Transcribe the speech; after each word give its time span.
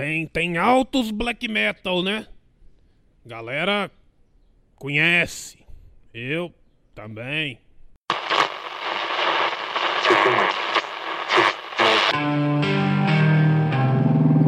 tem, 0.00 0.26
tem 0.26 0.56
altos 0.56 1.10
black 1.10 1.46
metal, 1.46 2.02
né? 2.02 2.26
Galera 3.24 3.90
conhece. 4.76 5.58
Eu 6.14 6.50
também. 6.94 7.58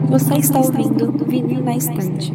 Você 0.09 0.35
está 0.37 0.59
ouvindo 0.59 1.25
Vinil 1.27 1.63
na 1.63 1.77
Estante. 1.77 2.33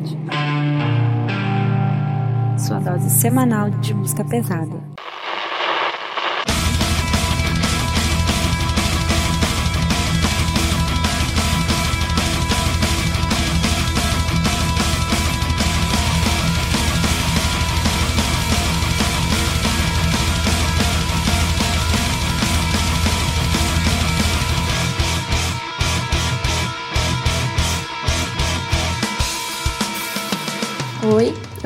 Sua 2.60 2.80
dose 2.80 3.10
semanal 3.10 3.72
de 3.72 3.96
música 3.96 4.24
pesada. 4.24 4.80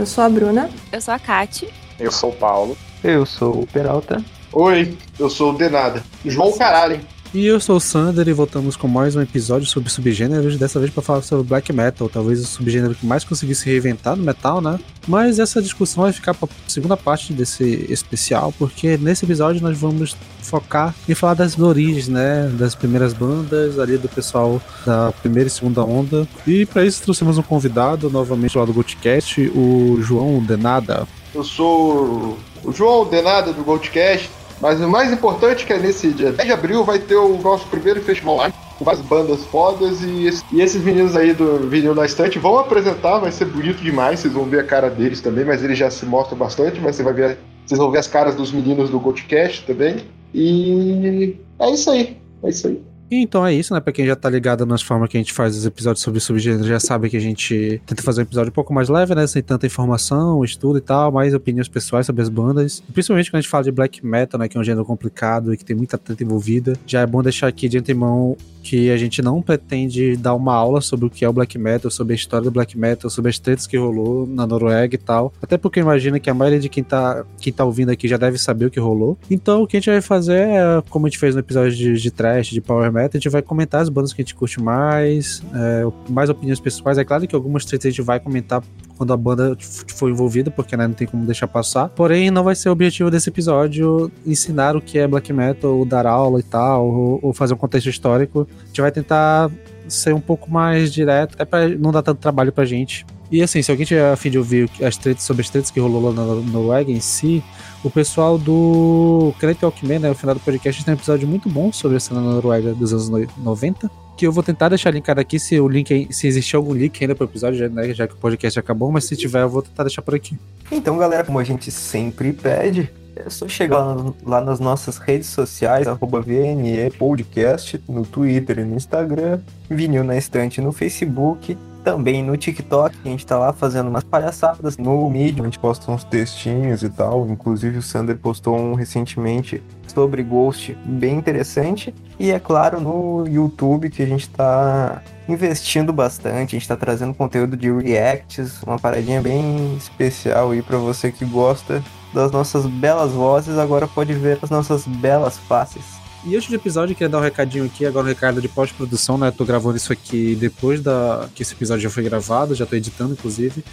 Eu 0.01 0.05
sou 0.07 0.23
a 0.23 0.29
Bruna. 0.29 0.69
Eu 0.91 0.99
sou 0.99 1.13
a 1.13 1.19
Kati. 1.19 1.69
Eu 1.99 2.11
sou 2.11 2.31
o 2.31 2.35
Paulo. 2.35 2.75
Eu 3.03 3.23
sou 3.23 3.61
o 3.61 3.67
Peralta. 3.67 4.23
Oi, 4.51 4.97
eu 5.19 5.29
sou 5.29 5.53
o 5.53 5.57
Denada. 5.57 6.03
João 6.25 6.57
Caralho. 6.57 6.99
E 7.33 7.45
eu 7.45 7.59
sou 7.59 7.77
o 7.77 7.79
Sander 7.79 8.27
e 8.27 8.33
voltamos 8.33 8.75
com 8.75 8.87
mais 8.87 9.15
um 9.15 9.21
episódio 9.21 9.65
sobre 9.67 9.89
subgêneros, 9.89 10.57
dessa 10.57 10.79
vez 10.79 10.91
para 10.91 11.01
falar 11.01 11.21
sobre 11.21 11.47
black 11.47 11.71
metal, 11.71 12.09
talvez 12.09 12.41
o 12.41 12.45
subgênero 12.45 12.93
que 12.93 13.05
mais 13.05 13.23
conseguiu 13.23 13.55
se 13.55 13.69
reinventar 13.69 14.17
no 14.17 14.23
metal, 14.23 14.59
né? 14.59 14.77
Mas 15.07 15.39
essa 15.39 15.61
discussão 15.61 16.03
vai 16.03 16.11
ficar 16.11 16.33
para 16.33 16.49
segunda 16.67 16.97
parte 16.97 17.31
desse 17.31 17.85
especial, 17.87 18.51
porque 18.59 18.97
nesse 18.97 19.23
episódio 19.23 19.61
nós 19.61 19.77
vamos 19.77 20.17
focar 20.51 20.93
em 21.07 21.15
falar 21.15 21.35
das 21.35 21.57
origens, 21.57 22.09
né, 22.09 22.51
das 22.59 22.75
primeiras 22.75 23.13
bandas 23.13 23.79
ali 23.79 23.97
do 23.97 24.09
pessoal 24.09 24.61
da 24.85 25.13
primeira 25.21 25.47
e 25.47 25.51
segunda 25.51 25.83
onda. 25.83 26.27
E 26.45 26.65
para 26.65 26.83
isso 26.85 27.01
trouxemos 27.01 27.37
um 27.37 27.43
convidado 27.43 28.09
novamente 28.09 28.57
lá 28.57 28.65
do 28.65 28.73
Goldcast, 28.73 29.49
o 29.55 29.97
João 30.01 30.43
Denada. 30.43 31.07
Eu 31.33 31.43
sou 31.43 32.37
o 32.63 32.71
João 32.73 33.05
Denada 33.05 33.53
do 33.53 33.63
Goldcast. 33.63 34.29
Mas 34.61 34.79
o 34.79 34.87
mais 34.87 35.11
importante 35.11 35.63
é 35.63 35.65
que 35.65 35.73
é 35.73 35.79
nesse 35.79 36.09
dia 36.11 36.31
10 36.31 36.47
de 36.47 36.53
abril 36.53 36.83
vai 36.83 36.99
ter 36.99 37.15
o 37.15 37.35
nosso 37.41 37.65
primeiro 37.65 37.99
festival 37.99 38.35
lá, 38.35 38.53
com 38.77 38.85
várias 38.85 39.03
bandas 39.03 39.43
fodas 39.45 40.03
e, 40.03 40.29
e 40.51 40.61
esses 40.61 40.83
meninos 40.83 41.15
aí 41.15 41.33
do 41.33 41.67
Vinil 41.67 41.95
na 41.95 42.05
Estante 42.05 42.37
vão 42.37 42.59
apresentar, 42.59 43.17
vai 43.17 43.31
ser 43.31 43.45
bonito 43.45 43.81
demais, 43.81 44.19
vocês 44.19 44.31
vão 44.31 44.45
ver 44.45 44.59
a 44.59 44.63
cara 44.63 44.87
deles 44.87 45.19
também, 45.19 45.43
mas 45.43 45.63
eles 45.63 45.79
já 45.79 45.89
se 45.89 46.05
mostram 46.05 46.37
bastante, 46.37 46.79
mas 46.79 46.95
você 46.95 47.01
vai 47.01 47.13
ver, 47.13 47.39
vocês 47.65 47.79
vão 47.79 47.89
ver 47.89 47.97
as 47.97 48.07
caras 48.07 48.35
dos 48.35 48.51
meninos 48.51 48.91
do 48.91 48.99
Goldcast 48.99 49.65
também. 49.65 50.05
E 50.33 51.37
é 51.59 51.71
isso 51.71 51.91
aí, 51.91 52.17
é 52.43 52.49
isso 52.49 52.67
aí. 52.67 52.90
Então 53.11 53.45
é 53.45 53.53
isso, 53.53 53.73
né? 53.73 53.79
Pra 53.81 53.91
quem 53.91 54.05
já 54.05 54.15
tá 54.15 54.29
ligado 54.29 54.65
nas 54.65 54.81
formas 54.81 55.09
que 55.09 55.17
a 55.17 55.19
gente 55.19 55.33
faz 55.33 55.57
os 55.57 55.65
episódios 55.65 56.01
sobre 56.01 56.21
subgêneros, 56.21 56.65
já 56.65 56.79
sabe 56.79 57.09
que 57.09 57.17
a 57.17 57.19
gente 57.21 57.81
tenta 57.85 58.01
fazer 58.01 58.21
um 58.21 58.23
episódio 58.23 58.49
um 58.49 58.53
pouco 58.53 58.73
mais 58.73 58.87
leve, 58.87 59.13
né? 59.13 59.27
Sem 59.27 59.43
tanta 59.43 59.65
informação, 59.65 60.43
estudo 60.45 60.77
e 60.77 60.81
tal, 60.81 61.11
mais 61.11 61.33
opiniões 61.33 61.67
pessoais 61.67 62.05
sobre 62.05 62.21
as 62.21 62.29
bandas. 62.29 62.81
Principalmente 62.93 63.29
quando 63.29 63.39
a 63.39 63.41
gente 63.41 63.49
fala 63.49 63.63
de 63.65 63.71
black 63.71 64.05
metal, 64.05 64.39
né? 64.39 64.47
Que 64.47 64.57
é 64.57 64.61
um 64.61 64.63
gênero 64.63 64.85
complicado 64.85 65.53
e 65.53 65.57
que 65.57 65.65
tem 65.65 65.75
muita 65.75 65.97
treta 65.97 66.23
envolvida. 66.23 66.73
Já 66.85 67.01
é 67.01 67.05
bom 67.05 67.21
deixar 67.21 67.47
aqui 67.47 67.67
de 67.67 67.77
antemão 67.77 68.37
que 68.61 68.91
a 68.91 68.97
gente 68.97 69.21
não 69.21 69.41
pretende 69.41 70.15
dar 70.15 70.35
uma 70.35 70.53
aula 70.53 70.81
sobre 70.81 71.05
o 71.05 71.09
que 71.09 71.25
é 71.25 71.29
o 71.29 71.33
black 71.33 71.57
metal, 71.57 71.89
sobre 71.89 72.13
a 72.13 72.15
história 72.15 72.45
do 72.45 72.51
black 72.51 72.77
metal, 72.77 73.09
sobre 73.09 73.29
as 73.29 73.39
tretas 73.39 73.67
que 73.67 73.77
rolou 73.77 74.27
na 74.27 74.45
Noruega 74.45 74.95
e 74.95 74.97
tal. 74.97 75.33
Até 75.41 75.57
porque 75.57 75.79
imagina 75.79 76.19
que 76.19 76.29
a 76.29 76.33
maioria 76.33 76.59
de 76.59 76.69
quem 76.69 76.83
tá, 76.83 77.25
quem 77.39 77.51
tá 77.51 77.65
ouvindo 77.65 77.89
aqui 77.89 78.07
já 78.07 78.17
deve 78.17 78.37
saber 78.37 78.65
o 78.65 78.71
que 78.71 78.79
rolou. 78.79 79.17
Então 79.29 79.63
o 79.63 79.67
que 79.67 79.77
a 79.77 79.79
gente 79.79 79.89
vai 79.89 80.01
fazer 80.01 80.47
é, 80.47 80.83
como 80.89 81.05
a 81.05 81.09
gente 81.09 81.19
fez 81.19 81.33
no 81.33 81.41
episódio 81.41 81.75
de, 81.75 81.93
de 81.93 82.11
trash, 82.11 82.47
de 82.47 82.61
power 82.61 82.91
metal, 82.91 83.00
a 83.05 83.19
gente 83.19 83.29
vai 83.29 83.41
comentar 83.41 83.81
as 83.81 83.89
bandas 83.89 84.13
que 84.13 84.21
a 84.21 84.23
gente 84.23 84.35
curte 84.35 84.61
mais, 84.61 85.41
é, 85.53 85.83
mais 86.09 86.29
opiniões 86.29 86.59
pessoais. 86.59 86.97
É 86.97 87.03
claro 87.03 87.27
que 87.27 87.35
algumas 87.35 87.65
tretas 87.65 87.87
a 87.87 87.89
gente 87.89 88.01
vai 88.01 88.19
comentar 88.19 88.63
quando 88.97 89.13
a 89.13 89.17
banda 89.17 89.57
for 89.95 90.09
envolvida, 90.09 90.51
porque 90.51 90.77
né, 90.77 90.87
não 90.87 90.93
tem 90.93 91.07
como 91.07 91.25
deixar 91.25 91.47
passar. 91.47 91.89
Porém, 91.89 92.29
não 92.29 92.43
vai 92.43 92.53
ser 92.55 92.69
o 92.69 92.71
objetivo 92.71 93.09
desse 93.09 93.29
episódio 93.29 94.11
ensinar 94.25 94.75
o 94.75 94.81
que 94.81 94.99
é 94.99 95.07
black 95.07 95.33
metal, 95.33 95.75
ou 95.77 95.85
dar 95.85 96.05
aula 96.05 96.39
e 96.39 96.43
tal, 96.43 96.87
ou, 96.87 97.19
ou 97.21 97.33
fazer 97.33 97.53
um 97.53 97.57
contexto 97.57 97.89
histórico. 97.89 98.47
A 98.63 98.67
gente 98.67 98.81
vai 98.81 98.91
tentar 98.91 99.49
ser 99.87 100.13
um 100.13 100.21
pouco 100.21 100.51
mais 100.51 100.93
direto, 100.93 101.33
até 101.33 101.45
pra 101.45 101.67
não 101.67 101.91
dar 101.91 102.03
tanto 102.03 102.19
trabalho 102.19 102.51
pra 102.51 102.63
gente. 102.63 103.05
E 103.31 103.41
assim, 103.41 103.61
se 103.61 103.71
alguém 103.71 103.85
tiver 103.85 104.11
a 104.11 104.15
fim 104.17 104.29
de 104.29 104.37
ouvir 104.37 104.69
as 104.83 104.97
tretas 104.97 105.23
sobre 105.23 105.41
as 105.41 105.49
tretas 105.49 105.71
que 105.71 105.79
rolou 105.79 106.03
lá 106.03 106.11
na 106.11 106.35
Noruega 106.35 106.91
em 106.91 106.99
si, 106.99 107.41
o 107.81 107.89
pessoal 107.89 108.37
do 108.37 109.33
Credit 109.39 109.61
Talkman, 109.61 109.99
né, 109.99 110.11
o 110.11 110.15
final 110.15 110.35
do 110.35 110.41
podcast, 110.41 110.83
tem 110.83 110.93
um 110.93 110.97
episódio 110.97 111.27
muito 111.27 111.47
bom 111.47 111.71
sobre 111.71 111.95
a 111.95 111.99
cena 111.99 112.19
na 112.19 112.31
Noruega 112.31 112.73
dos 112.73 112.91
anos 112.91 113.09
90, 113.37 113.89
que 114.17 114.27
eu 114.27 114.33
vou 114.33 114.43
tentar 114.43 114.67
deixar 114.67 114.91
linkado 114.91 115.21
aqui 115.21 115.39
se 115.39 115.57
o 115.59 115.67
link 115.67 116.09
se 116.11 116.27
existir 116.27 116.57
algum 116.57 116.73
link 116.73 117.01
ainda 117.01 117.15
pro 117.15 117.25
episódio, 117.25 117.69
né, 117.69 117.93
já 117.93 118.05
que 118.05 118.13
o 118.13 118.17
podcast 118.17 118.59
acabou, 118.59 118.91
mas 118.91 119.05
se 119.05 119.15
tiver 119.15 119.43
eu 119.43 119.49
vou 119.49 119.61
tentar 119.61 119.83
deixar 119.83 120.01
por 120.01 120.13
aqui. 120.13 120.37
Então, 120.69 120.97
galera, 120.97 121.23
como 121.23 121.39
a 121.39 121.43
gente 121.43 121.71
sempre 121.71 122.33
pede, 122.33 122.91
é 123.15 123.29
só 123.29 123.47
chegar 123.47 123.79
lá, 123.79 124.13
lá 124.25 124.41
nas 124.41 124.59
nossas 124.59 124.97
redes 124.97 125.27
sociais, 125.27 125.87
arroba 125.87 126.21
VNE 126.21 126.91
Podcast, 126.97 127.81
no 127.87 128.05
Twitter 128.05 128.59
e 128.59 128.65
no 128.65 128.75
Instagram, 128.75 129.39
Vinil 129.69 130.03
na 130.03 130.17
Estante 130.17 130.59
no 130.59 130.71
Facebook, 130.71 131.57
também 131.83 132.23
no 132.23 132.37
TikTok, 132.37 132.97
a 133.03 133.07
gente 133.07 133.25
tá 133.25 133.37
lá 133.37 133.53
fazendo 133.53 133.89
umas 133.89 134.03
palhaçadas. 134.03 134.77
No 134.77 135.09
Medium, 135.09 135.43
a 135.43 135.45
gente 135.45 135.59
posta 135.59 135.91
uns 135.91 136.03
textinhos 136.03 136.83
e 136.83 136.89
tal. 136.89 137.27
Inclusive, 137.27 137.77
o 137.77 137.81
Sander 137.81 138.17
postou 138.17 138.57
um 138.57 138.73
recentemente 138.73 139.61
sobre 139.87 140.23
Ghost, 140.23 140.77
bem 140.85 141.17
interessante. 141.17 141.93
E 142.19 142.31
é 142.31 142.39
claro, 142.39 142.79
no 142.79 143.27
YouTube, 143.27 143.89
que 143.89 144.03
a 144.03 144.05
gente 144.05 144.29
tá 144.29 145.01
investindo 145.27 145.91
bastante. 145.91 146.55
A 146.55 146.59
gente 146.59 146.67
tá 146.67 146.77
trazendo 146.77 147.13
conteúdo 147.13 147.57
de 147.57 147.71
reacts, 147.71 148.61
uma 148.63 148.79
paradinha 148.79 149.21
bem 149.21 149.75
especial 149.75 150.51
aí 150.51 150.61
para 150.61 150.77
você 150.77 151.11
que 151.11 151.25
gosta 151.25 151.83
das 152.13 152.31
nossas 152.31 152.65
belas 152.65 153.11
vozes. 153.11 153.57
Agora 153.57 153.87
pode 153.87 154.13
ver 154.13 154.39
as 154.41 154.49
nossas 154.49 154.85
belas 154.85 155.37
faces. 155.37 156.00
E 156.23 156.35
antes 156.35 156.49
do 156.49 156.55
episódio, 156.55 156.95
queria 156.95 157.09
dar 157.09 157.17
um 157.17 157.21
recadinho 157.21 157.65
aqui, 157.65 157.83
agora 157.83 158.05
um 158.05 158.09
recado 158.09 158.39
de 158.39 158.47
pós-produção, 158.47 159.17
né? 159.17 159.31
Tô 159.31 159.43
gravando 159.43 159.77
isso 159.77 159.91
aqui 159.91 160.35
depois 160.35 160.79
da 160.79 161.27
que 161.33 161.41
esse 161.41 161.53
episódio 161.53 161.81
já 161.81 161.89
foi 161.89 162.03
gravado, 162.03 162.53
já 162.53 162.63
tô 162.63 162.75
editando, 162.75 163.13
inclusive. 163.13 163.63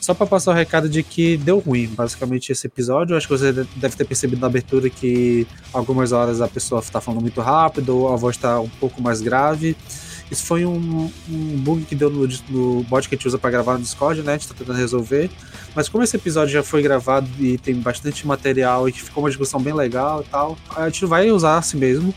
Só 0.00 0.14
para 0.14 0.26
passar 0.26 0.52
o 0.52 0.54
recado 0.54 0.88
de 0.88 1.02
que 1.02 1.36
deu 1.36 1.58
ruim, 1.58 1.86
basicamente, 1.88 2.50
esse 2.50 2.66
episódio. 2.66 3.14
Acho 3.14 3.28
que 3.28 3.36
você 3.36 3.52
deve 3.52 3.96
ter 3.96 4.06
percebido 4.06 4.40
na 4.40 4.46
abertura 4.46 4.88
que 4.88 5.46
algumas 5.74 6.10
horas 6.10 6.40
a 6.40 6.48
pessoa 6.48 6.80
tá 6.80 7.02
falando 7.02 7.20
muito 7.20 7.42
rápido, 7.42 8.08
a 8.08 8.16
voz 8.16 8.34
tá 8.38 8.58
um 8.60 8.68
pouco 8.68 9.02
mais 9.02 9.20
grave. 9.20 9.76
Isso 10.30 10.44
foi 10.44 10.64
um, 10.64 11.10
um 11.28 11.56
bug 11.56 11.84
que 11.84 11.94
deu 11.94 12.08
no, 12.08 12.28
no 12.48 12.82
bot 12.84 13.08
que 13.08 13.14
a 13.14 13.18
gente 13.18 13.26
usa 13.26 13.38
para 13.38 13.50
gravar 13.50 13.74
no 13.74 13.80
Discord, 13.80 14.22
né? 14.22 14.34
A 14.34 14.36
gente 14.36 14.48
tá 14.48 14.54
tentando 14.56 14.76
resolver. 14.76 15.28
Mas 15.74 15.88
como 15.88 16.04
esse 16.04 16.16
episódio 16.16 16.52
já 16.52 16.62
foi 16.62 16.82
gravado 16.82 17.28
e 17.38 17.58
tem 17.58 17.74
bastante 17.74 18.26
material 18.26 18.88
e 18.88 18.92
ficou 18.92 19.24
uma 19.24 19.30
discussão 19.30 19.60
bem 19.60 19.74
legal 19.74 20.22
e 20.22 20.30
tal, 20.30 20.56
a 20.76 20.88
gente 20.88 21.04
vai 21.06 21.30
usar 21.30 21.58
assim 21.58 21.78
mesmo. 21.78 22.14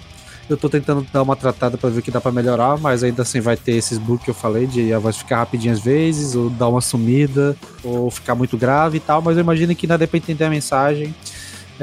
Eu 0.50 0.58
tô 0.58 0.70
tentando 0.70 1.08
dar 1.12 1.24
uma 1.24 1.38
tratada 1.38 1.78
para 1.78 1.90
ver 1.90 2.00
o 2.00 2.02
que 2.02 2.12
dá 2.12 2.20
para 2.20 2.32
melhorar, 2.32 2.78
mas 2.78 3.02
ainda 3.02 3.22
assim 3.22 3.40
vai 3.40 3.56
ter 3.56 3.72
esses 3.74 3.98
bugs 3.98 4.26
que 4.26 4.30
eu 4.30 4.34
falei 4.34 4.68
de 4.68 4.94
a 4.94 5.00
voz 5.00 5.18
ficar 5.18 5.38
rapidinho 5.38 5.74
às 5.74 5.80
vezes, 5.80 6.36
ou 6.36 6.50
dar 6.50 6.68
uma 6.68 6.82
sumida, 6.82 7.56
ou 7.82 8.12
ficar 8.12 8.36
muito 8.36 8.58
grave 8.58 8.98
e 8.98 9.00
tal, 9.00 9.22
mas 9.22 9.38
eu 9.38 9.42
imagino 9.42 9.74
que 9.74 9.86
ainda 9.86 9.98
dá 9.98 10.06
pra 10.06 10.18
entender 10.18 10.44
a 10.44 10.50
mensagem 10.50 11.16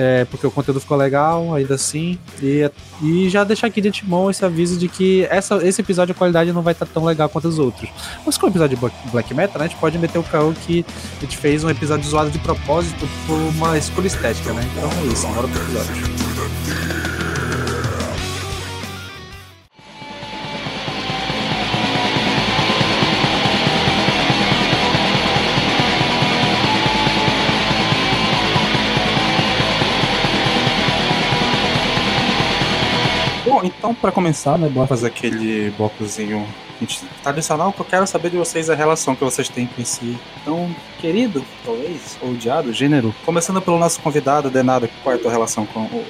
é, 0.00 0.24
porque 0.24 0.46
o 0.46 0.50
conteúdo 0.50 0.80
ficou 0.80 0.96
legal, 0.96 1.54
ainda 1.54 1.74
assim. 1.74 2.18
E, 2.42 2.70
e 3.02 3.28
já 3.28 3.44
deixar 3.44 3.66
aqui 3.66 3.82
de 3.82 3.88
antemão 3.88 4.30
esse 4.30 4.42
aviso 4.42 4.78
de 4.78 4.88
que 4.88 5.26
essa, 5.28 5.56
esse 5.56 5.82
episódio 5.82 6.12
a 6.12 6.14
qualidade 6.16 6.54
não 6.54 6.62
vai 6.62 6.72
estar 6.72 6.86
tão 6.86 7.04
legal 7.04 7.28
quanto 7.28 7.46
os 7.48 7.58
outros. 7.58 7.90
Mas 8.24 8.38
com 8.38 8.46
o 8.46 8.48
episódio 8.48 8.78
de 8.78 9.10
Black 9.12 9.34
Metal, 9.34 9.58
né, 9.58 9.66
a 9.66 9.68
gente 9.68 9.78
pode 9.78 9.98
meter 9.98 10.18
o 10.18 10.22
caô 10.22 10.54
que 10.54 10.86
a 11.18 11.20
gente 11.20 11.36
fez 11.36 11.62
um 11.64 11.68
episódio 11.68 12.08
zoado 12.08 12.30
de 12.30 12.38
propósito 12.38 13.06
por 13.26 13.36
uma 13.36 13.76
escolha 13.76 14.06
estética, 14.06 14.54
né? 14.54 14.66
Então 14.74 14.90
é 15.02 15.12
isso, 15.12 15.26
bora 15.26 15.46
pro 15.46 15.60
episódio. 15.60 17.09
Para 34.00 34.10
começar, 34.10 34.58
né, 34.58 34.68
bora 34.68 34.86
fazer 34.86 35.08
aquele 35.08 35.70
blocozinho 35.76 36.46
tradicional 37.22 37.72
que 37.72 37.80
eu 37.80 37.84
quero 37.84 38.06
saber 38.06 38.30
de 38.30 38.38
vocês 38.38 38.70
a 38.70 38.74
relação 38.74 39.14
que 39.14 39.22
vocês 39.22 39.48
têm 39.48 39.66
com 39.66 39.84
si. 39.84 40.18
Então, 40.40 40.74
querido, 40.98 41.44
talvez, 41.64 42.16
ou 42.22 42.30
odiado, 42.30 42.72
gênero. 42.72 43.14
Começando 43.24 43.60
pelo 43.60 43.78
nosso 43.78 44.00
convidado, 44.00 44.50
Denado, 44.50 44.88
qual 45.02 45.14
é 45.14 45.18
a 45.18 45.20
tua 45.20 45.30
relação 45.30 45.66
com 45.66 45.80
o, 45.80 46.04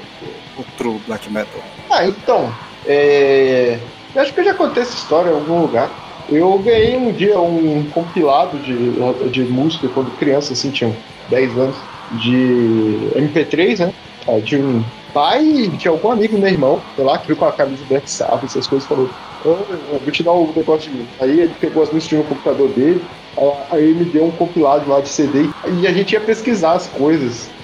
o, 0.56 0.60
o 0.60 0.64
True 0.78 1.00
Black 1.06 1.28
Metal? 1.30 1.60
Ah, 1.90 2.06
então, 2.06 2.54
é... 2.86 3.80
eu 4.14 4.22
acho 4.22 4.32
que 4.32 4.40
eu 4.40 4.44
já 4.44 4.54
contei 4.54 4.82
essa 4.82 4.94
história 4.94 5.30
em 5.30 5.34
algum 5.34 5.60
lugar. 5.60 5.90
Eu 6.28 6.56
ganhei 6.58 6.96
um 6.96 7.12
dia 7.12 7.40
um 7.40 7.84
compilado 7.92 8.56
de, 8.58 9.30
de 9.30 9.42
música 9.42 9.88
quando 9.88 10.16
criança, 10.16 10.52
assim, 10.52 10.70
tinha 10.70 10.94
10 11.28 11.58
anos, 11.58 11.76
de 12.12 13.10
MP3, 13.16 13.86
né? 13.86 13.94
Ah, 14.28 14.38
de 14.38 14.56
um 14.56 14.84
pai 15.12 15.68
de 15.68 15.88
algum 15.88 16.10
amigo 16.10 16.38
meu 16.38 16.48
irmão, 16.50 16.82
sei 16.94 17.04
lá, 17.04 17.18
que 17.18 17.26
viu 17.26 17.36
com 17.36 17.44
a 17.44 17.52
camisa 17.52 17.84
Black 17.86 18.10
Sabbath, 18.10 18.44
essas 18.44 18.66
coisas, 18.66 18.88
falou: 18.88 19.10
oh, 19.44 19.64
vou 20.00 20.10
te 20.10 20.22
dar 20.22 20.32
um 20.34 20.52
negócio 20.54 20.90
de 20.90 20.98
mim. 20.98 21.08
Aí 21.20 21.40
ele 21.40 21.54
pegou 21.54 21.82
as 21.82 21.90
músicas 21.90 22.18
no 22.18 22.24
computador 22.24 22.72
dele, 22.72 23.08
aí 23.70 23.84
ele 23.84 23.94
me 23.94 24.04
deu 24.04 24.24
um 24.26 24.32
compilado 24.32 24.88
lá 24.88 25.00
de 25.00 25.08
CD 25.08 25.50
e 25.72 25.86
a 25.86 25.92
gente 25.92 26.12
ia 26.12 26.20
pesquisar 26.20 26.72
as 26.72 26.86
coisas. 26.86 27.54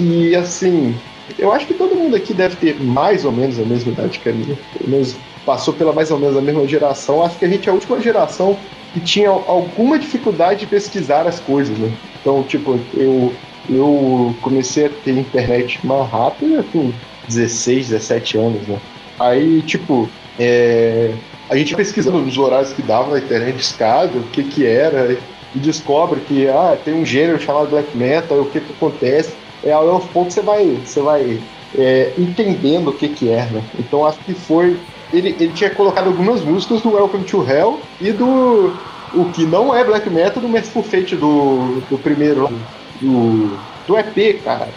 E 0.00 0.34
assim, 0.34 1.00
eu 1.38 1.52
acho 1.52 1.66
que 1.66 1.74
todo 1.74 1.96
mundo 1.96 2.16
aqui 2.16 2.32
deve 2.32 2.56
ter 2.56 2.80
mais 2.82 3.24
ou 3.24 3.32
menos 3.32 3.58
a 3.58 3.64
mesma 3.64 3.92
idade 3.92 4.18
que 4.20 4.28
a 4.28 4.32
minha. 4.32 4.56
Pelo 4.72 4.90
menos 4.90 5.20
passou 5.44 5.74
pela 5.74 5.92
mais 5.92 6.10
ou 6.10 6.18
menos 6.18 6.36
a 6.36 6.42
mesma 6.42 6.66
geração. 6.66 7.22
Acho 7.22 7.38
que 7.38 7.44
a 7.44 7.48
gente 7.48 7.68
é 7.68 7.70
a 7.72 7.74
última 7.74 8.00
geração 8.00 8.60
que 8.92 9.00
tinha 9.00 9.28
alguma 9.28 9.98
dificuldade 9.98 10.60
de 10.60 10.66
pesquisar 10.66 11.26
as 11.26 11.40
coisas, 11.40 11.78
né? 11.78 11.92
Então, 12.20 12.44
tipo, 12.44 12.88
eu, 12.94 13.38
eu 13.68 14.34
comecei 14.42 14.86
a 14.86 14.90
ter 14.90 15.18
internet 15.18 15.84
mais 15.86 16.10
rápida 16.10 16.64
com 16.72 16.92
16, 17.28 17.88
17 17.88 18.38
anos, 18.38 18.66
né? 18.66 18.78
Aí, 19.18 19.62
tipo, 19.62 20.08
é, 20.38 21.12
a 21.48 21.56
gente 21.56 21.74
pesquisando 21.74 22.18
nos 22.18 22.36
horários 22.36 22.72
que 22.72 22.82
dava 22.82 23.12
na 23.12 23.18
internet 23.18 23.58
escada, 23.58 24.18
o 24.18 24.24
que 24.24 24.44
que 24.44 24.66
era, 24.66 25.16
e 25.54 25.58
descobre 25.58 26.20
que 26.20 26.48
ah, 26.48 26.76
tem 26.84 26.94
um 26.94 27.04
gênero 27.04 27.40
chamado 27.40 27.70
black 27.70 27.96
metal, 27.96 28.40
o 28.40 28.50
que 28.50 28.60
que 28.60 28.72
acontece. 28.72 29.32
É, 29.64 29.72
aos 29.72 30.04
poucos 30.06 30.34
você 30.34 30.42
vai, 30.42 30.78
você 30.84 31.00
vai 31.00 31.40
é, 31.76 32.12
entendendo 32.18 32.88
o 32.88 32.92
que 32.92 33.08
que 33.08 33.30
é, 33.30 33.46
né? 33.46 33.62
Então 33.78 34.06
acho 34.06 34.18
que 34.20 34.34
foi 34.34 34.76
ele, 35.12 35.28
ele 35.38 35.52
tinha 35.52 35.70
colocado 35.70 36.08
algumas 36.08 36.42
músicas 36.42 36.82
do 36.82 36.94
Welcome 36.94 37.24
to 37.24 37.44
Hell 37.48 37.80
e 38.00 38.12
do. 38.12 38.72
O 39.14 39.24
que 39.32 39.44
não 39.44 39.74
é 39.74 39.84
black 39.84 40.10
metal 40.10 40.42
do 40.42 40.48
Merciful 40.48 40.82
Fate 40.82 41.14
do, 41.16 41.80
do 41.88 41.96
primeiro. 41.98 42.50
Do, 43.00 43.58
do 43.86 43.98
EP, 43.98 44.42
cara. 44.42 44.68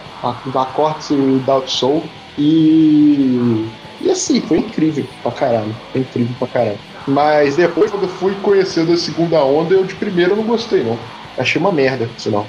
Da 0.54 0.66
Cortes 0.66 1.10
e 1.12 1.42
da 1.46 1.66
Soul. 1.66 2.04
E. 2.38 3.68
E 4.02 4.10
assim, 4.10 4.40
foi 4.42 4.60
incrível 4.60 5.06
pra 5.22 5.32
caralho. 5.32 5.76
Foi 5.92 6.02
incrível 6.02 6.36
pra 6.40 6.48
caralho. 6.48 6.80
Mas 7.08 7.56
depois, 7.56 7.92
quando 7.92 8.04
eu 8.04 8.10
fui 8.10 8.34
conhecendo 8.42 8.94
a 8.94 8.98
segunda 8.98 9.44
onda, 9.44 9.74
eu 9.74 9.84
de 9.84 9.96
primeiro 9.96 10.36
não 10.36 10.44
gostei, 10.44 10.84
não. 10.84 10.98
Achei 11.38 11.60
uma 11.60 11.72
merda, 11.72 12.10
sinal. 12.18 12.46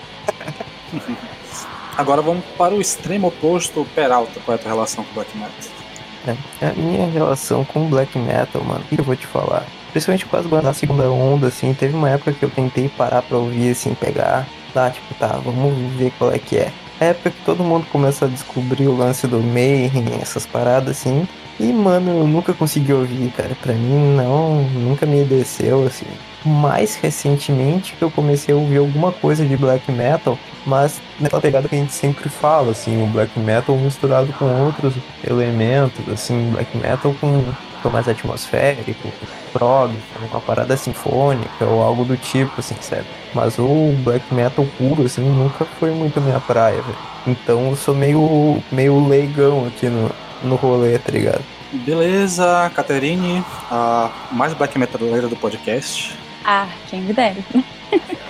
Agora 1.97 2.23
vamos 2.23 2.45
para 2.57 2.75
o 2.75 2.81
extremo 2.81 3.29
oposto, 3.29 3.87
Peralta. 3.95 4.41
Qual 4.45 4.57
é 4.57 4.61
a 4.61 4.63
tua 4.63 4.73
relação 4.73 5.05
com 5.05 5.11
o 5.11 5.15
Black 5.15 5.37
Metal? 5.37 5.81
É, 6.27 6.67
a 6.67 6.73
minha 6.73 7.07
relação 7.11 7.65
com 7.65 7.89
black 7.89 8.19
metal, 8.19 8.63
mano, 8.63 8.81
o 8.81 8.85
que 8.85 9.01
eu 9.01 9.05
vou 9.05 9.17
te 9.17 9.27
falar? 9.27 9.65
Principalmente 9.91 10.27
com 10.27 10.37
as 10.37 10.47
bandas 10.47 10.67
da 10.67 10.75
segunda 10.75 11.11
onda, 11.11 11.47
assim, 11.47 11.73
teve 11.73 11.97
uma 11.97 12.11
época 12.11 12.33
que 12.33 12.45
eu 12.45 12.51
tentei 12.51 12.89
parar 12.91 13.23
pra 13.23 13.39
ouvir, 13.39 13.71
assim, 13.71 13.95
pegar, 13.95 14.47
tá, 14.73 14.91
tipo, 14.91 15.15
tá, 15.15 15.41
vamos 15.45 15.75
ver 15.95 16.13
qual 16.19 16.33
é 16.33 16.39
que 16.39 16.57
é. 16.57 16.73
É 17.01 17.07
época 17.09 17.31
que 17.31 17.45
todo 17.45 17.65
mundo 17.65 17.87
começa 17.91 18.27
a 18.27 18.29
descobrir 18.29 18.87
o 18.87 18.97
lance 18.97 19.27
do 19.27 19.41
Mayhem, 19.41 20.21
essas 20.21 20.47
paradas, 20.47 20.99
assim, 20.99 21.27
e, 21.61 21.75
mano, 21.75 22.11
eu 22.21 22.27
nunca 22.27 22.55
consegui 22.55 22.91
ouvir, 22.91 23.31
cara, 23.33 23.55
pra 23.61 23.75
mim 23.75 24.17
não, 24.17 24.63
nunca 24.63 25.05
me 25.05 25.23
desceu, 25.25 25.87
assim. 25.87 26.07
Mais 26.43 26.97
recentemente 26.97 27.93
que 27.99 28.03
eu 28.03 28.11
comecei 28.11 28.55
a 28.55 28.57
ouvir 28.57 28.79
alguma 28.79 29.13
coisa 29.13 29.45
de 29.45 29.59
black 29.59 29.93
metal, 29.93 30.39
mas 30.65 31.03
naquela 31.21 31.43
pegada 31.43 31.69
que 31.69 31.75
a 31.75 31.79
gente 31.79 31.93
sempre 31.93 32.31
fala, 32.31 32.71
assim, 32.71 33.03
o 33.03 33.07
black 33.09 33.39
metal 33.39 33.77
misturado 33.77 34.33
com 34.39 34.47
outros 34.65 34.95
elementos, 35.23 36.09
assim, 36.11 36.51
black 36.51 36.75
metal 36.79 37.15
com, 37.21 37.45
com 37.83 37.91
mais 37.91 38.09
atmosférico, 38.09 39.13
prog, 39.53 39.95
uma 40.31 40.41
parada 40.41 40.77
sinfônica 40.77 41.65
ou 41.65 41.83
algo 41.83 42.05
do 42.05 42.17
tipo, 42.17 42.53
assim, 42.59 42.77
sabe? 42.81 43.07
Mas 43.35 43.59
o 43.59 43.95
black 44.05 44.33
metal 44.33 44.67
puro, 44.79 45.05
assim, 45.05 45.23
nunca 45.23 45.65
foi 45.79 45.91
muito 45.91 46.21
minha 46.21 46.41
praia, 46.41 46.81
velho. 46.83 46.99
Então 47.27 47.71
eu 47.71 47.77
sou 47.77 47.95
meio, 47.95 48.63
meio 48.71 49.07
leigão 49.07 49.67
aqui 49.67 49.89
no, 49.89 50.11
no 50.43 50.57
rolê, 50.57 50.99
tá 50.99 51.13
ligado? 51.13 51.43
Beleza, 51.73 52.71
Caterine, 52.75 53.45
a 53.71 54.11
mais 54.33 54.55
black 54.55 54.79
metaleira 54.79 55.29
do 55.29 55.37
podcast. 55.37 56.17
Ah, 56.45 56.67
quem 56.89 57.01
me 57.03 57.13
dera. 57.13 57.37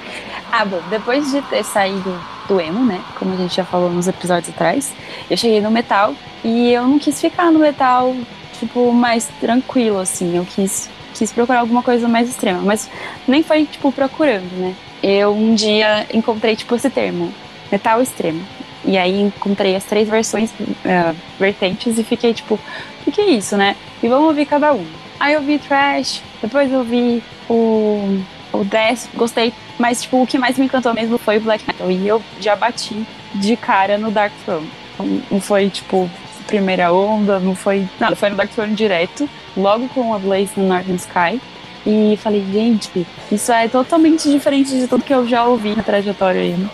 Ah, 0.53 0.65
bom, 0.65 0.81
depois 0.91 1.31
de 1.31 1.41
ter 1.43 1.63
saído 1.63 2.13
do 2.49 2.61
emo, 2.61 2.85
né? 2.85 3.01
Como 3.17 3.33
a 3.33 3.37
gente 3.37 3.55
já 3.55 3.65
falou 3.65 3.89
nos 3.89 4.09
episódios 4.09 4.53
atrás, 4.53 4.93
eu 5.31 5.37
cheguei 5.37 5.61
no 5.61 5.71
metal 5.71 6.13
e 6.43 6.73
eu 6.73 6.83
não 6.83 6.99
quis 6.99 7.21
ficar 7.21 7.53
no 7.53 7.61
metal, 7.61 8.17
tipo, 8.61 8.93
mais 8.93 9.29
tranquilo, 9.41 9.99
assim. 9.99 10.37
Eu 10.37 10.45
quis, 10.45 10.89
quis 11.15 11.33
procurar 11.33 11.61
alguma 11.61 11.83
coisa 11.83 12.07
mais 12.09 12.29
extrema, 12.29 12.61
mas 12.61 12.89
nem 13.27 13.43
foi, 13.43 13.67
tipo, 13.67 13.91
procurando, 13.91 14.51
né? 14.57 14.75
Eu 15.03 15.35
um 15.35 15.55
dia 15.55 16.07
encontrei, 16.13 16.55
tipo, 16.55 16.75
esse 16.75 16.91
termo, 16.91 17.33
metal 17.71 18.01
extremo. 18.01 18.43
E 18.85 18.97
aí 18.97 19.21
encontrei 19.21 19.77
as 19.77 19.85
três 19.85 20.09
versões, 20.09 20.51
uh, 20.51 21.17
vertentes 21.39 21.99
e 21.99 22.05
fiquei, 22.05 22.33
tipo, 22.33 22.59
o 23.07 23.11
que 23.11 23.21
é 23.21 23.31
isso, 23.31 23.57
né? 23.57 23.77
E 24.03 24.09
vamos 24.09 24.29
ouvir 24.29 24.47
cada 24.47 24.73
um. 24.73 24.87
Aí 25.19 25.35
eu 25.35 25.43
vi 25.43 25.59
Trash, 25.59 26.23
depois 26.41 26.73
eu 26.73 26.83
vi 26.83 27.23
o 27.49 28.23
o 28.53 28.65
Death, 28.65 29.09
gostei, 29.15 29.53
mas 29.79 30.03
tipo, 30.03 30.23
o 30.23 30.27
que 30.27 30.39
mais 30.39 30.59
me 30.59 30.65
encantou 30.65 30.93
mesmo 30.93 31.19
foi 31.19 31.39
o 31.39 31.41
Black 31.41 31.65
Metal. 31.67 31.91
E 31.91 32.07
eu 32.07 32.23
já 32.41 32.57
bati 32.57 33.07
de 33.35 33.57
cara 33.57 33.97
no 33.97 34.11
Dark 34.11 34.33
Throne. 34.45 34.69
Não 35.31 35.41
foi 35.41 35.71
tipo 35.71 36.11
primeira 36.51 36.93
onda, 36.93 37.39
não 37.39 37.55
foi 37.55 37.89
nada, 37.99 38.17
foi 38.17 38.29
no 38.31 38.37
Dark 38.37 38.51
Throne 38.51 38.75
direto, 38.75 39.31
logo 39.57 39.89
com 39.91 40.13
a 40.13 40.19
Blaze 40.19 40.51
no 40.57 40.67
Northern 40.67 40.97
Sky. 40.97 41.41
E 41.87 42.19
falei, 42.21 42.45
gente, 42.53 43.07
isso 43.33 43.51
é 43.53 43.67
totalmente 43.69 44.31
diferente 44.31 44.71
de 44.71 44.87
tudo 44.87 45.05
que 45.05 45.15
eu 45.15 45.27
já 45.27 45.47
ouvi 45.47 45.75
na 45.75 45.83
trajetória 45.83 46.43
aí. 46.43 46.53
Né? 46.53 46.69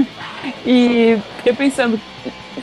e 0.66 1.18
fiquei 1.36 1.52
pensando, 1.52 2.00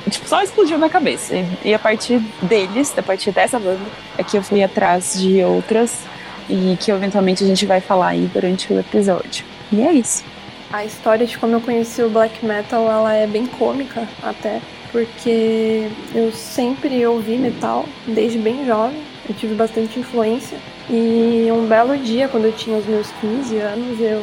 tipo, 0.10 0.28
só 0.28 0.42
explodiu 0.42 0.78
na 0.78 0.90
cabeça. 0.90 1.34
E 1.64 1.74
a 1.74 1.80
partir 1.80 2.20
deles, 2.42 2.94
a 2.98 3.04
partir 3.04 3.32
dessa 3.32 3.58
banda, 3.58 3.80
é 4.18 4.24
que 4.24 4.38
eu 4.38 4.42
fui 4.42 4.62
atrás 4.62 5.18
de 5.18 5.42
outras 5.44 6.02
e 6.50 6.76
que 6.80 6.92
eventualmente 6.92 7.44
a 7.44 7.48
gente 7.48 7.66
vai 7.66 7.80
falar 7.80 8.08
aí 8.08 8.30
durante 8.34 8.74
o 8.74 8.80
episódio. 8.80 9.46
E 9.72 9.82
é 9.82 9.94
isso. 9.94 10.26
A 10.72 10.84
história 10.84 11.26
de 11.26 11.38
como 11.38 11.56
eu 11.56 11.62
conheci 11.62 12.02
o 12.02 12.10
black 12.10 12.46
metal, 12.46 12.92
ela 12.92 13.14
é 13.14 13.26
bem 13.26 13.46
cômica 13.46 14.06
até, 14.22 14.60
porque 14.92 15.90
eu 16.14 16.32
sempre 16.32 17.06
ouvi 17.06 17.38
metal 17.38 17.86
desde 18.08 18.38
bem 18.38 18.66
jovem, 18.66 19.02
eu 19.28 19.36
tive 19.36 19.56
bastante 19.56 20.00
influência. 20.00 20.58
E 20.90 21.50
um 21.52 21.68
belo 21.68 21.98
dia, 21.98 22.30
quando 22.30 22.46
eu 22.46 22.54
tinha 22.54 22.78
os 22.78 22.86
meus 22.86 23.12
15 23.20 23.58
anos, 23.58 24.00
eu 24.00 24.22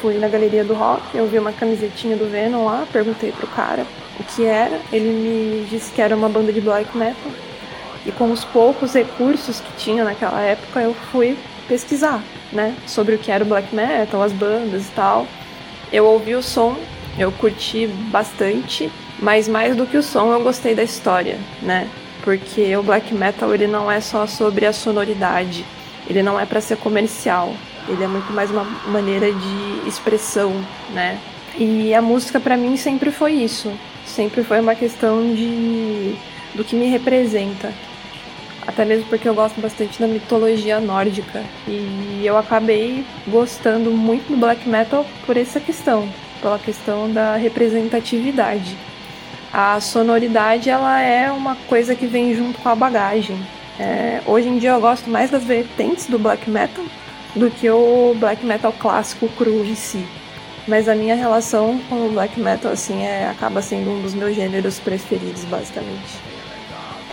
fui 0.00 0.14
na 0.18 0.28
galeria 0.28 0.64
do 0.64 0.72
rock, 0.72 1.02
eu 1.14 1.26
vi 1.26 1.38
uma 1.38 1.52
camisetinha 1.52 2.16
do 2.16 2.30
Venom 2.30 2.64
lá, 2.64 2.86
perguntei 2.90 3.32
pro 3.32 3.46
cara 3.48 3.86
o 4.18 4.24
que 4.24 4.44
era. 4.44 4.80
Ele 4.90 5.10
me 5.10 5.66
disse 5.68 5.92
que 5.92 6.00
era 6.00 6.16
uma 6.16 6.28
banda 6.28 6.52
de 6.52 6.60
black 6.60 6.96
metal. 6.96 7.30
E 8.06 8.12
com 8.12 8.30
os 8.30 8.44
poucos 8.44 8.94
recursos 8.94 9.60
que 9.60 9.76
tinha 9.76 10.04
naquela 10.04 10.40
época, 10.40 10.80
eu 10.80 10.94
fui 11.12 11.36
pesquisar, 11.68 12.22
né, 12.52 12.74
sobre 12.86 13.16
o 13.16 13.18
que 13.18 13.30
era 13.30 13.44
o 13.44 13.46
black 13.46 13.74
metal, 13.74 14.22
as 14.22 14.32
bandas 14.32 14.86
e 14.86 14.90
tal. 14.92 15.26
Eu 15.92 16.06
ouvi 16.06 16.34
o 16.34 16.42
som, 16.42 16.76
eu 17.18 17.30
curti 17.32 17.86
bastante, 17.86 18.90
mas 19.18 19.48
mais 19.48 19.74
do 19.74 19.86
que 19.86 19.96
o 19.96 20.02
som, 20.02 20.32
eu 20.32 20.42
gostei 20.42 20.74
da 20.74 20.82
história, 20.82 21.38
né? 21.62 21.88
Porque 22.22 22.76
o 22.76 22.82
black 22.82 23.14
metal 23.14 23.54
ele 23.54 23.66
não 23.66 23.90
é 23.90 24.00
só 24.00 24.26
sobre 24.26 24.66
a 24.66 24.72
sonoridade, 24.72 25.64
ele 26.08 26.22
não 26.22 26.38
é 26.38 26.44
para 26.44 26.60
ser 26.60 26.76
comercial, 26.76 27.54
ele 27.88 28.02
é 28.02 28.06
muito 28.06 28.32
mais 28.32 28.50
uma 28.50 28.64
maneira 28.88 29.32
de 29.32 29.88
expressão, 29.88 30.52
né? 30.92 31.18
E 31.56 31.94
a 31.94 32.02
música 32.02 32.38
para 32.38 32.56
mim 32.56 32.76
sempre 32.76 33.10
foi 33.10 33.32
isso, 33.32 33.72
sempre 34.04 34.42
foi 34.42 34.60
uma 34.60 34.74
questão 34.74 35.34
de 35.34 36.14
do 36.54 36.64
que 36.64 36.74
me 36.74 36.86
representa, 36.86 37.72
até 38.66 38.84
mesmo 38.84 39.06
porque 39.08 39.28
eu 39.28 39.34
gosto 39.34 39.60
bastante 39.60 40.00
da 40.00 40.06
mitologia 40.06 40.80
nórdica 40.80 41.44
e 41.68 42.22
eu 42.24 42.36
acabei 42.36 43.04
gostando 43.28 43.90
muito 43.90 44.28
do 44.28 44.36
black 44.36 44.68
metal 44.68 45.06
por 45.24 45.36
essa 45.36 45.60
questão, 45.60 46.08
pela 46.40 46.58
questão 46.58 47.10
da 47.10 47.36
representatividade. 47.36 48.76
A 49.52 49.80
sonoridade 49.80 50.68
ela 50.68 51.00
é 51.00 51.30
uma 51.30 51.56
coisa 51.68 51.94
que 51.94 52.06
vem 52.06 52.34
junto 52.34 52.58
com 52.58 52.68
a 52.68 52.74
bagagem. 52.74 53.38
É, 53.78 54.20
hoje 54.26 54.48
em 54.48 54.58
dia 54.58 54.70
eu 54.70 54.80
gosto 54.80 55.08
mais 55.08 55.30
das 55.30 55.44
vertentes 55.44 56.06
do 56.06 56.18
black 56.18 56.48
metal 56.48 56.84
do 57.34 57.50
que 57.50 57.68
o 57.68 58.14
black 58.18 58.44
metal 58.44 58.72
clássico 58.72 59.28
cru 59.28 59.64
em 59.64 59.74
si. 59.74 60.04
Mas 60.66 60.88
a 60.88 60.94
minha 60.94 61.14
relação 61.14 61.78
com 61.88 62.06
o 62.06 62.10
black 62.10 62.40
metal 62.40 62.72
assim 62.72 63.02
é 63.04 63.28
acaba 63.28 63.62
sendo 63.62 63.90
um 63.90 64.02
dos 64.02 64.14
meus 64.14 64.34
gêneros 64.34 64.80
preferidos, 64.80 65.44
basicamente. 65.44 66.18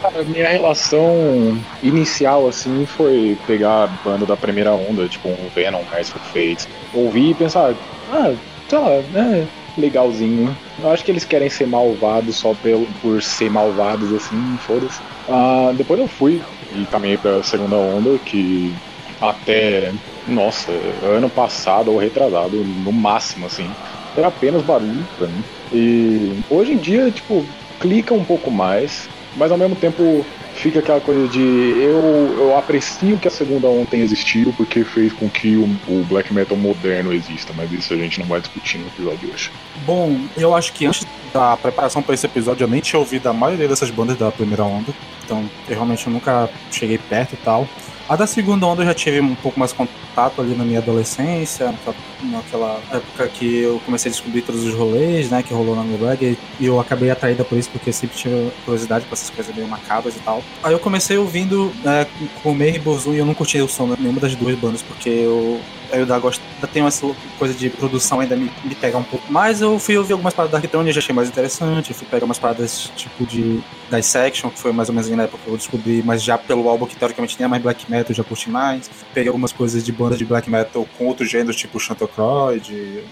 Cara, 0.02 0.24
minha 0.24 0.50
relação 0.50 1.58
inicial, 1.82 2.48
assim, 2.48 2.86
foi 2.86 3.38
pegar 3.48 3.84
a 3.84 3.88
banda 3.88 4.26
da 4.26 4.36
primeira 4.36 4.74
onda, 4.74 5.08
tipo 5.08 5.30
um 5.30 5.50
Venom, 5.56 5.82
Merciful 5.94 6.22
Fates, 6.34 6.68
ouvir 6.94 7.30
e 7.30 7.34
pensar, 7.34 7.74
ah, 8.12 8.34
sei 8.68 8.80
lá, 8.80 8.90
é 8.90 9.48
legalzinho. 9.78 10.58
Eu 10.78 10.90
acho 10.90 11.04
que 11.04 11.12
eles 11.12 11.26
querem 11.26 11.50
ser 11.50 11.68
malvados 11.68 12.38
só 12.38 12.54
pelo, 12.56 12.88
por 13.02 13.22
ser 13.22 13.50
malvados, 13.50 14.14
assim, 14.14 14.58
foda-se. 14.58 15.02
Ah, 15.28 15.72
depois 15.76 16.00
eu 16.00 16.08
fui 16.08 16.42
e 16.72 16.86
caminhei 16.88 17.18
pra 17.18 17.42
segunda 17.44 17.78
onda, 17.78 18.20
que 18.20 18.76
até 19.20 19.92
nossa, 20.26 20.72
ano 21.02 21.30
passado 21.30 21.92
ou 21.92 21.98
retrasado, 21.98 22.64
no 22.64 22.92
máximo, 22.94 23.46
assim. 23.46 23.76
Era 24.16 24.28
apenas 24.28 24.64
barulho 24.64 25.08
pra 25.18 25.28
mim. 25.28 25.44
E 25.72 26.42
hoje 26.50 26.74
em 26.74 26.80
dia, 26.80 27.12
tipo, 27.12 27.50
clica 27.80 28.14
um 28.14 28.24
pouco 28.24 28.52
mais, 28.52 29.10
mas 29.36 29.52
ao 29.52 29.58
mesmo 29.58 29.76
tempo 29.76 30.26
fica 30.56 30.80
aquela 30.80 31.02
coisa 31.02 31.28
de 31.28 31.40
eu, 31.40 32.36
eu 32.38 32.58
aprecio 32.58 33.18
que 33.18 33.28
a 33.28 33.32
segunda 33.32 33.68
onda 33.68 33.88
tenha 33.88 34.04
existido 34.04 34.54
porque 34.54 34.84
fez 34.84 35.12
com 35.14 35.30
que 35.30 35.56
o, 35.56 35.64
o, 35.88 36.06
black 36.08 36.34
metal 36.34 36.56
moderno 36.56 37.14
exista, 37.14 37.54
mas 37.56 37.72
isso 37.72 37.94
a 37.94 37.98
gente 37.98 38.20
não 38.20 38.28
vai 38.28 38.40
discutir 38.40 38.78
no 38.78 38.88
episódio 38.88 39.20
de 39.20 39.34
hoje. 39.34 39.52
Bom, 39.86 40.20
eu 40.38 40.56
acho 40.56 40.72
que 40.74 40.86
antes 40.86 41.06
da 41.34 41.58
preparação 41.58 42.02
para 42.02 42.14
esse 42.14 42.26
episódio 42.26 42.64
eu 42.64 42.68
nem 42.68 42.80
tinha 42.80 43.00
ouvido 43.00 43.28
a 43.28 43.34
maioria 43.34 43.68
dessas 43.68 43.90
bandas 43.90 44.18
da 44.18 44.32
primeira 44.32 44.64
onda, 44.64 44.94
então 45.24 45.44
eu 45.68 45.76
realmente 45.76 46.08
nunca 46.10 46.50
cheguei 46.72 46.98
perto 46.98 47.34
e 47.34 47.38
tal. 47.38 47.68
A 48.08 48.18
da 48.18 48.28
segunda 48.28 48.66
onda 48.66 48.82
eu 48.82 48.88
já 48.88 48.94
tive 48.94 49.22
um 49.22 49.34
pouco 49.36 49.58
mais 49.58 49.72
contato 49.72 50.42
ali 50.42 50.54
na 50.56 50.66
minha 50.66 50.80
adolescência, 50.80 51.74
naquela 52.22 52.82
época 52.92 53.28
que 53.30 53.60
eu 53.60 53.82
comecei 53.86 54.10
a 54.10 54.12
descobrir 54.12 54.42
todos 54.42 54.66
os 54.66 54.74
rolês, 54.74 55.30
né, 55.30 55.42
que 55.42 55.54
rolou 55.54 55.74
na 55.74 55.84
Nuremberg, 55.84 56.38
e 56.60 56.66
eu 56.66 56.80
acabei 56.82 57.10
atraída 57.10 57.46
por 57.46 57.58
isso 57.58 57.70
porque 57.70 57.94
sempre 57.94 58.18
tive 58.18 58.52
curiosidade 58.66 59.06
com 59.06 59.14
essas 59.14 59.30
coisas 59.30 59.56
meio 59.56 59.70
macabras 59.70 60.16
e 60.18 60.20
tal. 60.20 60.44
Aí 60.62 60.74
eu 60.74 60.80
comecei 60.80 61.18
ouvindo 61.18 61.72
é, 61.86 62.06
com 62.42 62.52
o 62.52 62.56
Meir 62.56 62.76
e 62.76 62.80
Bozum 62.80 63.14
e 63.14 63.20
eu 63.20 63.26
não 63.26 63.34
curti 63.34 63.62
o 63.62 63.70
som 63.70 63.96
nenhuma 63.98 64.20
das 64.20 64.36
duas 64.36 64.56
bandas 64.56 64.82
porque 64.82 65.10
eu 65.10 65.62
eu 66.00 66.06
da 66.06 66.18
gosto, 66.20 66.42
tenho 66.72 66.88
essa 66.88 67.06
coisa 67.38 67.54
de 67.54 67.70
produção 67.70 68.20
ainda 68.20 68.36
me, 68.36 68.52
me 68.64 68.76
pega 68.76 68.98
um 68.98 69.04
pouco. 69.04 69.26
Mas 69.30 69.62
eu 69.62 69.78
fui 69.80 69.98
ouvir 69.98 70.14
algumas 70.14 70.34
paradas 70.34 70.52
da 70.52 70.58
Arquitrone 70.58 70.90
e 70.90 70.94
já 70.94 71.00
achei 71.00 71.14
mais 71.14 71.28
interessante. 71.28 71.94
Fui 71.94 72.08
pegar 72.08 72.26
umas 72.26 72.40
paradas 72.40 72.92
tipo 72.96 73.26
de 73.26 73.62
Dissection, 73.92 74.50
que 74.50 74.60
foi 74.60 74.72
mais 74.72 74.90
ou 74.90 74.96
menos 74.96 75.10
na 75.10 75.24
época 75.24 75.44
que 75.44 75.50
eu 75.50 75.58
descobri, 75.58 76.02
mas 76.04 76.24
já 76.24 76.38
pelo 76.38 76.68
álbum 76.68 76.86
que 76.86 76.96
teoricamente 76.96 77.36
nem 77.38 77.46
é 77.46 77.48
mais 77.48 77.62
black 77.62 77.90
metal, 77.90 78.12
eu 78.12 78.16
já 78.16 78.24
curti 78.24 78.50
mais. 78.50 78.90
Peguei 79.14 79.28
algumas 79.30 79.52
coisas 79.52 79.84
de 79.84 79.92
bandas 79.92 80.18
de 80.18 80.26
black 80.26 80.50
metal 80.50 80.88
com 80.98 81.06
outros 81.06 81.30
gêneros, 81.30 81.56
tipo 81.56 81.80
Chantocroid, 81.80 83.04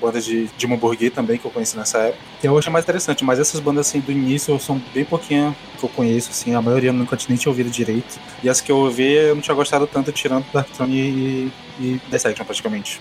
bandas 0.00 0.24
de 0.24 0.48
Dimmu 0.58 0.76
Borgir 0.76 1.10
também, 1.10 1.38
que 1.38 1.44
eu 1.44 1.50
conheci 1.50 1.76
nessa 1.76 1.98
época. 1.98 2.22
Que 2.40 2.48
eu 2.48 2.58
achei 2.58 2.72
mais 2.72 2.84
interessante, 2.84 3.24
mas 3.24 3.38
essas 3.38 3.60
bandas 3.60 3.88
assim 3.88 4.00
do 4.00 4.12
início 4.12 4.58
são 4.58 4.80
bem 4.92 5.04
pouquinho 5.04 5.54
que 5.78 5.84
eu 5.84 5.88
conheço, 5.88 6.30
assim, 6.30 6.54
a 6.54 6.62
maioria 6.62 6.90
eu 6.90 6.94
nunca 6.94 7.16
nem 7.28 7.38
tinha 7.38 7.50
ouvido 7.50 7.70
direito. 7.70 8.18
E 8.42 8.48
as 8.48 8.60
que 8.60 8.70
eu 8.70 8.76
ouvi 8.76 9.12
eu 9.14 9.34
não 9.34 9.42
tinha 9.42 9.54
gostado 9.54 9.86
tanto, 9.86 10.12
tirando 10.12 10.44
Darkthrone 10.52 10.96
e, 10.96 11.52
e 11.78 12.00
Dissection 12.08 12.44
praticamente. 12.44 13.00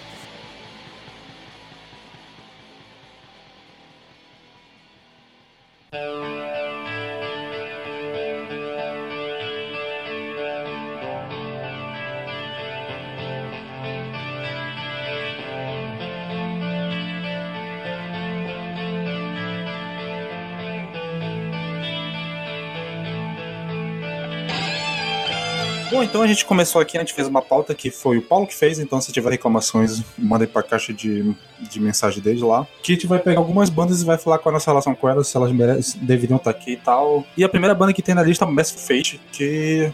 Bom, 26.04 26.10
então 26.10 26.22
a 26.22 26.28
gente 26.28 26.44
começou 26.44 26.82
aqui, 26.82 26.98
a 26.98 27.00
gente 27.00 27.14
fez 27.14 27.30
uma 27.30 27.42
pauta 27.42 27.74
que 27.74 27.90
foi 27.90 28.18
o 28.18 28.22
Paulo 28.22 28.46
que 28.46 28.54
fez, 28.54 28.78
então 28.78 29.00
se 29.00 29.12
tiver 29.14 29.32
reclamações, 29.32 30.04
mandem 30.18 30.48
pra 30.48 30.62
caixa 30.62 30.92
de, 30.92 31.34
de 31.62 31.80
mensagem 31.80 32.22
dele 32.22 32.42
lá. 32.42 32.68
Que 32.82 32.92
a 32.92 32.96
gente 32.96 33.08
vai 33.08 33.20
pegar 33.20 33.40
algumas 33.40 33.70
bandas 33.70 34.02
e 34.02 34.06
vai 34.06 34.18
falar 34.18 34.38
qual 34.38 34.52
é 34.52 34.54
a 34.54 34.58
nossa 34.58 34.70
relação 34.70 34.94
com 34.94 35.08
elas, 35.08 35.28
se 35.28 35.38
elas 35.38 35.52
merecem, 35.54 36.02
deveriam 36.04 36.36
estar 36.36 36.52
aqui 36.52 36.74
e 36.74 36.78
tal. 36.78 37.26
E 37.38 37.44
a 37.44 37.48
primeira 37.48 37.74
banda 37.74 37.94
que 37.94 38.02
tem 38.02 38.14
na 38.14 38.22
lista 38.22 38.44
é 38.44 38.48
Massive 38.50 38.82
Fate, 38.82 39.22
que 39.32 39.94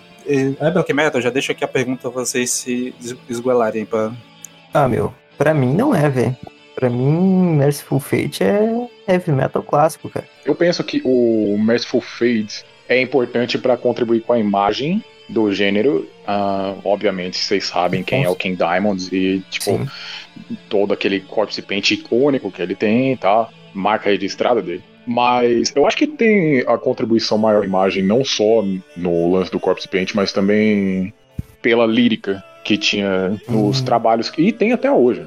é 0.60 0.72
Black 0.72 0.92
Metal, 0.94 1.22
já 1.22 1.30
deixo 1.30 1.52
aqui 1.52 1.64
a 1.64 1.68
pergunta 1.68 2.10
pra 2.10 2.10
vocês 2.10 2.50
se 2.50 2.94
esguelarem 3.30 3.86
pra... 3.86 4.12
Ah, 4.74 4.88
meu, 4.88 5.14
pra 5.38 5.54
mim 5.54 5.74
não 5.74 5.94
é, 5.94 6.10
velho. 6.10 6.36
Pra 6.74 6.90
mim, 6.90 7.56
Merciful 7.58 8.00
Fate 8.00 8.44
é 8.44 8.88
heavy 9.08 9.32
metal 9.32 9.62
clássico, 9.62 10.10
cara. 10.10 10.26
Eu 10.46 10.56
penso 10.56 10.84
que 10.84 11.02
o 11.04 11.58
Merciful 11.60 12.02
Fate 12.02 12.66
é 12.88 13.00
importante 13.00 13.58
para 13.58 13.76
contribuir 13.78 14.22
com 14.22 14.34
a 14.34 14.40
imagem 14.40 15.04
do 15.30 15.54
gênero. 15.54 16.08
Uh, 16.28 16.80
obviamente, 16.84 17.38
vocês 17.38 17.66
sabem 17.66 18.04
quem 18.04 18.24
é 18.24 18.30
o 18.30 18.36
King 18.36 18.56
Diamond 18.56 19.16
e, 19.16 19.40
tipo, 19.50 19.72
Sim. 19.72 19.88
todo 20.68 20.94
aquele 20.94 21.20
corpse 21.22 21.62
paint 21.62 21.92
icônico 21.92 22.52
que 22.52 22.62
ele 22.62 22.76
tem, 22.76 23.16
tá? 23.16 23.48
Marca 23.74 24.10
registrada 24.10 24.62
dele. 24.62 24.84
Mas 25.06 25.72
eu 25.76 25.88
acho 25.88 25.98
que 25.98 26.08
tem 26.08 26.60
a 26.68 26.78
contribuição 26.78 27.38
maior 27.38 27.64
à 27.64 27.66
imagem, 27.66 28.04
não 28.04 28.24
só 28.24 28.64
no 28.96 29.32
lance 29.32 29.52
do 29.52 29.60
corpse 29.60 29.88
paint, 29.88 30.14
mas 30.14 30.32
também 30.32 31.14
pela 31.62 31.86
lírica 31.86 32.44
que 32.64 32.78
tinha 32.78 33.40
nos 33.48 33.82
hum. 33.82 33.86
trabalhos, 33.86 34.32
e 34.38 34.52
tem 34.52 34.72
até 34.72 34.92
hoje. 34.92 35.26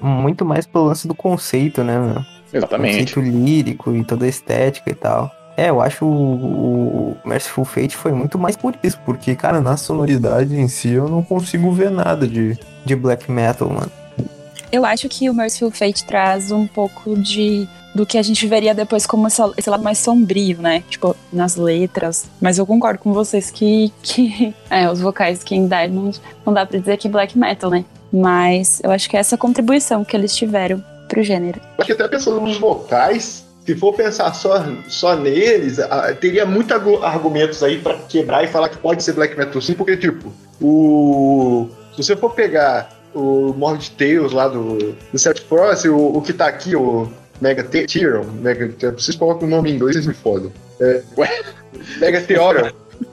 Muito 0.00 0.44
mais 0.44 0.66
pelo 0.66 0.86
lance 0.86 1.06
do 1.06 1.14
conceito, 1.14 1.84
né? 1.84 2.24
Exatamente. 2.52 3.12
O 3.12 3.14
conceito 3.14 3.20
lírico 3.20 3.94
e 3.94 4.04
toda 4.04 4.24
a 4.24 4.28
estética 4.28 4.90
e 4.90 4.94
tal. 4.94 5.30
É, 5.58 5.70
eu 5.70 5.80
acho 5.80 6.04
o, 6.04 7.16
o 7.24 7.28
Merciful 7.28 7.64
Fate 7.64 7.96
foi 7.96 8.12
muito 8.12 8.38
mais 8.38 8.56
por 8.56 8.76
isso, 8.80 8.96
porque, 9.04 9.34
cara, 9.34 9.60
na 9.60 9.76
sonoridade 9.76 10.56
em 10.56 10.68
si 10.68 10.90
eu 10.90 11.08
não 11.08 11.20
consigo 11.20 11.72
ver 11.72 11.90
nada 11.90 12.28
de, 12.28 12.56
de 12.84 12.94
black 12.94 13.28
metal, 13.28 13.68
mano. 13.68 13.90
Eu 14.70 14.84
acho 14.84 15.08
que 15.08 15.28
o 15.28 15.34
Merciful 15.34 15.72
Fate 15.72 16.04
traz 16.04 16.52
um 16.52 16.64
pouco 16.64 17.16
de 17.16 17.68
do 17.92 18.06
que 18.06 18.16
a 18.16 18.22
gente 18.22 18.46
veria 18.46 18.72
depois 18.72 19.04
como 19.04 19.26
esse, 19.26 19.42
esse 19.56 19.68
lado 19.68 19.82
mais 19.82 19.98
sombrio, 19.98 20.58
né? 20.58 20.84
Tipo, 20.88 21.16
nas 21.32 21.56
letras. 21.56 22.26
Mas 22.40 22.56
eu 22.56 22.64
concordo 22.64 23.00
com 23.00 23.12
vocês 23.12 23.50
que, 23.50 23.92
que 24.00 24.54
é, 24.70 24.88
os 24.88 25.00
vocais 25.00 25.40
de 25.40 25.44
King 25.44 25.68
Diamond 25.68 26.20
não 26.46 26.52
dá 26.52 26.64
pra 26.64 26.78
dizer 26.78 26.98
que 26.98 27.08
black 27.08 27.36
metal, 27.36 27.68
né? 27.68 27.84
Mas 28.12 28.80
eu 28.84 28.92
acho 28.92 29.10
que 29.10 29.16
é 29.16 29.20
essa 29.20 29.36
contribuição 29.36 30.04
que 30.04 30.16
eles 30.16 30.36
tiveram 30.36 30.84
pro 31.08 31.20
gênero. 31.20 31.60
Acho 31.78 31.86
que 31.86 31.92
até 31.92 32.06
pensando 32.06 32.40
nos 32.40 32.58
vocais, 32.58 33.47
se 33.68 33.74
for 33.74 33.92
pensar 33.92 34.32
só, 34.32 34.64
só 34.88 35.14
neles, 35.14 35.76
teria 36.22 36.46
muitos 36.46 36.74
argumentos 37.02 37.62
aí 37.62 37.78
para 37.78 37.98
quebrar 37.98 38.42
e 38.42 38.46
falar 38.46 38.70
que 38.70 38.78
pode 38.78 39.02
ser 39.02 39.12
black 39.12 39.36
metal 39.36 39.60
sim, 39.60 39.74
porque, 39.74 39.94
tipo, 39.94 40.32
o. 40.58 41.68
Se 41.94 42.02
você 42.02 42.16
for 42.16 42.30
pegar 42.30 42.98
o 43.14 43.52
Morbid 43.52 43.90
Tales 43.90 44.32
lá 44.32 44.48
do, 44.48 44.94
do 45.12 45.18
Celtic 45.18 45.44
Frost, 45.46 45.86
o, 45.86 46.16
o 46.16 46.22
que 46.22 46.32
tá 46.32 46.46
aqui, 46.46 46.74
o 46.74 47.12
Mega 47.42 47.62
Tyrion, 47.62 48.24
Mega, 48.40 48.72
vocês 48.92 49.14
colocam 49.18 49.46
o 49.46 49.50
nome 49.50 49.70
em 49.70 49.74
inglês, 49.74 49.96
vocês 49.96 50.06
me 50.06 50.14
fodem. 50.14 50.50
É, 50.80 51.02
Mega 52.00 52.22
Theorion. 52.22 52.70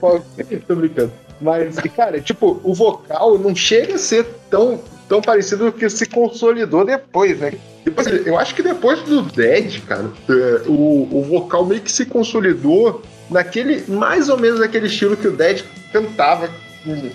Tô 0.66 0.74
brincando. 0.74 1.12
Mas, 1.38 1.76
cara, 1.94 2.18
tipo, 2.18 2.58
o 2.64 2.72
vocal 2.72 3.38
não 3.38 3.54
chega 3.54 3.96
a 3.96 3.98
ser 3.98 4.26
tão, 4.48 4.80
tão 5.08 5.20
parecido 5.20 5.72
que 5.72 5.88
se 5.88 6.06
consolidou 6.06 6.84
depois, 6.84 7.38
né? 7.38 7.52
Depois, 7.84 8.06
eu 8.26 8.38
acho 8.38 8.54
que 8.54 8.62
depois 8.62 9.00
do 9.02 9.22
Dead, 9.22 9.80
cara, 9.86 10.10
é, 10.28 10.62
o, 10.66 11.08
o 11.10 11.22
vocal 11.22 11.64
meio 11.64 11.80
que 11.80 11.92
se 11.92 12.04
consolidou 12.04 13.02
naquele, 13.30 13.84
mais 13.88 14.28
ou 14.28 14.38
menos 14.38 14.60
naquele 14.60 14.86
estilo 14.86 15.16
que 15.16 15.28
o 15.28 15.32
Dead 15.32 15.62
cantava, 15.92 16.50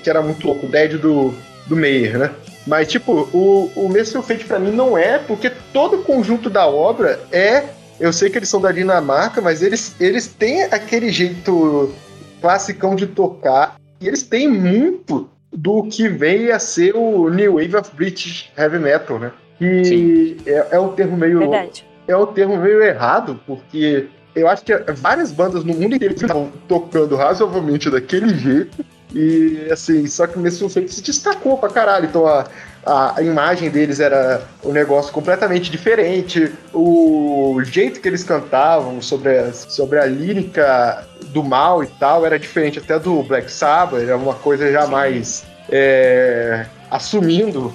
que 0.03 0.09
era 0.09 0.21
muito 0.21 0.45
louco, 0.45 0.65
o 0.65 0.69
Dead 0.69 0.97
do, 0.97 1.33
do 1.67 1.75
Meyer, 1.75 2.17
né? 2.17 2.31
Mas, 2.65 2.87
tipo, 2.87 3.27
o, 3.33 3.71
o 3.75 3.89
Mestre 3.89 4.21
Fate 4.21 4.45
pra 4.45 4.59
mim 4.59 4.71
não 4.71 4.97
é, 4.97 5.17
porque 5.17 5.51
todo 5.73 5.97
o 5.97 6.03
conjunto 6.03 6.49
da 6.49 6.67
obra 6.67 7.19
é. 7.31 7.65
Eu 7.99 8.11
sei 8.11 8.29
que 8.29 8.37
eles 8.37 8.49
são 8.49 8.59
da 8.59 8.71
Dinamarca, 8.71 9.41
mas 9.41 9.61
eles, 9.61 9.95
eles 9.99 10.25
têm 10.27 10.63
aquele 10.63 11.11
jeito 11.11 11.93
classicão 12.39 12.95
de 12.95 13.05
tocar. 13.05 13.75
E 13.99 14.07
eles 14.07 14.23
têm 14.23 14.47
muito 14.47 15.29
do 15.53 15.83
que 15.83 16.07
veio 16.07 16.55
a 16.55 16.59
ser 16.59 16.95
o 16.95 17.29
New 17.29 17.55
Wave 17.55 17.75
of 17.75 17.95
British 17.95 18.49
Heavy 18.57 18.79
Metal, 18.79 19.19
né? 19.19 19.31
que 19.61 20.37
é, 20.45 20.67
é, 20.71 20.79
um 20.79 20.89
termo 20.89 21.15
meio. 21.15 21.39
Verdade. 21.39 21.85
É 22.07 22.17
um 22.17 22.25
termo 22.25 22.57
meio 22.57 22.81
errado, 22.81 23.39
porque 23.45 24.07
eu 24.35 24.47
acho 24.47 24.63
que 24.63 24.75
várias 24.95 25.31
bandas 25.31 25.63
no 25.63 25.73
mundo 25.73 25.95
inteiro 25.95 26.15
estavam 26.15 26.51
tocando 26.67 27.15
razoavelmente 27.15 27.89
daquele 27.89 28.33
jeito. 28.35 28.83
E 29.13 29.67
assim, 29.71 30.07
só 30.07 30.25
que 30.25 30.39
o 30.39 30.69
Feito 30.69 30.91
se 30.91 31.03
destacou 31.03 31.57
pra 31.57 31.69
caralho. 31.69 32.05
Então 32.05 32.25
a, 32.25 32.47
a, 32.83 33.19
a, 33.19 33.21
imagem 33.21 33.69
deles 33.69 33.99
era 33.99 34.41
um 34.63 34.71
negócio 34.71 35.13
completamente 35.13 35.69
diferente. 35.69 36.51
O 36.73 37.61
jeito 37.63 37.99
que 37.99 38.07
eles 38.07 38.23
cantavam 38.23 39.01
sobre 39.01 39.37
a, 39.37 39.53
sobre 39.53 39.99
a 39.99 40.05
lírica 40.05 41.05
do 41.31 41.43
mal 41.43 41.83
e 41.83 41.87
tal 41.87 42.25
era 42.25 42.37
diferente 42.37 42.79
até 42.79 42.99
do 42.99 43.23
Black 43.23 43.51
Sabbath. 43.51 44.01
Era 44.01 44.17
uma 44.17 44.35
coisa 44.35 44.71
já 44.71 44.83
Sim. 44.83 44.91
mais 44.91 45.43
é, 45.69 46.65
assumindo, 46.89 47.73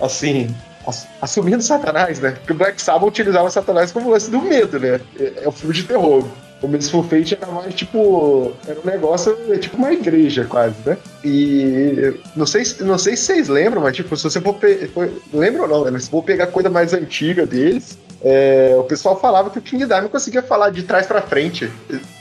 assim, 0.00 0.54
assumindo 1.20 1.62
Satanás, 1.62 2.20
né? 2.20 2.32
Porque 2.32 2.52
o 2.52 2.56
Black 2.56 2.80
Sabbath 2.80 3.08
utilizava 3.08 3.50
Satanás 3.50 3.92
como 3.92 4.10
lance 4.10 4.30
do 4.30 4.40
medo, 4.40 4.78
né? 4.78 5.00
É, 5.18 5.44
é 5.44 5.48
o 5.48 5.52
filme 5.52 5.74
de 5.74 5.84
terror. 5.84 6.24
O 6.60 6.66
Merciful 6.66 7.04
Fate 7.04 7.38
era 7.40 7.50
mais 7.52 7.72
tipo. 7.72 8.52
Era 8.66 8.80
um 8.80 8.90
negócio, 8.90 9.36
é 9.48 9.58
tipo 9.58 9.76
uma 9.76 9.92
igreja 9.92 10.44
quase, 10.44 10.74
né? 10.84 10.96
E 11.24 12.14
não 12.34 12.46
sei, 12.46 12.64
não 12.80 12.98
sei 12.98 13.16
se 13.16 13.26
vocês 13.26 13.48
lembram, 13.48 13.80
mas 13.80 13.94
tipo, 13.94 14.16
se 14.16 14.24
você 14.24 14.40
for. 14.40 14.54
Pe... 14.54 14.90
Lembra 15.32 15.62
ou 15.62 15.68
não, 15.68 15.84
né? 15.84 15.92
Mas 15.92 16.04
se 16.04 16.10
for 16.10 16.22
pegar 16.22 16.48
coisa 16.48 16.68
mais 16.68 16.92
antiga 16.92 17.46
deles, 17.46 17.96
é... 18.22 18.74
o 18.76 18.82
pessoal 18.82 19.20
falava 19.20 19.50
que 19.50 19.58
o 19.60 19.62
King 19.62 19.86
Diamond 19.86 20.08
conseguia 20.08 20.42
falar 20.42 20.70
de 20.70 20.82
trás 20.82 21.06
pra 21.06 21.22
frente. 21.22 21.70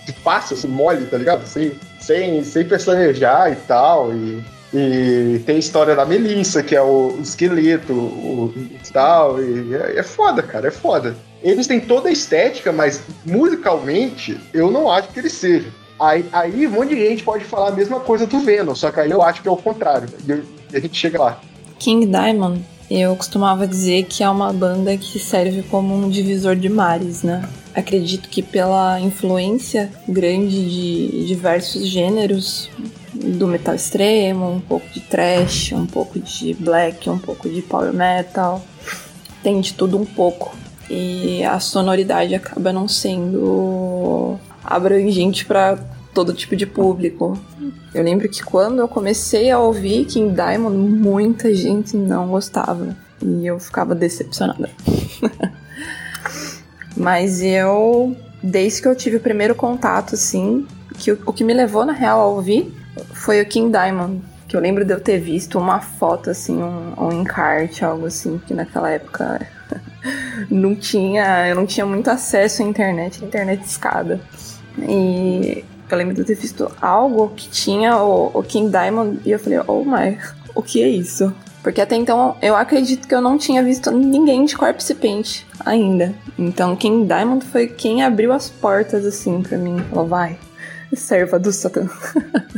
De 0.08 0.14
fácil, 0.14 0.56
assim, 0.56 0.68
mole, 0.68 1.06
tá 1.06 1.18
ligado? 1.18 1.46
Sem, 1.46 1.74
sem, 2.00 2.44
sem 2.44 2.66
pestanejar 2.66 3.52
e 3.52 3.56
tal. 3.56 4.12
E 4.12 4.42
E 4.74 5.40
tem 5.46 5.56
a 5.56 5.60
história 5.60 5.96
da 5.96 6.06
Melissa, 6.06 6.62
que 6.62 6.76
é 6.76 6.82
o 6.82 7.18
esqueleto, 7.22 7.94
o, 7.94 8.46
o 8.46 8.92
tal, 8.92 9.42
e 9.42 9.74
é, 9.74 10.00
é 10.00 10.04
foda, 10.04 10.44
cara, 10.44 10.68
é 10.68 10.72
foda. 10.72 11.16
Eles 11.42 11.68
têm 11.68 11.80
toda 11.80 12.10
a 12.10 12.12
estética, 12.12 12.72
mas 12.72 13.02
musicalmente 13.26 14.38
eu 14.54 14.70
não 14.70 14.92
acho 14.92 15.10
que 15.10 15.20
eles 15.20 15.34
sejam. 15.34 15.72
Aí, 16.00 16.26
aí 16.32 16.68
um 16.68 16.72
monte 16.72 16.96
de 16.96 17.08
gente 17.08 17.24
pode 17.24 17.44
falar 17.46 17.70
a 17.70 17.72
mesma 17.72 18.00
coisa 18.00 18.28
do 18.28 18.40
Venom, 18.40 18.76
só 18.76 18.92
que 18.92 19.00
aí 19.00 19.10
eu 19.10 19.22
acho 19.22 19.42
que 19.42 19.48
é 19.48 19.52
o 19.52 19.58
contrário. 19.58 20.10
E 20.28 20.76
a 20.76 20.80
gente 20.80 20.96
chega 20.96 21.18
lá. 21.18 21.42
King 21.80 22.06
Diamond, 22.06 22.62
eu 22.92 23.16
costumava 23.16 23.66
dizer 23.66 24.04
que 24.04 24.24
é 24.24 24.30
uma 24.30 24.52
banda 24.52 24.98
que 24.98 25.18
serve 25.18 25.64
como 25.64 25.96
um 25.96 26.10
divisor 26.10 26.56
de 26.56 26.70
mares, 26.70 27.24
né? 27.24 27.48
Acredito 27.78 28.28
que 28.28 28.42
pela 28.42 29.00
influência 29.00 29.92
grande 30.10 30.68
de 30.68 31.28
diversos 31.28 31.88
gêneros, 31.88 32.72
do 33.14 33.48
metal 33.48 33.76
extremo, 33.76 34.50
um 34.50 34.60
pouco 34.60 34.88
de 34.90 35.00
thrash, 35.00 35.74
um 35.74 35.86
pouco 35.86 36.20
de 36.20 36.56
black, 36.56 37.08
um 37.08 37.20
pouco 37.20 37.48
de 37.48 37.62
power 37.62 37.94
metal, 37.94 38.66
tem 39.44 39.62
de 39.62 39.76
tudo 39.76 39.96
um 39.96 40.06
pouco. 40.06 40.56
E 40.90 41.44
a 41.44 41.60
sonoridade 41.60 42.34
acaba 42.34 42.74
não 42.74 42.88
sendo 42.88 44.40
abrangente 44.64 45.46
para 45.46 45.78
todo 46.16 46.34
tipo 46.34 46.56
de 46.56 46.66
público. 46.66 47.40
Eu 47.94 48.04
lembro 48.04 48.28
que 48.28 48.44
quando 48.44 48.80
eu 48.80 48.88
comecei 48.88 49.52
a 49.52 49.60
ouvir 49.60 50.06
King 50.06 50.34
Diamond, 50.34 50.76
muita 50.76 51.54
gente 51.54 51.96
não 51.96 52.30
gostava. 52.30 52.98
E 53.22 53.46
eu 53.46 53.60
ficava 53.60 53.94
decepcionada. 53.94 54.68
Mas 56.98 57.42
eu, 57.42 58.18
desde 58.42 58.82
que 58.82 58.88
eu 58.88 58.96
tive 58.96 59.18
o 59.18 59.20
primeiro 59.20 59.54
contato, 59.54 60.16
assim, 60.16 60.66
que 60.98 61.12
o, 61.12 61.20
o 61.28 61.32
que 61.32 61.44
me 61.44 61.54
levou 61.54 61.86
na 61.86 61.94
real 61.94 62.20
a 62.20 62.26
ouvir 62.26 62.74
foi 63.14 63.42
o 63.42 63.46
King 63.46 63.72
Diamond. 63.72 64.22
Que 64.48 64.56
eu 64.56 64.62
lembro 64.62 64.84
de 64.84 64.94
eu 64.94 65.00
ter 65.00 65.20
visto 65.20 65.60
uma 65.60 65.80
foto, 65.80 66.30
assim, 66.30 66.58
um, 66.58 66.94
um 66.98 67.12
encarte, 67.22 67.86
algo 67.86 68.08
assim, 68.08 68.42
que 68.48 68.54
naquela 68.54 68.90
época 68.90 69.46
não 70.50 70.76
tinha. 70.76 71.48
Eu 71.48 71.56
não 71.56 71.66
tinha 71.66 71.86
muito 71.86 72.10
acesso 72.10 72.64
à 72.64 72.66
internet, 72.66 73.24
internet 73.24 73.64
escada. 73.64 74.20
E 74.80 75.64
eu 75.90 75.98
lembro 75.98 76.14
de 76.16 76.22
eu 76.22 76.26
ter 76.26 76.36
visto 76.36 76.72
algo 76.82 77.30
que 77.36 77.50
tinha 77.50 77.98
o, 77.98 78.32
o 78.34 78.44
King 78.44 78.70
Diamond 78.70 79.20
e 79.26 79.32
eu 79.32 79.40
falei, 79.40 79.60
oh 79.68 79.84
my, 79.84 80.18
o 80.56 80.64
que 80.64 80.82
é 80.82 80.88
isso? 80.88 81.34
Porque 81.64 81.82
até 81.82 81.96
então 81.96 82.38
eu 82.42 82.56
acredito 82.56 83.08
que 83.08 83.14
eu 83.14 83.22
não 83.22 83.38
tinha 83.38 83.64
visto 83.64 83.92
ninguém 83.92 84.46
de 84.46 84.56
Corpse 84.56 84.94
Paint 84.96 85.44
ainda. 85.66 86.14
Então 86.38 86.76
King 86.76 87.06
Diamond 87.06 87.46
foi 87.46 87.68
quem 87.68 88.04
abriu 88.04 88.32
as 88.32 88.50
portas 88.50 89.06
assim 89.06 89.42
para 89.42 89.58
mim. 89.58 89.78
Falou, 89.90 90.08
vai, 90.08 90.38
serva 90.94 91.38
do 91.38 91.52
Satã. 91.52 91.90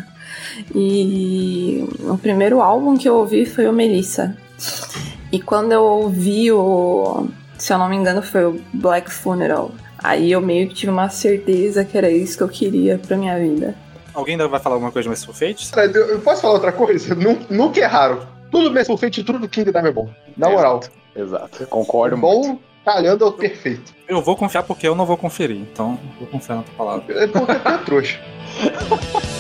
e 0.76 1.88
o 2.02 2.18
primeiro 2.18 2.62
álbum 2.62 2.98
que 2.98 3.10
eu 3.10 3.16
ouvi 3.16 3.46
foi 3.46 3.68
o 3.68 3.74
Melissa. 3.74 4.36
E 5.32 5.40
quando 5.40 5.72
eu 5.72 5.84
ouvi 5.84 6.52
o. 6.52 7.28
Se 7.58 7.74
eu 7.74 7.78
não 7.78 7.90
me 7.90 7.96
engano, 7.96 8.22
foi 8.22 8.46
o 8.46 8.62
Black 8.74 9.12
Funeral. 9.12 9.72
Aí 9.98 10.32
eu 10.32 10.42
meio 10.42 10.68
que 10.70 10.76
tive 10.76 10.92
uma 10.92 11.10
certeza 11.10 11.84
que 11.84 11.98
era 11.98 12.10
isso 12.10 12.38
que 12.38 12.44
eu 12.44 12.50
queria 12.50 12.98
pra 12.98 13.18
minha 13.18 13.38
vida. 13.38 13.76
Alguém 14.14 14.34
ainda 14.34 14.48
vai 14.48 14.60
falar 14.60 14.76
alguma 14.76 14.92
coisa 14.92 15.04
de 15.04 15.10
Merciful 15.10 15.34
Fate? 15.34 15.70
Eu 15.94 16.20
posso 16.20 16.42
falar 16.42 16.54
outra 16.54 16.72
coisa? 16.72 17.16
Nunca 17.50 17.80
erraram. 17.80 18.39
Tudo 18.52 18.98
Fate 18.98 19.22
e 19.22 19.24
tudo 19.24 19.40
do 19.40 19.50
King 19.50 19.72
Diamond 19.72 19.90
é 19.90 19.94
bom. 19.94 20.10
Na 20.38 20.50
moral. 20.50 20.82
Exato. 21.16 21.68
Concordo 21.68 22.18
bom, 22.18 22.44
muito. 22.44 22.62
calhando 22.86 23.26
é 23.26 23.28
o 23.28 23.32
perfeito. 23.32 23.94
Eu 24.08 24.22
vou 24.22 24.36
confiar 24.36 24.64
porque 24.64 24.88
eu 24.88 24.96
não 24.96 25.06
vou 25.06 25.18
conferir, 25.18 25.58
então 25.58 26.00
vou 26.18 26.28
confiar 26.28 26.56
na 26.58 26.64
tua 26.64 26.74
palavra. 26.76 27.24
É 27.24 27.28
porque 27.28 27.56
tu 27.56 27.70
é 27.70 27.78
trouxa. 27.80 28.20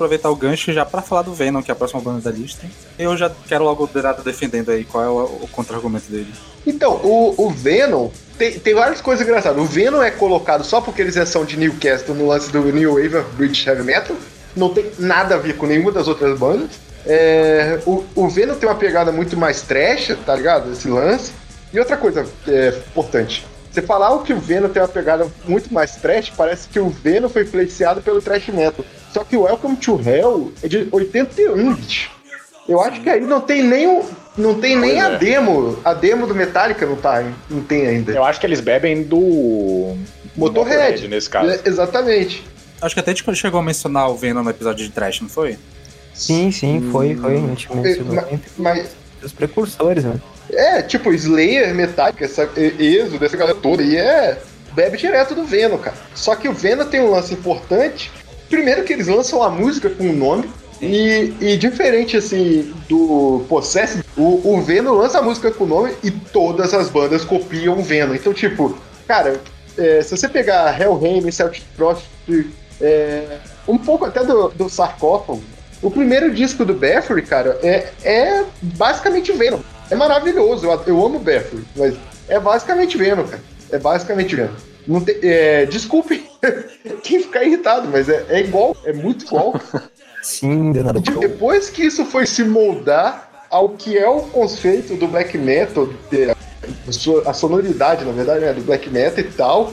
aproveitar 0.00 0.30
o 0.30 0.36
gancho 0.36 0.72
já 0.72 0.86
pra 0.86 1.02
falar 1.02 1.22
do 1.22 1.34
Venom, 1.34 1.62
que 1.62 1.70
é 1.70 1.74
a 1.74 1.76
próxima 1.76 2.00
banda 2.00 2.20
da 2.20 2.30
lista. 2.30 2.66
Eu 2.98 3.14
já 3.16 3.30
quero 3.46 3.64
logo 3.64 3.84
o 3.84 3.86
Denado 3.86 4.22
defendendo 4.22 4.70
aí 4.70 4.84
qual 4.84 5.04
é 5.04 5.08
o, 5.08 5.40
o 5.42 5.48
contra-argumento 5.52 6.10
dele. 6.10 6.32
Então, 6.66 6.94
o, 7.04 7.34
o 7.36 7.50
Venom 7.50 8.08
tem, 8.38 8.58
tem 8.58 8.74
várias 8.74 9.02
coisas 9.02 9.26
engraçadas. 9.26 9.60
O 9.62 9.66
Venom 9.66 10.02
é 10.02 10.10
colocado 10.10 10.64
só 10.64 10.80
porque 10.80 11.02
eles 11.02 11.16
são 11.28 11.44
de 11.44 11.58
Newcastle 11.58 12.14
no 12.14 12.28
lance 12.28 12.50
do 12.50 12.62
New 12.72 12.94
Wave 12.94 13.22
British 13.34 13.66
Heavy 13.66 13.82
Metal. 13.82 14.16
Não 14.56 14.70
tem 14.72 14.90
nada 14.98 15.34
a 15.34 15.38
ver 15.38 15.56
com 15.56 15.66
nenhuma 15.66 15.92
das 15.92 16.08
outras 16.08 16.38
bandas. 16.38 16.70
É, 17.04 17.80
o, 17.86 18.04
o 18.14 18.28
Venom 18.28 18.54
tem 18.54 18.68
uma 18.68 18.74
pegada 18.74 19.12
muito 19.12 19.36
mais 19.36 19.62
trash, 19.62 20.16
tá 20.24 20.34
ligado? 20.34 20.72
Esse 20.72 20.88
lance. 20.88 21.32
E 21.72 21.78
outra 21.78 21.96
coisa 21.96 22.26
é, 22.48 22.68
importante. 22.88 23.46
Você 23.70 23.82
falar 23.82 24.18
que 24.22 24.32
o 24.32 24.40
Venom 24.40 24.68
tem 24.68 24.82
uma 24.82 24.88
pegada 24.88 25.28
muito 25.46 25.72
mais 25.72 25.94
trash, 25.94 26.32
parece 26.36 26.68
que 26.68 26.80
o 26.80 26.88
Venom 26.88 27.28
foi 27.28 27.42
influenciado 27.42 28.02
pelo 28.02 28.20
trash 28.20 28.48
metal. 28.48 28.84
Só 29.12 29.24
que 29.24 29.36
o 29.36 29.42
Welcome 29.42 29.76
to 29.76 30.00
Hell 30.04 30.52
é 30.62 30.68
de 30.68 30.88
81, 30.90 31.74
bicho. 31.74 32.10
Eu 32.68 32.80
acho 32.80 33.00
que 33.00 33.10
aí 33.10 33.20
não 33.20 33.40
tem 33.40 33.62
nem 33.64 33.86
o, 33.88 34.04
não 34.38 34.60
tem 34.60 34.76
nem 34.76 34.92
Pois 34.92 35.04
a 35.04 35.08
é. 35.12 35.18
demo. 35.18 35.78
A 35.84 35.92
demo 35.94 36.26
do 36.26 36.34
Metallica 36.34 36.86
não 36.86 36.94
tá, 36.96 37.24
não 37.48 37.62
tem 37.62 37.86
ainda. 37.86 38.12
Eu 38.12 38.22
acho 38.24 38.38
que 38.38 38.46
eles 38.46 38.60
bebem 38.60 39.02
do. 39.02 39.96
Motorhead. 40.36 41.08
nesse 41.08 41.28
caso. 41.28 41.50
É, 41.50 41.60
exatamente. 41.64 42.44
Acho 42.80 42.94
que 42.94 43.00
até 43.00 43.10
a 43.10 43.14
gente 43.14 43.34
chegou 43.36 43.60
a 43.60 43.62
mencionar 43.62 44.08
o 44.10 44.14
Venom 44.16 44.42
no 44.42 44.50
episódio 44.50 44.86
de 44.86 44.92
Trash, 44.92 45.20
não 45.20 45.28
foi? 45.28 45.58
Sim, 46.14 46.50
sim, 46.52 46.88
foi, 46.92 47.14
foi. 47.16 47.34
A 47.36 47.40
gente 47.40 47.74
mencionou 47.76 48.14
Ma- 48.14 48.26
entre 48.30 48.50
Mas 48.56 48.90
os 49.22 49.32
precursores, 49.32 50.04
né? 50.04 50.14
é, 50.52 50.80
tipo, 50.82 51.12
Slayer, 51.12 51.74
Metallica, 51.74 52.24
essa, 52.24 52.48
Exo, 52.56 53.18
dessa 53.18 53.36
galera 53.36 53.56
toda 53.60 53.82
aí 53.82 53.96
é. 53.96 54.38
Bebe 54.72 54.96
direto 54.96 55.34
do 55.34 55.44
Venom, 55.44 55.78
cara. 55.78 55.96
Só 56.14 56.36
que 56.36 56.48
o 56.48 56.52
Venom 56.52 56.84
tem 56.86 57.00
um 57.00 57.10
lance 57.10 57.34
importante. 57.34 58.10
Primeiro 58.50 58.84
que 58.84 58.92
eles 58.92 59.06
lançam 59.06 59.42
a 59.42 59.48
música 59.48 59.88
com 59.88 60.10
o 60.10 60.12
nome. 60.12 60.50
E, 60.82 61.34
e 61.40 61.56
diferente, 61.58 62.16
assim, 62.16 62.74
do 62.88 63.44
Possess, 63.50 63.98
o, 64.16 64.54
o 64.54 64.62
Venom 64.62 64.94
lança 64.94 65.18
a 65.18 65.22
música 65.22 65.50
com 65.50 65.64
o 65.64 65.66
nome 65.66 65.92
e 66.02 66.10
todas 66.10 66.72
as 66.72 66.88
bandas 66.88 67.22
copiam 67.22 67.78
o 67.78 67.82
Venom. 67.82 68.14
Então, 68.14 68.32
tipo, 68.32 68.74
cara, 69.06 69.38
é, 69.76 70.00
se 70.00 70.16
você 70.16 70.26
pegar 70.26 70.80
Hellhammer, 70.80 71.30
Celtic 71.32 71.64
Frost, 71.76 72.06
é, 72.80 73.38
um 73.68 73.76
pouco 73.76 74.06
até 74.06 74.24
do, 74.24 74.48
do 74.48 74.70
Sarcófago, 74.70 75.42
o 75.82 75.90
primeiro 75.90 76.32
disco 76.32 76.64
do 76.64 76.72
Bathory, 76.72 77.22
cara, 77.22 77.58
é, 77.62 77.88
é 78.02 78.44
basicamente 78.62 79.32
Venom. 79.32 79.60
É 79.90 79.94
maravilhoso, 79.94 80.66
eu, 80.66 80.82
eu 80.86 81.04
amo 81.04 81.18
Bathory, 81.18 81.64
mas 81.76 81.94
é 82.26 82.40
basicamente 82.40 82.96
Venom, 82.96 83.24
cara. 83.24 83.42
É 83.70 83.78
basicamente 83.78 84.34
Venom. 84.34 84.54
Não 84.86 85.00
tem, 85.00 85.16
é, 85.22 85.66
desculpem 85.66 86.24
quem 87.02 87.20
ficar 87.20 87.44
irritado, 87.44 87.88
mas 87.90 88.08
é, 88.08 88.24
é 88.28 88.40
igual, 88.40 88.76
é 88.84 88.92
muito 88.92 89.24
igual. 89.26 89.54
Sim, 90.22 90.72
danado. 90.72 91.00
De- 91.00 91.18
Depois 91.18 91.68
que 91.70 91.84
isso 91.84 92.04
foi 92.04 92.26
se 92.26 92.44
moldar 92.44 93.46
ao 93.50 93.70
que 93.70 93.96
é 93.98 94.08
o 94.08 94.20
conceito 94.22 94.94
do 94.96 95.06
black 95.08 95.36
metal, 95.36 95.88
de- 96.10 96.30
a 96.30 96.36
so- 96.92 97.22
a 97.26 97.32
sonoridade, 97.32 98.04
na 98.04 98.12
verdade, 98.12 98.40
né, 98.44 98.52
do 98.52 98.62
black 98.62 98.88
metal 98.90 99.18
e 99.20 99.24
tal, 99.24 99.72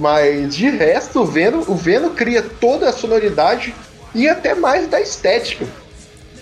mas 0.00 0.54
de 0.56 0.68
resto, 0.70 1.20
o 1.20 1.24
Venom, 1.26 1.62
o 1.68 1.74
Venom 1.74 2.10
cria 2.10 2.42
toda 2.42 2.88
a 2.88 2.92
sonoridade 2.92 3.74
e 4.14 4.28
até 4.28 4.54
mais 4.54 4.86
da 4.88 5.00
estética. 5.00 5.66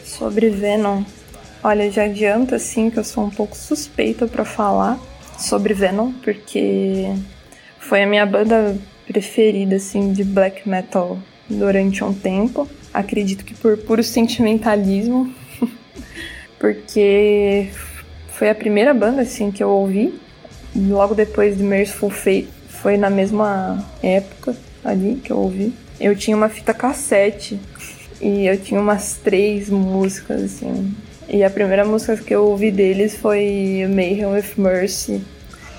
Sobre 0.04 0.50
Venom, 0.50 1.02
olha, 1.62 1.90
já 1.90 2.04
adianto 2.04 2.54
assim 2.54 2.90
que 2.90 2.98
eu 2.98 3.04
sou 3.04 3.24
um 3.24 3.30
pouco 3.30 3.56
suspeita 3.56 4.26
pra 4.26 4.44
falar 4.44 4.98
sobre 5.38 5.74
Venom, 5.74 6.12
porque 6.22 7.08
foi 7.88 8.02
a 8.02 8.06
minha 8.06 8.24
banda 8.24 8.76
preferida 9.06 9.76
assim 9.76 10.12
de 10.12 10.24
black 10.24 10.68
metal 10.68 11.18
durante 11.48 12.02
um 12.02 12.14
tempo. 12.14 12.68
Acredito 12.92 13.44
que 13.44 13.54
por 13.54 13.76
puro 13.76 14.02
sentimentalismo, 14.02 15.32
porque 16.58 17.68
foi 18.28 18.48
a 18.48 18.54
primeira 18.54 18.94
banda 18.94 19.22
assim 19.22 19.50
que 19.50 19.62
eu 19.62 19.68
ouvi. 19.68 20.14
Logo 20.74 21.14
depois 21.14 21.56
de 21.56 21.62
Merciful 21.62 22.10
Fate, 22.10 22.48
foi 22.68 22.96
na 22.96 23.10
mesma 23.10 23.84
época 24.02 24.56
ali 24.82 25.20
que 25.22 25.30
eu 25.30 25.38
ouvi. 25.38 25.72
Eu 26.00 26.16
tinha 26.16 26.36
uma 26.36 26.48
fita 26.48 26.74
cassete 26.74 27.60
e 28.20 28.46
eu 28.46 28.56
tinha 28.56 28.80
umas 28.80 29.18
três 29.22 29.68
músicas, 29.68 30.42
assim. 30.42 30.94
E 31.28 31.44
a 31.44 31.50
primeira 31.50 31.84
música 31.84 32.16
que 32.16 32.34
eu 32.34 32.44
ouvi 32.46 32.70
deles 32.70 33.16
foi 33.16 33.86
Mayhem 33.88 34.26
with 34.26 34.54
Mercy. 34.56 35.22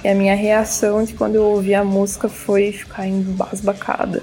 E 0.06 0.08
a 0.08 0.14
minha 0.14 0.36
reação 0.36 1.04
de 1.04 1.16
quando 1.16 1.34
eu 1.34 1.44
ouvi 1.46 1.74
a 1.74 1.84
música 1.84 2.30
foi 2.30 2.72
ficar 2.72 3.08
embasbacada. 3.08 4.22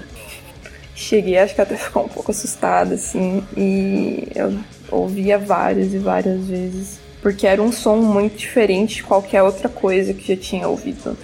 Cheguei, 0.95 1.37
acho 1.37 1.53
que 1.53 1.59
até 1.59 1.75
ficar 1.75 1.99
um 1.99 2.07
pouco 2.07 2.31
assustada, 2.31 2.95
assim. 2.95 3.43
E 3.57 4.29
eu 4.33 4.57
ouvia 4.89 5.37
várias 5.37 5.93
e 5.93 5.97
várias 5.97 6.45
vezes. 6.45 7.01
Porque 7.21 7.45
era 7.45 7.61
um 7.61 7.69
som 7.69 7.97
muito 7.97 8.37
diferente 8.37 8.95
de 8.95 9.03
qualquer 9.03 9.43
outra 9.43 9.67
coisa 9.67 10.13
que 10.13 10.33
já 10.33 10.41
tinha 10.41 10.69
ouvido. 10.69 11.17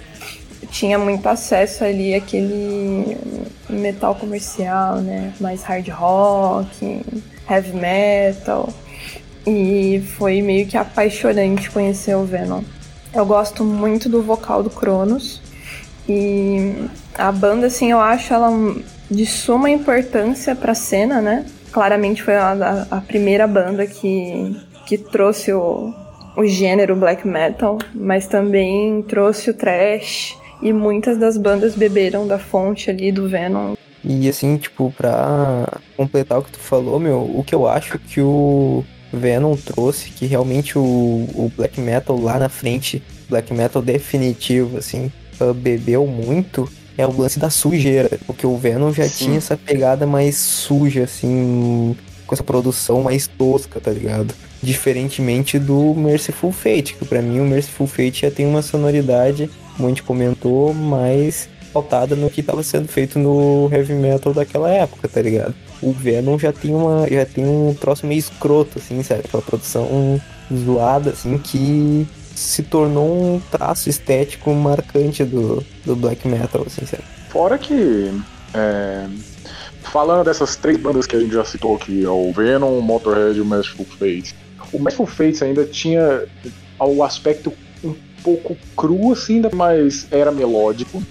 tinha 0.70 0.98
muito 0.98 1.26
acesso 1.26 1.82
ali 1.82 2.14
àquele 2.14 3.16
metal 3.66 4.14
comercial, 4.14 4.96
né? 4.96 5.32
Mais 5.40 5.62
hard 5.62 5.88
rock, 5.88 7.00
heavy 7.48 7.72
metal. 7.72 8.68
E 9.46 10.04
foi 10.18 10.42
meio 10.42 10.66
que 10.66 10.76
apaixonante 10.76 11.70
conhecer 11.70 12.14
o 12.14 12.26
Venom. 12.26 12.62
Eu 13.12 13.26
gosto 13.26 13.64
muito 13.64 14.08
do 14.08 14.22
vocal 14.22 14.62
do 14.62 14.70
Cronos. 14.70 15.42
E 16.08 16.74
a 17.16 17.30
banda, 17.30 17.66
assim, 17.66 17.90
eu 17.90 18.00
acho 18.00 18.32
ela 18.32 18.50
de 19.10 19.26
suma 19.26 19.70
importância 19.70 20.54
pra 20.54 20.74
cena, 20.74 21.20
né? 21.20 21.44
Claramente 21.72 22.22
foi 22.22 22.36
a, 22.36 22.86
a 22.90 23.00
primeira 23.00 23.46
banda 23.46 23.86
que, 23.86 24.56
que 24.86 24.96
trouxe 24.96 25.52
o, 25.52 25.92
o 26.36 26.46
gênero 26.46 26.96
black 26.96 27.26
metal, 27.26 27.78
mas 27.94 28.26
também 28.26 29.02
trouxe 29.02 29.50
o 29.50 29.54
thrash. 29.54 30.36
E 30.62 30.72
muitas 30.72 31.16
das 31.16 31.36
bandas 31.36 31.74
beberam 31.74 32.26
da 32.26 32.38
fonte 32.38 32.90
ali 32.90 33.10
do 33.10 33.28
Venom. 33.28 33.74
E 34.04 34.28
assim, 34.28 34.56
tipo, 34.56 34.92
pra 34.96 35.66
completar 35.96 36.38
o 36.38 36.42
que 36.42 36.52
tu 36.52 36.58
falou, 36.58 36.98
meu, 36.98 37.18
o 37.18 37.42
que 37.44 37.54
eu 37.54 37.66
acho 37.66 37.98
que 37.98 38.20
o 38.20 38.84
Venom 39.12 39.56
trouxe, 39.56 40.10
que 40.10 40.26
realmente 40.26 40.78
o, 40.78 40.82
o 40.82 41.52
black 41.56 41.80
metal 41.80 42.18
lá 42.20 42.38
na 42.38 42.48
frente, 42.48 43.02
black 43.28 43.52
metal 43.52 43.82
definitivo, 43.82 44.78
assim, 44.78 45.10
uh, 45.40 45.52
bebeu 45.52 46.06
muito, 46.06 46.70
é 46.96 47.06
o 47.06 47.16
lance 47.16 47.38
da 47.38 47.50
sujeira. 47.50 48.18
Porque 48.26 48.46
o 48.46 48.56
Venom 48.56 48.92
já 48.92 49.08
Sim. 49.08 49.24
tinha 49.24 49.38
essa 49.38 49.56
pegada 49.56 50.06
mais 50.06 50.36
suja, 50.36 51.04
assim, 51.04 51.96
com 52.26 52.34
essa 52.34 52.44
produção 52.44 53.02
mais 53.02 53.26
tosca, 53.26 53.80
tá 53.80 53.90
ligado? 53.90 54.34
Diferentemente 54.62 55.58
do 55.58 55.94
Merciful 55.94 56.52
Fate, 56.52 56.94
que 56.94 57.04
pra 57.04 57.22
mim 57.22 57.40
o 57.40 57.44
Merciful 57.44 57.86
Fate 57.86 58.22
já 58.22 58.30
tem 58.30 58.46
uma 58.46 58.62
sonoridade, 58.62 59.50
como 59.76 59.86
a 59.86 59.88
gente 59.88 60.02
comentou, 60.02 60.72
mais 60.74 61.48
pautada 61.72 62.14
no 62.16 62.30
que 62.30 62.40
estava 62.40 62.62
sendo 62.62 62.88
feito 62.88 63.18
no 63.18 63.68
heavy 63.72 63.94
metal 63.94 64.32
daquela 64.34 64.70
época, 64.70 65.08
tá 65.08 65.22
ligado? 65.22 65.54
O 65.82 65.92
Venom 65.92 66.38
já 66.38 66.52
tem 66.52 66.74
uma 66.74 67.08
já 67.08 67.24
tem 67.24 67.46
um 67.46 67.74
troço 67.74 68.06
meio 68.06 68.18
escroto 68.18 68.78
assim, 68.78 69.02
sabe? 69.02 69.22
Aquela 69.24 69.42
produção 69.42 70.20
zoada 70.52 71.10
assim 71.10 71.38
que 71.38 72.06
se 72.34 72.62
tornou 72.62 73.34
um 73.34 73.40
traço 73.50 73.88
estético 73.88 74.52
marcante 74.54 75.24
do, 75.24 75.62
do 75.84 75.94
black 75.94 76.26
metal, 76.26 76.64
assim, 76.66 76.86
sabe? 76.86 77.04
Fora 77.28 77.58
que. 77.58 78.10
é, 78.54 79.06
falando 79.82 80.24
dessas 80.24 80.56
três 80.56 80.78
bandas 80.78 81.06
que 81.06 81.16
a 81.16 81.20
gente 81.20 81.34
já 81.34 81.44
citou 81.44 81.76
aqui, 81.76 82.04
é 82.04 82.08
o 82.08 82.32
Venom, 82.32 82.78
o 82.78 82.82
Motorhead 82.82 83.36
e 83.36 83.40
o 83.40 83.44
Merciful 83.44 83.84
Fate. 83.84 84.34
O 84.72 84.78
Merciful 84.78 85.06
Fate 85.06 85.44
ainda 85.44 85.64
tinha 85.66 86.24
o 86.78 87.02
aspecto 87.02 87.52
um 87.84 87.94
pouco 88.22 88.56
cru, 88.76 89.12
assim, 89.12 89.42
mas 89.52 90.06
era 90.10 90.30
melódico. 90.30 91.02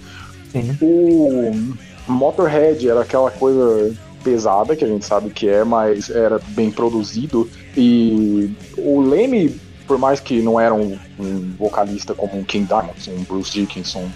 Sim. 0.52 0.76
O 0.80 2.12
Motorhead 2.12 2.88
era 2.88 3.02
aquela 3.02 3.30
coisa 3.30 3.94
pesada, 4.22 4.76
que 4.76 4.84
a 4.84 4.88
gente 4.88 5.04
sabe 5.04 5.30
que 5.30 5.48
é, 5.48 5.64
mas 5.64 6.10
era 6.10 6.40
bem 6.48 6.70
produzido. 6.70 7.48
E 7.76 8.52
o 8.76 9.00
Leme, 9.00 9.58
por 9.86 9.98
mais 9.98 10.20
que 10.20 10.40
não 10.40 10.58
era 10.58 10.74
um, 10.74 10.98
um 11.18 11.52
vocalista 11.58 12.14
como 12.14 12.38
um 12.38 12.44
King 12.44 12.66
Diamond, 12.66 13.10
um 13.10 13.22
Bruce 13.24 13.52
Dickinson, 13.52 14.08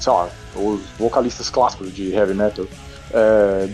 sei 0.00 0.12
lá, 0.12 0.28
os 0.56 0.80
vocalistas 0.98 1.48
clássicos 1.50 1.94
de 1.94 2.12
heavy 2.12 2.34
metal, 2.34 2.66
é, 3.12 3.68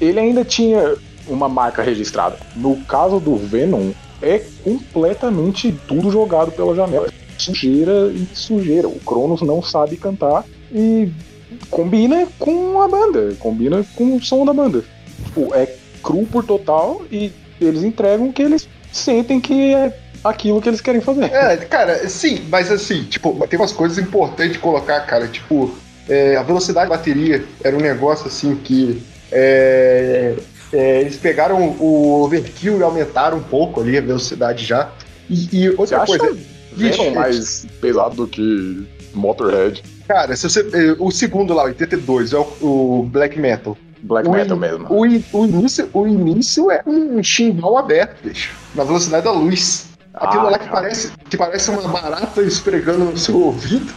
ele 0.00 0.18
ainda 0.18 0.44
tinha 0.44 0.96
uma 1.26 1.48
marca 1.48 1.82
registrada. 1.82 2.38
No 2.54 2.76
caso 2.84 3.18
do 3.18 3.36
Venom, 3.36 3.92
é 4.22 4.42
completamente 4.64 5.72
tudo 5.86 6.10
jogado 6.10 6.50
pela 6.52 6.74
janela. 6.74 7.08
Sujeira 7.36 8.10
e 8.12 8.26
sujeira. 8.34 8.88
O 8.88 8.98
Cronos 9.00 9.42
não 9.42 9.62
sabe 9.62 9.96
cantar 9.96 10.44
e 10.72 11.10
combina 11.70 12.26
com 12.38 12.80
a 12.80 12.88
banda, 12.88 13.34
combina 13.38 13.84
com 13.94 14.16
o 14.16 14.22
som 14.22 14.44
da 14.44 14.52
banda. 14.52 14.82
Tipo, 15.24 15.54
é 15.54 15.74
cru 16.02 16.26
por 16.26 16.44
total 16.44 17.02
e 17.10 17.32
eles 17.60 17.82
entregam 17.82 18.28
o 18.28 18.32
que 18.32 18.42
eles 18.42 18.68
sentem 18.92 19.40
que 19.40 19.74
é 19.74 19.96
aquilo 20.22 20.60
que 20.60 20.68
eles 20.68 20.80
querem 20.80 21.00
fazer. 21.00 21.24
É, 21.24 21.56
cara, 21.56 22.08
sim, 22.08 22.44
mas 22.48 22.70
assim, 22.70 23.04
tipo, 23.04 23.46
tem 23.46 23.58
umas 23.58 23.72
coisas 23.72 23.98
importantes 23.98 24.54
de 24.54 24.58
colocar, 24.58 25.00
cara. 25.00 25.26
Tipo, 25.28 25.74
é, 26.08 26.36
a 26.36 26.42
velocidade 26.42 26.88
da 26.88 26.96
bateria 26.96 27.44
era 27.62 27.76
um 27.76 27.80
negócio 27.80 28.26
assim 28.26 28.54
que. 28.56 29.02
é, 29.32 30.36
é, 30.72 31.00
eles 31.00 31.16
pegaram 31.16 31.76
o 31.78 32.22
overkill 32.24 32.78
e 32.78 32.82
aumentaram 32.82 33.38
um 33.38 33.42
pouco 33.42 33.80
ali 33.80 33.96
a 33.96 34.00
velocidade 34.00 34.64
já. 34.64 34.90
E, 35.28 35.48
e 35.52 35.68
Você 35.70 35.94
outra 35.94 36.02
acha 36.02 36.18
coisa. 36.18 36.38
Vixe, 36.72 37.10
mais 37.10 37.66
pesado 37.80 38.16
do 38.16 38.26
que 38.26 38.86
Motorhead? 39.16 39.82
Cara, 40.06 40.36
se 40.36 40.48
você, 40.48 40.60
é, 40.72 40.96
o 40.98 41.10
segundo 41.10 41.52
lá, 41.54 41.64
82, 41.64 42.32
é 42.32 42.38
o, 42.38 42.46
o 42.60 43.08
Black 43.10 43.38
Metal. 43.38 43.76
Black 44.02 44.28
o, 44.28 44.32
Metal 44.32 44.56
in- 44.56 44.60
mesmo. 44.60 44.86
O, 44.90 45.04
in- 45.06 45.24
o 45.32 45.44
início, 45.46 45.88
o 45.92 46.06
início 46.06 46.70
é 46.70 46.82
um 46.86 47.22
chimbal 47.22 47.76
aberto, 47.78 48.22
bicho. 48.22 48.54
Na 48.74 48.84
velocidade 48.84 49.24
da 49.24 49.32
luz. 49.32 49.86
Aquilo 50.14 50.46
Ah, 50.46 50.50
lá 50.50 50.58
que 50.58 50.64
cara. 50.68 50.80
parece, 50.82 51.12
que 51.28 51.36
parece 51.36 51.70
uma 51.70 51.82
barata 51.88 52.40
esfregando 52.42 53.04
no 53.06 53.16
seu 53.18 53.36
ouvido. 53.40 53.92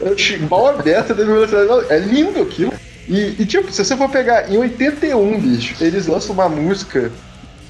É 0.00 0.10
um 0.10 0.16
chimbal 0.18 0.68
aberto 0.68 1.14
da 1.14 1.24
velocidade 1.24 1.66
da 1.68 1.74
luz. 1.76 1.90
É 1.90 1.98
lindo 1.98 2.40
aquilo. 2.42 2.72
E, 3.08 3.34
e, 3.40 3.46
tipo, 3.46 3.70
se 3.72 3.84
você 3.84 3.96
for 3.96 4.08
pegar 4.08 4.50
em 4.52 4.56
81, 4.56 5.40
bicho, 5.40 5.74
eles 5.82 6.06
lançam 6.06 6.32
uma 6.34 6.48
música 6.48 7.10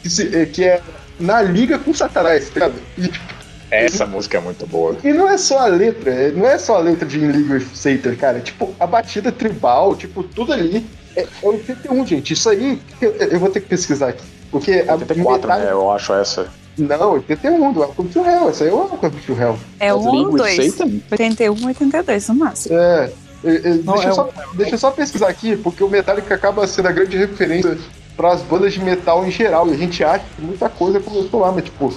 que, 0.03 0.11
se- 0.11 0.37
é- 0.37 0.45
que 0.47 0.65
é 0.65 0.81
na 1.19 1.41
liga 1.43 1.79
com 1.79 1.93
Satanás, 1.95 2.49
tá 2.51 2.55
ligado? 2.67 2.75
E, 2.99 3.09
tipo, 3.09 3.25
Essa 3.71 4.05
música 4.07 4.39
é 4.39 4.41
muito 4.41 4.67
boa. 4.67 4.97
e 5.05 5.13
não 5.13 5.29
é 5.29 5.39
só 5.39 5.59
a 5.61 5.67
letra, 5.67 6.11
é- 6.13 6.31
não 6.33 6.47
é 6.47 6.59
só 6.59 6.77
a 6.77 6.81
letra 6.81 7.07
de 7.07 7.19
In 7.19 7.29
League 7.31 7.53
with 7.53 7.67
Satan, 7.75 8.15
cara. 8.17 8.39
É, 8.39 8.41
Tipo, 8.41 8.75
a 8.81 8.87
batida 8.87 9.31
tribal, 9.31 9.95
tipo, 9.95 10.23
tudo 10.23 10.53
ali. 10.53 10.85
É, 11.17 11.23
é 11.23 11.27
81, 11.43 12.05
gente. 12.07 12.33
Isso 12.33 12.49
aí, 12.49 12.81
eu, 13.01 13.11
eu 13.13 13.39
vou 13.41 13.49
ter 13.51 13.61
que 13.61 13.69
pesquisar 13.69 14.09
aqui. 14.09 14.25
Porque 14.51 14.85
a 14.89 14.95
84, 14.95 15.33
metade- 15.49 15.65
né? 15.65 15.71
Eu 15.73 15.91
acho 15.91 16.13
essa. 16.15 16.49
Não, 16.79 17.13
81, 17.13 17.73
do 17.73 17.81
Welcome 17.81 18.09
to 18.09 18.21
Hell. 18.25 18.49
Essa 18.49 18.65
aí 18.65 18.71
é 18.71 18.73
o 18.73 18.77
Welcome 18.79 19.21
to 19.27 19.33
Hell. 19.33 19.59
É 19.79 19.95
um 19.95 20.31
with 20.31 20.37
dois. 20.39 20.75
Satan? 20.75 21.01
81, 21.11 21.67
82 21.67 22.29
no 22.29 22.35
máximo. 22.35 22.77
É. 22.77 23.11
é, 23.45 23.51
é, 23.55 23.69
Não, 23.85 23.95
deixa, 23.95 24.09
é 24.09 24.11
eu 24.11 24.15
só, 24.15 24.29
deixa 24.55 24.75
eu 24.75 24.79
só 24.79 24.91
pesquisar 24.91 25.29
aqui, 25.29 25.57
porque 25.57 25.83
o 25.85 25.89
Metallica 25.89 26.35
acaba 26.35 26.67
sendo 26.67 26.89
a 26.89 26.93
grande 26.93 27.17
referência 27.17 27.77
para 28.17 28.33
as 28.33 28.43
bandas 28.43 28.73
de 28.73 28.81
metal 28.83 29.25
em 29.27 29.31
geral. 29.31 29.69
E 29.69 29.73
a 29.75 29.77
gente 29.77 30.03
acha 30.03 30.25
que 30.37 30.43
muita 30.43 30.69
coisa 30.69 30.99
começou 31.01 31.41
lá, 31.41 31.53
mas 31.53 31.65
tipo, 31.65 31.93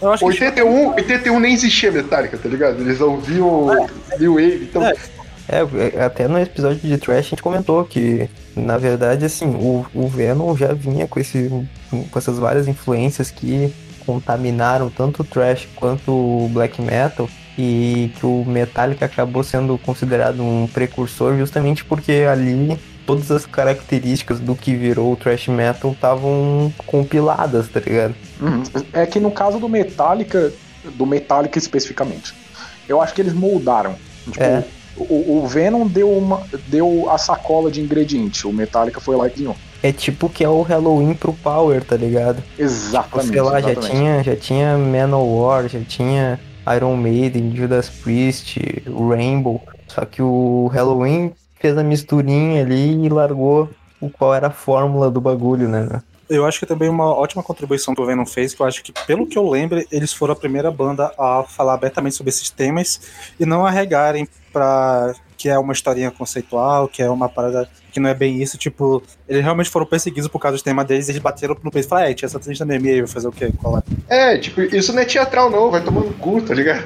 Eu 0.00 0.12
acho 0.12 0.20
que 0.20 0.30
81, 0.30 0.94
81 0.94 1.40
nem 1.40 1.54
existia 1.54 1.90
Metallica, 1.90 2.38
tá 2.38 2.48
ligado? 2.48 2.80
Eles 2.80 3.00
ouviam 3.00 3.66
New 4.18 4.34
Wave, 4.34 4.68
então. 4.70 4.84
É. 4.84 4.94
É, 5.48 6.04
até 6.04 6.28
no 6.28 6.38
episódio 6.38 6.78
de 6.78 6.98
Trash 6.98 7.18
a 7.18 7.30
gente 7.30 7.42
comentou 7.42 7.82
que, 7.82 8.28
na 8.54 8.76
verdade, 8.76 9.24
assim, 9.24 9.46
o, 9.46 9.86
o 9.94 10.06
Venom 10.06 10.54
já 10.54 10.74
vinha 10.74 11.06
com, 11.06 11.18
esse, 11.18 11.48
com 11.88 12.18
essas 12.18 12.38
várias 12.38 12.68
influências 12.68 13.30
que 13.30 13.72
contaminaram 14.04 14.90
tanto 14.90 15.22
o 15.22 15.24
Trash 15.24 15.66
quanto 15.74 16.12
o 16.12 16.50
Black 16.52 16.82
Metal 16.82 17.28
e 17.58 18.12
que 18.18 18.26
o 18.26 18.44
Metallica 18.46 19.06
acabou 19.06 19.42
sendo 19.42 19.78
considerado 19.78 20.42
um 20.42 20.66
precursor 20.66 21.36
justamente 21.36 21.82
porque 21.82 22.26
ali 22.30 22.78
todas 23.08 23.30
as 23.30 23.46
características 23.46 24.38
do 24.38 24.54
que 24.54 24.74
virou 24.74 25.14
o 25.14 25.16
Trash 25.16 25.48
Metal 25.48 25.90
estavam 25.92 26.70
compiladas, 26.86 27.66
tá 27.66 27.80
ligado? 27.80 28.14
Uhum. 28.38 28.62
É 28.92 29.06
que 29.06 29.18
no 29.18 29.30
caso 29.30 29.58
do 29.58 29.66
Metallica, 29.66 30.52
do 30.92 31.06
Metallica 31.06 31.58
especificamente, 31.58 32.34
eu 32.86 33.00
acho 33.00 33.14
que 33.14 33.22
eles 33.22 33.32
moldaram. 33.32 33.94
Tipo, 34.30 34.44
É. 34.44 34.62
o, 34.94 35.38
o 35.38 35.46
Venom 35.46 35.86
deu, 35.86 36.10
uma, 36.10 36.42
deu 36.66 37.08
a 37.10 37.16
sacola 37.16 37.70
de 37.70 37.80
ingrediente, 37.80 38.46
o 38.46 38.52
Metallica 38.52 39.00
foi 39.00 39.16
lá 39.16 39.26
e 39.26 39.30
ganhou. 39.30 39.56
É 39.82 39.90
tipo 39.90 40.28
que 40.28 40.44
é 40.44 40.48
o 40.50 40.60
Halloween 40.60 41.14
pro 41.14 41.32
Power, 41.32 41.82
tá 41.82 41.96
ligado? 41.96 42.42
Exatamente. 42.58 43.30
Sei 43.30 43.40
lá, 43.40 43.58
já 43.58 43.70
exatamente. 43.70 43.90
tinha, 43.96 44.22
já 44.22 44.36
tinha 44.36 44.76
Manowar, 44.76 45.66
já 45.66 45.80
tinha 45.80 46.38
Iron 46.76 46.94
Maiden, 46.96 47.56
Judas 47.56 47.88
Priest, 47.88 48.60
Rainbow. 48.86 49.62
Só 49.86 50.04
que 50.04 50.20
o 50.20 50.66
Halloween 50.74 51.32
fez 51.60 51.76
a 51.76 51.82
misturinha 51.82 52.62
ali 52.62 53.04
e 53.04 53.08
largou 53.08 53.68
o 54.00 54.08
qual 54.08 54.34
era 54.34 54.48
a 54.48 54.50
fórmula 54.50 55.10
do 55.10 55.20
bagulho, 55.20 55.68
né? 55.68 56.02
Eu 56.28 56.44
acho 56.44 56.58
que 56.58 56.66
também 56.66 56.90
uma 56.90 57.06
ótima 57.06 57.42
contribuição 57.42 57.94
que 57.94 58.02
o 58.02 58.06
Venom 58.06 58.26
fez, 58.26 58.52
que 58.52 58.60
eu 58.60 58.66
acho 58.66 58.82
que, 58.82 58.92
pelo 59.06 59.26
que 59.26 59.38
eu 59.38 59.48
lembro, 59.48 59.82
eles 59.90 60.12
foram 60.12 60.34
a 60.34 60.36
primeira 60.36 60.70
banda 60.70 61.10
a 61.18 61.42
falar 61.44 61.72
abertamente 61.72 62.16
sobre 62.16 62.28
esses 62.28 62.50
temas 62.50 63.00
e 63.40 63.46
não 63.46 63.64
arregarem 63.64 64.28
pra 64.52 65.14
que 65.38 65.48
é 65.48 65.56
uma 65.56 65.72
historinha 65.72 66.10
conceitual, 66.10 66.88
que 66.88 67.00
é 67.00 67.08
uma 67.08 67.28
parada 67.28 67.68
que 67.92 68.00
não 68.00 68.10
é 68.10 68.14
bem 68.14 68.42
isso, 68.42 68.58
tipo, 68.58 69.00
eles 69.28 69.42
realmente 69.42 69.70
foram 69.70 69.86
perseguidos 69.86 70.28
por 70.28 70.40
causa 70.40 70.56
dos 70.56 70.62
temas 70.62 70.84
deles, 70.84 71.08
eles 71.08 71.22
bateram 71.22 71.56
no 71.62 71.70
peito 71.70 71.86
e 71.86 71.88
falaram, 71.88 72.08
é, 72.08 72.14
tinha 72.14 72.26
essa 72.26 72.40
triste 72.40 72.64
meme 72.64 72.90
aí, 72.90 72.98
vai 72.98 73.08
fazer 73.08 73.28
o 73.28 73.32
quê? 73.32 73.52
Qual 73.56 73.78
é? 73.78 74.34
É, 74.34 74.38
tipo, 74.38 74.60
isso 74.60 74.92
não 74.92 75.00
é 75.00 75.04
teatral, 75.04 75.48
não, 75.48 75.70
vai 75.70 75.82
tomar 75.82 76.00
no 76.00 76.12
cu, 76.14 76.42
tá 76.42 76.52
ligado? 76.54 76.84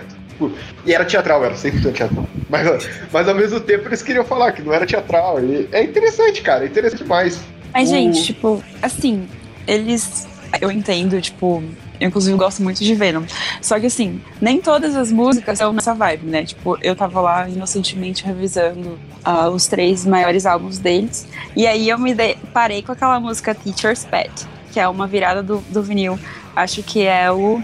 Tipo, 0.50 0.80
E 0.86 0.94
era 0.94 1.04
teatral, 1.04 1.44
era 1.44 1.56
sempre 1.56 1.80
teatral. 1.80 2.26
Mas, 2.48 2.88
mas 3.12 3.28
ao 3.28 3.34
mesmo 3.34 3.60
tempo 3.60 3.88
eles 3.88 4.02
queriam 4.02 4.24
falar 4.24 4.52
que 4.52 4.62
não 4.62 4.72
era 4.72 4.86
teatral. 4.86 5.40
E 5.42 5.68
é 5.72 5.82
interessante, 5.82 6.42
cara, 6.42 6.64
é 6.64 6.66
interessante 6.66 7.02
demais. 7.02 7.40
Mas, 7.72 7.88
O- 7.88 7.92
gente, 7.92 8.22
tipo, 8.24 8.62
assim, 8.82 9.26
eles. 9.66 10.26
Eu 10.60 10.70
entendo, 10.70 11.18
tipo, 11.20 11.62
Eu, 11.98 12.08
inclusive, 12.08 12.36
gosto 12.36 12.62
muito 12.62 12.82
de 12.82 12.94
Venom. 12.94 13.22
Só 13.60 13.78
que, 13.78 13.86
assim, 13.86 14.20
nem 14.40 14.60
todas 14.60 14.96
as 14.96 15.10
músicas 15.12 15.58
são 15.58 15.72
nessa 15.72 15.94
vibe, 15.94 16.26
né? 16.26 16.44
Tipo, 16.44 16.76
eu 16.82 16.94
tava 16.96 17.20
lá 17.20 17.48
inocentemente 17.48 18.24
revisando 18.24 18.98
uh, 19.24 19.48
os 19.50 19.66
três 19.68 20.04
maiores 20.04 20.44
álbuns 20.44 20.78
deles. 20.78 21.26
E 21.54 21.64
aí 21.66 21.88
eu 21.88 21.98
me 21.98 22.12
de... 22.12 22.34
parei 22.52 22.82
com 22.82 22.90
aquela 22.92 23.20
música 23.20 23.54
Teacher's 23.54 24.04
Pet, 24.04 24.30
que 24.72 24.80
é 24.80 24.88
uma 24.88 25.06
virada 25.06 25.42
do, 25.42 25.58
do 25.70 25.80
vinil. 25.82 26.18
Acho 26.56 26.82
que 26.82 27.02
é 27.06 27.30
o. 27.30 27.62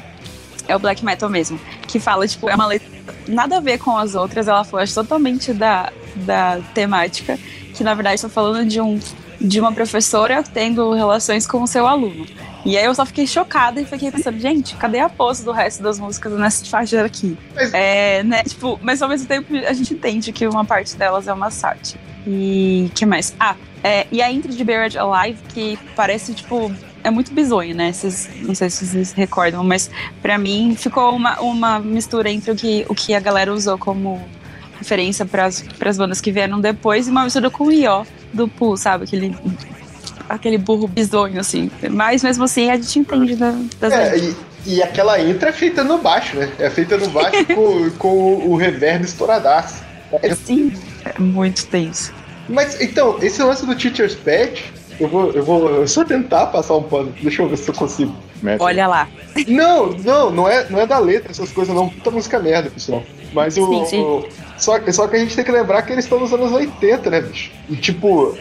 É 0.68 0.76
o 0.76 0.78
black 0.78 1.04
metal 1.04 1.28
mesmo. 1.28 1.58
Que 1.86 1.98
fala, 1.98 2.28
tipo, 2.28 2.48
é 2.48 2.54
uma 2.54 2.66
letra 2.66 2.88
nada 3.26 3.56
a 3.56 3.60
ver 3.60 3.78
com 3.78 3.96
as 3.96 4.14
outras, 4.14 4.48
ela 4.48 4.64
foge 4.64 4.94
totalmente 4.94 5.52
da, 5.52 5.92
da 6.16 6.60
temática, 6.74 7.38
que 7.74 7.84
na 7.84 7.94
verdade 7.94 8.16
está 8.16 8.28
falando 8.28 8.66
de 8.66 8.80
um 8.80 8.98
de 9.40 9.60
uma 9.60 9.70
professora 9.70 10.42
tendo 10.42 10.92
relações 10.92 11.46
com 11.46 11.62
o 11.62 11.66
seu 11.66 11.86
aluno. 11.86 12.26
E 12.64 12.76
aí 12.76 12.84
eu 12.84 12.94
só 12.94 13.06
fiquei 13.06 13.24
chocada 13.24 13.80
e 13.80 13.84
fiquei 13.84 14.10
pensando, 14.10 14.38
gente, 14.38 14.74
cadê 14.74 14.98
a 14.98 15.08
pose 15.08 15.44
do 15.44 15.52
resto 15.52 15.80
das 15.80 15.98
músicas 15.98 16.32
nessa 16.32 16.64
faixa 16.66 17.04
aqui? 17.04 17.38
Mas... 17.54 17.72
É, 17.72 18.22
né, 18.24 18.42
tipo, 18.42 18.78
mas 18.82 19.00
ao 19.00 19.08
mesmo 19.08 19.28
tempo 19.28 19.54
a 19.56 19.72
gente 19.72 19.94
entende 19.94 20.32
que 20.32 20.46
uma 20.46 20.64
parte 20.64 20.96
delas 20.96 21.28
é 21.28 21.32
uma 21.32 21.50
sátira. 21.50 22.00
E 22.26 22.90
que 22.96 23.06
mais? 23.06 23.32
Ah, 23.38 23.54
é, 23.82 24.06
e 24.10 24.20
a 24.20 24.30
intro 24.30 24.52
de 24.52 24.64
Buried 24.64 24.98
Alive, 24.98 25.38
que 25.50 25.78
parece, 25.94 26.34
tipo, 26.34 26.70
é 27.08 27.10
muito 27.10 27.32
bizonho, 27.32 27.74
né? 27.74 27.92
Vocês, 27.92 28.28
não 28.42 28.54
sei 28.54 28.70
se 28.70 28.86
vocês 28.86 29.12
recordam, 29.12 29.64
mas 29.64 29.90
para 30.22 30.38
mim 30.38 30.76
ficou 30.76 31.14
uma, 31.14 31.40
uma 31.40 31.80
mistura 31.80 32.30
entre 32.30 32.52
o 32.52 32.56
que, 32.56 32.86
o 32.88 32.94
que 32.94 33.14
a 33.14 33.20
galera 33.20 33.52
usou 33.52 33.76
como 33.76 34.22
referência 34.78 35.26
para 35.26 35.46
as 35.46 35.98
bandas 35.98 36.20
que 36.20 36.30
vieram 36.30 36.60
depois 36.60 37.08
e 37.08 37.10
uma 37.10 37.24
mistura 37.24 37.50
com 37.50 37.64
o 37.64 37.72
Ió 37.72 38.04
do 38.32 38.46
Pooh, 38.46 38.76
sabe? 38.76 39.04
Aquele, 39.04 39.36
aquele 40.28 40.58
burro 40.58 40.86
bizonho, 40.86 41.40
assim. 41.40 41.70
Mas 41.90 42.22
mesmo 42.22 42.44
assim 42.44 42.70
a 42.70 42.76
gente 42.76 42.98
entende 42.98 43.34
da, 43.34 43.54
das 43.80 43.92
é, 43.92 44.18
e, 44.18 44.36
e, 44.66 44.82
aquela 44.82 45.20
intro 45.20 45.48
é 45.48 45.52
feita 45.52 45.82
no 45.82 45.98
baixo, 45.98 46.36
né? 46.36 46.52
É 46.58 46.70
feita 46.70 46.96
no 46.96 47.08
baixo 47.08 47.44
com, 47.46 47.90
com 47.98 48.34
o 48.48 48.56
reverb 48.56 49.04
estouradaço. 49.04 49.82
É, 50.22 50.34
Sim, 50.34 50.72
é 51.04 51.18
muito 51.20 51.66
tenso. 51.66 52.12
Mas 52.48 52.80
então, 52.80 53.18
esse 53.20 53.42
lance 53.42 53.66
do 53.66 53.74
Teacher's 53.74 54.14
Pet, 54.14 54.72
eu 55.00 55.08
vou, 55.08 55.30
eu 55.30 55.44
vou 55.44 55.86
só 55.86 56.04
tentar 56.04 56.46
passar 56.46 56.76
um 56.76 56.82
pano. 56.82 57.12
Deixa 57.22 57.42
eu 57.42 57.48
ver 57.48 57.56
se 57.56 57.70
eu 57.70 57.74
consigo. 57.74 58.14
Olha 58.58 58.86
lá. 58.86 59.08
Não, 59.46 59.90
não, 59.90 60.30
não 60.30 60.48
é, 60.48 60.68
não 60.68 60.80
é 60.80 60.86
da 60.86 60.98
letra 60.98 61.30
essas 61.30 61.52
coisas, 61.52 61.74
não. 61.74 61.88
Puta 61.88 62.10
música 62.10 62.38
merda, 62.38 62.70
pessoal. 62.70 63.02
Mas 63.32 63.56
o, 63.56 63.66
sim, 63.66 63.86
sim. 63.86 64.00
o. 64.02 64.26
só, 64.56 64.80
só 64.90 65.06
que 65.06 65.16
a 65.16 65.18
gente 65.18 65.34
tem 65.36 65.44
que 65.44 65.52
lembrar 65.52 65.82
que 65.82 65.92
eles 65.92 66.04
estão 66.04 66.18
nos 66.18 66.32
anos 66.32 66.52
80, 66.52 67.10
né, 67.10 67.20
bicho? 67.20 67.50
E 67.68 67.76
tipo. 67.76 68.36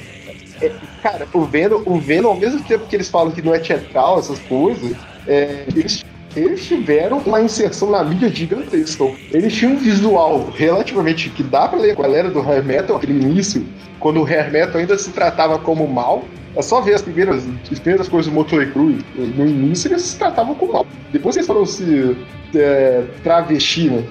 É, 0.60 0.72
cara, 1.04 1.28
o 1.34 1.42
Venom, 1.42 1.84
o 1.86 2.00
Venom, 2.00 2.30
ao 2.30 2.36
mesmo 2.36 2.64
tempo 2.64 2.88
que 2.88 2.96
eles 2.96 3.10
falam 3.10 3.32
que 3.32 3.44
não 3.44 3.54
é 3.54 3.60
teatral, 3.60 4.18
essas 4.18 4.40
coisas, 4.40 4.96
é, 5.28 5.66
eles 5.76 6.04
eles 6.40 6.66
tiveram 6.66 7.20
uma 7.20 7.42
inserção 7.42 7.92
na 7.92 8.04
mídia 8.04 8.30
gigantesca. 8.30 9.06
Eles 9.32 9.54
tinham 9.54 9.74
um 9.74 9.78
visual 9.78 10.50
relativamente 10.56 11.30
que 11.30 11.44
dá 11.44 11.68
pra 11.68 11.80
ler 11.80 11.96
com 11.96 12.04
a 12.04 12.08
galera 12.08 12.30
do 12.30 12.42
hair 12.42 12.64
metal, 12.64 12.98
aquele 12.98 13.14
início, 13.14 13.66
quando 14.00 14.22
o 14.22 14.24
hair 14.24 14.52
metal 14.52 14.80
ainda 14.80 14.98
se 14.98 15.12
tratava 15.12 15.58
como 15.60 15.88
mal. 15.88 16.24
É 16.56 16.62
só 16.62 16.82
ver 16.82 16.96
as 16.96 17.02
primeiras, 17.04 17.48
as 17.72 17.80
primeiras 17.80 18.08
coisas 18.08 18.32
do 18.32 18.36
Motley 18.36 18.72
Crue. 18.72 19.00
No 19.16 19.46
início 19.46 19.90
eles 19.90 20.02
se 20.02 20.18
tratavam 20.18 20.56
como 20.56 20.74
mal. 20.74 20.88
Depois 21.12 21.36
eles 21.36 21.46
foram 21.46 21.66
se 21.66 22.18
é, 22.56 23.04
travestindo. 23.24 24.04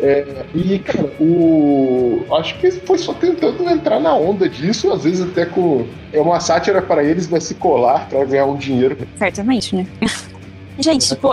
É, 0.00 0.44
e, 0.54 0.78
cara, 0.80 1.10
o. 1.20 2.24
Acho 2.38 2.58
que 2.58 2.70
foi 2.70 2.98
só 2.98 3.14
tentando 3.14 3.68
entrar 3.70 4.00
na 4.00 4.14
onda 4.14 4.48
disso, 4.48 4.92
às 4.92 5.04
vezes 5.04 5.26
até 5.26 5.46
com. 5.46 5.86
É 6.12 6.20
uma 6.20 6.40
sátira 6.40 6.82
para 6.82 7.02
eles, 7.02 7.26
vai 7.26 7.40
se 7.40 7.54
colar 7.54 8.08
para 8.08 8.24
ganhar 8.24 8.46
um 8.46 8.56
dinheiro. 8.56 8.96
Certamente, 9.16 9.76
né? 9.76 9.86
Gente, 10.78 11.08
tipo, 11.08 11.28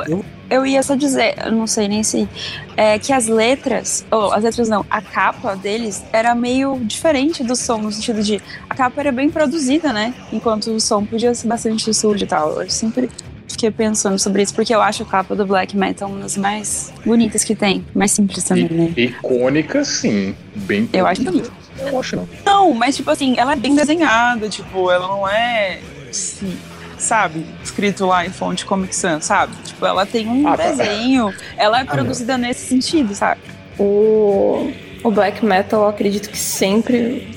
eu 0.51 0.65
ia 0.65 0.83
só 0.83 0.95
dizer, 0.95 1.35
eu 1.45 1.51
não 1.53 1.65
sei 1.65 1.87
nem 1.87 2.03
se. 2.03 2.27
É, 2.75 2.99
que 2.99 3.13
as 3.13 3.27
letras, 3.27 4.05
ou 4.11 4.33
as 4.33 4.43
letras 4.43 4.67
não, 4.67 4.85
a 4.89 5.01
capa 5.01 5.55
deles 5.55 6.03
era 6.11 6.35
meio 6.35 6.77
diferente 6.83 7.41
do 7.43 7.55
som, 7.55 7.77
no 7.77 7.91
sentido 7.91 8.21
de. 8.21 8.41
A 8.69 8.75
capa 8.75 8.99
era 8.99 9.11
bem 9.13 9.29
produzida, 9.29 9.93
né? 9.93 10.13
Enquanto 10.31 10.67
o 10.71 10.79
som 10.79 11.05
podia 11.05 11.33
ser 11.33 11.47
bastante 11.47 11.93
sujo 11.93 12.25
e 12.25 12.27
tal. 12.27 12.61
Eu 12.61 12.69
sempre 12.69 13.09
fiquei 13.47 13.71
pensando 13.71 14.19
sobre 14.19 14.41
isso, 14.41 14.53
porque 14.53 14.75
eu 14.75 14.81
acho 14.81 15.03
a 15.03 15.05
capa 15.05 15.35
do 15.35 15.45
Black 15.45 15.75
Metal 15.75 16.09
uma 16.09 16.19
das 16.19 16.35
mais 16.35 16.91
bonitas 17.05 17.45
que 17.45 17.55
tem. 17.55 17.85
Mais 17.95 18.11
simples 18.11 18.43
também, 18.43 18.67
né? 18.69 18.93
Icônica, 18.97 19.85
sim. 19.85 20.35
Bem 20.53 20.89
Eu 20.91 21.07
acho 21.07 21.23
bonita. 21.23 21.49
Eu 21.79 21.97
acho 21.97 22.15
não. 22.17 22.29
Não, 22.45 22.73
mas 22.73 22.97
tipo 22.97 23.09
assim, 23.09 23.35
ela 23.37 23.53
é 23.53 23.55
bem 23.55 23.73
desenhada, 23.73 24.49
tipo, 24.49 24.91
ela 24.91 25.07
não 25.07 25.27
é. 25.27 25.79
Sim 26.11 26.57
sabe? 27.01 27.45
Escrito 27.63 28.05
lá 28.05 28.25
em 28.25 28.29
fonte 28.29 28.65
Comic 28.65 28.95
Sans, 28.95 29.25
sabe? 29.25 29.53
Tipo, 29.63 29.85
ela 29.85 30.05
tem 30.05 30.27
um 30.27 30.47
ah, 30.47 30.57
tá. 30.57 30.69
desenho, 30.69 31.33
ela 31.57 31.79
é 31.79 31.81
ah, 31.81 31.85
produzida 31.85 32.37
nesse 32.37 32.67
sentido, 32.67 33.13
sabe? 33.13 33.41
O, 33.79 34.71
o 35.03 35.11
Black 35.11 35.43
Metal, 35.43 35.81
eu 35.81 35.89
acredito 35.89 36.29
que 36.29 36.37
sempre 36.37 37.27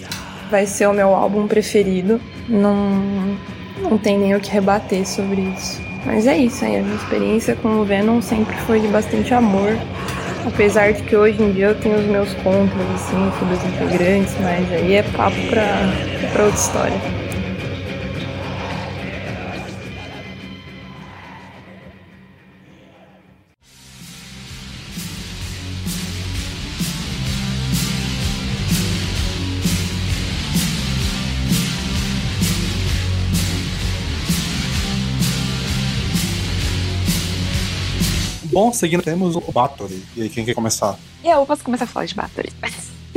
vai 0.51 0.67
ser 0.67 0.87
o 0.87 0.93
meu 0.93 1.15
álbum 1.15 1.49
preferido. 1.49 2.21
Não, 2.49 3.37
não 3.81 3.99
tem 3.99 4.19
nem 4.19 4.35
o 4.35 4.41
que 4.41 4.51
rebater 4.51 5.07
sobre 5.07 5.41
isso. 5.57 5.81
Mas 6.05 6.27
é 6.27 6.37
isso 6.37 6.65
aí, 6.65 6.77
a 6.77 6.83
minha 6.83 6.97
experiência 6.97 7.57
com 7.57 7.81
o 7.81 7.85
Venom 7.85 8.21
sempre 8.21 8.55
foi 8.67 8.81
de 8.81 8.89
bastante 8.89 9.33
amor. 9.33 9.77
Apesar 10.47 10.93
de 10.93 11.03
que 11.03 11.17
hoje 11.17 11.43
em 11.43 11.53
dia 11.53 11.69
eu 11.69 11.81
tenho 11.81 11.97
os 11.97 12.05
meus 12.05 12.33
contras, 12.35 12.91
assim, 12.95 13.33
sobre 13.39 13.55
os 13.55 13.65
integrantes, 13.65 14.35
mas 14.41 14.71
aí 14.73 14.95
é 14.97 15.03
papo 15.03 15.37
pra, 15.49 15.65
pra 16.33 16.45
outra 16.45 16.61
história. 16.61 17.24
Bom, 38.55 38.73
seguindo, 38.73 39.03
temos 39.03 39.35
o 39.35 39.41
Bathory. 39.53 40.01
E 40.17 40.23
aí, 40.23 40.29
quem 40.29 40.45
quer 40.45 40.55
começar? 40.55 40.97
Eu 41.25 41.45
posso 41.45 41.65
começar 41.65 41.87
a 41.87 41.89
falar 41.89 42.07
de 42.07 42.15
Bathory. 42.15 42.53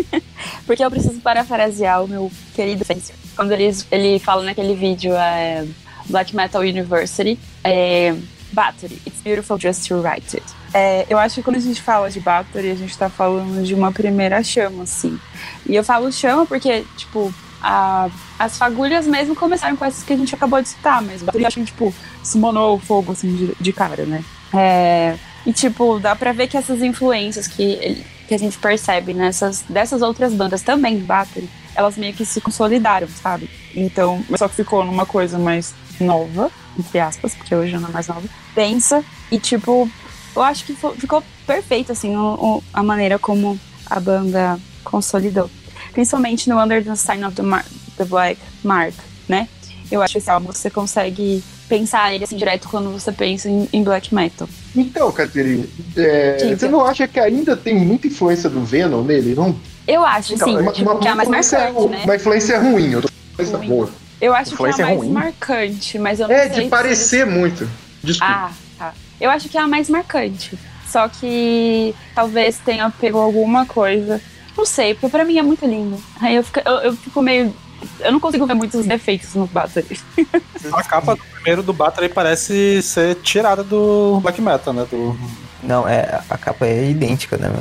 Porque 0.65 0.84
eu 0.84 0.89
preciso 0.89 1.21
parafrasear 1.21 2.04
o 2.04 2.08
meu 2.08 2.32
querido 2.56 2.84
Fence. 2.84 3.13
Quando 3.36 3.52
ele, 3.52 3.69
ele 3.91 4.17
fala 4.17 4.41
naquele 4.43 4.73
vídeo 4.73 5.13
é, 5.13 5.63
Black 6.08 6.36
Metal 6.36 6.62
University, 6.63 7.38
é, 7.63 8.15
Battery, 8.52 9.00
it's 9.06 9.21
beautiful 9.21 9.60
just 9.60 9.88
to 9.88 10.02
write 10.02 10.36
it. 10.36 10.45
É, 10.73 11.06
eu 11.08 11.19
acho 11.19 11.36
que 11.36 11.43
quando 11.43 11.58
a 11.58 11.60
gente 11.62 11.84
fala 11.84 12.10
de 12.10 12.19
Battery, 12.19 12.71
a 12.71 12.76
gente 12.76 12.97
tá 12.97 13.08
falando 13.08 13.63
de 13.63 13.76
uma 13.76 13.91
primeira 13.91 14.41
chama, 14.43 14.84
assim. 14.86 15.19
E 15.67 15.76
eu 15.76 15.84
falo 15.84 16.12
chama 16.12 16.47
porque, 16.47 16.84
tipo, 16.97 17.32
a, 17.67 18.10
as 18.39 18.58
fagulhas 18.58 19.06
mesmo 19.06 19.36
começaram 19.36 19.75
com 19.75 19.84
essas 19.84 20.01
que 20.01 20.13
a 20.13 20.17
gente 20.17 20.34
acabou 20.34 20.62
de 20.62 20.69
citar, 20.69 21.01
mas 21.01 21.21
Battery 21.21 21.45
acho 21.45 21.60
que, 21.60 21.65
tipo, 21.65 21.93
summonou 22.23 22.77
o 22.77 22.80
fogo, 22.80 23.12
assim, 23.12 23.36
de, 23.36 23.53
de 23.60 23.73
cara, 23.73 24.06
né? 24.06 24.23
É, 24.53 25.17
e, 25.45 25.51
tipo, 25.51 25.99
dá 25.99 26.15
pra 26.15 26.32
ver 26.32 26.47
que 26.47 26.56
essas 26.56 26.82
influências 26.82 27.45
que, 27.45 28.06
que 28.25 28.34
a 28.34 28.39
gente 28.39 28.58
percebe 28.58 29.13
nessas 29.13 29.63
dessas 29.67 30.01
outras 30.01 30.34
bandas 30.34 30.62
também, 30.62 30.97
Battery, 30.99 31.49
elas 31.75 31.97
meio 31.97 32.13
que 32.13 32.25
se 32.25 32.39
consolidaram, 32.39 33.10
sabe? 33.10 33.49
Então, 33.75 34.23
só 34.38 34.47
que 34.47 34.56
ficou 34.56 34.86
numa 34.86 35.06
coisa 35.06 35.38
mais 35.38 35.75
nova, 35.99 36.49
entre 36.80 36.99
aspas, 36.99 37.36
porque 37.36 37.53
hoje 37.53 37.77
não 37.77 37.89
é 37.89 37.91
mais 37.91 38.08
nova, 38.08 38.23
densa, 38.56 39.03
e, 39.30 39.38
tipo, 39.38 39.89
eu 40.34 40.41
acho 40.41 40.63
que 40.63 40.73
ficou 40.73 41.21
perfeito, 41.45 41.91
assim, 41.91 42.15
o, 42.15 42.34
o, 42.36 42.63
a 42.73 42.82
maneira 42.82 43.19
como 43.19 43.60
a 43.86 43.99
banda 43.99 44.58
consolidou. 44.86 45.49
Principalmente 45.97 46.47
no 46.47 46.62
Under 46.62 46.83
the 46.83 46.95
Sign 46.95 47.25
of 47.25 47.36
the, 47.36 47.41
Mar 47.41 47.65
the 47.97 48.05
Black 48.05 48.39
Mark, 48.63 48.93
né? 49.27 49.49
Eu 49.89 49.99
acho 50.03 50.12
que 50.12 50.19
esse 50.19 50.29
álbum 50.29 50.51
você 50.53 50.69
consegue 50.69 51.43
pensar 51.67 52.13
ele 52.13 52.23
assim 52.23 52.38
direto 52.38 52.69
quando 52.69 52.91
você 52.91 53.12
pensa 53.12 53.49
em, 53.49 53.67
em 53.73 53.83
black 53.83 54.13
metal. 54.13 54.47
Então, 54.75 55.12
Caterine, 55.12 55.67
é, 55.95 56.55
você 56.55 56.67
não 56.67 56.86
acha 56.86 57.07
que 57.07 57.19
ainda 57.19 57.57
tem 57.57 57.73
muita 57.73 58.05
influência 58.05 58.47
do 58.47 58.63
Venom 58.63 59.01
nele? 59.01 59.33
Não? 59.33 59.60
Eu 59.88 60.05
acho, 60.05 60.36
então, 60.36 60.47
sim. 60.47 60.57
Uma, 60.60 60.71
tipo, 60.71 60.88
uma, 60.88 60.99
que 60.99 61.07
é 61.07 61.10
a 61.10 61.15
mais 61.15 61.29
marcante, 61.29 61.88
né? 61.88 62.01
Uma 62.03 62.15
influência 62.15 62.60
ruim, 62.60 62.91
eu 62.91 63.01
tô 63.01 63.10
coisa 63.36 63.57
boa. 63.57 63.89
Eu 64.21 64.36
acho 64.36 64.55
que 64.55 64.63
é 64.63 64.69
a 64.69 64.77
mais 64.77 64.97
ruim. 64.99 65.10
marcante, 65.10 65.97
mas 65.97 66.19
eu 66.19 66.27
não 66.27 66.36
é, 66.36 66.47
sei. 66.47 66.60
É, 66.60 66.63
de 66.63 66.69
parecer 66.69 67.25
muito. 67.25 67.67
Desculpa. 68.03 68.31
Ah, 68.31 68.51
tá. 68.77 68.93
Eu 69.19 69.31
acho 69.31 69.49
que 69.49 69.57
é 69.57 69.62
a 69.62 69.67
mais 69.67 69.89
marcante. 69.89 70.55
Só 70.88 71.10
que 71.10 71.95
talvez 72.13 72.60
tenha 72.60 72.88
pego 72.91 73.17
alguma 73.17 73.65
coisa. 73.65 74.21
Não 74.57 74.65
sei, 74.65 74.93
porque 74.93 75.09
pra 75.09 75.23
mim 75.23 75.37
é 75.37 75.43
muito 75.43 75.65
lindo. 75.65 75.97
Aí 76.19 76.35
eu 76.35 76.43
fico, 76.43 76.59
eu, 76.65 76.73
eu 76.77 76.93
fico 76.95 77.21
meio 77.21 77.53
eu 77.99 78.11
não 78.11 78.19
consigo 78.19 78.45
ver 78.45 78.53
muitos 78.53 78.85
defeitos 78.85 79.33
no 79.35 79.45
Battery. 79.47 79.99
A 80.73 80.83
capa 80.83 81.15
do 81.15 81.21
primeiro 81.23 81.63
do 81.63 81.73
Battery 81.73 82.09
parece 82.09 82.81
ser 82.81 83.15
tirada 83.15 83.63
do 83.63 84.19
Black 84.21 84.41
Metal, 84.41 84.73
né? 84.73 84.87
Do... 84.89 85.17
Não, 85.63 85.87
é, 85.87 86.21
a 86.29 86.37
capa 86.37 86.65
é 86.65 86.89
idêntica, 86.89 87.37
né? 87.37 87.51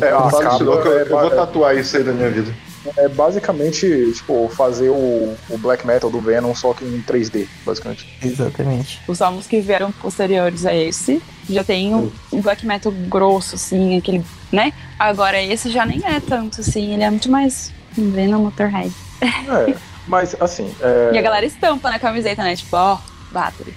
É, 0.00 0.10
eu, 0.10 0.18
eu, 0.18 0.82
eu, 0.82 0.92
eu, 1.06 1.08
vou 1.08 1.30
tatuar 1.30 1.76
isso 1.76 1.96
aí 1.96 2.02
da 2.02 2.12
minha 2.12 2.30
vida. 2.30 2.52
É 2.96 3.08
basicamente, 3.08 4.12
tipo, 4.14 4.48
fazer 4.50 4.90
o, 4.90 5.36
o 5.48 5.58
black 5.58 5.86
metal 5.86 6.10
do 6.10 6.20
Venom 6.20 6.54
só 6.54 6.74
que 6.74 6.84
em 6.84 7.02
3D, 7.02 7.46
basicamente. 7.64 8.06
Exatamente. 8.22 9.00
Os 9.08 9.20
álbuns 9.22 9.46
que 9.46 9.60
vieram 9.60 9.90
posteriores 9.92 10.66
a 10.66 10.74
esse 10.74 11.22
já 11.48 11.64
tem 11.64 11.94
um, 11.94 12.10
um 12.32 12.40
black 12.40 12.66
metal 12.66 12.92
grosso, 12.92 13.54
assim, 13.54 13.96
aquele, 13.98 14.24
né? 14.52 14.72
Agora 14.98 15.42
esse 15.42 15.70
já 15.70 15.84
nem 15.84 16.02
é 16.04 16.20
tanto, 16.20 16.60
assim, 16.60 16.92
ele 16.92 17.02
é 17.02 17.10
muito 17.10 17.30
mais 17.30 17.72
Venom 17.92 18.40
Motorhead. 18.40 18.92
É, 19.22 19.74
mas 20.06 20.36
assim. 20.40 20.72
É, 20.80 21.10
E 21.14 21.18
a 21.18 21.22
galera 21.22 21.46
estampa 21.46 21.90
na 21.90 21.98
camiseta, 21.98 22.42
né? 22.42 22.56
Tipo, 22.56 22.76
ó, 22.76 22.98
Battery. 23.30 23.74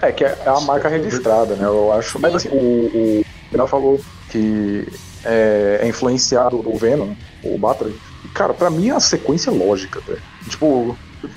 é 0.00 0.12
que 0.12 0.24
é 0.24 0.38
a 0.46 0.60
marca 0.60 0.88
registrada, 0.88 1.54
né? 1.56 1.66
Eu 1.66 1.92
acho. 1.92 2.18
Mas 2.18 2.34
assim, 2.34 2.48
o, 2.48 2.56
o 2.56 3.24
Renan 3.52 3.66
falou 3.66 4.00
que 4.30 4.88
é, 5.24 5.80
é 5.82 5.88
influenciado 5.88 6.58
do 6.58 6.76
Venom, 6.76 7.14
o 7.44 7.58
Battery. 7.58 7.94
E, 8.24 8.28
Cara, 8.28 8.54
pra 8.54 8.70
mim 8.70 8.88
é 8.88 8.92
a 8.92 9.00
sequência 9.00 9.52
lógica, 9.52 10.00
velho. 10.00 10.22
Tipo, 10.48 10.96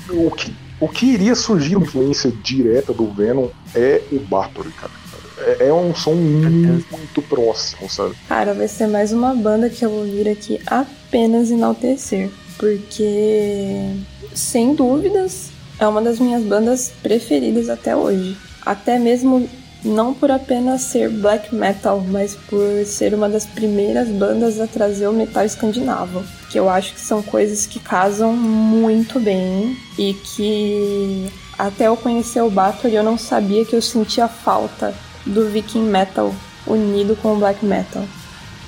o 0.09 0.31
que, 0.31 0.55
o 0.79 0.87
que 0.87 1.05
iria 1.05 1.35
surgir 1.35 1.75
uma 1.75 1.85
influência 1.85 2.31
direta 2.43 2.93
do 2.93 3.11
Venom 3.11 3.49
é 3.75 4.01
o 4.11 4.19
Battery, 4.19 4.71
cara. 4.71 4.91
É, 5.37 5.67
é 5.67 5.73
um 5.73 5.93
som 5.93 6.13
muito 6.13 7.21
próximo, 7.27 7.89
sabe? 7.89 8.15
Cara, 8.27 8.53
vai 8.53 8.67
ser 8.67 8.87
mais 8.87 9.11
uma 9.11 9.35
banda 9.35 9.69
que 9.69 9.85
eu 9.85 9.89
vou 9.89 10.05
vir 10.05 10.29
aqui 10.29 10.59
apenas 10.65 11.51
enaltecer. 11.51 12.29
Porque, 12.57 13.91
sem 14.33 14.73
dúvidas, 14.73 15.49
é 15.77 15.85
uma 15.85 16.01
das 16.01 16.19
minhas 16.19 16.41
bandas 16.43 16.93
preferidas 17.03 17.69
até 17.69 17.95
hoje. 17.95 18.37
Até 18.65 18.97
mesmo 18.97 19.49
não 19.85 20.13
por 20.13 20.31
apenas 20.31 20.81
ser 20.81 21.09
black 21.09 21.53
metal, 21.53 22.03
mas 22.05 22.35
por 22.49 22.85
ser 22.85 23.13
uma 23.13 23.29
das 23.29 23.45
primeiras 23.45 24.09
bandas 24.09 24.59
a 24.59 24.67
trazer 24.67 25.07
o 25.07 25.13
metal 25.13 25.45
escandinavo. 25.45 26.23
Que 26.49 26.59
eu 26.59 26.69
acho 26.69 26.93
que 26.93 26.99
são 26.99 27.21
coisas 27.21 27.65
que 27.65 27.79
casam 27.79 28.33
muito 28.33 29.19
bem 29.19 29.77
e 29.97 30.13
que 30.13 31.29
até 31.57 31.87
eu 31.87 31.95
conhecer 31.95 32.41
o 32.41 32.49
Bathory 32.49 32.95
eu 32.95 33.03
não 33.03 33.17
sabia 33.17 33.63
que 33.63 33.75
eu 33.75 33.81
sentia 33.81 34.27
falta 34.27 34.93
do 35.25 35.49
viking 35.49 35.83
metal 35.83 36.33
unido 36.65 37.15
com 37.21 37.33
o 37.33 37.37
black 37.37 37.63
metal. 37.63 38.03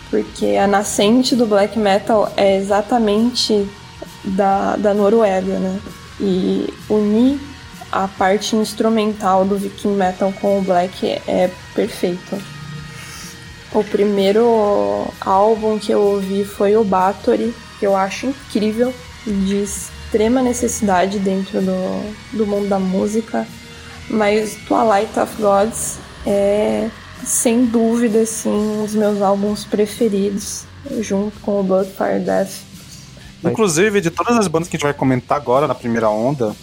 Porque 0.10 0.56
a 0.56 0.68
nascente 0.68 1.36
do 1.36 1.46
black 1.46 1.78
metal 1.78 2.32
é 2.38 2.58
exatamente 2.58 3.68
da, 4.24 4.76
da 4.78 4.94
Noruega, 4.94 5.60
né? 5.60 5.80
E 6.20 6.74
unir 6.90 7.40
a 7.98 8.08
parte 8.08 8.56
instrumental 8.56 9.44
do 9.44 9.58
viking 9.58 9.96
metal 9.96 10.32
com 10.40 10.60
o 10.60 10.62
black 10.62 11.04
é 11.28 11.50
perfeito. 11.74 12.38
O 13.74 13.84
primeiro 13.84 15.08
álbum 15.20 15.80
que 15.80 15.92
eu 15.92 16.00
ouvi 16.00 16.46
foi 16.46 16.78
o 16.78 16.84
Bathory, 16.84 17.56
que 17.80 17.88
eu 17.88 17.96
acho 17.96 18.28
incrível, 18.28 18.94
de 19.26 19.64
extrema 19.64 20.44
necessidade 20.44 21.18
dentro 21.18 21.60
do, 21.60 22.14
do 22.38 22.46
mundo 22.46 22.70
da 22.70 22.78
música. 22.78 23.48
Mas 24.08 24.56
Twilight 24.68 25.20
of 25.20 25.42
Gods 25.42 25.98
é, 26.24 26.92
sem 27.26 27.66
dúvida, 27.66 28.20
assim, 28.20 28.50
um 28.50 28.86
dos 28.86 28.94
meus 28.94 29.24
álbuns 29.24 29.66
preferidos, 29.66 30.66
junto 31.00 31.40
com 31.40 31.62
o 31.62 31.64
Bloodfire 31.64 32.20
Death. 32.20 32.62
Inclusive, 33.44 34.02
de 34.02 34.12
todas 34.12 34.38
as 34.38 34.48
bandas 34.48 34.70
que 34.70 34.76
a 34.76 34.78
gente 34.78 34.86
vai 34.86 34.94
comentar 34.94 35.36
agora 35.36 35.68
na 35.68 35.74
primeira 35.74 36.10
onda, 36.10 36.56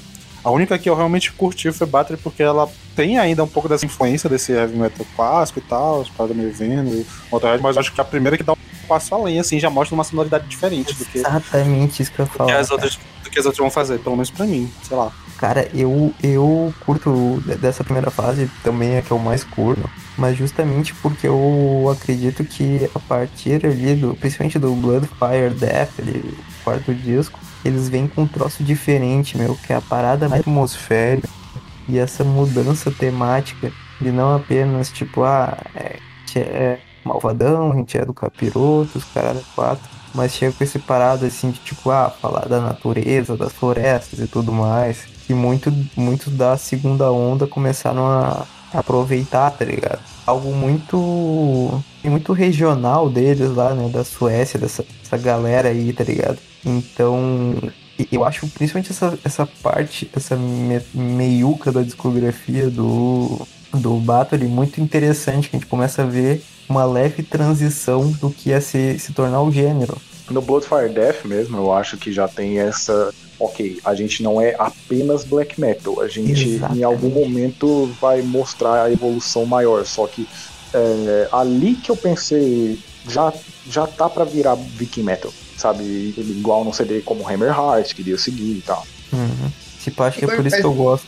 a 0.44 0.50
única 0.50 0.78
que 0.78 0.88
eu 0.90 0.94
realmente 0.94 1.33
curti 1.33 1.72
foi 1.72 1.87
Battery 1.87 2.20
porque 2.22 2.42
ela 2.42 2.68
tem 2.94 3.18
ainda 3.18 3.42
um 3.42 3.48
pouco 3.48 3.68
dessa 3.68 3.87
influência 3.87 4.28
desse 4.28 4.52
heavy 4.52 4.76
metal 4.76 5.07
clássico 5.16 5.59
e 5.59 5.62
tal, 5.62 6.02
as 6.02 6.09
paradas 6.11 6.37
meio 6.37 6.52
vendo, 6.52 7.07
Motorhead, 7.33 7.62
mas 7.62 7.78
acho 7.78 7.92
que 7.92 8.00
a 8.00 8.04
primeira 8.04 8.37
que 8.37 8.42
dá 8.42 8.52
um 8.52 8.57
passo 8.87 9.14
além, 9.14 9.40
assim, 9.40 9.59
já 9.59 9.70
mostra 9.70 9.94
uma 9.94 10.04
sonoridade 10.04 10.46
diferente 10.46 10.94
do 10.94 11.04
que, 11.07 11.18
Exatamente 11.18 12.02
isso 12.02 12.12
que 12.12 12.18
eu 12.18 12.26
falo. 12.26 12.50
as 12.50 12.70
outras 12.70 12.98
do 13.22 13.30
que 13.30 13.38
as 13.38 13.46
outras 13.46 13.59
vão 13.59 13.70
fazer, 13.70 13.98
pelo 14.00 14.16
menos 14.16 14.30
pra 14.30 14.44
mim, 14.44 14.70
sei 14.83 14.96
lá. 14.96 15.11
Cara, 15.38 15.68
eu, 15.74 16.14
eu 16.22 16.72
curto 16.85 17.42
dessa 17.61 17.83
primeira 17.83 18.11
fase, 18.11 18.50
também 18.62 18.96
é 18.96 19.02
que 19.02 19.11
eu 19.11 19.18
mais 19.18 19.42
curto, 19.42 19.88
mas 20.16 20.37
justamente 20.37 20.94
porque 20.94 21.26
eu 21.26 21.90
acredito 21.90 22.44
que 22.44 22.88
a 22.94 22.98
partir 22.98 23.64
ali, 23.66 23.94
do, 23.94 24.14
principalmente 24.14 24.59
do 24.59 24.74
Blood, 24.74 25.09
Fire, 25.18 25.54
Death, 25.54 25.90
ali, 25.98 26.18
o 26.20 26.64
quarto 26.64 26.94
disco, 26.94 27.38
eles 27.64 27.88
vêm 27.88 28.07
com 28.07 28.22
um 28.22 28.27
troço 28.27 28.62
diferente, 28.62 29.38
meu, 29.38 29.55
que 29.57 29.72
é 29.72 29.77
a 29.77 29.81
parada 29.81 30.29
mais 30.29 30.40
atmosférica 30.42 31.29
e 31.88 31.98
essa 31.98 32.24
mudança 32.24 32.90
temática 32.90 33.72
de 34.00 34.11
não 34.11 34.37
apenas 34.37 34.90
tipo, 34.90 35.22
ah, 35.22 35.57
é, 35.74 35.98
é 36.37 36.79
malvadão, 37.05 37.72
a 37.72 37.77
gente 37.77 37.96
é 37.96 38.05
do 38.05 38.14
capiroto, 38.14 38.98
os 38.98 39.05
caras 39.05 39.42
quatro, 39.55 39.88
mas 40.14 40.33
chega 40.33 40.53
com 40.53 40.64
esse 40.64 40.79
parado 40.79 41.27
assim 41.27 41.50
de 41.50 41.59
tipo, 41.61 41.90
ah, 41.90 42.11
falar 42.11 42.46
da 42.48 42.61
natureza, 42.61 43.37
das 43.37 43.53
florestas 43.53 44.18
e 44.18 44.27
tudo 44.27 44.53
mais. 44.53 45.07
E 45.29 45.33
muito, 45.33 45.72
muitos 45.96 46.33
da 46.37 46.57
segunda 46.57 47.11
onda 47.11 47.46
começaram 47.46 48.07
a 48.07 48.46
aproveitar, 48.74 49.50
tá 49.50 49.64
ligado? 49.64 50.00
Algo 50.26 50.52
muito. 50.52 51.82
muito 52.04 52.32
regional 52.32 53.08
deles 53.08 53.54
lá, 53.54 53.74
né? 53.74 53.88
Da 53.88 54.04
Suécia, 54.04 54.58
dessa, 54.58 54.84
dessa 55.02 55.16
galera 55.16 55.68
aí, 55.68 55.92
tá 55.92 56.04
ligado? 56.04 56.38
Então. 56.64 57.54
Eu 58.10 58.24
acho 58.24 58.48
principalmente 58.48 58.90
essa, 58.90 59.16
essa 59.24 59.46
parte, 59.62 60.10
essa 60.16 60.34
me, 60.34 60.80
meiuca 60.92 61.70
da 61.70 61.80
discografia 61.80 62.68
do, 62.68 63.46
do 63.72 63.94
Bathory 64.00 64.46
muito 64.46 64.80
interessante, 64.80 65.48
que 65.48 65.56
a 65.56 65.60
gente 65.60 65.68
começa 65.68 66.02
a 66.02 66.04
ver 66.04 66.42
uma 66.68 66.84
leve 66.84 67.22
transição 67.22 68.10
do 68.10 68.30
que 68.30 68.50
ia 68.50 68.60
se, 68.60 68.98
se 68.98 69.12
tornar 69.12 69.42
o 69.42 69.52
gênero. 69.52 69.96
No 70.30 70.40
Bloodfire 70.40 70.88
Death 70.88 71.24
mesmo, 71.24 71.58
eu 71.58 71.72
acho 71.72 71.96
que 71.96 72.12
já 72.12 72.26
tem 72.26 72.58
essa. 72.58 73.12
Ok, 73.38 73.81
a 73.85 73.94
gente 73.94 74.23
não 74.23 74.40
é 74.40 74.55
apenas 74.59 75.25
black 75.25 75.61
metal, 75.61 76.01
a 76.01 76.09
gente 76.09 76.51
Exatamente. 76.51 76.81
em 76.81 76.85
algum 76.85 77.09
momento 77.09 77.92
vai 78.01 78.23
mostrar 78.23 78.85
a 78.85 78.92
evolução 78.92 79.44
maior. 79.44 79.85
Só 79.85 80.07
que 80.07 80.27
é, 80.73 81.29
ali 81.33 81.75
que 81.75 81.90
eu 81.90 81.97
pensei, 81.97 82.79
já, 83.09 83.33
já 83.68 83.87
tá 83.87 84.09
pra 84.09 84.25
virar 84.25 84.55
viking 84.55 85.03
metal, 85.03 85.33
sabe? 85.57 86.14
Igual 86.16 86.64
no 86.64 86.73
CD 86.73 87.01
como 87.01 87.29
Hammerheart, 87.29 87.94
queria 87.94 88.18
seguir 88.18 88.59
e 88.59 88.62
tal. 88.62 88.87
Uhum. 89.12 89.51
Tipo, 89.83 90.03
acho 90.03 90.18
que 90.18 90.25
é 90.25 90.35
por 90.35 90.47
isso 90.47 90.57
que 90.57 90.64
eu 90.64 90.75
gosto. 90.75 91.07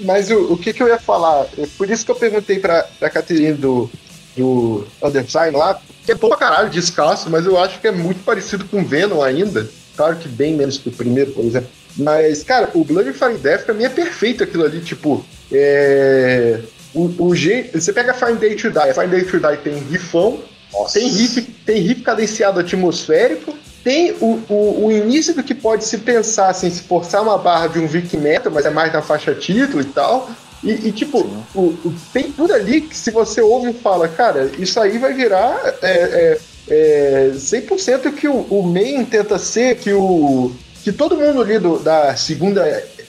Mas 0.00 0.30
o, 0.30 0.52
o 0.52 0.58
que, 0.58 0.72
que 0.72 0.82
eu 0.82 0.88
ia 0.88 0.98
falar? 0.98 1.46
É 1.56 1.66
por 1.78 1.88
isso 1.88 2.04
que 2.04 2.10
eu 2.10 2.16
perguntei 2.16 2.58
pra, 2.58 2.82
pra 2.98 3.08
Caterine 3.08 3.54
do, 3.54 3.88
do 4.36 4.86
Undersign 5.02 5.56
lá, 5.56 5.80
que 6.04 6.12
é 6.12 6.14
bom 6.14 6.28
pra 6.28 6.36
caralho 6.36 6.70
de 6.70 6.78
escasso, 6.78 7.30
mas 7.30 7.46
eu 7.46 7.58
acho 7.58 7.80
que 7.80 7.86
é 7.86 7.92
muito 7.92 8.24
parecido 8.24 8.64
com 8.64 8.84
Venom 8.84 9.22
ainda. 9.22 9.68
Claro 9.96 10.16
que 10.16 10.28
bem 10.28 10.54
menos 10.54 10.78
que 10.78 10.88
o 10.88 10.92
primeiro, 10.92 11.32
por 11.32 11.44
exemplo. 11.44 11.68
Mas, 11.96 12.42
cara, 12.42 12.70
o 12.74 12.84
Blood 12.84 13.12
Fire 13.12 13.38
Death 13.38 13.64
pra 13.64 13.74
mim 13.74 13.84
é 13.84 13.88
perfeito 13.88 14.42
aquilo 14.42 14.64
ali, 14.64 14.80
tipo. 14.80 15.24
É. 15.52 16.58
O, 16.94 17.10
o 17.26 17.34
jeito. 17.34 17.80
Você 17.80 17.92
pega 17.92 18.14
Fine 18.14 18.36
Day 18.36 18.54
to 18.54 18.70
Die, 18.70 18.78
a 18.78 18.94
Fine 18.94 19.08
Day 19.08 19.24
to 19.24 19.38
Die 19.40 19.56
tem 19.64 19.74
rifão, 19.78 20.40
Nossa. 20.72 20.98
tem 20.98 21.08
riff, 21.08 21.42
tem 21.66 21.80
riff 21.80 22.02
cadenciado 22.02 22.60
atmosférico, 22.60 23.52
tem 23.82 24.12
o, 24.20 24.40
o, 24.48 24.86
o 24.86 24.92
início 24.92 25.34
do 25.34 25.42
que 25.42 25.54
pode 25.54 25.84
se 25.84 25.98
pensar, 25.98 26.48
assim, 26.50 26.70
se 26.70 26.82
forçar 26.82 27.22
uma 27.22 27.36
barra 27.36 27.66
de 27.68 27.78
um 27.80 27.86
Viking 27.86 28.18
Metal, 28.18 28.50
mas 28.52 28.64
é 28.64 28.70
mais 28.70 28.92
na 28.92 29.02
faixa 29.02 29.34
título 29.34 29.80
e 29.82 29.86
tal. 29.86 30.30
E, 30.62 30.88
e, 30.88 30.92
tipo, 30.92 31.18
o, 31.54 31.60
o- 31.60 31.94
tem 32.12 32.30
tudo 32.32 32.54
ali 32.54 32.80
que 32.82 32.96
se 32.96 33.10
você 33.10 33.40
ouve 33.42 33.70
e 33.70 33.74
fala, 33.74 34.08
cara, 34.08 34.50
isso 34.58 34.80
aí 34.80 34.96
vai 34.96 35.12
virar 35.12 35.60
é, 35.82 35.90
é, 35.90 36.38
é, 36.68 37.32
100% 37.34 38.12
que 38.14 38.28
o, 38.28 38.46
o 38.50 38.62
main 38.62 39.04
tenta 39.04 39.38
ser, 39.38 39.76
que 39.76 39.92
o 39.92 40.52
que 40.82 40.92
todo 40.92 41.16
mundo 41.16 41.40
ali 41.40 41.58
do- 41.58 41.78
da 41.78 42.14
segunda 42.16 42.62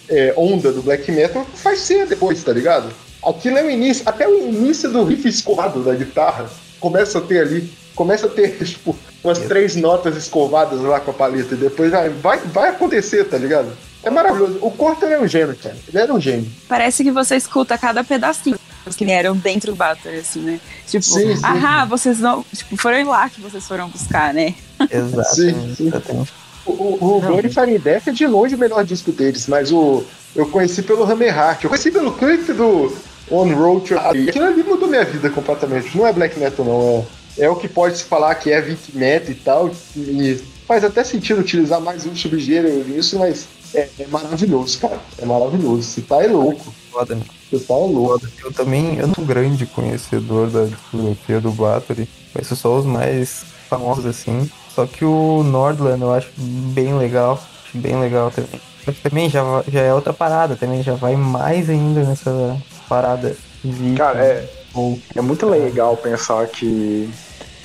é, 0.09 0.33
onda 0.37 0.71
do 0.71 0.81
black 0.81 1.11
metal 1.11 1.45
faz 1.55 1.79
ser 1.79 2.05
depois, 2.05 2.41
tá 2.43 2.53
ligado? 2.53 2.89
Aquilo 3.25 3.57
é 3.57 3.63
o 3.63 3.69
início, 3.69 4.03
até 4.05 4.27
o 4.27 4.47
início 4.47 4.89
do 4.89 5.03
riff 5.03 5.27
escovado 5.27 5.83
da 5.83 5.93
guitarra 5.93 6.49
começa 6.79 7.17
a 7.17 7.21
ter 7.21 7.39
ali, 7.39 7.69
começa 7.95 8.27
a 8.27 8.29
ter, 8.29 8.55
tipo, 8.63 8.95
umas 9.23 9.39
três 9.39 9.75
notas 9.75 10.15
escovadas 10.15 10.79
lá 10.81 10.99
com 10.99 11.11
a 11.11 11.13
paleta 11.13 11.53
e 11.55 11.57
depois 11.57 11.91
vai, 11.91 12.09
vai, 12.09 12.37
vai 12.39 12.69
acontecer, 12.69 13.25
tá 13.25 13.37
ligado? 13.37 13.69
É 14.03 14.09
maravilhoso. 14.11 14.59
O 14.61 14.69
Corter 14.69 15.09
é 15.11 15.19
um 15.19 15.27
gênio, 15.27 15.55
cara. 15.55 15.75
Ele 15.87 15.97
era 15.97 16.13
um 16.13 16.21
gênio. 16.21 16.45
Parece 16.69 17.03
que 17.03 17.09
você 17.11 17.35
escuta 17.35 17.75
cada 17.75 18.03
pedacinho 18.03 18.55
que 18.93 19.05
vieram 19.05 19.35
dentro 19.37 19.71
do 19.71 19.75
Bathory, 19.77 20.17
assim, 20.17 20.41
né? 20.41 20.59
Tipo, 20.85 21.05
Sim, 21.05 21.35
sim. 21.35 21.41
ah, 21.43 21.85
vocês 21.85 22.19
não. 22.19 22.43
Tipo, 22.53 22.75
foram 22.75 23.07
lá 23.07 23.29
que 23.29 23.39
vocês 23.39 23.65
foram 23.65 23.87
buscar, 23.89 24.33
né? 24.33 24.53
Exatamente. 24.91 25.35
Sim, 25.35 25.75
sim. 25.75 25.87
exatamente. 25.87 26.33
O, 26.65 26.71
o, 26.71 27.17
o 27.17 27.21
Bloody 27.21 27.49
Fire 27.49 27.79
Death 27.79 28.07
é 28.07 28.11
de 28.11 28.27
longe 28.27 28.55
o 28.55 28.57
melhor 28.57 28.83
disco 28.83 29.11
deles, 29.11 29.47
mas 29.47 29.71
o, 29.71 30.03
eu 30.35 30.47
conheci 30.47 30.81
pelo 30.81 31.09
Hammerheart, 31.09 31.63
eu 31.63 31.69
conheci 31.69 31.91
pelo 31.91 32.11
clipe 32.11 32.51
do 32.53 32.91
On 33.31 33.53
Road 33.53 33.87
to 33.87 33.97
Aquilo 33.97 34.45
ali 34.45 34.63
mudou 34.63 34.87
minha 34.87 35.05
vida 35.05 35.29
completamente. 35.29 35.97
Não 35.97 36.05
é 36.05 36.13
black 36.13 36.37
metal, 36.39 36.65
não. 36.65 37.07
É, 37.37 37.45
é 37.45 37.49
o 37.49 37.55
que 37.55 37.67
pode 37.67 37.97
se 37.97 38.03
falar 38.03 38.35
que 38.35 38.51
é 38.51 38.61
viking 38.61 38.97
metal 38.97 39.31
e 39.31 39.35
tal. 39.35 39.71
E 39.95 40.43
faz 40.67 40.83
até 40.83 41.03
sentido 41.03 41.41
utilizar 41.41 41.79
mais 41.79 42.05
um 42.05 42.15
subgênero 42.15 42.83
nisso, 42.87 43.17
mas 43.17 43.47
é, 43.73 43.87
é 43.99 44.07
maravilhoso, 44.07 44.79
cara. 44.79 44.99
É 45.17 45.25
maravilhoso. 45.25 45.83
Você 45.83 46.01
tá 46.01 46.23
é 46.23 46.27
louco. 46.27 46.73
Foda, 46.91 47.17
né? 47.59 47.93
Louco. 47.93 48.27
Eu 48.43 48.53
também, 48.53 48.97
eu 48.97 49.07
não 49.07 49.15
sou 49.15 49.23
um 49.23 49.27
grande 49.27 49.65
conhecedor 49.65 50.49
da 50.49 50.65
discografia 50.65 51.41
do 51.41 51.51
Bathory, 51.51 52.07
conheço 52.33 52.55
só 52.55 52.77
os 52.77 52.85
mais 52.85 53.45
famosos 53.69 54.05
assim, 54.05 54.49
Só 54.73 54.85
que 54.85 55.03
o 55.03 55.43
Nordland 55.43 56.01
eu 56.01 56.13
acho 56.13 56.29
bem 56.37 56.97
legal. 56.97 57.41
Acho 57.65 57.77
bem 57.77 57.99
legal 57.99 58.31
também. 58.31 58.61
Mas 58.85 58.99
também 58.99 59.29
já, 59.29 59.41
já 59.67 59.81
é 59.81 59.93
outra 59.93 60.13
parada, 60.13 60.55
também 60.55 60.83
já 60.83 60.93
vai 60.93 61.15
mais 61.15 61.69
ainda 61.69 62.03
nessa 62.03 62.57
parada 62.87 63.35
viking. 63.63 63.95
Cara, 63.95 64.23
é, 64.23 64.49
ou 64.73 64.99
é 65.15 65.21
muito 65.21 65.47
legal 65.47 65.97
pensar 65.97 66.47
que 66.47 67.09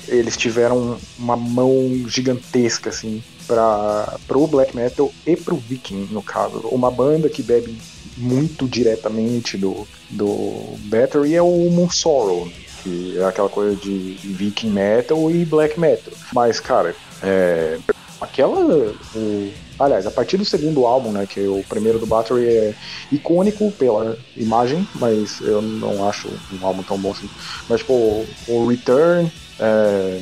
eles 0.07 0.35
tiveram 0.35 0.97
uma 1.17 1.37
mão 1.37 2.03
gigantesca, 2.07 2.89
assim, 2.89 3.23
para 3.47 4.17
pro 4.27 4.47
black 4.47 4.75
metal 4.75 5.11
e 5.25 5.35
pro 5.35 5.55
viking, 5.55 6.07
no 6.11 6.23
caso. 6.23 6.59
Uma 6.69 6.89
banda 6.89 7.29
que 7.29 7.43
bebe 7.43 7.77
muito 8.17 8.67
diretamente 8.67 9.57
do, 9.57 9.87
do 10.09 10.77
Battery 10.85 11.35
é 11.35 11.41
o 11.41 11.69
Moon 11.71 11.89
Sorrow, 11.89 12.45
né? 12.45 12.53
que 12.83 13.17
é 13.17 13.23
aquela 13.23 13.49
coisa 13.49 13.75
de 13.75 14.17
viking 14.23 14.71
metal 14.71 15.29
e 15.29 15.45
black 15.45 15.79
metal. 15.79 16.13
Mas, 16.33 16.59
cara, 16.59 16.95
é, 17.21 17.77
aquela. 18.19 18.93
O, 19.15 19.51
aliás, 19.79 20.05
a 20.05 20.11
partir 20.11 20.37
do 20.37 20.45
segundo 20.45 20.85
álbum, 20.85 21.11
né, 21.11 21.27
que 21.27 21.39
é 21.39 21.47
o 21.47 21.63
primeiro 21.67 21.99
do 21.99 22.05
Battery, 22.05 22.45
é 22.45 22.75
icônico 23.11 23.71
pela 23.71 24.17
imagem, 24.35 24.87
mas 24.95 25.39
eu 25.41 25.61
não 25.61 26.07
acho 26.07 26.29
um 26.53 26.65
álbum 26.65 26.83
tão 26.83 26.97
bom 26.97 27.11
assim. 27.11 27.29
Mas, 27.69 27.81
tipo, 27.81 28.25
o, 28.47 28.67
Return, 28.67 29.31
é, 29.59 30.21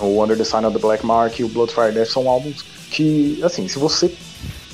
o 0.00 0.22
Under 0.22 0.36
the 0.36 0.44
Sign 0.44 0.66
of 0.66 0.76
the 0.76 0.82
Black 0.82 1.04
Mark 1.04 1.38
e 1.38 1.44
o 1.44 1.48
Bloodfire 1.48 1.92
Death 1.92 2.08
são 2.08 2.28
álbuns 2.28 2.64
que, 2.90 3.40
assim, 3.42 3.66
se 3.68 3.78
você 3.78 4.12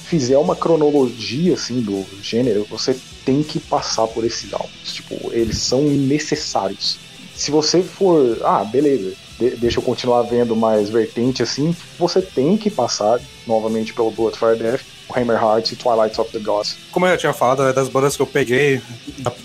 fizer 0.09 0.39
uma 0.39 0.57
cronologia 0.57 1.55
assim 1.55 1.81
do 1.81 2.05
gênero, 2.23 2.67
você 2.71 2.97
tem 3.25 3.43
que 3.43 3.61
passar 3.61 4.07
por 4.07 4.25
esses 4.25 4.53
álbuns. 4.53 4.93
Tipo, 4.95 5.31
eles 5.33 5.59
são 5.59 5.83
necessários. 5.83 6.99
Se 7.35 7.51
você 7.51 7.83
for, 7.83 8.39
ah, 8.43 8.65
beleza, 8.65 9.13
de- 9.39 9.51
deixa 9.57 9.79
eu 9.79 9.83
continuar 9.83 10.23
vendo 10.23 10.57
mais 10.57 10.89
vertente 10.89 11.43
assim, 11.43 11.75
você 11.99 12.21
tem 12.21 12.57
que 12.57 12.69
passar 12.71 13.21
novamente 13.47 13.93
pelo 13.93 14.11
Bloodfire 14.11 14.57
Death, 14.59 14.81
o 15.09 15.19
Hammer 15.19 15.41
Hearts 15.41 15.73
e 15.73 15.77
Twilight 15.77 16.21
of 16.21 16.33
the 16.33 16.39
Gods. 16.39 16.77
Como 16.91 17.07
eu 17.07 17.11
já 17.13 17.17
tinha 17.19 17.33
falado, 17.33 17.63
é 17.63 17.73
das 17.73 17.89
bandas 17.89 18.17
que 18.17 18.23
eu 18.23 18.27
peguei 18.27 18.81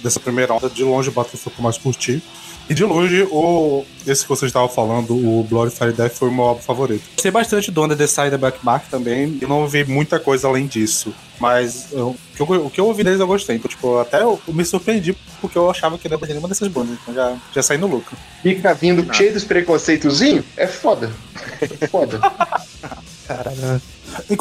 dessa 0.02 0.20
primeira 0.20 0.54
onda, 0.54 0.70
de 0.70 0.84
longe 0.84 1.10
o 1.10 1.12
Battle 1.12 1.38
foi 1.38 1.52
o 1.52 1.56
que 1.56 1.62
mais 1.62 1.78
curti. 1.78 2.22
E 2.70 2.74
de 2.74 2.84
longe, 2.86 3.24
o, 3.30 3.84
esse 4.08 4.24
que 4.24 4.30
vocês 4.30 4.50
estavam 4.50 4.70
falando, 4.70 5.14
o 5.14 5.44
Blood 5.50 5.70
Fire 5.76 5.92
Death, 5.92 6.14
foi 6.14 6.30
o 6.30 6.32
meu 6.32 6.46
álbum 6.46 6.62
favorito. 6.62 7.04
Gostei 7.14 7.30
bastante 7.30 7.70
do 7.70 7.84
Under 7.84 7.98
the 7.98 8.08
Side 8.08 8.30
da 8.32 8.38
Black 8.38 8.60
Mark 8.64 8.86
também, 8.90 9.38
e 9.42 9.46
não 9.46 9.62
ouvi 9.64 9.84
muita 9.84 10.18
coisa 10.18 10.48
além 10.48 10.66
disso. 10.66 11.14
Mas 11.40 11.88
eu- 11.92 12.10
o, 12.10 12.18
que 12.36 12.42
eu, 12.42 12.66
o 12.66 12.70
que 12.70 12.80
eu 12.80 12.86
ouvi 12.88 13.04
deles 13.04 13.20
eu 13.20 13.28
gostei. 13.28 13.58
Então, 13.58 13.68
tipo, 13.70 14.00
até 14.00 14.22
eu, 14.22 14.40
eu 14.48 14.54
me 14.54 14.64
surpreendi, 14.64 15.14
porque 15.42 15.58
eu 15.58 15.70
achava 15.70 15.98
que 15.98 16.08
não 16.08 16.16
ia 16.18 16.22
ter 16.22 16.28
nenhuma 16.34 16.48
dessas 16.48 16.70
bandas. 16.70 16.98
Então 17.02 17.14
já, 17.14 17.36
já 17.54 17.62
saí 17.62 17.78
no 17.78 17.88
lucro. 17.88 18.16
Fica 18.42 18.74
vindo 18.74 19.14
cheio 19.14 19.34
dos 19.34 19.44
preconceitozinhos, 19.44 20.46
é 20.56 20.66
foda. 20.66 21.12
É 21.62 21.88
foda. 21.88 22.20
caralho. 23.28 23.82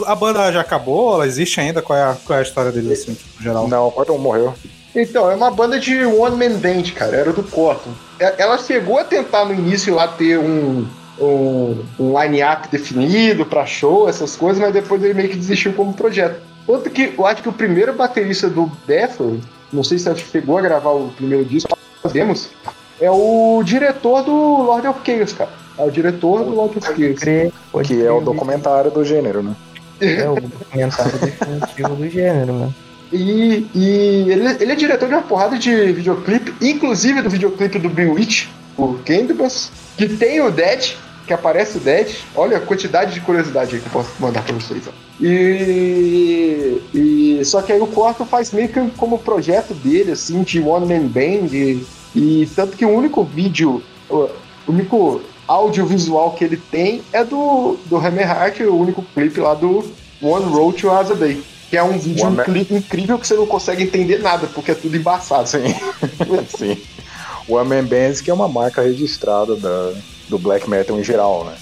A 0.07 0.15
banda 0.15 0.53
já 0.53 0.61
acabou? 0.61 1.15
Ela 1.15 1.27
existe 1.27 1.59
ainda? 1.61 1.83
Qual 1.83 1.99
é 1.99 2.03
a, 2.03 2.17
qual 2.25 2.37
é 2.37 2.41
a 2.41 2.45
história 2.45 2.71
deles, 2.71 3.01
assim, 3.03 3.15
tipo, 3.15 3.31
no 3.39 3.43
geral? 3.43 3.67
Não, 3.69 3.89
o 3.89 3.91
Corton 3.93 4.19
morreu. 4.19 4.55
Então, 4.95 5.31
é 5.31 5.35
uma 5.35 5.51
banda 5.51 5.79
de 5.81 6.05
one 6.05 6.37
man 6.37 6.59
band, 6.59 6.83
cara. 6.95 7.17
Era 7.17 7.33
do 7.33 7.43
Corton. 7.43 7.91
É- 8.21 8.43
Ela 8.43 8.59
chegou 8.59 8.99
a 8.99 9.05
tentar 9.05 9.45
no 9.45 9.55
início 9.55 9.95
lá 9.95 10.07
ter 10.09 10.39
um, 10.39 10.87
um, 11.19 11.85
um 11.99 12.21
line-up 12.21 12.69
definido 12.71 13.47
pra 13.47 13.65
show, 13.65 14.09
essas 14.09 14.37
coisas, 14.37 14.61
mas 14.61 14.73
depois 14.73 15.03
ele 15.03 15.15
meio 15.15 15.29
que 15.29 15.37
desistiu 15.37 15.73
como 15.73 15.95
projeto. 15.95 16.41
Tanto 16.67 16.91
que 16.91 17.15
eu 17.17 17.27
acho 17.27 17.43
que 17.43 17.49
o 17.49 17.53
primeiro 17.53 17.93
baterista 17.93 18.49
do 18.49 18.71
Deathloop, 18.87 19.41
não 19.73 19.83
sei 19.83 19.99
se 19.99 20.09
ela 20.09 20.17
chegou 20.17 20.59
a 20.59 20.63
gravar 20.63 20.91
o 20.91 21.09
primeiro 21.17 21.45
disco, 21.45 21.77
nós 22.05 22.13
demos, 22.13 22.51
é 23.01 23.11
o 23.11 23.63
diretor 23.65 24.23
do 24.23 24.33
Lord 24.63 24.87
of 24.87 25.01
Chaos, 25.05 25.33
cara. 25.33 25.51
É 25.79 25.83
o 25.85 25.91
diretor 25.91 26.45
do 26.45 26.51
Lord 26.55 26.79
of 26.79 26.87
Chaos. 26.87 27.19
Crer, 27.19 27.53
pode 27.73 27.89
Que 27.89 27.95
crer, 27.95 28.07
é 28.07 28.13
o 28.13 28.21
documentário 28.21 28.91
do 28.91 29.05
gênero, 29.05 29.43
né? 29.43 29.55
É 30.01 30.29
o 30.29 30.35
documentário 30.35 31.19
definitivo 31.19 31.95
do 31.97 32.09
gênero, 32.09 32.53
né? 32.53 32.69
E, 33.13 33.67
e 33.75 34.31
ele, 34.31 34.49
ele 34.61 34.73
é 34.73 34.75
diretor 34.75 35.09
de 35.09 35.15
uma 35.15 35.23
porrada 35.23 35.59
de 35.59 35.93
videoclipe, 35.93 36.55
inclusive 36.61 37.21
do 37.21 37.29
videoclipe 37.29 37.79
do 37.79 37.89
Bewitch, 37.89 38.47
o 38.77 38.95
Candibus, 39.05 39.71
que 39.97 40.09
tem 40.09 40.41
o 40.41 40.51
Dead, 40.51 40.95
que 41.27 41.33
aparece 41.33 41.77
o 41.77 41.81
Dead. 41.81 42.09
Olha 42.35 42.57
a 42.57 42.61
quantidade 42.61 43.15
de 43.15 43.21
curiosidade 43.21 43.79
que 43.79 43.87
eu 43.87 43.93
posso 43.93 44.11
mandar 44.19 44.43
pra 44.43 44.55
vocês. 44.55 44.83
ó. 44.89 44.91
E, 45.21 46.81
e 46.95 47.45
só 47.45 47.61
que 47.61 47.73
aí 47.73 47.81
o 47.81 47.87
Corto 47.87 48.25
faz 48.25 48.51
meio 48.51 48.69
que 48.69 48.81
como 48.97 49.19
projeto 49.19 49.75
dele, 49.75 50.13
assim, 50.13 50.43
de 50.43 50.61
one 50.61 50.87
man 50.87 51.07
band. 51.07 51.49
E, 51.53 51.87
e 52.15 52.49
tanto 52.57 52.77
que 52.77 52.85
o 52.85 52.91
único 52.91 53.23
vídeo, 53.23 53.83
o 54.09 54.29
único 54.67 55.21
audiovisual 55.47 56.33
que 56.33 56.45
ele 56.45 56.57
tem 56.57 57.03
é 57.13 57.25
do, 57.25 57.77
do 57.87 57.97
Hammerheart, 57.97 58.61
o 58.61 58.75
único 58.75 59.05
clipe 59.15 59.41
lá 59.41 59.55
do 59.55 59.85
One 60.21 60.47
Road 60.47 60.81
to 60.81 60.91
Asa 60.91 61.15
Day. 61.15 61.43
Que 61.73 61.79
é 61.79 61.83
um 61.83 61.97
vídeo 61.99 62.27
One 62.27 62.37
Man- 62.37 62.43
incri- 62.43 62.67
incrível 62.77 63.19
que 63.19 63.27
você 63.27 63.33
não 63.33 63.47
consegue 63.47 63.85
entender 63.85 64.19
nada, 64.19 64.47
porque 64.47 64.73
é 64.73 64.75
tudo 64.75 64.95
embaçado. 64.95 65.49
Sim. 65.49 65.75
Sim. 66.55 66.77
O 67.49 67.57
Amen 67.57 67.83
Bands, 67.83 68.21
que 68.21 68.31
é 68.31 68.35
uma 68.35 68.47
marca 68.47 68.83
registrada 68.83 69.57
da, 69.57 69.95
do 70.29 70.39
black 70.39 70.69
metal 70.69 71.01
em 71.01 71.03
geral, 71.03 71.47
né? 71.47 71.55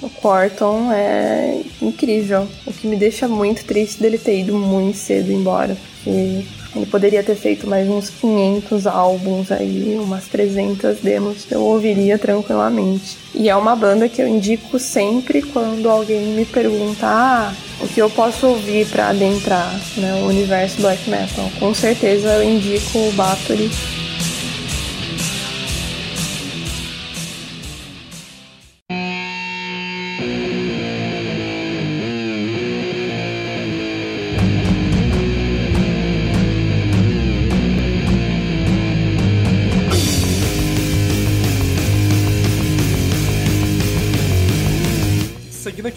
O 0.00 0.08
Corton 0.08 0.92
é 0.92 1.60
incrível. 1.82 2.46
O 2.64 2.72
que 2.72 2.86
me 2.86 2.94
deixa 2.94 3.26
muito 3.26 3.64
triste 3.64 4.00
dele 4.00 4.16
ter 4.16 4.38
ido 4.38 4.54
muito 4.54 4.96
cedo 4.96 5.32
embora. 5.32 5.76
Porque 6.04 6.44
ele 6.74 6.86
poderia 6.86 7.22
ter 7.22 7.34
feito 7.34 7.66
mais 7.66 7.88
uns 7.88 8.08
500 8.08 8.86
álbuns 8.86 9.52
aí, 9.52 9.98
umas 10.00 10.26
300 10.26 10.98
demos. 11.00 11.46
Eu 11.50 11.62
ouviria 11.62 12.18
tranquilamente. 12.18 13.18
E 13.34 13.48
é 13.48 13.56
uma 13.56 13.76
banda 13.76 14.08
que 14.08 14.22
eu 14.22 14.28
indico 14.28 14.78
sempre 14.78 15.42
quando 15.42 15.88
alguém 15.88 16.28
me 16.28 16.44
pergunta 16.44 17.06
ah, 17.06 17.54
o 17.80 17.88
que 17.88 18.00
eu 18.00 18.08
posso 18.08 18.46
ouvir 18.46 18.86
pra 18.86 19.08
adentrar 19.08 19.74
né, 19.96 20.22
o 20.22 20.28
universo 20.28 20.80
black 20.80 21.08
metal. 21.08 21.50
Com 21.58 21.74
certeza 21.74 22.28
eu 22.34 22.44
indico 22.44 22.98
o 22.98 23.12
Bathory. 23.12 23.70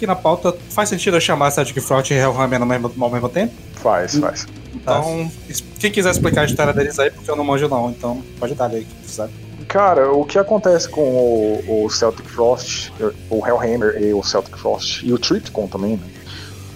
Aqui 0.06 0.08
na 0.08 0.16
pauta, 0.16 0.56
faz 0.70 0.88
sentido 0.90 1.18
eu 1.18 1.22
chamar 1.22 1.52
Celtic 1.52 1.80
Frost 1.82 2.12
e 2.12 2.14
Hellhammer 2.14 2.62
ao 2.62 2.68
mesmo, 2.68 2.94
ao 3.00 3.10
mesmo 3.10 3.28
tempo? 3.28 3.54
Faz, 3.76 4.16
faz. 4.18 4.46
Então, 4.74 5.30
es- 5.50 5.64
quem 5.80 5.92
quiser 5.92 6.12
explicar 6.12 6.42
a 6.42 6.46
história 6.46 6.72
deles 6.74 6.98
aí, 7.00 7.10
porque 7.10 7.30
eu 7.30 7.36
não 7.36 7.44
manjo 7.44 7.68
não, 7.68 7.90
então 7.90 8.22
pode 8.40 8.54
dar 8.54 8.68
aí, 8.70 8.86
quem 8.86 9.02
quiser. 9.04 9.30
Cara, 9.68 10.12
o 10.12 10.24
que 10.24 10.38
acontece 10.38 10.88
com 10.88 11.02
o, 11.02 11.86
o 11.86 11.90
Celtic 11.90 12.26
Frost, 12.28 12.92
o 13.30 13.46
Hellhammer 13.46 14.00
e 14.02 14.14
o 14.14 14.22
Celtic 14.24 14.56
Frost, 14.58 15.02
e 15.04 15.12
o 15.12 15.18
Tripticon 15.18 15.68
também, 15.68 15.98
né? 15.98 16.04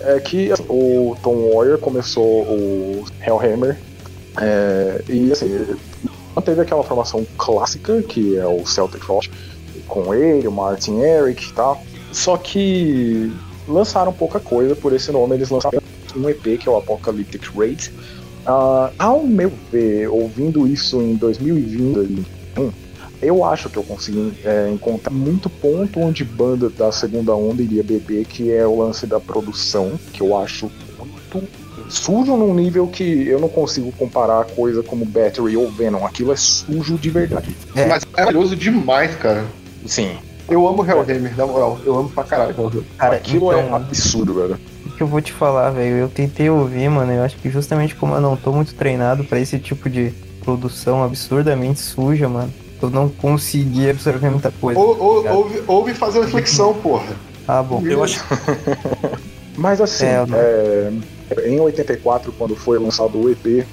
É 0.02 0.20
que 0.20 0.52
assim, 0.52 0.66
o 0.70 1.16
Tom 1.22 1.52
Warrior 1.54 1.78
começou 1.78 2.24
o 2.44 3.06
Hellhammer, 3.22 3.78
é, 4.42 5.04
e 5.08 5.32
assim, 5.32 5.68
manteve 6.36 6.62
aquela 6.62 6.84
formação 6.84 7.26
clássica, 7.38 8.02
que 8.02 8.38
é 8.38 8.48
o 8.48 8.66
Celtic 8.66 9.04
Frost, 9.04 9.30
com 9.88 10.14
ele, 10.14 10.48
o 10.48 10.52
Martin 10.52 11.00
Eric 11.00 11.48
e 11.50 11.54
tal. 11.54 11.84
Só 12.12 12.38
que 12.38 13.32
lançaram 13.68 14.12
pouca 14.12 14.40
coisa 14.40 14.76
por 14.76 14.94
esse 14.94 15.12
nome, 15.12 15.36
eles 15.36 15.50
lançaram 15.50 15.82
um 16.16 16.30
EP 16.30 16.60
que 16.60 16.68
é 16.68 16.72
o 16.72 16.78
Apocalyptic 16.78 17.44
Raid. 17.56 17.92
Ah, 18.46 18.92
ao 18.98 19.24
meu 19.24 19.52
ver, 19.72 20.08
ouvindo 20.08 20.68
isso 20.68 21.02
em 21.02 21.16
2020, 21.16 22.26
eu 23.22 23.44
acho 23.44 23.70
que 23.70 23.78
eu 23.78 23.84
consegui 23.84 24.34
é, 24.44 24.70
encontrar 24.70 25.12
muito 25.12 25.50
ponto 25.50 26.00
onde 26.00 26.24
banda 26.24 26.70
da 26.70 26.92
segunda 26.92 27.36
onda 27.36 27.62
iria 27.62 27.84
beber, 27.84 28.26
que 28.26 28.52
é 28.52 28.66
o 28.66 28.80
lance 28.80 29.06
da 29.06 29.20
produção, 29.20 30.00
que 30.14 30.22
eu 30.22 30.38
acho 30.38 30.72
muito 30.98 31.48
sujo 31.90 32.36
num 32.36 32.54
nível 32.54 32.88
que 32.88 33.28
eu 33.28 33.40
não 33.40 33.50
consigo 33.50 33.92
comparar 33.94 34.42
a 34.42 34.46
coisa 34.46 34.82
como 34.82 35.06
Battery 35.06 35.58
ou 35.58 35.70
Venom. 35.70 36.06
Aquilo 36.06 36.32
é 36.32 36.36
sujo 36.36 36.98
de 36.98 37.10
verdade. 37.10 37.56
É. 37.76 37.86
Mas 37.86 38.04
é 38.04 38.22
maravilhoso 38.22 38.56
demais, 38.56 39.16
cara. 39.16 39.46
Sim, 39.86 40.18
Eu 40.50 40.68
amo 40.68 40.84
Hellhammer, 40.84 41.36
na 41.38 41.46
moral. 41.46 41.80
Eu 41.86 41.98
amo 41.98 42.10
pra 42.10 42.24
caralho 42.24 42.52
Hellhammer. 42.58 42.84
Cara, 42.98 43.16
aquilo 43.16 43.52
é 43.54 43.62
então, 43.62 43.76
absurdo, 43.76 44.34
velho. 44.34 44.58
o 44.86 44.90
que 44.92 45.04
eu 45.04 45.08
vou 45.08 45.22
te 45.22 45.32
falar, 45.32 45.70
velho? 45.72 45.96
Eu 45.98 46.10
tentei 46.10 46.50
ouvir, 46.50 46.90
mano. 46.90 47.12
Eu 47.12 47.24
acho 47.24 47.38
que 47.38 47.50
justamente 47.50 47.96
como 47.96 48.16
eu 48.16 48.22
não 48.22 48.36
tô 48.36 48.52
muito 48.52 48.74
treinado 48.76 49.24
pra 49.24 49.40
esse 49.40 49.60
tipo 49.60 49.90
de 49.90 50.12
produção 50.44 51.04
absurdamente 51.04 51.80
suja, 51.80 52.28
mano, 52.28 52.52
eu 52.82 52.90
não 52.90 53.10
consegui 53.10 53.90
absorver 53.90 54.30
muita 54.30 54.52
coisa. 54.52 54.80
Ou, 54.80 54.98
ou, 54.98 55.18
Obrigado. 55.18 55.36
ouve, 55.38 55.64
ouve 55.68 55.94
fazer 55.94 56.22
reflexão, 56.22 56.74
porra. 56.82 57.06
Ah, 57.48 57.62
bom. 57.64 57.82
Eu 57.86 58.04
acho 58.04 58.24
Mas 59.58 59.82
assim, 59.82 60.06
É, 60.06 60.92
é, 61.36 61.50
em 61.50 61.60
84, 61.60 62.32
quando 62.38 62.56
foi 62.56 62.80
lançado 62.80 63.20
o 63.20 63.30
EP, 63.30 63.66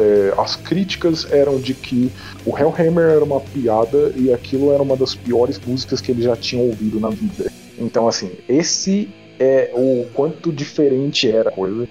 é, 0.00 0.34
as 0.38 0.56
críticas 0.56 1.30
eram 1.30 1.58
de 1.58 1.74
que 1.74 2.10
o 2.44 2.56
Hellhammer 2.56 3.10
era 3.10 3.24
uma 3.24 3.40
piada 3.40 4.12
e 4.16 4.32
aquilo 4.32 4.72
era 4.72 4.82
uma 4.82 4.96
das 4.96 5.14
piores 5.14 5.60
músicas 5.64 6.00
que 6.00 6.10
ele 6.10 6.22
já 6.22 6.34
tinha 6.36 6.62
ouvido 6.62 6.98
na 6.98 7.10
vida. 7.10 7.52
Então, 7.78 8.08
assim, 8.08 8.30
esse 8.48 9.08
é 9.38 9.70
o 9.74 10.06
quanto 10.12 10.52
diferente 10.52 11.30
era 11.30 11.48
a 11.48 11.52
coisa. 11.52 11.88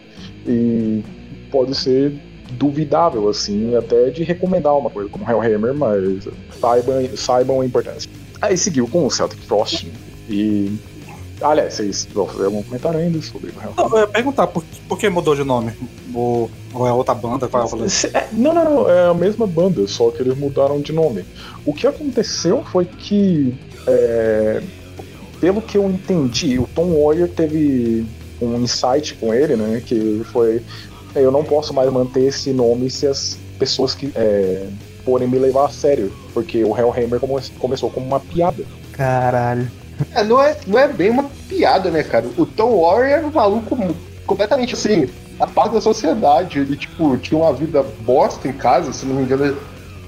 E 0.48 1.04
pode 1.52 1.76
ser 1.76 2.14
duvidável, 2.52 3.30
assim, 3.30 3.76
até 3.76 4.10
de 4.10 4.24
recomendar 4.24 4.78
uma 4.78 4.90
coisa 4.90 5.10
como 5.10 5.30
Hellhammer, 5.30 5.74
mas 5.74 6.28
saibam, 6.60 7.10
saibam 7.16 7.62
a 7.62 7.66
importância. 7.66 8.10
Aí 8.42 8.58
seguiu 8.58 8.88
com 8.88 9.06
o 9.06 9.12
Celtic 9.12 9.42
Frost 9.42 9.88
e. 10.30 10.78
Aliás, 11.42 11.74
vocês 11.74 12.08
vão 12.14 12.26
fazer 12.28 12.46
algum 12.46 12.62
comentário 12.64 13.00
ainda 13.00 13.22
sobre 13.22 13.48
o 13.48 13.54
Hellhammer? 13.54 13.74
Não, 13.78 13.90
eu 13.92 14.00
ia 14.02 14.08
perguntar, 14.08 14.48
por, 14.48 14.64
por 14.88 14.98
que 14.98 15.10
mudou 15.10 15.36
de 15.36 15.44
nome? 15.44 15.72
Ou, 16.14 16.50
ou 16.74 16.88
é 16.88 16.92
outra 16.92 17.14
banda? 17.16 17.48
Qual 17.48 17.64
é 17.64 18.18
é, 18.18 18.28
Não, 18.34 18.54
não, 18.54 18.64
não, 18.66 18.90
é 18.90 19.10
a 19.10 19.14
mesma 19.14 19.48
banda, 19.48 19.88
só 19.88 20.10
que 20.12 20.22
eles 20.22 20.38
mudaram 20.38 20.82
de 20.82 20.92
nome. 20.92 21.26
O 21.66 21.74
que 21.74 21.88
aconteceu 21.88 22.64
foi 22.72 22.86
que, 22.86 23.58
é, 23.88 24.62
pelo 25.40 25.62
que 25.62 25.78
eu 25.78 25.90
entendi, 25.90 26.60
o 26.60 26.68
Tom 26.76 26.92
Warrior 27.02 27.30
teve 27.30 28.06
um 28.42 28.56
insight 28.58 29.16
com 29.16 29.34
ele, 29.34 29.56
né? 29.56 29.82
Que 29.86 30.22
foi: 30.32 30.62
eu 31.16 31.32
não 31.32 31.44
posso 31.44 31.74
mais 31.74 31.92
manter 31.92 32.24
esse 32.24 32.52
nome 32.52 32.90
se 32.90 33.08
as 33.08 33.38
pessoas 33.58 33.94
que 33.94 34.12
é, 34.16 34.68
forem 35.06 35.28
me 35.28 35.38
levar 35.38 35.66
a 35.66 35.70
sério, 35.70 36.12
porque 36.34 36.64
o 36.64 36.76
Hellhammer 36.78 37.20
come- 37.20 37.42
começou 37.60 37.90
como 37.90 38.06
uma 38.06 38.20
piada. 38.20 38.64
Caralho. 38.92 39.70
É, 40.14 40.24
não, 40.24 40.42
é, 40.42 40.56
não 40.66 40.80
é 40.80 40.88
bem 40.88 41.10
uma 41.10 41.24
piada, 41.50 41.90
né, 41.90 42.04
cara? 42.04 42.28
O 42.38 42.46
Tom 42.46 42.82
Warrior 42.82 43.10
era 43.10 43.28
um 43.28 43.32
maluco 43.32 43.76
completamente 44.26 44.76
assim, 44.76 45.10
a 45.40 45.48
parte 45.48 45.74
da 45.74 45.82
sociedade. 45.82 46.60
Ele, 46.60 46.78
tipo, 46.78 47.18
tinha 47.18 47.40
uma 47.40 47.52
vida 47.52 47.84
bosta 48.02 48.48
em 48.48 48.54
casa, 48.54 48.94
se 48.94 49.06
não 49.06 49.16
me 49.16 49.24
engano. 49.24 49.58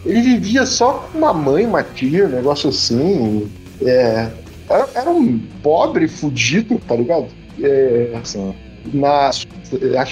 Ele 0.06 0.22
vivia 0.22 0.66
só 0.66 0.94
com 1.12 1.18
uma 1.18 1.34
mãe, 1.34 1.66
uma 1.66 1.84
tia, 1.84 2.26
um 2.26 2.30
negócio 2.30 2.70
assim. 2.70 3.52
É, 3.82 4.30
era, 4.70 4.88
era 4.94 5.10
um 5.10 5.40
pobre 5.62 6.08
fudido, 6.08 6.80
tá 6.88 6.96
ligado? 6.96 7.28
É, 7.62 8.12
Assim, 8.22 8.56
na, 8.94 9.28
acho 9.28 9.48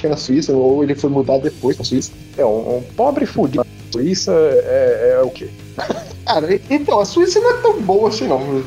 que 0.01 0.05
é 0.05 0.09
na 0.09 0.17
Suíça, 0.17 0.53
ou 0.53 0.84
ele 0.84 0.95
foi 0.95 1.09
mudar 1.09 1.39
depois 1.39 1.75
pra 1.75 1.86
Suíça. 1.86 2.11
é 2.38 2.45
um, 2.45 2.77
um 2.77 2.84
pobre 2.95 3.25
fudido. 3.25 3.65
Suíça 3.91 4.32
é, 4.32 5.17
é 5.17 5.21
o 5.21 5.30
quê? 5.30 5.49
Cara, 6.25 6.59
então, 6.69 6.99
a 6.99 7.05
Suíça 7.05 7.39
não 7.39 7.49
é 7.51 7.61
tão 7.61 7.82
boa 7.82 8.09
assim, 8.09 8.27
não. 8.27 8.63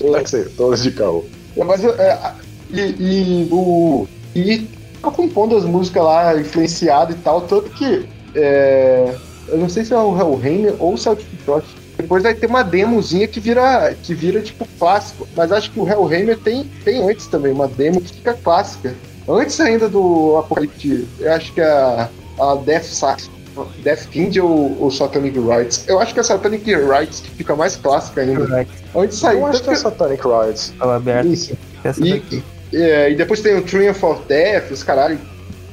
Deve 0.00 0.26
ser, 0.30 0.50
todas 0.56 0.82
de 0.82 0.90
carro. 0.92 1.24
É, 1.56 1.64
mas 1.64 1.84
é, 1.84 2.34
e, 2.70 2.80
e 2.80 3.48
o. 3.50 4.06
E 4.34 4.66
tá 5.00 5.10
compondo 5.10 5.56
as 5.56 5.64
músicas 5.64 6.02
lá, 6.02 6.40
influenciado 6.40 7.12
e 7.12 7.16
tal, 7.16 7.42
tanto 7.42 7.70
que. 7.70 8.06
é, 8.34 9.14
eu 9.48 9.58
não 9.58 9.68
sei 9.68 9.84
se 9.84 9.92
é 9.92 9.98
o 9.98 10.16
Hellhammer 10.16 10.74
ou 10.78 10.94
o 10.94 10.98
Celtic 10.98 11.28
Frost. 11.44 11.68
Depois 11.96 12.22
vai 12.22 12.34
ter 12.34 12.46
uma 12.46 12.62
demozinha 12.62 13.28
que 13.28 13.38
vira, 13.38 13.94
que 14.02 14.14
vira 14.14 14.40
tipo 14.40 14.66
clássico. 14.78 15.28
Mas 15.36 15.52
acho 15.52 15.70
que 15.70 15.78
o 15.78 15.86
Hellhammer 15.86 16.38
tem, 16.38 16.64
tem 16.84 17.08
antes 17.08 17.26
também, 17.26 17.52
uma 17.52 17.68
demo 17.68 18.00
que 18.00 18.14
fica 18.14 18.34
clássica. 18.34 18.94
Antes 19.28 19.60
ainda 19.60 19.88
do 19.88 20.36
Apocalipse, 20.38 21.06
eu 21.20 21.32
acho 21.32 21.52
que 21.52 21.60
é 21.60 21.64
a, 21.64 22.08
a 22.40 22.54
Death 22.56 22.84
Sax. 22.84 23.30
Death 23.82 24.06
King 24.10 24.40
ou, 24.40 24.76
ou 24.80 24.90
Satanic 24.90 25.38
Rights? 25.38 25.84
Eu 25.88 26.00
acho 26.00 26.12
que 26.12 26.20
é 26.20 26.22
a 26.22 26.24
Satanic 26.24 26.74
Rights 26.74 27.20
que 27.20 27.30
fica 27.30 27.54
mais 27.54 27.76
clássica 27.76 28.20
ainda. 28.22 28.66
Antes 28.94 29.18
saiu. 29.18 29.40
Eu 29.40 29.46
acho 29.46 29.62
que 29.62 29.70
é 29.70 29.74
Satanic 29.74 30.22
Rides. 30.26 30.72
Tava 30.78 30.96
aberto. 30.96 31.28
Isso. 31.28 31.56
Essa 31.84 32.04
E, 32.04 32.12
daqui. 32.14 32.42
é, 32.72 33.10
e 33.10 33.14
depois 33.16 33.40
tem 33.40 33.56
o 33.56 33.62
Triumph 33.62 34.02
of 34.02 34.22
Death, 34.26 34.70
os 34.70 34.82
caralho. 34.82 35.18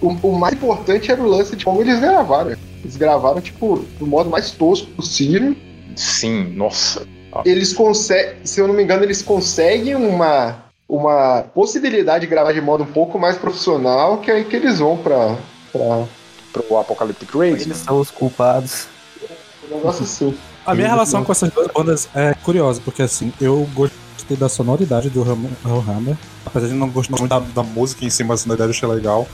O, 0.01 0.07
o 0.07 0.39
mais 0.39 0.53
importante 0.53 1.11
era 1.11 1.21
o 1.21 1.27
lance 1.27 1.55
de 1.55 1.63
como 1.65 1.81
eles 1.81 1.99
gravaram. 1.99 2.55
Eles 2.83 2.95
gravaram, 2.95 3.41
tipo, 3.41 3.85
do 3.99 4.07
modo 4.07 4.29
mais 4.29 4.51
tosco 4.51 4.87
possível. 4.91 5.55
Sim, 5.95 6.53
nossa. 6.55 7.05
Eles 7.45 7.73
conseguem, 7.73 8.35
se 8.43 8.59
eu 8.59 8.67
não 8.67 8.73
me 8.73 8.81
engano, 8.83 9.03
eles 9.03 9.21
conseguem 9.21 9.95
uma, 9.95 10.63
uma 10.87 11.43
possibilidade 11.53 12.21
de 12.25 12.27
gravar 12.29 12.53
de 12.53 12.61
modo 12.61 12.83
um 12.83 12.87
pouco 12.87 13.19
mais 13.19 13.37
profissional, 13.37 14.17
que 14.17 14.31
é 14.31 14.35
aí 14.35 14.43
que 14.45 14.55
eles 14.55 14.79
vão 14.79 14.97
pra, 14.97 15.35
pra 15.71 16.05
Pro 16.51 16.77
Apocalyptic 16.77 17.29
Rage. 17.33 17.63
Eles 17.63 17.77
são 17.77 17.99
os 17.99 18.11
culpados. 18.11 18.87
um 19.71 19.75
negócio 19.75 20.03
assim. 20.03 20.37
A 20.65 20.75
minha 20.75 20.87
relação 20.87 21.23
com 21.23 21.31
essas 21.31 21.49
duas 21.51 21.67
bandas 21.67 22.07
é 22.13 22.33
curiosa, 22.43 22.81
porque 22.83 23.01
assim, 23.01 23.33
eu 23.41 23.67
gostei 23.73 24.37
da 24.37 24.47
sonoridade 24.49 25.09
do 25.09 25.23
Ram- 25.23 25.49
Hellhammer, 25.65 26.15
apesar 26.45 26.67
de 26.67 26.73
não 26.73 26.89
gostar 26.89 27.17
muito 27.17 27.29
da, 27.29 27.39
da 27.39 27.63
música 27.63 28.05
em 28.05 28.09
si, 28.09 28.23
mas 28.23 28.41
a 28.41 28.43
sonoridade 28.43 28.69
eu 28.71 28.75
achei 28.75 28.87
legal. 28.89 29.27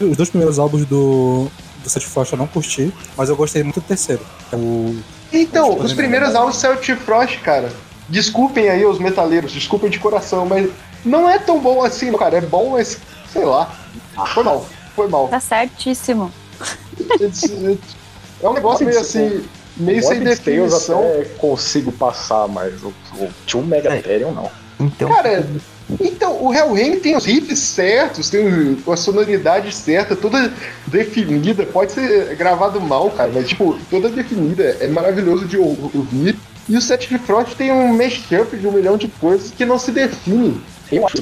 Os 0.00 0.16
dois 0.16 0.28
primeiros 0.28 0.58
álbuns 0.58 0.84
do, 0.84 1.48
do 1.82 1.88
Set 1.88 2.04
Frost 2.06 2.32
eu 2.32 2.38
não 2.38 2.46
curti, 2.46 2.92
mas 3.16 3.28
eu 3.28 3.36
gostei 3.36 3.62
muito 3.62 3.80
do 3.80 3.86
terceiro. 3.86 4.22
O, 4.52 4.96
Então, 5.32 5.78
os 5.78 5.90
que 5.92 5.96
primeiros 5.96 6.34
álbuns 6.34 6.56
Celtic 6.56 6.98
Frost, 6.98 7.38
cara, 7.40 7.72
desculpem 8.08 8.68
aí 8.68 8.84
os 8.84 8.98
metaleiros, 8.98 9.52
desculpem 9.52 9.88
de 9.88 9.98
coração, 9.98 10.44
mas 10.44 10.68
não 11.04 11.28
é 11.30 11.38
tão 11.38 11.58
bom 11.60 11.82
assim, 11.84 12.12
cara. 12.12 12.36
É 12.38 12.40
bom, 12.40 12.70
mas 12.70 12.98
sei 13.32 13.44
lá. 13.44 13.72
Foi 14.34 14.42
mal, 14.44 14.66
foi 14.94 15.08
mal. 15.08 15.28
Tá 15.28 15.40
certíssimo. 15.40 16.30
É 18.42 18.48
um 18.48 18.52
negócio 18.54 18.84
meio 18.86 19.00
assim, 19.00 19.42
meio 19.76 20.02
sem 20.02 20.20
definição. 20.20 21.00
até 21.00 21.24
consigo 21.38 21.92
passar, 21.92 22.48
mas 22.48 22.82
o, 22.82 22.88
o 23.14 23.28
Tio 23.46 23.62
Megatherium 23.62 24.32
não. 24.32 24.50
Então, 24.80 25.08
Cara, 25.08 25.46
então, 26.00 26.44
o 26.44 26.52
Hellhammer 26.52 27.00
tem 27.00 27.16
os 27.16 27.24
riffs 27.24 27.58
certos, 27.60 28.28
tem 28.30 28.76
o- 28.84 28.90
a 28.92 28.96
sonoridade 28.96 29.72
certa, 29.72 30.16
toda 30.16 30.52
definida, 30.88 31.64
pode 31.64 31.92
ser 31.92 32.34
gravado 32.36 32.80
mal, 32.80 33.10
cara, 33.10 33.30
mas 33.32 33.48
tipo, 33.48 33.78
toda 33.90 34.08
definida, 34.08 34.76
é 34.80 34.88
maravilhoso 34.88 35.46
de 35.46 35.56
ou- 35.58 35.90
ouvir. 35.94 36.36
E 36.68 36.76
o 36.76 36.80
Set 36.80 37.08
de 37.08 37.18
Frost 37.18 37.54
tem 37.56 37.70
um 37.72 37.96
mashup 37.96 38.56
de 38.56 38.66
um 38.66 38.72
milhão 38.72 38.96
de 38.96 39.08
coisas 39.08 39.50
que 39.50 39.64
não 39.64 39.78
se 39.78 39.90
define. 39.90 40.60
Eu 40.90 41.06
acho. 41.06 41.16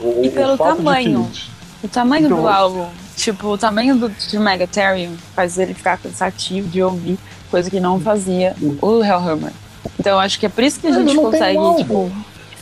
O, 0.00 0.24
E 0.24 0.30
pelo 0.30 0.54
o 0.54 0.56
fato 0.56 0.70
de 0.78 0.84
tamanho. 0.84 1.28
que- 1.32 1.51
O 1.82 1.88
tamanho 1.88 2.26
Então- 2.26 2.40
do 2.42 2.48
álbum, 2.48 2.86
tipo, 3.16 3.48
o 3.48 3.58
tamanho 3.58 3.96
do, 3.96 4.08
de 4.08 4.38
Megatherium 4.38 5.16
faz 5.34 5.58
ele 5.58 5.74
ficar 5.74 5.98
cansativo 5.98 6.68
de 6.68 6.82
ouvir, 6.82 7.18
coisa 7.50 7.68
que 7.70 7.80
não 7.80 8.00
fazia 8.00 8.54
o 8.80 9.02
Hellhammer. 9.02 9.52
Então 9.98 10.12
eu 10.12 10.18
acho 10.20 10.38
que 10.38 10.46
é 10.46 10.48
por 10.48 10.62
isso 10.62 10.78
que 10.80 10.86
a 10.86 10.90
Ele 10.90 10.98
gente 11.00 11.14
não 11.16 11.30
tem 11.30 11.40
consegue, 11.40 11.58
um 11.58 11.62
álbum. 11.62 11.76
tipo. 11.82 12.12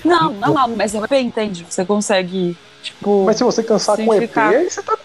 Não, 0.04 0.32
não, 0.32 0.58
álbum, 0.58 0.74
mas 0.76 0.94
é 0.94 0.98
o 1.00 1.04
EP, 1.04 1.12
entende? 1.20 1.66
Você 1.68 1.84
consegue, 1.84 2.56
tipo. 2.82 3.24
Mas 3.26 3.36
se 3.36 3.44
você 3.44 3.62
cansar 3.62 3.96
com 3.96 4.02
EP, 4.02 4.10
Simplificar. 4.12 4.48
aí 4.54 4.70
você 4.70 4.82
tá. 4.82 4.96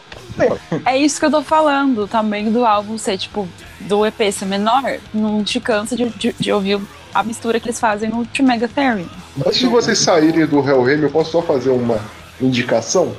É 0.86 0.98
isso 0.98 1.20
que 1.20 1.26
eu 1.26 1.32
tô 1.32 1.42
falando. 1.42 2.04
O 2.04 2.08
tamanho 2.08 2.52
do 2.52 2.66
álbum 2.66 2.98
ser, 2.98 3.18
tipo, 3.18 3.48
do 3.82 4.06
EP 4.06 4.32
ser 4.32 4.46
menor, 4.46 4.98
não 5.14 5.44
te 5.44 5.60
cansa 5.60 5.96
de, 5.96 6.10
de, 6.10 6.34
de 6.38 6.52
ouvir 6.52 6.80
a 7.14 7.24
mistura 7.24 7.60
que 7.60 7.68
eles 7.68 7.80
fazem 7.80 8.10
no 8.10 8.26
To 8.26 8.44
Megatherium. 8.44 9.08
Antes 9.46 9.60
de 9.60 9.68
vocês 9.68 10.00
saírem 10.00 10.46
do 10.46 10.60
Hellhammer, 10.60 11.04
eu 11.04 11.10
posso 11.12 11.32
só 11.32 11.42
fazer 11.42 11.70
uma 11.70 12.00
indicação? 12.42 13.14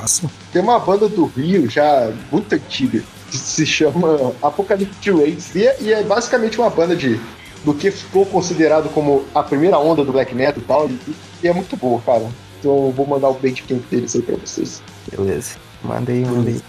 Fácil. 0.00 0.30
Tem 0.52 0.62
uma 0.62 0.78
banda 0.78 1.08
do 1.08 1.24
Rio 1.26 1.68
já 1.68 2.12
muito 2.30 2.52
antiga 2.54 3.02
que 3.30 3.36
se 3.36 3.66
chama 3.66 4.32
Apocalyptic 4.42 5.12
Race 5.12 5.58
e 5.58 5.66
é, 5.66 5.76
e 5.80 5.92
é 5.92 6.02
basicamente 6.02 6.58
uma 6.58 6.70
banda 6.70 6.94
de 6.94 7.20
do 7.64 7.74
que 7.74 7.90
ficou 7.90 8.24
considerado 8.24 8.88
como 8.90 9.24
a 9.34 9.42
primeira 9.42 9.76
onda 9.78 10.04
do 10.04 10.12
black 10.12 10.32
metal 10.34 10.62
e 10.62 10.64
tal 10.64 10.88
e, 10.88 11.16
e 11.42 11.48
é 11.48 11.52
muito 11.52 11.76
boa, 11.76 12.00
cara. 12.02 12.28
Então 12.58 12.86
eu 12.86 12.92
vou 12.92 13.06
mandar 13.06 13.28
o 13.28 13.34
bandcamp 13.34 13.82
deles 13.90 14.14
aí 14.14 14.22
pra 14.22 14.36
vocês. 14.36 14.82
beleza. 15.10 15.56
Mandei, 15.82 16.24
mandei. 16.24 16.60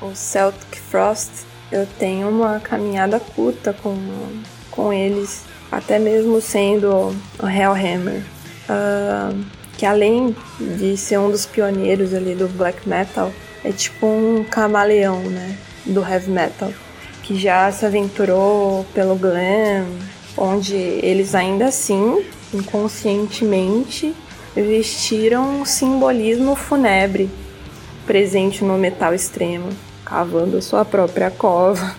O 0.00 0.14
Celtic 0.14 0.76
Frost, 0.76 1.30
eu 1.70 1.86
tenho 1.98 2.28
uma 2.28 2.58
caminhada 2.60 3.20
curta 3.20 3.72
com, 3.72 3.96
com 4.70 4.92
eles, 4.92 5.42
até 5.70 5.98
mesmo 5.98 6.40
sendo 6.40 7.14
o 7.38 7.46
Hellhammer. 7.46 8.24
Ah, 8.68 9.32
que 9.80 9.86
além 9.86 10.36
de 10.60 10.94
ser 10.94 11.18
um 11.18 11.30
dos 11.30 11.46
pioneiros 11.46 12.12
ali 12.12 12.34
do 12.34 12.46
black 12.48 12.86
metal, 12.86 13.32
é 13.64 13.72
tipo 13.72 14.06
um 14.06 14.44
camaleão, 14.44 15.20
né? 15.22 15.56
Do 15.86 16.06
heavy 16.06 16.30
metal. 16.30 16.70
Que 17.22 17.34
já 17.34 17.72
se 17.72 17.86
aventurou 17.86 18.84
pelo 18.92 19.16
glam, 19.16 19.86
onde 20.36 20.76
eles 20.76 21.34
ainda 21.34 21.68
assim, 21.68 22.22
inconscientemente, 22.52 24.14
vestiram 24.54 25.62
um 25.62 25.64
simbolismo 25.64 26.54
fúnebre 26.54 27.30
presente 28.06 28.62
no 28.62 28.76
metal 28.76 29.14
extremo, 29.14 29.70
cavando 30.04 30.60
sua 30.60 30.84
própria 30.84 31.30
cova, 31.30 31.96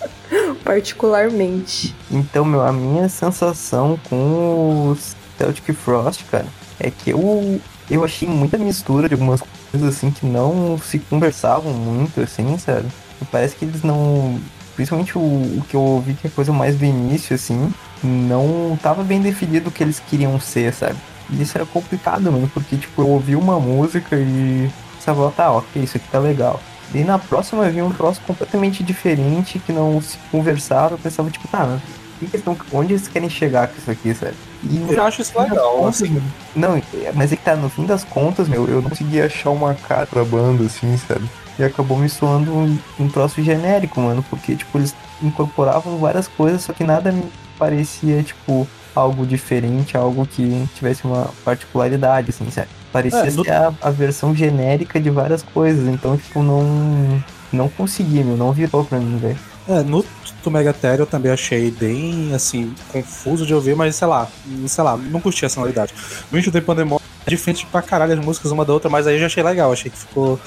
particularmente. 0.64 1.94
Então, 2.10 2.42
meu, 2.42 2.62
a 2.62 2.72
minha 2.72 3.06
sensação 3.10 4.00
com 4.08 4.92
o 4.92 4.96
Celtic 5.36 5.74
Frost, 5.74 6.24
cara, 6.30 6.46
é 6.80 6.90
que 6.90 7.10
eu, 7.10 7.60
eu 7.90 8.04
achei 8.04 8.28
muita 8.28 8.58
mistura 8.58 9.08
de 9.08 9.14
algumas 9.14 9.42
coisas 9.70 9.96
assim 9.96 10.10
que 10.10 10.24
não 10.26 10.78
se 10.78 10.98
conversavam 10.98 11.72
muito, 11.72 12.20
assim, 12.20 12.56
sabe? 12.58 12.86
E 13.20 13.24
Parece 13.26 13.56
que 13.56 13.64
eles 13.64 13.82
não. 13.82 14.38
Principalmente 14.76 15.18
o, 15.18 15.20
o 15.20 15.64
que 15.68 15.74
eu 15.74 15.80
ouvi, 15.82 16.14
que 16.14 16.28
é 16.28 16.30
coisa 16.30 16.52
mais 16.52 16.76
do 16.76 16.84
início, 16.84 17.34
assim, 17.34 17.72
não 18.02 18.78
tava 18.80 19.02
bem 19.02 19.20
definido 19.20 19.68
o 19.68 19.72
que 19.72 19.82
eles 19.82 19.98
queriam 19.98 20.38
ser, 20.38 20.72
sabe? 20.72 20.96
E 21.30 21.42
isso 21.42 21.58
era 21.58 21.66
complicado, 21.66 22.30
mano, 22.30 22.48
porque, 22.54 22.76
tipo, 22.76 23.02
eu 23.02 23.08
ouvi 23.08 23.34
uma 23.34 23.58
música 23.58 24.16
e 24.16 24.70
pensava, 24.94 25.30
tá, 25.32 25.50
ok, 25.52 25.82
isso 25.82 25.96
aqui 25.96 26.08
tá 26.08 26.18
legal. 26.20 26.60
E 26.94 27.02
na 27.04 27.18
próxima 27.18 27.68
vinha 27.68 27.84
um 27.84 27.92
troço 27.92 28.20
completamente 28.26 28.82
diferente, 28.84 29.58
que 29.58 29.72
não 29.72 30.00
se 30.00 30.16
conversava, 30.30 30.94
eu 30.94 30.98
pensava, 30.98 31.28
tipo, 31.30 31.46
tá, 31.48 31.78
que 32.18 32.26
que 32.26 32.36
eles 32.36 32.44
tão- 32.44 32.56
onde 32.72 32.92
eles 32.94 33.08
querem 33.08 33.28
chegar 33.28 33.68
com 33.68 33.78
isso 33.78 33.90
aqui, 33.90 34.14
sabe? 34.14 34.34
E 34.62 34.92
Eu 34.92 35.02
acho 35.04 35.22
isso 35.22 35.38
legal, 35.40 35.86
assim. 35.86 36.20
Não, 36.54 36.82
mas 37.14 37.32
é 37.32 37.36
que 37.36 37.42
tá, 37.44 37.54
no 37.54 37.68
fim 37.68 37.86
das 37.86 38.02
contas, 38.04 38.48
meu, 38.48 38.66
eu 38.68 38.82
não 38.82 38.90
consegui 38.90 39.20
achar 39.20 39.50
uma 39.50 39.74
cara 39.74 40.06
pra 40.06 40.24
banda, 40.24 40.64
assim, 40.64 40.96
sabe? 41.06 41.28
E 41.58 41.62
acabou 41.64 41.96
me 41.98 42.08
soando 42.08 42.52
um, 42.52 42.78
um 43.00 43.08
troço 43.08 43.42
genérico, 43.42 44.00
mano, 44.00 44.24
porque, 44.28 44.56
tipo, 44.56 44.78
eles 44.78 44.94
incorporavam 45.22 45.98
várias 45.98 46.26
coisas, 46.28 46.62
só 46.62 46.72
que 46.72 46.84
nada 46.84 47.10
me 47.12 47.24
parecia, 47.58 48.22
tipo, 48.22 48.66
algo 48.94 49.24
diferente, 49.26 49.96
algo 49.96 50.26
que 50.26 50.66
tivesse 50.74 51.04
uma 51.04 51.30
particularidade, 51.44 52.30
assim, 52.30 52.50
sabe? 52.50 52.68
Parecia 52.92 53.20
É, 53.20 53.30
no- 53.30 53.44
ser 53.44 53.52
a, 53.52 53.72
a 53.82 53.90
versão 53.90 54.34
genérica 54.34 55.00
de 55.00 55.10
várias 55.10 55.42
coisas, 55.42 55.86
então, 55.88 56.16
tipo, 56.16 56.42
não. 56.42 57.22
Não 57.50 57.66
consegui, 57.68 58.22
meu, 58.22 58.36
não 58.36 58.52
virou 58.52 58.84
pra 58.84 58.98
mim, 58.98 59.16
velho. 59.16 59.38
É, 59.66 59.82
no 59.82 60.04
do 60.48 60.50
Megatério 60.50 61.02
eu 61.02 61.06
também 61.06 61.30
achei 61.30 61.70
bem, 61.70 62.34
assim, 62.34 62.74
confuso 62.90 63.46
de 63.46 63.54
ouvir, 63.54 63.76
mas 63.76 63.94
sei 63.94 64.08
lá, 64.08 64.26
sei 64.66 64.82
lá, 64.82 64.96
não 64.96 65.20
curti 65.20 65.44
a 65.44 65.48
sonoridade. 65.48 65.94
No 66.32 66.38
Into 66.38 66.50
the 66.50 66.60
Pandemonium 66.60 67.00
é 67.26 67.30
diferente 67.30 67.66
pra 67.66 67.82
caralho 67.82 68.14
as 68.14 68.24
músicas 68.24 68.50
uma 68.50 68.64
da 68.64 68.72
outra, 68.72 68.88
mas 68.88 69.06
aí 69.06 69.14
eu 69.14 69.20
já 69.20 69.26
achei 69.26 69.42
legal, 69.42 69.72
achei 69.72 69.90
que 69.90 69.98
ficou 69.98 70.40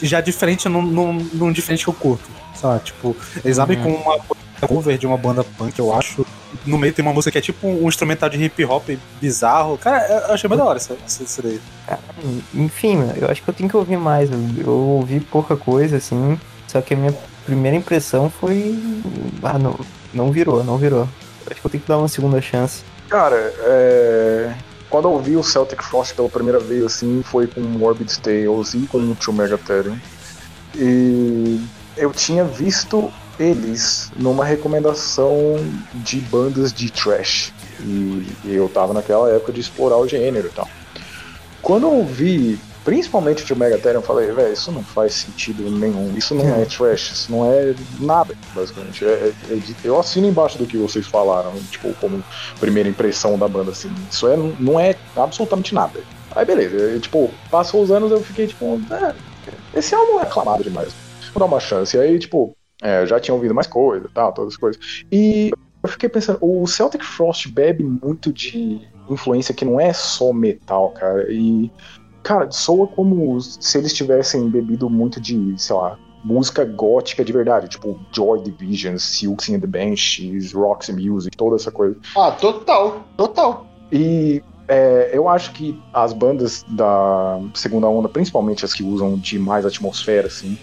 já 0.00 0.20
diferente 0.20 0.68
num, 0.68 0.82
num, 0.82 1.14
num 1.32 1.52
diferente 1.52 1.84
que 1.84 1.90
eu 1.90 1.94
curto, 1.94 2.28
sabe? 2.54 2.84
Tipo, 2.84 3.16
eles 3.44 3.58
abrem 3.58 3.80
com 3.80 3.90
uma 3.90 4.18
cover 4.66 4.96
de 4.96 5.06
uma 5.06 5.16
banda 5.16 5.42
punk, 5.42 5.76
eu 5.78 5.92
acho. 5.92 6.24
No 6.64 6.78
meio 6.78 6.92
tem 6.92 7.04
uma 7.04 7.12
música 7.12 7.32
que 7.32 7.38
é 7.38 7.40
tipo 7.40 7.66
um 7.66 7.88
instrumental 7.88 8.28
de 8.28 8.42
hip 8.42 8.64
hop 8.64 8.88
bizarro. 9.20 9.76
Cara, 9.76 10.06
eu 10.28 10.34
achei 10.34 10.48
bem 10.48 10.56
da 10.56 10.64
hora 10.64 10.76
essa, 10.76 10.96
essa, 11.04 11.24
essa 11.24 11.42
daí. 11.42 11.60
Enfim, 12.54 12.96
meu, 12.96 13.08
eu 13.16 13.28
acho 13.28 13.42
que 13.42 13.48
eu 13.48 13.54
tenho 13.54 13.68
que 13.68 13.76
ouvir 13.76 13.96
mais. 13.96 14.30
Eu, 14.30 14.38
eu 14.58 14.72
ouvi 14.72 15.18
pouca 15.18 15.56
coisa, 15.56 15.96
assim. 15.96 16.38
Só 16.68 16.80
que 16.80 16.94
a 16.94 16.96
minha 16.96 17.12
primeira 17.44 17.76
impressão 17.76 18.30
foi. 18.30 18.78
Ah, 19.42 19.58
não, 19.58 19.78
não 20.12 20.30
virou, 20.32 20.62
não 20.64 20.76
virou. 20.76 21.08
Acho 21.50 21.60
que 21.60 21.66
eu 21.66 21.70
tenho 21.70 21.82
que 21.82 21.88
dar 21.88 21.98
uma 21.98 22.08
segunda 22.08 22.40
chance. 22.40 22.82
Cara, 23.08 23.36
é... 23.36 24.54
quando 24.88 25.08
eu 25.08 25.18
vi 25.18 25.36
o 25.36 25.42
Celtic 25.42 25.82
Frost 25.82 26.14
pela 26.14 26.28
primeira 26.28 26.58
vez, 26.58 26.84
assim, 26.84 27.22
foi 27.24 27.46
com 27.46 27.60
Morbid 27.60 28.18
Tales 28.20 28.74
e 28.74 28.86
com 28.86 28.98
o 28.98 29.14
Tio 29.14 29.32
Megatherium. 29.32 29.98
E 30.74 31.60
eu 31.96 32.10
tinha 32.12 32.44
visto 32.44 33.12
eles 33.38 34.10
numa 34.16 34.44
recomendação 34.44 35.56
de 35.94 36.20
bandas 36.20 36.72
de 36.72 36.90
trash. 36.90 37.52
E 37.80 38.26
eu 38.44 38.68
tava 38.68 38.94
naquela 38.94 39.28
época 39.30 39.52
de 39.52 39.60
explorar 39.60 39.96
o 39.96 40.06
gênero 40.06 40.48
e 40.48 40.50
tal. 40.50 40.68
Quando 41.60 41.86
eu 41.86 42.04
vi, 42.04 42.58
principalmente 42.82 43.42
o 43.42 43.46
Tio 43.46 43.56
Megatherium, 43.56 44.00
eu 44.00 44.04
falei, 44.04 44.32
velho, 44.32 44.52
isso 44.52 44.72
não 44.72 44.84
faz 44.84 45.14
sentido 45.14 45.70
nenhum. 45.70 46.16
Isso 46.16 46.34
não 46.34 46.54
é 46.54 46.64
trash, 46.66 47.12
isso 47.12 47.30
não 47.30 47.50
é 47.50 47.74
nada, 47.98 48.34
basicamente. 48.52 49.04
É- 49.04 49.28
é- 49.30 49.34
é 49.54 49.56
de- 49.56 49.78
eu 49.82 49.98
assino 49.98 50.26
embaixo 50.26 50.58
do 50.58 50.66
que 50.66 50.76
vocês 50.78 51.06
falaram, 51.06 51.64
tipo, 51.66 51.94
como 51.96 52.24
primeira 52.58 52.88
impressão 52.88 53.38
da 53.38 53.48
banda, 53.48 53.70
assim. 53.72 54.06
Isso 54.10 54.26
é, 54.28 54.36
não 54.36 54.78
é 54.80 55.00
absolutamente 55.16 55.74
nada. 55.74 56.04
Aí 56.34 56.44
beleza, 56.46 56.76
eu, 56.76 57.00
tipo, 57.00 57.38
passou 57.50 57.82
os 57.82 57.90
anos 57.90 58.10
eu 58.10 58.22
fiquei 58.22 58.46
tipo, 58.46 58.80
é, 58.90 59.14
esse 59.72 59.94
álbum 59.94 60.20
é 60.20 60.22
aclamado 60.22 60.62
demais. 60.64 60.94
Vou 61.34 61.40
dar 61.40 61.46
uma 61.46 61.60
chance. 61.60 61.98
Aí, 61.98 62.18
tipo, 62.18 62.56
é, 62.82 63.06
já 63.06 63.20
tinha 63.20 63.34
ouvido 63.34 63.54
mais 63.54 63.66
coisa 63.66 64.06
e 64.06 64.10
tal, 64.12 64.32
todas 64.32 64.54
as 64.54 64.58
coisas. 64.58 64.80
E 65.10 65.50
eu 65.84 65.88
fiquei 65.90 66.08
pensando, 66.08 66.38
o 66.40 66.66
Celtic 66.66 67.02
Frost 67.04 67.48
bebe 67.52 67.84
muito 67.84 68.32
de 68.32 68.80
influência 69.08 69.54
que 69.54 69.64
não 69.64 69.80
é 69.80 69.92
só 69.92 70.32
metal, 70.32 70.90
cara. 70.92 71.26
E, 71.30 71.72
cara, 72.22 72.50
soa 72.50 72.86
como 72.86 73.40
se 73.40 73.78
eles 73.78 73.92
tivessem 73.92 74.48
bebido 74.48 74.88
muito 74.88 75.20
de, 75.20 75.54
sei 75.56 75.76
lá, 75.76 75.98
música 76.24 76.64
gótica 76.64 77.24
de 77.24 77.32
verdade, 77.32 77.68
tipo 77.68 77.98
Joy 78.12 78.42
Division, 78.42 78.96
Silks 78.96 79.50
and 79.50 79.60
the 79.60 79.66
Banshees, 79.66 80.52
Roxy 80.52 80.92
Music, 80.92 81.36
toda 81.36 81.56
essa 81.56 81.70
coisa. 81.70 81.96
Ah, 82.16 82.30
total, 82.32 83.04
total. 83.16 83.66
E 83.90 84.42
é, 84.68 85.10
eu 85.12 85.28
acho 85.28 85.52
que 85.52 85.78
as 85.92 86.12
bandas 86.12 86.64
da 86.68 87.40
segunda 87.54 87.88
onda, 87.88 88.08
principalmente 88.08 88.64
as 88.64 88.72
que 88.72 88.82
usam 88.82 89.16
de 89.18 89.38
mais 89.38 89.66
atmosfera, 89.66 90.28
assim, 90.28 90.56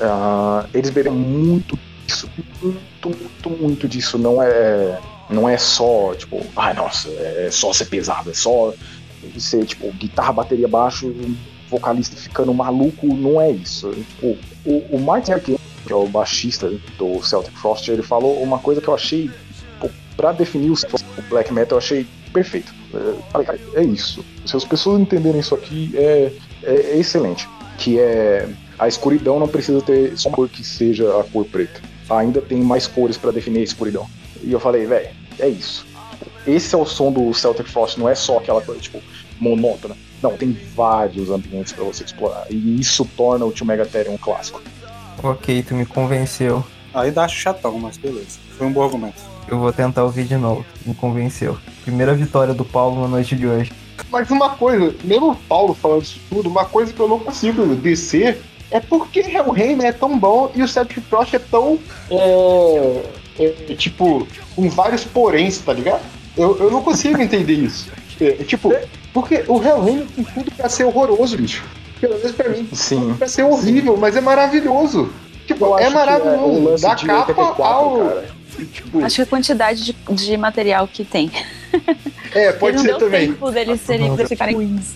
ah, 0.00 0.66
eles 0.72 0.90
bebem 0.90 1.12
muito 1.12 1.78
disso, 2.06 2.30
muito, 2.62 3.08
muito, 3.08 3.50
muito 3.50 3.88
disso. 3.88 4.16
Não 4.16 4.42
é, 4.42 4.98
não 5.28 5.48
é 5.48 5.58
só, 5.58 6.14
tipo, 6.14 6.40
ai 6.56 6.74
nossa, 6.74 7.08
é 7.10 7.48
só 7.50 7.72
ser 7.72 7.86
pesado, 7.86 8.30
é 8.30 8.34
só 8.34 8.72
ser, 9.40 9.64
tipo, 9.64 9.90
guitarra, 9.92 10.32
bateria, 10.32 10.68
baixo, 10.68 11.06
um 11.06 11.36
vocalista 11.68 12.16
ficando 12.16 12.52
maluco, 12.54 13.06
não 13.06 13.40
é 13.40 13.50
isso. 13.50 13.90
Tipo, 13.90 14.36
o, 14.64 14.96
o 14.96 15.00
Martin 15.00 15.32
Arquette, 15.32 15.60
que 15.86 15.92
é 15.92 15.96
o 15.96 16.06
baixista 16.06 16.70
do 16.98 17.22
Celtic 17.22 17.54
Frost, 17.56 17.88
ele 17.88 18.02
falou 18.02 18.42
uma 18.42 18.58
coisa 18.58 18.80
que 18.80 18.88
eu 18.88 18.94
achei, 18.94 19.30
pô, 19.80 19.90
pra 20.16 20.32
definir 20.32 20.70
o 20.70 20.74
o 20.74 21.22
black 21.28 21.52
metal, 21.52 21.76
eu 21.76 21.78
achei 21.78 22.06
perfeito. 22.32 22.72
É, 23.74 23.80
é 23.80 23.84
isso. 23.84 24.24
Se 24.44 24.56
as 24.56 24.64
pessoas 24.64 25.00
entenderem 25.00 25.40
isso 25.40 25.54
aqui, 25.54 25.92
é, 25.94 26.32
é, 26.62 26.74
é 26.74 26.98
excelente. 26.98 27.48
Que 27.78 27.98
é 27.98 28.48
a 28.78 28.88
escuridão 28.88 29.38
não 29.38 29.48
precisa 29.48 29.80
ter 29.80 30.16
só 30.18 30.28
uma 30.28 30.36
cor 30.36 30.48
que 30.48 30.64
seja 30.64 31.20
a 31.20 31.24
cor 31.24 31.44
preta. 31.44 31.80
Ainda 32.10 32.40
tem 32.40 32.60
mais 32.60 32.86
cores 32.86 33.16
pra 33.16 33.30
definir 33.30 33.60
a 33.60 33.62
escuridão. 33.62 34.08
E 34.42 34.52
eu 34.52 34.60
falei, 34.60 34.84
velho, 34.84 35.08
é 35.38 35.48
isso. 35.48 35.86
Esse 36.46 36.74
é 36.74 36.78
o 36.78 36.84
som 36.84 37.10
do 37.10 37.32
Celtic 37.32 37.66
Frost, 37.66 37.96
não 37.96 38.08
é 38.08 38.14
só 38.14 38.38
aquela 38.38 38.60
coisa, 38.60 38.80
tipo, 38.80 39.00
monótona. 39.40 39.96
Não, 40.22 40.36
tem 40.36 40.56
vários 40.74 41.30
ambientes 41.30 41.72
pra 41.72 41.84
você 41.84 42.04
explorar. 42.04 42.46
E 42.50 42.80
isso 42.80 43.04
torna 43.16 43.44
o 43.44 43.52
Tio 43.52 43.66
Megatherium 43.66 44.14
um 44.14 44.18
clássico. 44.18 44.62
Ok, 45.22 45.62
tu 45.62 45.74
me 45.74 45.84
convenceu. 45.84 46.64
Ainda 46.94 47.22
acho 47.22 47.36
chatão, 47.36 47.78
mas 47.78 47.96
beleza. 47.96 48.38
Foi 48.56 48.66
um 48.66 48.72
bom 48.72 48.82
argumento. 48.82 49.20
Eu 49.48 49.58
vou 49.58 49.72
tentar 49.72 50.04
ouvir 50.04 50.24
de 50.24 50.36
novo. 50.36 50.64
Me 50.86 50.94
convenceu. 50.94 51.58
Primeira 51.82 52.14
vitória 52.14 52.54
do 52.54 52.64
Paulo 52.64 53.02
na 53.02 53.08
noite 53.08 53.36
de 53.36 53.46
hoje. 53.46 53.72
Mas 54.10 54.30
uma 54.30 54.50
coisa, 54.50 54.94
mesmo 55.04 55.32
o 55.32 55.36
Paulo 55.36 55.74
falando 55.74 56.02
isso 56.02 56.20
tudo, 56.30 56.48
uma 56.48 56.64
coisa 56.64 56.92
que 56.92 57.00
eu 57.00 57.08
não 57.08 57.18
consigo 57.18 57.74
descer 57.74 58.40
é 58.70 58.80
porque 58.80 59.20
Hellraimer 59.20 59.86
é 59.86 59.92
tão 59.92 60.18
bom 60.18 60.50
e 60.54 60.62
o 60.62 60.68
Celtic 60.68 61.02
Frost 61.04 61.34
é 61.34 61.38
tão. 61.38 61.78
É, 62.10 63.02
é, 63.38 63.74
tipo, 63.74 64.26
com 64.54 64.68
vários 64.70 65.04
poréns, 65.04 65.58
tá 65.58 65.72
ligado? 65.72 66.02
Eu, 66.36 66.58
eu 66.58 66.70
não 66.70 66.82
consigo 66.82 67.20
entender 67.20 67.54
isso. 67.54 67.88
É, 68.20 68.28
é, 68.28 68.44
tipo, 68.44 68.72
porque 69.14 69.44
o 69.48 69.62
Hellraimer 69.62 70.06
tem 70.14 70.24
tudo 70.24 70.50
pra 70.50 70.68
ser 70.68 70.84
horroroso, 70.84 71.36
bicho. 71.38 71.64
Pelo 72.00 72.18
menos 72.18 72.32
pra 72.32 72.48
mim. 72.50 72.68
Sim. 72.74 73.14
Pra 73.16 73.26
ser 73.28 73.44
horrível, 73.44 73.96
mas 73.96 74.14
é 74.16 74.20
maravilhoso. 74.20 75.10
Tipo, 75.46 75.64
Eu 75.66 75.78
é 75.78 75.84
acho 75.84 75.90
que 75.92 75.96
é 75.96 75.98
maravilhoso. 75.98 76.64
lance 76.64 76.82
da 76.82 76.94
capa 76.96 77.42
84, 77.42 77.64
ao. 77.64 77.98
cara. 77.98 78.24
Tipo, 78.72 79.04
Acho 79.04 79.16
que 79.16 79.22
a 79.22 79.26
quantidade 79.26 79.84
de, 79.84 79.96
de 80.10 80.36
material 80.36 80.86
que 80.86 81.04
tem. 81.04 81.30
é, 82.34 82.52
pode 82.52 82.80
ser 82.80 82.96
também. 82.98 83.28
tempo 83.28 83.50
deles 83.50 83.80
serem 83.80 84.16
ficarem 84.26 84.54
ruins. 84.56 84.92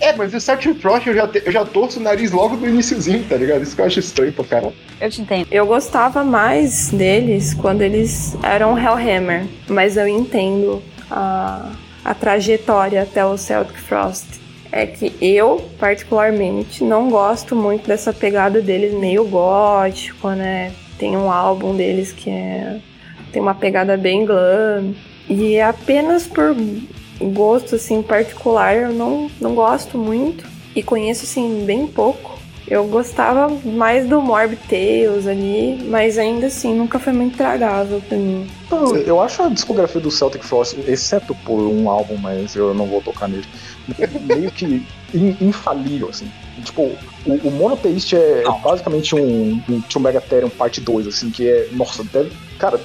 É, 0.00 0.12
mas 0.14 0.34
o 0.34 0.40
Celtic 0.40 0.78
Frost 0.80 1.06
eu 1.06 1.14
já, 1.14 1.26
te- 1.28 1.42
eu 1.46 1.52
já 1.52 1.64
torço 1.64 1.98
o 1.98 2.02
nariz 2.02 2.30
logo 2.32 2.56
do 2.56 2.68
iniciozinho, 2.68 3.24
tá 3.28 3.36
ligado? 3.36 3.62
Isso 3.62 3.74
que 3.74 3.80
eu 3.80 3.86
acho 3.86 4.00
estranho 4.00 4.32
pra 4.32 4.44
caralho. 4.44 4.74
Eu 5.00 5.08
te 5.08 5.22
entendo. 5.22 5.46
Eu 5.50 5.64
gostava 5.66 6.22
mais 6.22 6.88
deles 6.90 7.54
quando 7.54 7.80
eles 7.80 8.36
eram 8.42 8.76
Hellhammer, 8.78 9.46
mas 9.68 9.96
eu 9.96 10.06
entendo 10.06 10.82
a, 11.10 11.70
a 12.04 12.14
trajetória 12.14 13.02
até 13.02 13.24
o 13.24 13.36
Celtic 13.36 13.78
Frost. 13.78 14.26
É 14.70 14.86
que 14.86 15.14
eu, 15.20 15.64
particularmente, 15.78 16.82
não 16.82 17.08
gosto 17.08 17.54
muito 17.54 17.86
dessa 17.86 18.12
pegada 18.12 18.60
deles 18.60 18.92
meio 18.92 19.24
gótico, 19.24 20.30
né? 20.30 20.72
Tem 20.98 21.16
um 21.16 21.30
álbum 21.30 21.76
deles 21.76 22.12
que 22.12 22.28
é, 22.28 22.80
tem 23.32 23.40
uma 23.40 23.54
pegada 23.54 23.96
bem 23.96 24.26
glam. 24.26 24.94
E 25.28 25.54
é 25.54 25.64
apenas 25.64 26.26
por 26.26 26.56
gosto 27.20 27.76
assim 27.76 28.02
particular 28.02 28.76
eu 28.76 28.92
não, 28.92 29.30
não 29.40 29.54
gosto 29.54 29.96
muito 29.96 30.44
e 30.74 30.82
conheço 30.82 31.24
assim 31.24 31.64
bem 31.64 31.86
pouco. 31.86 32.23
Eu 32.66 32.84
gostava 32.86 33.48
mais 33.64 34.08
do 34.08 34.22
Morbid 34.22 34.58
Tales 34.68 35.26
ali, 35.26 35.78
mas 35.88 36.16
ainda 36.16 36.46
assim 36.46 36.74
nunca 36.74 36.98
foi 36.98 37.12
muito 37.12 37.36
tragável 37.36 38.00
pra 38.08 38.16
mim. 38.16 38.46
Então, 38.66 38.96
eu 38.96 39.20
acho 39.20 39.42
a 39.42 39.48
discografia 39.50 40.00
do 40.00 40.10
Celtic 40.10 40.42
Frost, 40.42 40.74
exceto 40.88 41.34
por 41.44 41.58
um 41.60 41.90
álbum, 41.90 42.16
mas 42.16 42.56
eu 42.56 42.72
não 42.72 42.86
vou 42.86 43.02
tocar 43.02 43.28
nele, 43.28 43.44
meio 44.24 44.50
que 44.50 44.82
in- 45.12 45.36
infalível, 45.42 46.08
assim. 46.08 46.26
Tipo, 46.64 46.82
o, 47.26 47.32
o 47.48 47.50
Monotheist 47.50 48.14
é 48.16 48.42
Não. 48.44 48.58
basicamente 48.60 49.14
um, 49.14 49.60
um 49.68 49.80
Tio 49.80 50.00
Megatherium 50.00 50.48
parte 50.48 50.80
2, 50.80 51.06
assim, 51.06 51.30
que 51.30 51.46
é. 51.46 51.68
Nossa, 51.72 52.02
deve. 52.02 52.32
Cara, 52.58 52.80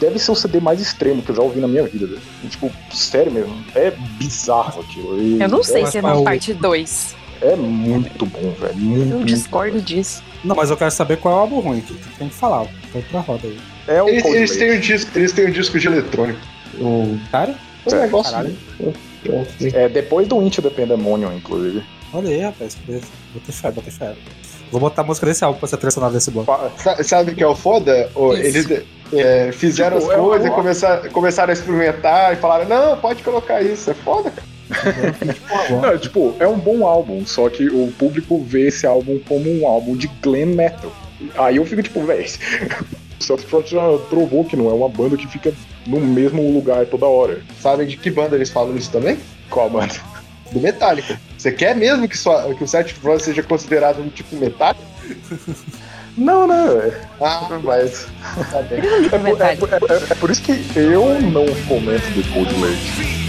deve 0.00 0.18
ser 0.18 0.32
o 0.32 0.34
CD 0.34 0.58
mais 0.58 0.80
extremo 0.80 1.22
que 1.22 1.30
eu 1.30 1.36
já 1.36 1.42
ouvi 1.42 1.60
na 1.60 1.68
minha 1.68 1.84
vida. 1.84 2.06
velho. 2.06 2.20
Tipo, 2.50 2.68
sério 2.92 3.30
mesmo, 3.30 3.54
é 3.76 3.92
bizarro 4.18 4.80
aquilo. 4.80 5.22
E 5.22 5.40
Eu 5.40 5.48
não 5.48 5.62
sei 5.62 5.82
mas 5.82 5.90
se 5.90 5.98
é 5.98 6.00
é 6.00 6.02
na 6.02 6.14
o- 6.16 6.24
parte 6.24 6.52
2. 6.52 7.14
É 7.44 7.56
muito 7.56 8.24
bom, 8.26 8.50
velho. 8.58 8.76
Muito, 8.76 9.12
Eu 9.18 9.24
discordo 9.24 9.78
bom. 9.78 9.84
disso. 9.84 10.22
Não, 10.42 10.56
mas 10.56 10.70
eu 10.70 10.76
quero 10.76 10.90
saber 10.90 11.18
qual 11.18 11.34
é 11.34 11.36
o 11.36 11.40
álbum 11.40 11.60
ruim 11.60 11.80
que 11.80 11.92
tem 12.18 12.28
que 12.28 12.34
falar. 12.34 12.66
Põe 12.92 13.02
pra 13.02 13.20
roda 13.20 13.46
aí. 13.46 13.58
É 13.86 14.02
o 14.02 14.08
Eles, 14.08 14.24
eles 14.24 14.56
têm 14.56 14.72
um 14.76 14.80
disco, 14.80 15.10
eles 15.14 15.32
têm 15.32 15.46
um 15.46 15.50
disco 15.50 15.78
de 15.78 15.86
eletrônico. 15.86 16.40
O, 16.78 17.18
Cara, 17.30 17.54
o 17.84 17.90
Sério? 17.90 18.04
negócio. 18.06 18.32
Caralho. 18.32 18.56
É 19.74 19.88
depois 19.88 20.26
do 20.28 20.42
Into 20.42 20.62
the 20.62 20.70
Pandemonium, 20.70 21.34
inclusive. 21.36 21.82
olha 22.12 22.28
aí, 22.30 22.40
rapaz. 22.40 22.76
Botei 22.86 23.54
fé, 23.54 23.70
botei 23.70 23.92
fé. 23.92 24.14
Vou 24.70 24.80
botar 24.80 25.02
a 25.02 25.04
música 25.04 25.26
desse 25.26 25.44
álbum 25.44 25.58
pra 25.58 25.68
ser 25.68 25.90
sonora 25.90 26.12
desse 26.12 26.30
bloco. 26.30 26.50
Sabe 27.04 27.32
o 27.32 27.34
que 27.34 27.42
é 27.42 27.46
o 27.46 27.54
foda? 27.54 28.08
Isso. 28.10 28.32
eles, 28.34 28.82
é, 29.12 29.52
fizeram 29.52 29.98
Tipo, 29.98 30.10
as 30.10 30.16
é 30.16 30.20
uma- 30.20 30.28
coisas, 30.30 30.50
começaram, 30.50 31.10
começaram 31.10 31.50
a 31.50 31.52
experimentar 31.52 32.32
e 32.32 32.36
falaram, 32.36 32.66
não, 32.68 32.96
pode 32.98 33.22
colocar 33.22 33.62
isso, 33.62 33.90
é 33.90 33.94
foda, 33.94 34.30
cara. 34.30 34.46
Não, 35.82 35.98
tipo, 35.98 36.34
é 36.38 36.46
um 36.46 36.58
bom 36.58 36.86
álbum, 36.86 37.24
só 37.26 37.48
que 37.48 37.66
o 37.68 37.92
público 37.98 38.42
vê 38.44 38.68
esse 38.68 38.86
álbum 38.86 39.18
como 39.28 39.50
um 39.50 39.66
álbum 39.66 39.96
de 39.96 40.08
glam 40.22 40.46
metal. 40.46 40.92
Aí 41.36 41.56
eu 41.56 41.64
fico 41.66 41.82
tipo, 41.82 42.04
véi, 42.04 42.26
o 43.20 43.22
Celtic 43.24 43.48
Frost 43.48 43.70
já 43.70 43.80
provou 44.10 44.44
que 44.44 44.56
não 44.56 44.68
é 44.70 44.72
uma 44.74 44.88
banda 44.88 45.16
que 45.16 45.26
fica 45.26 45.52
no 45.86 46.00
mesmo 46.00 46.42
lugar 46.52 46.84
toda 46.86 47.06
hora. 47.06 47.40
Sabem 47.60 47.86
de 47.86 47.96
que 47.96 48.10
banda 48.10 48.36
eles 48.36 48.50
falam 48.50 48.76
isso 48.76 48.90
também? 48.90 49.18
Qual 49.50 49.70
banda? 49.70 49.94
Do 50.52 50.60
Metallica. 50.60 51.18
Você 51.38 51.50
quer 51.52 51.74
mesmo 51.74 52.06
que, 52.08 52.16
sua, 52.16 52.54
que 52.54 52.62
o 52.64 52.68
Celtic 52.68 52.96
Frost 52.96 53.24
seja 53.24 53.42
considerado 53.42 54.00
um 54.00 54.08
tipo 54.08 54.36
Metallica? 54.36 54.80
Não, 56.16 56.46
não, 56.46 56.80
é, 56.80 56.92
Ah, 57.20 57.58
mas... 57.64 58.06
Tá 58.52 58.62
bem. 58.62 58.78
é, 58.78 59.18
por- 59.18 59.40
é, 59.42 59.56
por- 59.56 59.90
é- 59.90 59.94
é- 59.96 60.06
é 60.10 60.14
por 60.14 60.30
isso 60.30 60.42
que 60.42 60.52
eu 60.78 61.20
não 61.22 61.44
comento 61.66 62.04
The 62.14 62.32
Cold 62.32 62.54
Lake. 62.60 63.23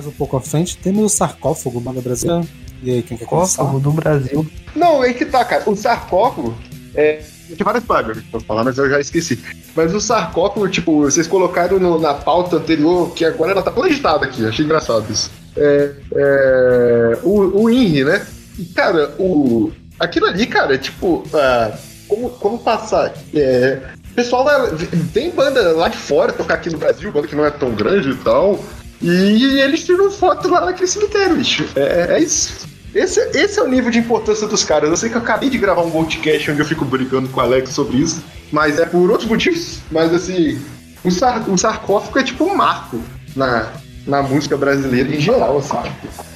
Mais 0.00 0.06
um 0.06 0.16
pouco 0.16 0.34
à 0.34 0.40
frente, 0.40 0.78
temos 0.78 1.04
o 1.04 1.14
sarcófago, 1.14 1.78
banda 1.78 2.00
brasileira. 2.00 2.42
E 2.82 2.90
aí, 2.90 3.02
quem 3.02 3.18
quer 3.18 3.26
começar? 3.26 3.56
Sarcófago 3.56 3.80
do 3.80 3.92
Brasil. 3.92 4.46
Não, 4.74 5.02
aí 5.02 5.12
que 5.12 5.26
tá, 5.26 5.44
cara. 5.44 5.68
O 5.68 5.76
sarcófago. 5.76 6.54
É... 6.94 7.22
Tem 7.48 7.62
várias 7.62 7.84
palavras 7.84 8.16
pra 8.30 8.40
falar, 8.40 8.64
mas 8.64 8.78
eu 8.78 8.88
já 8.88 8.98
esqueci. 8.98 9.38
Mas 9.76 9.92
o 9.94 10.00
sarcófago, 10.00 10.66
tipo, 10.70 11.02
vocês 11.02 11.26
colocaram 11.26 11.78
no- 11.78 12.00
na 12.00 12.14
pauta 12.14 12.56
anterior, 12.56 13.12
que 13.12 13.26
agora 13.26 13.52
ela 13.52 13.60
tá 13.62 13.70
plagitada 13.70 14.24
aqui, 14.24 14.46
achei 14.46 14.64
engraçado 14.64 15.04
isso. 15.12 15.30
É, 15.54 15.92
é, 16.14 17.18
o, 17.22 17.64
o 17.64 17.68
INRI, 17.70 18.04
né? 18.04 18.26
E, 18.58 18.64
cara, 18.66 19.14
o, 19.18 19.70
aquilo 19.98 20.24
ali, 20.26 20.46
cara, 20.46 20.76
é 20.76 20.78
tipo, 20.78 21.24
ah, 21.34 21.76
como, 22.08 22.30
como 22.30 22.58
passar? 22.58 23.12
É, 23.34 23.80
o 24.12 24.14
pessoal 24.14 24.44
lá, 24.44 24.66
tem 25.12 25.30
banda 25.30 25.72
lá 25.72 25.88
de 25.88 25.98
fora 25.98 26.32
tocar 26.32 26.54
aqui 26.54 26.70
no 26.70 26.78
Brasil, 26.78 27.12
banda 27.12 27.26
que 27.28 27.36
não 27.36 27.44
é 27.44 27.50
tão 27.50 27.72
grande 27.74 28.10
e 28.12 28.16
tal. 28.16 28.58
E 29.02 29.60
eles 29.60 29.84
tiram 29.84 30.10
foto 30.10 30.48
lá 30.48 30.66
naquele 30.66 30.86
cemitério, 30.86 31.36
bicho. 31.36 31.64
É, 31.74 32.16
é 32.16 32.20
isso. 32.20 32.68
Esse, 32.94 33.20
esse 33.34 33.58
é 33.58 33.62
o 33.62 33.68
nível 33.68 33.90
de 33.90 33.98
importância 33.98 34.46
dos 34.46 34.64
caras. 34.64 34.90
Eu 34.90 34.96
sei 34.96 35.08
que 35.08 35.16
eu 35.16 35.20
acabei 35.20 35.48
de 35.48 35.58
gravar 35.58 35.82
um 35.82 35.90
podcast 35.90 36.50
onde 36.50 36.60
eu 36.60 36.66
fico 36.66 36.84
brigando 36.84 37.28
com 37.28 37.40
o 37.40 37.42
Alex 37.42 37.70
sobre 37.70 37.98
isso, 37.98 38.22
mas 38.50 38.78
é 38.78 38.86
por 38.86 39.10
outros 39.10 39.28
motivos. 39.28 39.78
Mas 39.90 40.12
assim, 40.12 40.60
o, 41.04 41.10
sar, 41.10 41.48
o 41.48 41.56
sarcófago 41.56 42.18
é 42.18 42.24
tipo 42.24 42.44
um 42.44 42.54
marco 42.54 43.00
na, 43.36 43.72
na 44.06 44.22
música 44.22 44.56
brasileira 44.56 45.14
em 45.14 45.20
geral, 45.20 45.58
assim. 45.58 45.78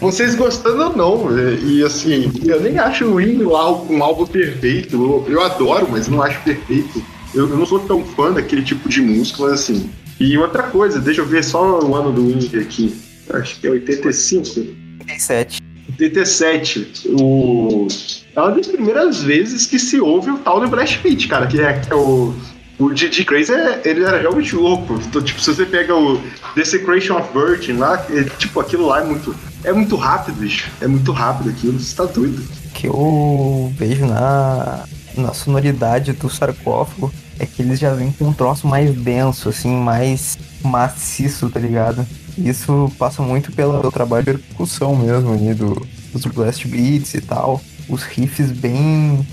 Vocês 0.00 0.34
gostando 0.36 0.84
ou 0.84 0.96
não, 0.96 1.38
e, 1.38 1.78
e, 1.78 1.84
assim, 1.84 2.32
eu 2.44 2.60
nem 2.60 2.78
acho 2.78 3.04
o 3.04 3.20
hino 3.20 3.50
um 3.50 3.94
um 3.96 4.02
álbum 4.02 4.26
perfeito. 4.26 4.94
Eu, 4.94 5.34
eu 5.34 5.42
adoro, 5.42 5.88
mas 5.90 6.06
não 6.06 6.22
acho 6.22 6.40
perfeito. 6.42 7.02
Eu, 7.34 7.48
eu 7.48 7.56
não 7.56 7.66
sou 7.66 7.80
tão 7.80 8.04
fã 8.04 8.32
daquele 8.32 8.62
tipo 8.62 8.88
de 8.88 9.02
música, 9.02 9.42
mas 9.42 9.52
assim. 9.54 9.90
E 10.18 10.38
outra 10.38 10.64
coisa, 10.64 11.00
deixa 11.00 11.20
eu 11.20 11.26
ver 11.26 11.42
só 11.42 11.80
o 11.80 11.94
ano 11.94 12.12
do 12.12 12.30
Indie 12.30 12.58
aqui. 12.58 12.94
Acho 13.30 13.58
que 13.58 13.66
é 13.66 13.70
85. 13.70 14.66
37. 15.00 15.62
87, 15.90 17.08
o... 17.20 17.86
é 18.34 18.40
uma 18.40 18.52
das 18.52 18.66
primeiras 18.66 19.22
vezes 19.22 19.66
que 19.66 19.78
se 19.78 20.00
ouve 20.00 20.30
o 20.30 20.38
tal 20.38 20.60
do 20.60 20.68
Blast 20.68 20.98
Beat, 21.02 21.28
cara, 21.28 21.46
que 21.46 21.60
é, 21.60 21.72
que 21.74 21.92
é 21.92 21.94
o. 21.94 22.34
O 22.76 22.92
Didi 22.92 23.24
Crazy, 23.24 23.52
é, 23.52 23.82
ele 23.84 24.02
era 24.02 24.18
realmente 24.18 24.56
louco. 24.56 24.94
Então, 24.94 25.22
tipo, 25.22 25.40
se 25.40 25.54
você 25.54 25.64
pega 25.64 25.94
o 25.94 26.20
Desecration 26.56 27.16
of 27.16 27.28
Virgin 27.32 27.74
lá, 27.74 28.04
é, 28.10 28.24
tipo, 28.24 28.58
aquilo 28.58 28.86
lá 28.86 29.00
é 29.00 29.04
muito. 29.04 29.32
É 29.62 29.72
muito 29.72 29.94
rápido, 29.94 30.34
bicho. 30.40 30.68
É 30.80 30.88
muito 30.88 31.12
rápido 31.12 31.50
aquilo, 31.50 31.78
você 31.78 31.94
tá 31.94 32.04
doido. 32.04 32.42
que 32.74 32.88
eu 32.88 33.72
vejo 33.76 34.04
na, 34.06 34.84
na 35.16 35.32
sonoridade 35.32 36.14
do 36.14 36.28
sarcófago 36.28 37.12
é 37.38 37.46
que 37.46 37.62
eles 37.62 37.78
já 37.78 37.94
vêm 37.94 38.12
com 38.12 38.26
um 38.26 38.32
troço 38.32 38.66
mais 38.66 38.94
denso, 38.94 39.48
assim, 39.48 39.74
mais 39.74 40.38
maciço, 40.62 41.48
tá 41.50 41.60
ligado? 41.60 42.06
Isso 42.36 42.90
passa 42.98 43.22
muito 43.22 43.52
pelo, 43.52 43.90
trabalho 43.90 44.24
de 44.24 44.38
percussão 44.38 44.96
mesmo 44.96 45.32
ali, 45.32 45.54
do, 45.54 45.86
dos 46.12 46.24
blast 46.26 46.66
beats 46.66 47.14
e 47.14 47.20
tal. 47.20 47.60
Os 47.88 48.02
riffs 48.02 48.50
bem. 48.50 49.26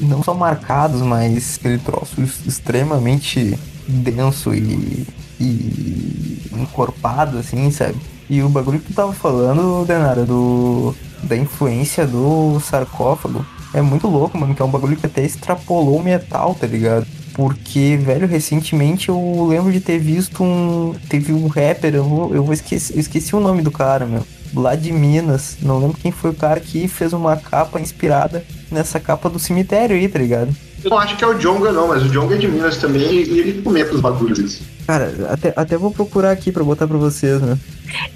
não 0.00 0.22
só 0.22 0.34
marcados, 0.34 1.02
mas 1.02 1.56
aquele 1.58 1.78
troço 1.78 2.20
extremamente 2.46 3.58
denso 3.86 4.54
e, 4.54 5.06
e 5.40 6.42
encorpado, 6.52 7.38
assim, 7.38 7.70
sabe? 7.70 7.96
E 8.28 8.42
o 8.42 8.48
bagulho 8.48 8.80
que 8.80 8.86
tu 8.92 8.94
tava 8.94 9.12
falando, 9.12 9.84
Denara, 9.84 10.24
do, 10.24 10.94
da 11.22 11.36
influência 11.36 12.06
do 12.06 12.58
sarcófago, 12.60 13.44
é 13.72 13.82
muito 13.82 14.08
louco, 14.08 14.38
mano, 14.38 14.54
que 14.54 14.62
é 14.62 14.64
um 14.64 14.70
bagulho 14.70 14.96
que 14.96 15.06
até 15.06 15.24
extrapolou 15.24 15.98
o 15.98 16.02
metal, 16.02 16.54
tá 16.54 16.66
ligado? 16.66 17.06
Porque, 17.34 17.96
velho, 18.00 18.28
recentemente 18.28 19.08
eu 19.08 19.46
lembro 19.48 19.72
de 19.72 19.80
ter 19.80 19.98
visto 19.98 20.42
um. 20.42 20.94
Teve 21.08 21.32
um 21.32 21.48
rapper, 21.48 21.94
eu 21.94 22.04
vou, 22.04 22.34
eu 22.34 22.44
vou 22.44 22.54
esqueci, 22.54 22.94
eu 22.94 23.00
esqueci 23.00 23.34
o 23.34 23.40
nome 23.40 23.60
do 23.60 23.72
cara, 23.72 24.06
meu. 24.06 24.24
Lá 24.54 24.76
de 24.76 24.92
Minas, 24.92 25.56
não 25.60 25.80
lembro 25.80 25.98
quem 26.00 26.12
foi 26.12 26.30
o 26.30 26.34
cara 26.34 26.60
que 26.60 26.86
fez 26.86 27.12
uma 27.12 27.36
capa 27.36 27.80
inspirada 27.80 28.44
nessa 28.70 29.00
capa 29.00 29.28
do 29.28 29.40
cemitério 29.40 29.96
aí, 29.96 30.08
tá 30.08 30.20
ligado? 30.20 30.54
Eu 30.84 30.90
não 30.90 30.98
acho 30.98 31.16
que 31.16 31.24
é 31.24 31.26
o 31.26 31.34
Jonga, 31.34 31.72
não, 31.72 31.88
mas 31.88 32.04
o 32.04 32.08
Jonga 32.08 32.36
é 32.36 32.38
de 32.38 32.46
Minas 32.46 32.76
também 32.76 33.02
e 33.02 33.40
ele 33.40 33.62
comenta 33.62 33.94
os 33.94 34.00
bagulhos. 34.00 34.60
Cara, 34.86 35.12
até, 35.30 35.52
até 35.56 35.76
vou 35.76 35.90
procurar 35.90 36.30
aqui 36.30 36.52
pra 36.52 36.62
botar 36.62 36.86
pra 36.86 36.98
vocês, 36.98 37.40
né? 37.40 37.58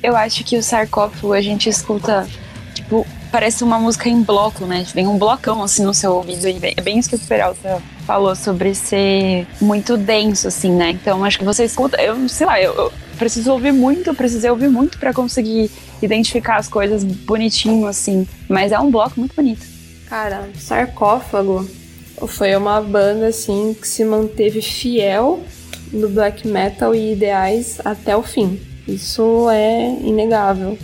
Eu 0.01 0.15
acho 0.15 0.45
que 0.45 0.57
o 0.57 0.63
sarcófago 0.63 1.33
a 1.33 1.41
gente 1.41 1.69
escuta, 1.69 2.29
tipo, 2.73 3.05
parece 3.31 3.63
uma 3.65 3.79
música 3.79 4.09
em 4.09 4.23
bloco, 4.23 4.67
né? 4.67 4.85
Vem 4.95 5.07
um 5.07 5.19
blocão 5.19 5.63
assim 5.63 5.83
no 5.83 5.95
seu 5.95 6.15
ouvido. 6.15 6.47
É 6.47 6.81
bem 6.81 6.99
isso 6.99 7.09
que 7.09 7.17
o 7.17 7.19
Peralta 7.19 7.83
falou 8.07 8.35
sobre 8.35 8.75
ser 8.75 9.47
muito 9.61 9.97
denso, 9.97 10.49
assim, 10.49 10.73
né? 10.73 10.91
Então 10.91 11.25
acho 11.25 11.39
que 11.39 11.45
você 11.45 11.65
escuta, 11.65 12.01
eu 12.01 12.29
sei 12.29 12.47
lá, 12.47 12.61
eu, 12.61 12.75
eu 12.75 12.93
preciso 13.19 13.53
ouvir 13.53 13.73
muito, 13.73 14.09
eu 14.09 14.15
precisei 14.15 14.51
ouvir 14.51 14.69
muito 14.69 14.99
pra 14.99 15.13
conseguir 15.13 15.71
identificar 16.01 16.57
as 16.57 16.69
coisas 16.69 17.05
bonitinho, 17.05 17.87
assim. 17.87 18.27
Mas 18.49 18.73
é 18.73 18.79
um 18.79 18.91
bloco 18.91 19.19
muito 19.19 19.35
bonito. 19.35 19.67
Cara, 20.09 20.49
Sarcófago 20.57 21.69
foi 22.27 22.57
uma 22.57 22.81
banda 22.81 23.27
assim 23.27 23.77
que 23.79 23.87
se 23.87 24.05
manteve 24.05 24.63
fiel 24.63 25.41
no 25.93 26.09
black 26.09 26.47
metal 26.47 26.95
e 26.95 27.13
ideais 27.13 27.81
até 27.85 28.17
o 28.17 28.23
fim. 28.23 28.59
Isso 28.87 29.51
é 29.51 29.99
inegável. 30.03 30.79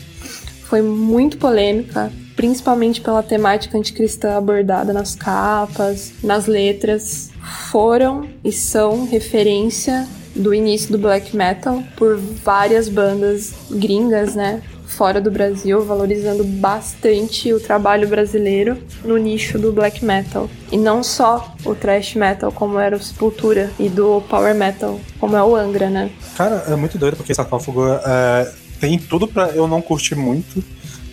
Foi 0.64 0.82
muito 0.82 1.38
polêmica, 1.38 2.12
principalmente 2.36 3.00
pela 3.00 3.22
temática 3.22 3.76
anticristã 3.78 4.36
abordada 4.36 4.92
nas 4.92 5.14
capas, 5.14 6.12
nas 6.22 6.46
letras. 6.46 7.30
Foram 7.70 8.26
e 8.42 8.50
são 8.50 9.06
referência 9.06 10.06
do 10.34 10.52
início 10.52 10.90
do 10.90 10.98
black 10.98 11.36
metal 11.36 11.82
por 11.96 12.16
várias 12.16 12.88
bandas 12.88 13.52
gringas, 13.70 14.34
né? 14.34 14.62
Fora 14.86 15.20
do 15.20 15.30
Brasil, 15.30 15.84
valorizando 15.84 16.44
bastante 16.44 17.52
o 17.52 17.58
trabalho 17.58 18.06
brasileiro 18.06 18.78
no 19.04 19.16
nicho 19.16 19.58
do 19.58 19.72
black 19.72 20.04
metal. 20.04 20.48
E 20.70 20.76
não 20.76 21.02
só 21.02 21.54
o 21.64 21.74
thrash 21.74 22.14
metal, 22.14 22.52
como 22.52 22.78
era 22.78 22.96
o 22.96 23.02
Sepultura, 23.02 23.70
e 23.78 23.88
do 23.88 24.22
power 24.28 24.54
metal, 24.54 25.00
como 25.18 25.36
é 25.36 25.42
o 25.42 25.56
Angra, 25.56 25.90
né? 25.90 26.10
Cara, 26.36 26.64
é 26.68 26.76
muito 26.76 26.96
doido, 26.96 27.16
porque 27.16 27.34
sarcófago 27.34 27.82
é, 27.88 28.52
tem 28.78 28.98
tudo 28.98 29.26
pra 29.26 29.48
eu 29.48 29.66
não 29.66 29.82
curtir 29.82 30.14
muito, 30.14 30.62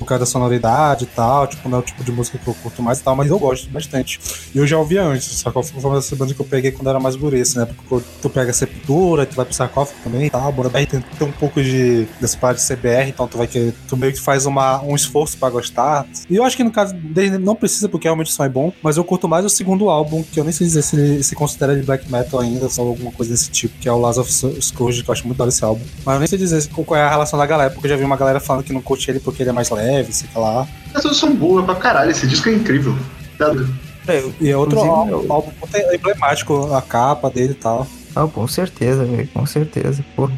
por 0.01 0.07
causa 0.07 0.21
da 0.21 0.25
sonoridade 0.25 1.03
e 1.03 1.07
tal, 1.07 1.45
tipo, 1.45 1.69
não 1.69 1.77
é 1.77 1.81
o 1.81 1.83
tipo 1.83 2.03
de 2.03 2.11
música 2.11 2.39
que 2.39 2.47
eu 2.47 2.55
curto 2.55 2.81
mais 2.81 2.99
e 2.99 3.03
tal, 3.03 3.15
mas 3.15 3.29
eu 3.29 3.37
gosto 3.37 3.69
bastante. 3.69 4.19
E 4.53 4.57
eu 4.57 4.65
já 4.65 4.79
ouvia 4.79 5.03
antes, 5.03 5.31
o 5.31 5.35
sarcófago 5.35 5.79
foi 5.79 5.91
uma 5.91 5.99
dessas 5.99 6.17
bandas 6.17 6.35
que 6.35 6.41
eu 6.41 6.45
peguei 6.45 6.71
quando 6.71 6.89
era 6.89 6.99
mais 6.99 7.15
gurice, 7.15 7.55
né? 7.55 7.67
Porque 7.67 8.03
tu 8.19 8.27
pega 8.31 8.51
Sepultura, 8.51 9.27
tu 9.27 9.35
vai 9.35 9.45
pro 9.45 9.53
sarcófago 9.53 9.99
também 10.03 10.25
e 10.25 10.29
tal, 10.31 10.47
a 10.47 10.51
banda 10.51 10.69
BR 10.69 10.87
tem, 10.87 11.01
tem 11.01 11.27
um 11.27 11.31
pouco 11.31 11.61
de 11.61 12.07
dessa 12.19 12.35
parada 12.35 12.57
de 12.57 12.65
CBR, 12.65 13.09
então 13.09 13.27
tu 13.27 13.37
vai 13.37 13.45
querer, 13.45 13.75
tu 13.87 13.95
meio 13.95 14.11
que 14.11 14.19
faz 14.19 14.47
uma, 14.47 14.81
um 14.81 14.95
esforço 14.95 15.37
pra 15.37 15.51
gostar. 15.51 16.07
E 16.27 16.35
eu 16.35 16.43
acho 16.43 16.57
que 16.57 16.63
no 16.63 16.71
caso 16.71 16.95
dele 16.95 17.37
não 17.37 17.55
precisa, 17.55 17.87
porque 17.87 18.07
realmente 18.07 18.31
o 18.31 18.33
som 18.33 18.43
é 18.43 18.49
bom, 18.49 18.73
mas 18.81 18.97
eu 18.97 19.03
curto 19.03 19.27
mais 19.27 19.45
o 19.45 19.49
segundo 19.49 19.87
álbum, 19.87 20.23
que 20.23 20.39
eu 20.39 20.43
nem 20.43 20.51
sei 20.51 20.65
dizer 20.65 20.81
se 20.81 20.95
ele 20.95 21.23
se 21.23 21.35
considera 21.35 21.75
de 21.75 21.83
black 21.83 22.11
metal 22.11 22.39
ainda, 22.39 22.67
só 22.69 22.81
alguma 22.81 23.11
coisa 23.11 23.31
desse 23.31 23.51
tipo, 23.51 23.77
que 23.79 23.87
é 23.87 23.91
o 23.91 23.99
Last 23.99 24.19
of 24.19 24.61
Scourge, 24.61 25.03
que 25.03 25.09
eu 25.09 25.13
acho 25.13 25.27
muito 25.27 25.39
hora 25.39 25.49
esse 25.49 25.63
álbum. 25.63 25.83
Mas 26.03 26.15
eu 26.15 26.19
nem 26.19 26.27
sei 26.27 26.39
dizer 26.39 26.67
qual 26.69 26.99
é 26.99 27.03
a 27.03 27.09
relação 27.09 27.37
da 27.37 27.45
galera, 27.45 27.69
porque 27.69 27.85
eu 27.85 27.91
já 27.91 27.97
vi 27.97 28.03
uma 28.03 28.17
galera 28.17 28.39
falando 28.39 28.63
que 28.63 28.73
não 28.73 28.81
curte 28.81 29.11
ele 29.11 29.19
porque 29.19 29.43
ele 29.43 29.49
é 29.49 29.53
mais 29.53 29.69
leve, 29.69 29.90
sei 30.09 30.29
lá. 30.35 30.67
Essas 30.93 31.17
são 31.17 31.33
boas 31.35 31.65
pra 31.65 31.75
caralho, 31.75 32.11
esse 32.11 32.27
disco 32.27 32.49
é 32.49 32.53
incrível. 32.53 32.95
Tá? 33.37 33.51
E 34.39 34.49
é 34.49 34.57
outro 34.57 34.79
álbum, 34.79 35.31
álbum 35.31 35.51
puta 35.59 35.77
emblemático, 35.93 36.73
a 36.73 36.81
capa 36.81 37.29
dele 37.29 37.51
e 37.51 37.55
tal. 37.55 37.87
Ah, 38.15 38.27
com 38.27 38.47
certeza, 38.47 39.05
velho, 39.05 39.27
com 39.33 39.45
certeza. 39.45 40.03
Porra. 40.15 40.33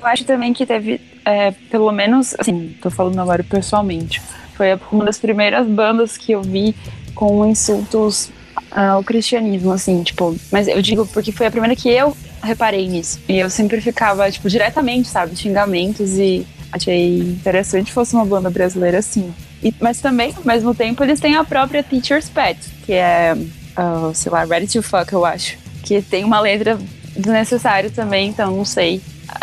Eu 0.00 0.06
acho 0.06 0.24
também 0.24 0.52
que 0.52 0.64
teve, 0.64 1.00
é, 1.24 1.50
pelo 1.70 1.92
menos, 1.92 2.34
assim, 2.38 2.74
tô 2.80 2.90
falando 2.90 3.20
agora 3.20 3.44
pessoalmente, 3.44 4.20
foi 4.56 4.78
uma 4.90 5.04
das 5.04 5.18
primeiras 5.18 5.66
bandas 5.66 6.16
que 6.16 6.32
eu 6.32 6.42
vi 6.42 6.74
com 7.14 7.46
insultos 7.46 8.30
ao 8.70 9.02
cristianismo, 9.04 9.72
assim, 9.72 10.02
tipo. 10.02 10.34
Mas 10.50 10.66
eu 10.68 10.80
digo 10.80 11.06
porque 11.06 11.32
foi 11.32 11.46
a 11.46 11.50
primeira 11.50 11.76
que 11.76 11.88
eu 11.88 12.16
reparei 12.42 12.88
nisso. 12.88 13.20
E 13.28 13.38
eu 13.38 13.50
sempre 13.50 13.80
ficava, 13.80 14.30
tipo, 14.30 14.48
diretamente, 14.48 15.08
sabe? 15.08 15.36
Xingamentos 15.36 16.18
e 16.18 16.46
achei 16.72 17.18
interessante 17.20 17.86
que 17.86 17.92
fosse 17.92 18.14
uma 18.14 18.24
banda 18.24 18.50
brasileira 18.50 18.98
assim. 18.98 19.32
E, 19.62 19.72
mas 19.80 20.00
também, 20.00 20.34
ao 20.36 20.44
mesmo 20.44 20.74
tempo, 20.74 21.04
eles 21.04 21.20
têm 21.20 21.36
a 21.36 21.44
própria 21.44 21.82
Teacher's 21.82 22.28
Pet, 22.28 22.58
que 22.84 22.92
é, 22.92 23.34
uh, 23.36 24.12
sei 24.14 24.32
lá, 24.32 24.44
Ready 24.44 24.66
to 24.66 24.82
Fuck, 24.82 25.12
eu 25.12 25.24
acho. 25.24 25.56
Que 25.82 26.00
tem 26.02 26.24
uma 26.24 26.40
letra 26.40 26.78
desnecessária 27.16 27.90
também, 27.90 28.28
então 28.30 28.56
não 28.56 28.64
sei. 28.64 29.00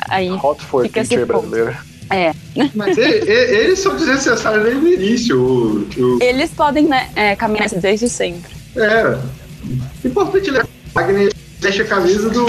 Aí 0.09 0.29
Hot 0.31 0.61
for 0.63 0.83
fica 0.83 1.03
Teacher 1.05 1.25
brasileira. 1.25 1.77
É. 2.09 2.33
Mas 2.73 2.97
e- 2.97 3.01
e- 3.01 3.55
eles 3.55 3.79
são 3.79 3.95
desnecessários 3.95 4.63
desde 4.63 4.83
o 4.83 4.93
início. 4.93 5.39
O, 5.39 5.87
o- 5.97 6.19
Eles 6.21 6.49
podem, 6.49 6.85
né, 6.87 7.09
é, 7.15 7.35
caminhar 7.35 7.69
desde 7.69 8.09
sempre. 8.09 8.51
é. 8.75 9.17
Importante 10.03 10.49
lembrar. 10.49 10.67
Wagner 10.93 11.31
deixa 11.59 11.83
a 11.83 11.85
camisa 11.85 12.29
do 12.29 12.45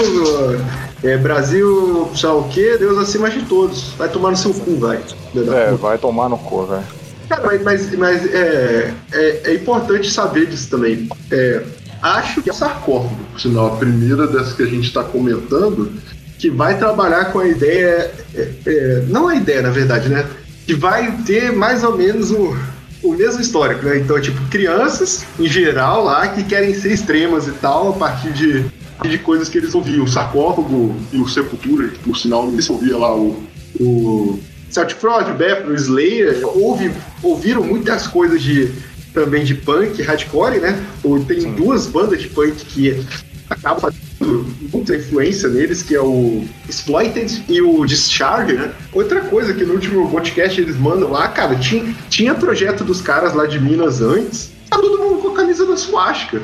é, 1.03 1.17
Brasil, 1.17 2.09
sei 2.15 2.29
lá 2.29 2.35
o 2.35 2.49
quê, 2.49 2.77
Deus 2.77 2.97
acima 2.97 3.29
de 3.29 3.41
todos. 3.43 3.93
Vai 3.97 4.09
tomar 4.09 4.31
no 4.31 4.37
seu 4.37 4.53
cu, 4.53 4.77
vai. 4.77 4.99
É, 5.35 5.71
vai 5.73 5.97
tomar 5.97 6.29
no 6.29 6.37
cu, 6.37 6.65
velho. 6.65 6.83
Cara, 7.27 7.43
mas, 7.45 7.63
mas, 7.63 7.95
mas 7.95 8.25
é, 8.33 8.93
é, 9.11 9.41
é 9.45 9.53
importante 9.55 10.11
saber 10.11 10.47
disso 10.47 10.69
também. 10.69 11.09
É, 11.31 11.63
acho 12.01 12.41
que 12.41 12.49
é 12.49 12.53
sarcófago, 12.53 13.15
por 13.31 13.39
sinal, 13.39 13.67
a 13.67 13.77
primeira 13.77 14.27
dessas 14.27 14.53
que 14.53 14.63
a 14.63 14.67
gente 14.67 14.87
está 14.87 15.03
comentando, 15.03 15.91
que 16.37 16.49
vai 16.49 16.77
trabalhar 16.77 17.25
com 17.31 17.39
a 17.39 17.47
ideia. 17.47 18.11
é, 18.35 18.49
é, 18.65 19.03
não 19.07 19.27
a 19.27 19.35
ideia, 19.35 19.61
na 19.61 19.71
verdade, 19.71 20.09
né? 20.09 20.25
Que 20.67 20.75
vai 20.75 21.11
ter 21.25 21.51
mais 21.51 21.83
ou 21.83 21.97
menos 21.97 22.31
o, 22.31 22.55
o 23.01 23.13
mesmo 23.13 23.41
histórico, 23.41 23.85
né? 23.85 23.97
Então, 23.97 24.19
tipo, 24.21 24.39
crianças, 24.49 25.25
em 25.39 25.47
geral, 25.47 26.03
lá, 26.03 26.27
que 26.27 26.43
querem 26.43 26.73
ser 26.75 26.91
extremas 26.91 27.47
e 27.47 27.51
tal, 27.53 27.89
a 27.89 27.93
partir 27.93 28.33
de, 28.33 28.65
de 29.09 29.17
coisas 29.17 29.49
que 29.49 29.57
eles 29.57 29.73
ouviam. 29.73 30.03
O 30.03 30.07
sarcófago 30.07 30.95
e 31.11 31.17
o 31.17 31.27
Sepultura, 31.27 31.87
que, 31.89 31.99
por 31.99 32.17
sinal, 32.17 32.47
eles 32.47 32.69
ouvia 32.69 32.97
lá 32.97 33.15
o. 33.15 33.43
o 33.79 34.39
Celtic 34.69 34.97
o 35.03 35.73
Slayer, 35.73 36.47
ouve, 36.57 36.91
ouviram 37.21 37.61
muitas 37.61 38.07
coisas 38.07 38.41
de 38.41 38.71
também 39.13 39.43
de 39.43 39.55
punk, 39.55 40.01
hardcore, 40.01 40.59
né? 40.59 40.81
Ou 41.03 41.23
Tem 41.23 41.53
duas 41.53 41.87
bandas 41.87 42.21
de 42.21 42.29
punk 42.29 42.65
que 42.65 43.05
acabam 43.49 43.81
fazendo 43.81 44.45
muita 44.71 44.95
influência 44.95 45.49
neles, 45.49 45.83
que 45.83 45.93
é 45.95 46.01
o 46.01 46.45
Exploited 46.69 47.43
e 47.49 47.61
o 47.61 47.85
Discharge, 47.85 48.53
né? 48.53 48.71
Outra 48.93 49.21
coisa 49.21 49.53
que 49.53 49.65
no 49.65 49.73
último 49.73 50.09
podcast 50.09 50.59
eles 50.59 50.77
mandam 50.77 51.11
lá, 51.11 51.27
cara, 51.27 51.55
tinha, 51.55 51.93
tinha 52.09 52.33
projeto 52.33 52.83
dos 52.83 53.01
caras 53.01 53.33
lá 53.33 53.45
de 53.45 53.59
Minas 53.59 54.01
antes, 54.01 54.51
tá 54.69 54.77
todo 54.77 54.97
mundo 54.97 55.21
com 55.21 55.29
a 55.29 55.35
camisa 55.35 55.65
da 55.65 55.75
suástica. 55.75 56.41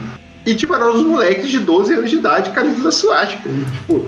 E, 0.48 0.56
tipo, 0.56 0.74
eram 0.74 0.96
os 0.96 1.04
moleques 1.06 1.50
de 1.50 1.60
12 1.60 1.94
anos 1.94 2.10
de 2.10 2.16
idade, 2.16 2.46
com 2.46 2.52
a 2.52 2.64
camisa 2.64 2.84
da 2.84 2.92
suástica. 2.92 3.50
Tipo, 3.74 4.06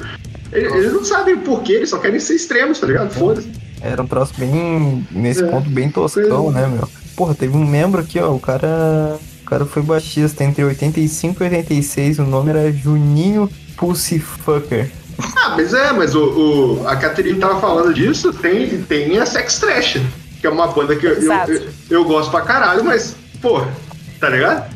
eles, 0.52 0.74
eles 0.74 0.94
não 0.94 1.04
sabem 1.04 1.36
o 1.36 1.40
porquê, 1.42 1.74
eles 1.74 1.90
só 1.90 1.98
querem 1.98 2.20
ser 2.20 2.36
extremos, 2.36 2.80
tá 2.80 2.88
ligado? 2.88 3.12
Foda-se. 3.12 3.50
Era 3.82 4.02
um 4.02 4.08
troço 4.08 4.34
bem. 4.38 5.06
nesse 5.12 5.44
É. 5.44 5.48
ponto 5.48 5.70
bem 5.70 5.90
toscão, 5.90 6.50
né, 6.52 6.66
meu? 6.68 6.88
Porra, 7.16 7.36
teve 7.36 7.56
um 7.58 7.66
membro 7.66 8.02
aqui, 8.02 8.20
ó. 8.20 8.32
O 8.34 8.40
cara. 8.40 9.18
O 9.42 9.50
cara 9.50 9.66
foi 9.66 9.82
baixista 9.82 10.44
entre 10.44 10.64
85 10.64 11.44
e 11.44 11.48
86. 11.48 12.20
O 12.20 12.24
nome 12.24 12.52
era 12.52 12.72
Juninho 12.72 13.50
Pussyfucker. 13.76 14.92
Ah, 15.38 15.56
mas 15.58 15.74
é, 15.74 15.92
mas 15.92 16.14
o, 16.16 16.24
o- 16.84 16.88
a 16.88 16.96
Catherine 16.96 17.40
tava 17.40 17.60
falando 17.60 17.94
disso, 17.94 18.32
tem, 18.32 18.82
tem 18.84 19.18
a 19.18 19.26
Sex 19.26 19.58
Trash, 19.60 19.98
que 20.40 20.46
é 20.48 20.50
uma 20.50 20.68
banda 20.68 20.96
que 20.96 21.06
eu, 21.06 21.14
eu, 21.14 21.32
eu, 21.48 21.68
eu 21.90 22.06
gosto 22.06 22.30
pra 22.32 22.42
caralho, 22.42 22.86
mas, 22.86 23.16
pô, 23.42 23.62
tá 24.20 24.30
ligado? 24.30 24.74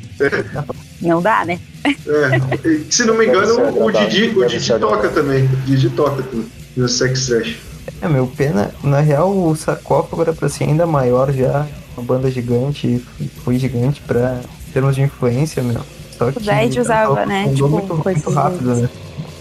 Não 1.03 1.21
dá, 1.21 1.43
né? 1.45 1.59
É, 1.85 2.79
se 2.89 3.03
não 3.05 3.17
me 3.17 3.25
ser 3.25 3.31
engano, 3.31 3.83
o 3.85 3.91
Didi, 3.91 4.29
o 4.37 4.45
Didi 4.47 4.79
toca 4.79 5.09
também. 5.09 5.43
O 5.43 5.55
Didi 5.65 5.89
toca 5.89 6.23
também. 6.23 6.47
No 6.77 6.87
Sex 6.87 7.27
Trash. 7.27 7.55
É, 8.01 8.07
meu, 8.07 8.25
pena. 8.25 8.71
Na 8.83 9.01
real, 9.01 9.29
o 9.31 9.55
sarcófago 9.55 10.21
era 10.21 10.33
pra 10.33 10.47
ser 10.49 10.63
ainda 10.63 10.85
maior 10.85 11.31
já. 11.33 11.67
Uma 11.97 12.05
banda 12.05 12.31
gigante. 12.31 13.03
Foi 13.43 13.59
gigante 13.59 14.01
pra 14.01 14.39
termos 14.73 14.95
de 14.95 15.01
influência, 15.01 15.61
meu. 15.61 15.81
Só 16.17 16.31
que. 16.31 16.39
Dead 16.39 16.77
usava, 16.77 17.25
né, 17.25 17.43
Fundou 17.49 17.81
tipo, 17.81 17.95
muito, 17.95 18.03
muito 18.09 18.29
rápido, 18.31 18.75
né? 18.75 18.89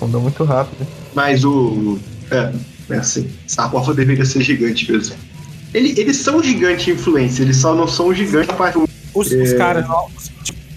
Fundou 0.01 0.21
muito 0.21 0.45
rápido. 0.45 0.87
Mas 1.15 1.45
o. 1.45 1.99
É, 2.31 2.53
é 2.91 2.97
assim. 2.97 3.31
Sarcófago 3.47 3.95
deveria 3.95 4.25
ser 4.25 4.43
gigante 4.43 4.91
mesmo. 4.91 5.15
Ele, 5.73 5.95
eles 5.99 6.17
são 6.19 6.43
gigante 6.43 6.91
em 6.91 6.95
influência, 6.95 7.43
eles 7.43 7.57
só 7.57 7.75
não 7.75 7.87
são 7.89 8.13
gigante. 8.13 8.49
Os, 9.15 9.27
os 9.29 9.33
É. 9.53 9.57
caras 9.57 9.87
não- 9.89 10.07
os 10.17 10.31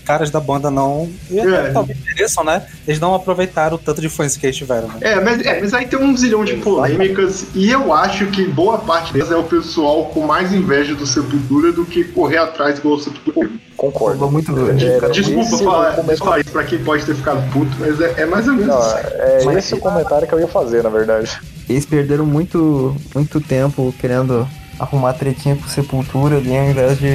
caras 0.05 0.29
da 0.29 0.39
banda 0.39 0.69
não. 0.71 1.09
E 1.29 1.39
É. 1.39 1.71
talvez 1.71 1.97
mereçam, 2.05 2.43
né? 2.43 2.61
Eles 2.87 2.99
não 2.99 3.13
aproveitaram 3.15 3.75
o 3.75 3.79
tanto 3.79 3.99
de 4.01 4.07
influência 4.07 4.39
que 4.39 4.45
eles 4.45 4.55
tiveram, 4.55 4.87
né? 4.87 4.95
É, 5.01 5.19
mas, 5.19 5.41
é, 5.45 5.59
mas 5.61 5.73
aí 5.73 5.85
tem 5.87 5.99
um 5.99 6.15
zilhão 6.15 6.45
de 6.45 6.53
polêmicas 6.57 7.47
e 7.55 7.69
eu 7.71 7.91
acho 7.91 8.27
que 8.27 8.45
boa 8.47 8.77
parte 8.77 9.11
delas 9.11 9.31
é 9.31 9.35
o 9.35 9.43
pessoal 9.43 10.05
com 10.05 10.21
mais 10.21 10.53
inveja 10.53 10.93
do 10.95 11.05
Sepultura 11.05 11.71
do 11.71 11.85
que 11.85 12.03
correr 12.03 12.37
atrás 12.37 12.77
igual 12.77 12.95
o 12.95 12.99
Sepultura. 12.99 13.49
Concordo. 13.75 14.31
Muito. 14.31 14.51
Era 14.57 15.09
Desculpa 15.09 15.41
esse 15.41 15.55
o 15.55 15.57
falar, 15.59 15.95
comentário- 15.95 16.17
falar 16.17 16.39
isso 16.39 16.49
pra 16.51 16.63
quem 16.63 16.79
pode 16.83 17.05
ter 17.05 17.15
ficado 17.15 17.51
puto, 17.51 17.71
mas 17.79 17.99
é, 17.99 18.21
é 18.21 18.25
mais 18.25 18.47
ou 18.47 18.53
menos 18.53 18.67
Não, 18.67 18.79
isso. 18.79 18.97
é 18.97 19.41
Mas- 19.45 19.57
esse 19.57 19.73
o 19.75 19.79
comentário 19.79 20.27
que 20.27 20.33
eu 20.33 20.39
ia 20.39 20.47
fazer, 20.47 20.81
na 20.83 20.89
verdade. 20.89 21.37
Eles 21.67 21.85
perderam 21.85 22.25
muito, 22.25 22.95
muito 23.13 23.41
tempo 23.41 23.93
querendo 23.99 24.47
arrumar 24.79 25.13
tretinha 25.13 25.55
com 25.55 25.67
Sepultura 25.67 26.37
ali 26.37 26.55
ao 26.55 26.65
invés 26.65 26.97
de 26.99 27.07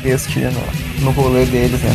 investir 0.00 0.50
no, 0.50 1.04
no 1.04 1.10
rolê 1.12 1.44
deles, 1.46 1.80
né? 1.80 1.90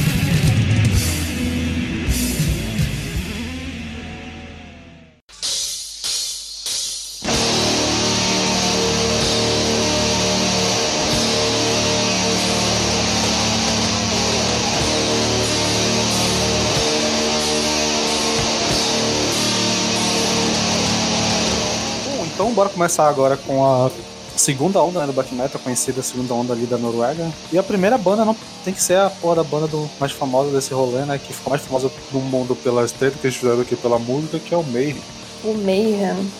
Começar 22.77 23.09
agora 23.09 23.35
com 23.35 23.65
a 23.65 23.89
segunda 24.35 24.79
onda 24.83 24.99
né, 24.99 25.07
do 25.07 25.13
black 25.13 25.33
metal, 25.33 25.59
conhecida 25.63 26.03
segunda 26.03 26.35
onda 26.35 26.53
ali 26.53 26.67
da 26.67 26.77
Noruega. 26.77 27.27
E 27.51 27.57
a 27.57 27.63
primeira 27.63 27.97
banda 27.97 28.23
não 28.23 28.35
tem 28.63 28.71
que 28.71 28.81
ser 28.81 28.99
a 28.99 29.09
porra 29.09 29.37
da 29.37 29.43
banda 29.43 29.65
do, 29.65 29.89
mais 29.99 30.11
famosa 30.11 30.51
desse 30.51 30.75
rolê, 30.75 31.03
né? 31.03 31.17
Que 31.17 31.33
ficou 31.33 31.49
mais 31.49 31.63
famosa 31.63 31.89
no 32.11 32.19
mundo 32.19 32.55
pela 32.55 32.85
estética 32.85 33.17
que 33.19 33.27
eles 33.27 33.35
fizeram 33.35 33.61
aqui 33.61 33.75
pela 33.75 33.97
música, 33.97 34.37
que 34.37 34.53
é 34.53 34.57
o 34.57 34.63
Mayhem. 34.63 35.01
O 35.43 35.53
Mayhem. 35.55 36.31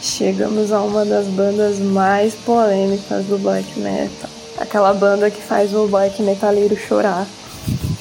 Chegamos 0.00 0.70
a 0.70 0.80
uma 0.80 1.04
das 1.04 1.26
bandas 1.26 1.80
mais 1.80 2.34
polêmicas 2.34 3.26
do 3.26 3.36
black 3.36 3.78
metal. 3.80 4.30
Aquela 4.58 4.94
banda 4.94 5.28
que 5.28 5.42
faz 5.42 5.74
o 5.74 5.88
black 5.88 6.22
metaleiro 6.22 6.76
chorar. 6.76 7.26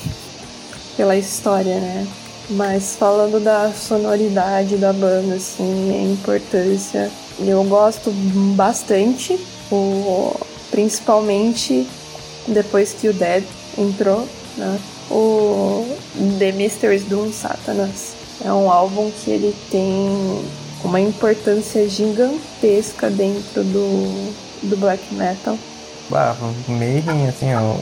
Pela 0.95 1.15
história, 1.15 1.79
né? 1.79 2.07
Mas 2.51 2.95
falando 2.95 3.43
da 3.43 3.71
sonoridade 3.71 4.77
da 4.77 4.93
banda, 4.93 5.35
assim, 5.35 5.91
a 5.91 6.11
importância, 6.11 7.11
eu 7.45 7.63
gosto 7.63 8.11
bastante, 8.55 9.39
o, 9.71 10.35
principalmente 10.71 11.87
depois 12.47 12.93
que 12.93 13.07
o 13.07 13.13
Dead 13.13 13.43
entrou, 13.77 14.27
né? 14.57 14.79
O 15.09 15.85
The 16.37 16.51
Mysteries 16.51 17.03
Doom 17.03 17.31
Satanas. 17.31 18.13
É 18.43 18.51
um 18.53 18.71
álbum 18.71 19.11
que 19.11 19.31
ele 19.31 19.55
tem 19.69 20.41
uma 20.83 20.99
importância 20.99 21.87
gigantesca 21.89 23.09
dentro 23.09 23.63
do, 23.63 24.33
do 24.63 24.77
black 24.77 25.13
metal. 25.13 25.57
Bah, 26.09 26.35
Mayhem, 26.67 27.27
assim, 27.27 27.53
ó, 27.53 27.75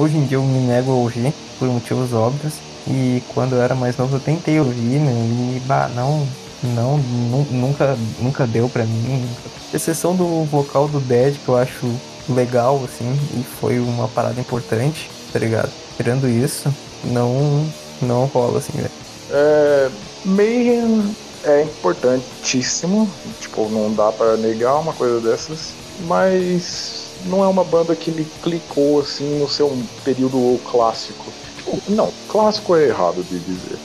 hoje 0.00 0.16
em 0.16 0.24
dia 0.24 0.36
eu 0.36 0.42
me 0.42 0.60
nego 0.60 0.92
a 0.92 0.94
ouvir 0.94 1.32
por 1.58 1.68
motivos 1.68 2.12
óbvios. 2.12 2.54
E 2.86 3.22
quando 3.34 3.54
eu 3.54 3.62
era 3.62 3.74
mais 3.74 3.96
novo 3.96 4.16
eu 4.16 4.20
tentei 4.20 4.60
ouvir, 4.60 5.00
né? 5.00 5.12
E 5.12 5.60
bah, 5.66 5.90
não, 5.94 6.26
não, 6.64 6.98
nu- 6.98 7.46
nunca, 7.50 7.96
nunca 8.18 8.46
deu 8.46 8.68
pra 8.68 8.84
mim. 8.84 9.28
Exceção 9.72 10.14
do 10.14 10.44
vocal 10.44 10.88
do 10.88 11.00
Dead, 11.00 11.36
que 11.44 11.48
eu 11.48 11.56
acho 11.56 11.86
legal, 12.28 12.80
assim, 12.84 13.18
e 13.34 13.42
foi 13.60 13.78
uma 13.78 14.08
parada 14.08 14.40
importante, 14.40 15.10
tá 15.32 15.38
ligado? 15.38 15.70
Tirando 15.96 16.28
isso, 16.28 16.72
não, 17.04 17.66
não 18.00 18.26
rola, 18.26 18.58
assim, 18.58 18.72
velho. 18.72 18.90
É, 19.30 19.90
Mayhem 20.24 21.14
é 21.44 21.62
importantíssimo, 21.62 23.10
tipo, 23.40 23.68
não 23.68 23.92
dá 23.92 24.10
pra 24.12 24.36
negar 24.36 24.76
uma 24.76 24.92
coisa 24.92 25.20
dessas, 25.20 25.72
mas 26.06 27.04
não 27.26 27.44
é 27.44 27.48
uma 27.48 27.64
banda 27.64 27.94
que 27.94 28.10
me 28.10 28.24
clicou 28.42 29.00
assim 29.00 29.38
no 29.38 29.48
seu 29.48 29.76
período 30.04 30.58
clássico. 30.70 31.24
Tipo, 31.56 31.78
não, 31.88 32.10
clássico 32.28 32.76
é 32.76 32.86
errado 32.88 33.22
de 33.24 33.38
dizer. 33.38 33.78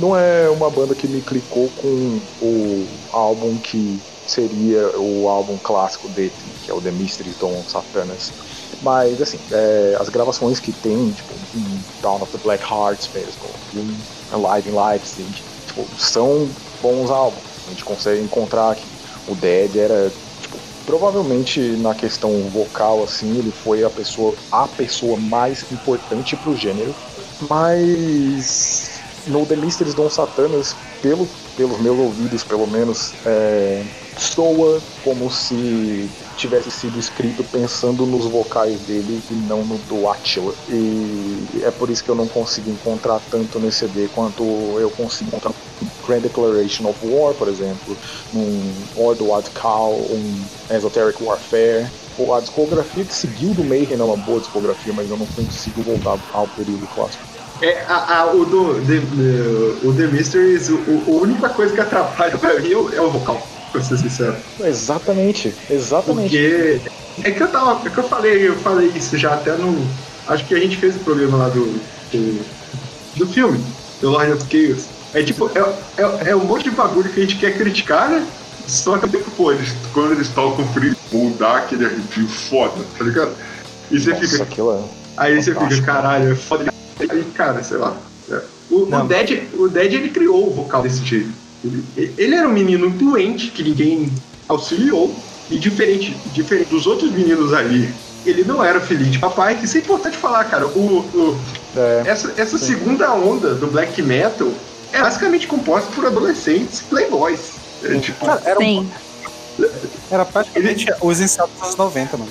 Não 0.00 0.16
é 0.16 0.48
uma 0.48 0.70
banda 0.70 0.94
que 0.94 1.06
me 1.06 1.20
clicou 1.20 1.68
com 1.72 2.22
o 2.40 2.86
álbum 3.12 3.58
que 3.58 4.02
seria 4.24 4.98
o 4.98 5.28
álbum 5.28 5.58
clássico 5.58 6.08
dele, 6.08 6.32
que 6.62 6.70
é 6.70 6.74
o 6.74 6.80
The 6.80 6.90
Mystery 6.90 7.34
Dawn 7.34 7.66
Satanas. 7.66 8.32
Mas, 8.80 9.20
assim, 9.20 9.38
é, 9.50 9.96
as 10.00 10.08
gravações 10.08 10.58
que 10.58 10.72
tem, 10.72 11.12
tipo, 11.12 11.34
em 11.52 11.84
Dawn 12.00 12.22
of 12.22 12.32
the 12.32 12.38
Black 12.38 12.64
Hearts 12.64 13.10
mesmo, 13.12 13.42
Alive 14.30 14.70
in 14.70 14.74
Leipzig, 14.74 15.44
tipo, 15.66 15.86
são 15.98 16.56
bons 16.80 17.10
álbuns. 17.10 17.44
A 17.66 17.70
gente 17.70 17.84
consegue 17.84 18.22
encontrar 18.22 18.74
que 18.76 18.88
o 19.26 19.34
Dead 19.34 19.76
era, 19.76 20.16
tipo, 20.40 20.58
provavelmente 20.86 21.76
na 21.76 21.94
questão 21.94 22.48
vocal, 22.48 23.02
assim, 23.02 23.36
ele 23.36 23.52
foi 23.52 23.84
a 23.84 23.90
pessoa, 23.90 24.34
a 24.50 24.66
pessoa 24.66 25.18
mais 25.18 25.70
importante 25.70 26.36
pro 26.38 26.56
gênero. 26.56 26.96
Mas 27.38 28.99
no 29.26 29.44
The 29.46 29.56
Mysteries 29.56 29.94
Don 29.94 30.08
Satanas, 30.08 30.74
pelo, 31.02 31.28
pelos 31.56 31.80
meus 31.80 31.98
ouvidos, 31.98 32.44
pelo 32.44 32.66
menos, 32.66 33.12
é, 33.24 33.84
soa 34.18 34.80
como 35.02 35.30
se 35.30 36.08
tivesse 36.36 36.70
sido 36.70 36.98
escrito 36.98 37.44
pensando 37.44 38.06
nos 38.06 38.24
vocais 38.26 38.80
dele 38.80 39.22
e 39.30 39.34
não 39.34 39.64
no 39.64 39.78
do 39.78 40.08
Attila. 40.08 40.54
E 40.68 41.62
é 41.62 41.70
por 41.70 41.90
isso 41.90 42.02
que 42.04 42.10
eu 42.10 42.14
não 42.14 42.26
consigo 42.26 42.70
encontrar 42.70 43.20
tanto 43.30 43.58
nesse 43.58 43.80
CD 43.80 44.08
quanto 44.14 44.42
eu 44.78 44.90
consigo 44.90 45.28
encontrar 45.28 45.52
Grand 46.06 46.20
Declaration 46.20 46.88
of 46.88 46.98
War, 47.06 47.34
por 47.34 47.48
exemplo, 47.48 47.96
um 48.34 48.72
Or 48.96 49.16
the 49.16 49.22
Wild 49.22 49.50
um 50.10 50.74
Esoteric 50.74 51.22
Warfare. 51.22 51.86
A 52.36 52.40
discografia 52.40 53.04
que 53.04 53.14
seguiu 53.14 53.54
do 53.54 53.64
Mayhem 53.64 53.98
é 53.98 54.02
uma 54.02 54.16
boa 54.16 54.40
discografia, 54.40 54.92
mas 54.92 55.08
eu 55.08 55.16
não 55.16 55.26
consigo 55.26 55.82
voltar 55.82 56.18
ao 56.34 56.46
período 56.48 56.86
clássico. 56.94 57.39
É, 57.62 57.84
a, 57.86 58.20
a- 58.22 58.32
o 58.32 58.44
do 58.44 58.74
The, 58.86 59.86
o 59.86 59.92
The 59.92 60.06
Mysteries, 60.06 60.68
o, 60.70 61.02
a 61.06 61.10
única 61.10 61.48
coisa 61.50 61.74
que 61.74 61.80
atrapalha 61.80 62.36
pra 62.38 62.58
mim 62.58 62.72
é 62.72 62.76
o, 62.76 62.94
é 62.94 63.00
o 63.00 63.10
vocal, 63.10 63.46
pra 63.70 63.82
ser 63.82 63.98
sincero. 63.98 64.36
Exatamente, 64.60 65.54
exatamente. 65.68 66.30
Porque 66.38 66.80
é 67.22 67.30
que 67.30 67.42
eu 67.42 67.48
tava. 67.48 67.86
É 67.86 67.90
que 67.90 67.98
eu 67.98 68.04
falei, 68.08 68.48
eu 68.48 68.56
falei 68.56 68.88
isso 68.94 69.16
já 69.18 69.34
até 69.34 69.52
no. 69.56 69.76
Acho 70.26 70.44
que 70.46 70.54
a 70.54 70.60
gente 70.60 70.76
fez 70.76 70.96
o 70.96 71.00
programa 71.00 71.36
lá 71.36 71.48
do. 71.48 71.64
do, 72.12 72.44
do 73.16 73.26
filme, 73.26 73.62
The 74.00 74.06
Lord 74.06 74.32
of 74.32 74.44
Chaos. 74.50 74.86
É 75.12 75.22
tipo, 75.22 75.50
é, 75.54 75.60
é, 76.00 76.30
é 76.30 76.36
um 76.36 76.44
monte 76.44 76.64
de 76.64 76.70
bagulho 76.70 77.10
que 77.10 77.18
a 77.20 77.22
gente 77.22 77.36
quer 77.36 77.56
criticar, 77.58 78.08
né? 78.08 78.24
Só 78.66 78.96
que 78.96 79.08
pô, 79.08 79.50
eles, 79.50 79.74
quando 79.92 80.12
eles 80.12 80.28
tocam 80.28 80.64
free, 80.68 80.96
ou 81.12 81.30
dá 81.30 81.56
aquele 81.56 81.84
arrepio 81.84 82.28
foda, 82.28 82.84
tá 82.96 83.04
ligado? 83.04 83.32
E 83.90 83.98
você 83.98 84.10
Nossa, 84.10 84.44
fica. 84.46 84.62
é... 84.62 84.82
Aí 85.16 85.42
você 85.42 85.52
fica, 85.52 85.82
caralho, 85.82 86.32
é 86.32 86.34
foda. 86.36 86.69
Aí, 87.08 87.24
cara, 87.34 87.62
sei 87.62 87.76
lá. 87.78 87.96
é. 88.30 88.40
O, 88.70 88.82
o. 88.84 89.04
Dead, 89.04 89.42
o 89.54 89.68
Dead 89.68 89.92
ele 89.94 90.10
criou 90.10 90.46
o 90.48 90.54
vocal 90.54 90.82
desse 90.82 91.04
jeito. 91.04 91.30
Ele, 91.64 91.84
ele 92.16 92.34
era 92.34 92.48
um 92.48 92.52
menino 92.52 92.88
doente 92.90 93.48
que 93.50 93.62
ninguém 93.62 94.10
auxiliou. 94.48 95.14
E 95.50 95.58
diferente, 95.58 96.16
diferente 96.32 96.68
dos 96.68 96.86
outros 96.86 97.10
meninos 97.10 97.52
ali, 97.52 97.92
ele 98.24 98.44
não 98.44 98.62
era 98.62 98.80
filho 98.80 99.04
de 99.04 99.18
papai. 99.18 99.58
Isso 99.60 99.76
é 99.76 99.80
importante 99.80 100.16
falar, 100.16 100.44
cara. 100.44 100.66
O, 100.68 100.98
o- 101.00 101.40
é. 101.76 102.02
essa 102.06 102.32
essa 102.36 102.56
segunda 102.56 103.12
onda 103.12 103.54
do 103.54 103.66
black 103.66 104.00
metal 104.00 104.48
é 104.92 105.00
basicamente 105.00 105.48
composta 105.48 105.90
por 105.92 106.06
adolescentes 106.06 106.80
playboys. 106.82 107.40
É, 107.82 107.98
tipo, 107.98 108.24
Cara, 108.24 108.40
era, 108.44 108.58
Sim. 108.60 108.88
era 110.10 110.24
praticamente 110.24 110.86
os 111.00 111.20
ensaios 111.20 111.50
dos 111.52 111.62
anos 111.62 111.76
90, 111.76 112.16
mano. 112.16 112.30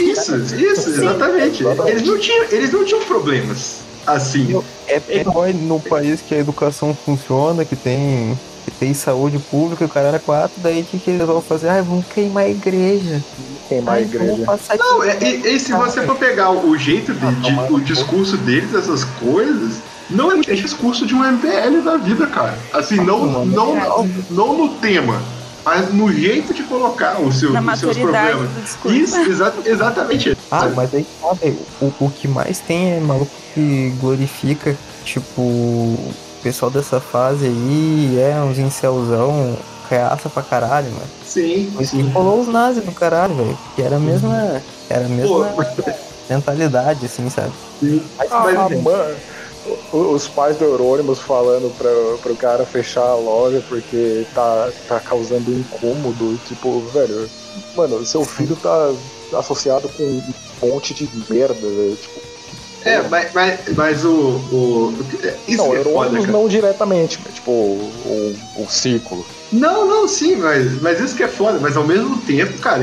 isso, 0.00 0.36
isso, 0.36 0.90
exatamente. 0.90 1.62
Eles 1.86 2.02
não 2.02 2.18
tinham, 2.18 2.44
eles 2.50 2.72
não 2.72 2.84
tinham 2.84 3.02
problemas 3.04 3.76
assim. 4.12 4.62
É 4.86 4.98
playboy 5.00 5.52
no 5.52 5.78
país 5.80 6.20
que 6.20 6.34
a 6.34 6.38
educação 6.38 6.94
funciona, 7.04 7.64
que 7.64 7.76
tem, 7.76 8.38
que 8.64 8.70
tem 8.72 8.94
saúde 8.94 9.38
pública, 9.38 9.84
o 9.84 9.88
cara 9.88 10.08
era 10.08 10.18
quatro, 10.18 10.60
daí 10.62 10.80
o 10.82 10.84
que, 10.84 10.98
que 10.98 11.10
eles 11.10 11.26
vão 11.26 11.40
fazer? 11.40 11.68
Ah, 11.68 11.82
vamos 11.82 12.06
queimar 12.06 12.44
a 12.44 12.48
igreja. 12.48 13.22
Queimar 13.68 13.94
a 13.94 13.98
Ai, 13.98 14.04
vamos 14.04 14.32
igreja. 14.40 14.58
Não, 14.78 15.02
é- 15.04 15.18
e, 15.22 15.54
e 15.54 15.60
se 15.60 15.72
você 15.72 16.02
for 16.02 16.16
pegar 16.16 16.50
o 16.50 16.76
jeito 16.78 17.12
de, 17.12 17.34
de- 17.36 17.72
o 17.72 17.80
discurso 17.80 18.36
deles, 18.38 18.74
essas 18.74 19.04
coisas, 19.04 19.76
não 20.08 20.32
é, 20.32 20.40
é 20.46 20.54
discurso 20.54 21.06
de 21.06 21.14
um 21.14 21.22
MPL 21.24 21.82
da 21.84 21.96
vida, 21.98 22.26
cara. 22.26 22.58
Assim, 22.72 22.96
não, 22.96 23.26
não, 23.26 23.44
não, 23.44 24.10
não 24.30 24.56
no 24.56 24.68
tema, 24.76 25.20
mas 25.64 25.92
no 25.92 26.10
jeito 26.10 26.54
de 26.54 26.62
colocar 26.62 27.20
os 27.20 27.38
seus, 27.38 27.52
Na 27.52 27.74
os 27.74 27.78
seus 27.78 27.98
problemas. 27.98 28.48
Isso, 28.86 29.18
exa 29.20 29.52
exatamente. 29.66 30.34
Ah, 30.50 30.66
mas 30.74 30.94
aí 30.94 31.06
sabe, 31.20 31.58
o, 31.78 31.92
o 32.00 32.10
que 32.10 32.26
mais 32.26 32.58
tem 32.58 32.92
é 32.94 33.00
maluco 33.00 33.30
que 33.58 33.90
glorifica, 34.00 34.76
tipo, 35.04 35.40
o 35.40 36.14
pessoal 36.42 36.70
dessa 36.70 37.00
fase 37.00 37.46
aí 37.46 38.18
é 38.20 38.36
uns 38.40 38.56
incelzão, 38.58 39.56
reaça 39.90 40.28
pra 40.28 40.42
caralho, 40.44 40.90
mano. 40.92 41.06
Sim, 41.26 41.70
Por 41.74 41.82
isso 41.82 41.96
que 41.96 42.02
rolou 42.02 42.40
os 42.40 42.46
nazis 42.48 42.84
do 42.84 42.92
caralho, 42.92 43.34
velho. 43.34 43.58
Que 43.74 43.82
era 43.82 43.96
a 43.96 43.98
mesma. 44.00 44.62
Era 44.88 45.06
a 45.06 45.08
Pô, 45.08 45.14
mesma 45.14 45.54
mentalidade, 46.30 47.04
assim, 47.06 47.28
sabe? 47.28 47.52
sim. 47.80 48.00
Mas, 48.16 48.30
Ah, 48.30 48.40
mas, 48.44 48.82
mano, 48.82 49.16
o- 49.92 49.96
os 50.14 50.28
pais 50.28 50.56
do 50.56 50.64
Eurônimos 50.64 51.18
falando 51.18 51.74
pra, 51.76 51.90
pro 52.22 52.36
cara 52.36 52.64
fechar 52.64 53.02
a 53.04 53.14
loja 53.16 53.62
porque 53.68 54.24
tá, 54.34 54.70
tá 54.86 55.00
causando 55.00 55.50
incômodo. 55.52 56.38
Tipo, 56.46 56.80
velho, 56.92 57.28
mano, 57.76 58.04
seu 58.06 58.24
filho 58.24 58.56
tá 58.56 58.92
associado 59.36 59.88
com 59.90 60.04
um 60.62 60.68
monte 60.70 60.94
de 60.94 61.08
merda, 61.28 61.54
velho. 61.54 61.96
Tipo, 62.00 62.27
É, 62.84 63.02
mas, 63.08 63.32
mas, 63.34 63.58
mas 63.76 64.04
o, 64.04 64.10
o. 64.10 64.94
Isso 65.46 65.58
não, 65.58 65.74
é 65.74 65.82
foda, 65.82 66.10
cara. 66.18 66.32
não 66.32 66.48
diretamente, 66.48 67.18
mas 67.24 67.34
tipo, 67.34 67.50
o, 67.50 68.36
o, 68.56 68.62
o 68.64 68.70
círculo. 68.70 69.26
Não, 69.52 69.86
não, 69.86 70.06
sim, 70.08 70.36
mas, 70.36 70.80
mas 70.80 71.00
isso 71.00 71.16
que 71.16 71.22
é 71.22 71.28
foda, 71.28 71.58
mas 71.60 71.76
ao 71.76 71.84
mesmo 71.84 72.16
tempo, 72.18 72.58
cara, 72.58 72.82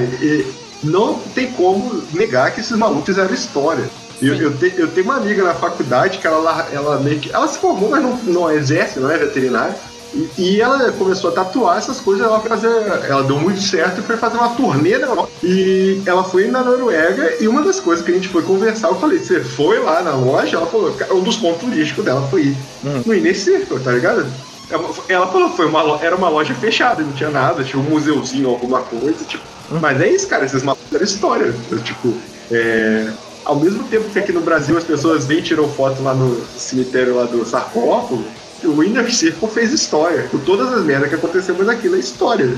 não 0.84 1.20
tem 1.34 1.52
como 1.52 2.04
negar 2.14 2.54
que 2.54 2.60
esses 2.60 2.76
malucos 2.78 3.06
fizeram 3.06 3.34
história. 3.34 3.86
Eu, 4.22 4.36
eu, 4.36 4.58
te- 4.58 4.74
eu 4.78 4.88
tenho 4.90 5.06
uma 5.06 5.18
amiga 5.18 5.44
na 5.44 5.54
faculdade 5.54 6.18
que 6.20 6.28
ela, 6.28 6.68
ela 6.72 7.00
meio 7.00 7.20
que. 7.20 7.32
Ela 7.34 7.48
se 7.48 7.58
formou, 7.58 7.90
mas 7.90 8.02
não, 8.02 8.18
não 8.24 8.52
exerce, 8.52 9.00
não 9.00 9.10
é 9.12 9.18
veterinária. 9.18 9.76
E, 10.16 10.30
e 10.38 10.62
ela 10.62 10.92
começou 10.94 11.30
a 11.30 11.34
tatuar 11.34 11.78
essas 11.78 12.00
coisas, 12.00 12.26
ela 12.26 12.40
fazer. 12.40 12.70
Ela 13.10 13.24
deu 13.24 13.38
muito 13.38 13.62
certo 13.62 14.00
e 14.00 14.04
foi 14.04 14.16
fazer 14.16 14.38
uma 14.38 14.50
turnê 14.50 14.98
na 14.98 15.08
Europa. 15.08 15.30
E 15.44 16.02
ela 16.06 16.24
foi 16.24 16.48
na 16.48 16.64
Noruega 16.64 17.36
e 17.42 17.48
uma 17.48 17.62
das 17.62 17.80
coisas 17.80 18.04
que 18.06 18.12
a 18.12 18.16
gente 18.16 18.30
foi 18.30 18.42
conversar, 18.44 18.88
eu 18.88 18.96
falei, 18.96 19.20
você 19.20 19.42
foi 19.42 19.80
lá 19.80 20.02
na 20.02 20.16
loja? 20.16 20.56
Ela 20.58 20.66
falou, 20.68 20.92
"Cara, 20.94 21.14
um 21.14 21.22
dos 21.22 21.36
pontos 21.38 21.60
turísticos 21.62 22.06
dela 22.06 22.26
foi 22.30 22.42
ir 22.44 22.58
Uhum. 22.84 23.04
no 23.06 23.14
Inner 23.14 23.38
Circle, 23.38 23.80
tá 23.80 23.92
ligado? 23.92 24.26
Ela- 24.70 24.90
Ela 25.10 25.28
falou, 25.28 25.50
foi 25.50 25.66
uma, 25.68 26.00
era 26.02 26.16
uma 26.16 26.30
loja 26.30 26.54
fechada, 26.56 27.04
não 27.04 27.12
tinha 27.12 27.30
nada, 27.30 27.64
tinha 27.64 27.80
um 27.82 27.84
museuzinho, 27.86 28.50
alguma 28.50 28.80
coisa, 28.82 29.24
tipo. 29.26 29.44
Mas 29.82 30.00
é 30.02 30.08
isso, 30.10 30.28
cara, 30.28 30.46
esses 30.46 30.64
malucos 30.64 30.92
eram 30.94 31.04
história. 31.04 31.54
Tipo, 31.84 32.14
é, 32.52 33.08
ao 33.44 33.56
mesmo 33.58 33.84
tempo 33.86 34.10
que 34.10 34.18
aqui 34.20 34.32
no 34.32 34.42
Brasil 34.42 34.78
as 34.78 34.84
pessoas 34.84 35.26
vêm 35.26 35.40
e 35.40 35.42
tiram 35.42 35.68
foto 35.68 36.02
lá 36.02 36.14
no 36.14 36.42
cemitério 36.58 37.16
lá 37.16 37.26
do 37.26 37.46
sarcófago, 37.46 38.24
o 38.66 38.84
Inner 38.84 39.14
Circle 39.14 39.50
fez 39.50 39.72
história. 39.72 40.28
Com 40.30 40.40
todas 40.40 40.72
as 40.74 40.84
merdas 40.84 41.10
que 41.10 41.16
aconteceu, 41.16 41.56
mas 41.58 41.70
aquilo 41.70 41.96
é 41.96 42.00
história. 42.00 42.58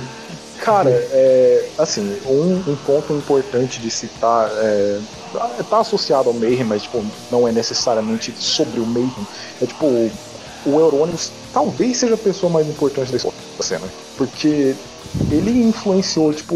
Cara, 0.60 0.90
é, 0.90 1.70
assim, 1.78 2.18
um, 2.26 2.72
um 2.72 2.76
ponto 2.86 3.14
importante 3.14 3.80
de 3.80 3.92
citar 3.92 4.50
é, 4.52 5.00
tá 5.70 5.80
associado 5.80 6.30
ao 6.30 6.34
Mayhem, 6.34 6.64
mas 6.64 6.84
tipo, 6.84 7.04
não 7.32 7.48
é 7.48 7.52
necessariamente 7.52 8.34
sobre 8.38 8.80
o 8.80 8.86
Mayhem. 8.86 9.28
É 9.62 9.66
tipo, 9.66 9.86
o 10.66 10.80
Eurônimos 10.80 11.32
talvez 11.54 11.98
seja 11.98 12.16
a 12.16 12.18
pessoa 12.18 12.52
mais 12.52 12.68
importante 12.68 13.12
da 13.12 13.18
história 13.18 13.38
da 13.58 13.64
cena. 13.64 13.88
Porque 14.18 14.76
ele 15.32 15.64
influenciou, 15.64 16.34
tipo, 16.34 16.56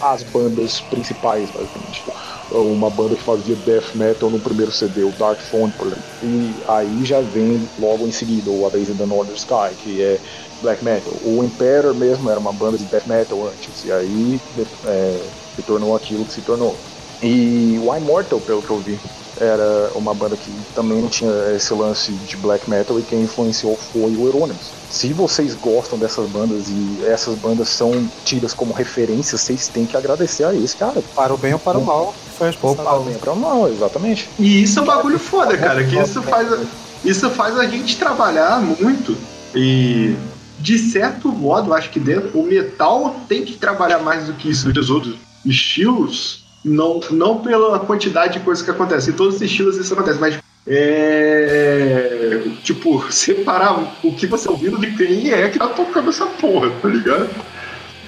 as 0.00 0.22
bandas 0.22 0.80
principais, 0.80 1.50
basicamente. 1.50 2.04
Uma 2.50 2.88
banda 2.88 3.16
que 3.16 3.22
fazia 3.22 3.56
death 3.56 3.94
metal 3.94 4.30
no 4.30 4.38
primeiro 4.38 4.70
CD, 4.70 5.02
o 5.02 5.10
Dark 5.12 5.38
Throne, 5.50 5.72
por 5.72 5.88
exemplo. 5.88 6.04
E 6.22 6.54
aí 6.68 7.04
já 7.04 7.20
vem 7.20 7.68
logo 7.78 8.06
em 8.06 8.12
seguida 8.12 8.50
o 8.50 8.66
A 8.66 8.70
Days 8.70 8.88
in 8.88 8.94
the 8.94 9.04
Northern 9.04 9.36
Sky, 9.36 9.74
que 9.82 10.00
é 10.00 10.20
black 10.62 10.84
metal. 10.84 11.12
O 11.24 11.42
Emperor 11.42 11.92
mesmo 11.94 12.30
era 12.30 12.38
uma 12.38 12.52
banda 12.52 12.78
de 12.78 12.84
death 12.84 13.06
metal 13.06 13.48
antes, 13.48 13.84
e 13.84 13.90
aí 13.90 14.40
é, 14.86 15.20
se 15.56 15.62
tornou 15.62 15.96
aquilo 15.96 16.24
que 16.24 16.32
se 16.32 16.42
tornou. 16.42 16.76
E 17.20 17.78
o 17.80 17.94
Immortal, 17.94 18.40
pelo 18.40 18.62
que 18.62 18.70
eu 18.70 18.78
vi, 18.78 18.98
era 19.40 19.90
uma 19.94 20.14
banda 20.14 20.36
que 20.36 20.50
também 20.74 21.06
tinha 21.08 21.32
esse 21.54 21.72
lance 21.74 22.12
de 22.12 22.36
black 22.36 22.68
metal 22.68 22.98
e 22.98 23.02
quem 23.02 23.22
influenciou 23.22 23.76
foi 23.76 24.14
o 24.14 24.26
Euronymous. 24.26 24.75
Se 24.88 25.12
vocês 25.12 25.54
gostam 25.54 25.98
dessas 25.98 26.28
bandas 26.28 26.68
e 26.68 27.04
essas 27.06 27.34
bandas 27.36 27.68
são 27.68 28.08
tidas 28.24 28.54
como 28.54 28.72
referências, 28.72 29.40
vocês 29.40 29.68
têm 29.68 29.84
que 29.84 29.96
agradecer 29.96 30.44
a 30.44 30.54
esse 30.54 30.76
cara. 30.76 31.02
Para 31.14 31.34
o 31.34 31.36
bem 31.36 31.52
ou 31.52 31.58
para 31.58 31.78
o 31.78 31.84
mal, 31.84 32.14
foi 32.38 32.46
responsável. 32.48 33.00
Opa, 33.00 33.10
lembra? 33.10 33.34
Não, 33.34 33.68
exatamente. 33.68 34.28
E 34.38 34.62
isso 34.62 34.78
é 34.78 34.82
um 34.82 34.86
bagulho 34.86 35.18
foda, 35.18 35.56
cara, 35.58 35.84
que 35.84 35.98
isso 35.98 36.22
faz, 36.22 36.52
a- 36.52 36.58
isso 37.04 37.28
faz 37.30 37.58
a 37.58 37.66
gente 37.66 37.96
trabalhar 37.96 38.60
muito. 38.60 39.16
E, 39.54 40.14
de 40.58 40.78
certo 40.78 41.28
modo, 41.28 41.74
acho 41.74 41.90
que 41.90 42.00
dentro, 42.00 42.38
o 42.38 42.42
metal 42.42 43.16
tem 43.28 43.44
que 43.44 43.54
trabalhar 43.54 43.98
mais 43.98 44.26
do 44.26 44.32
que 44.34 44.50
isso 44.50 44.72
dos 44.72 44.88
outros 44.90 45.16
estilos, 45.44 46.44
não, 46.64 47.00
não 47.10 47.38
pela 47.38 47.78
quantidade 47.78 48.34
de 48.34 48.40
coisas 48.40 48.64
que 48.64 48.70
acontecem. 48.70 49.12
Em 49.12 49.16
todos 49.16 49.36
os 49.36 49.42
estilos 49.42 49.76
isso 49.76 49.92
acontece, 49.94 50.18
mas 50.18 50.38
é. 50.66 52.42
Tipo, 52.62 53.10
separar 53.12 53.96
o 54.02 54.12
que 54.12 54.26
você 54.26 54.46
tá 54.46 54.50
ouvindo 54.52 54.78
de 54.78 54.90
quem 54.96 55.30
é 55.32 55.48
que 55.48 55.58
tá 55.58 55.68
tocando 55.68 56.10
essa 56.10 56.26
porra, 56.26 56.70
tá 56.82 56.88
ligado? 56.88 57.28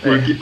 Porque 0.02 0.36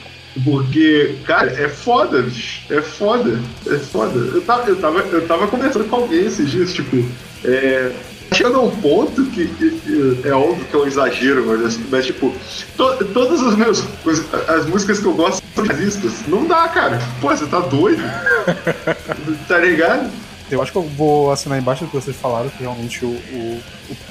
Porque, 0.45 1.14
cara, 1.27 1.51
é 1.53 1.69
foda, 1.69 2.21
bicho. 2.23 2.61
É 2.71 2.83
foda. 2.83 3.39
É 3.67 3.79
foda. 3.79 4.19
Eu 4.19 4.43
tava, 4.43 4.69
eu 4.69 4.77
tava, 4.77 4.99
eu 5.01 5.27
tava 5.27 5.49
conversando 5.49 5.87
com 5.89 5.97
alguém 5.97 6.27
esses 6.27 6.51
dias, 6.51 6.73
tipo, 6.75 7.03
é, 7.43 7.91
chega 8.35 8.55
a 8.57 8.61
um 8.61 8.71
ponto 8.71 9.25
que, 9.27 9.47
que- 9.47 9.71
que 9.71 10.21
é 10.29 10.33
óbvio 10.33 10.64
que 10.67 10.77
é 10.77 10.79
um 10.79 10.87
exagero, 10.87 11.47
mas, 11.47 11.79
mas 11.91 12.05
tipo, 12.07 12.35
to, 12.77 13.05
todas 13.14 13.41
as 13.43 13.57
meus 13.57 13.83
as 14.49 14.67
músicas 14.67 14.99
que 15.01 15.07
eu 15.07 15.14
gosto 15.14 15.43
são 15.55 15.64
nazistas. 15.64 16.12
Não 16.29 16.47
dá, 16.47 16.69
cara. 16.69 17.01
Pô, 17.21 17.29
você 17.35 17.47
tá 17.47 17.61
doido? 17.61 18.03
tá 19.49 19.59
ligado? 19.59 20.11
Eu 20.51 20.62
acho 20.62 20.70
que 20.70 20.78
eu 20.78 20.82
vou 20.82 21.32
assinar 21.32 21.59
embaixo 21.59 21.84
do 21.84 21.90
que 21.90 21.97
vocês 21.97 22.16
falaram, 22.16 22.49
que 22.51 22.62
realmente 22.62 23.05
o, 23.05 23.09
o, 23.09 23.61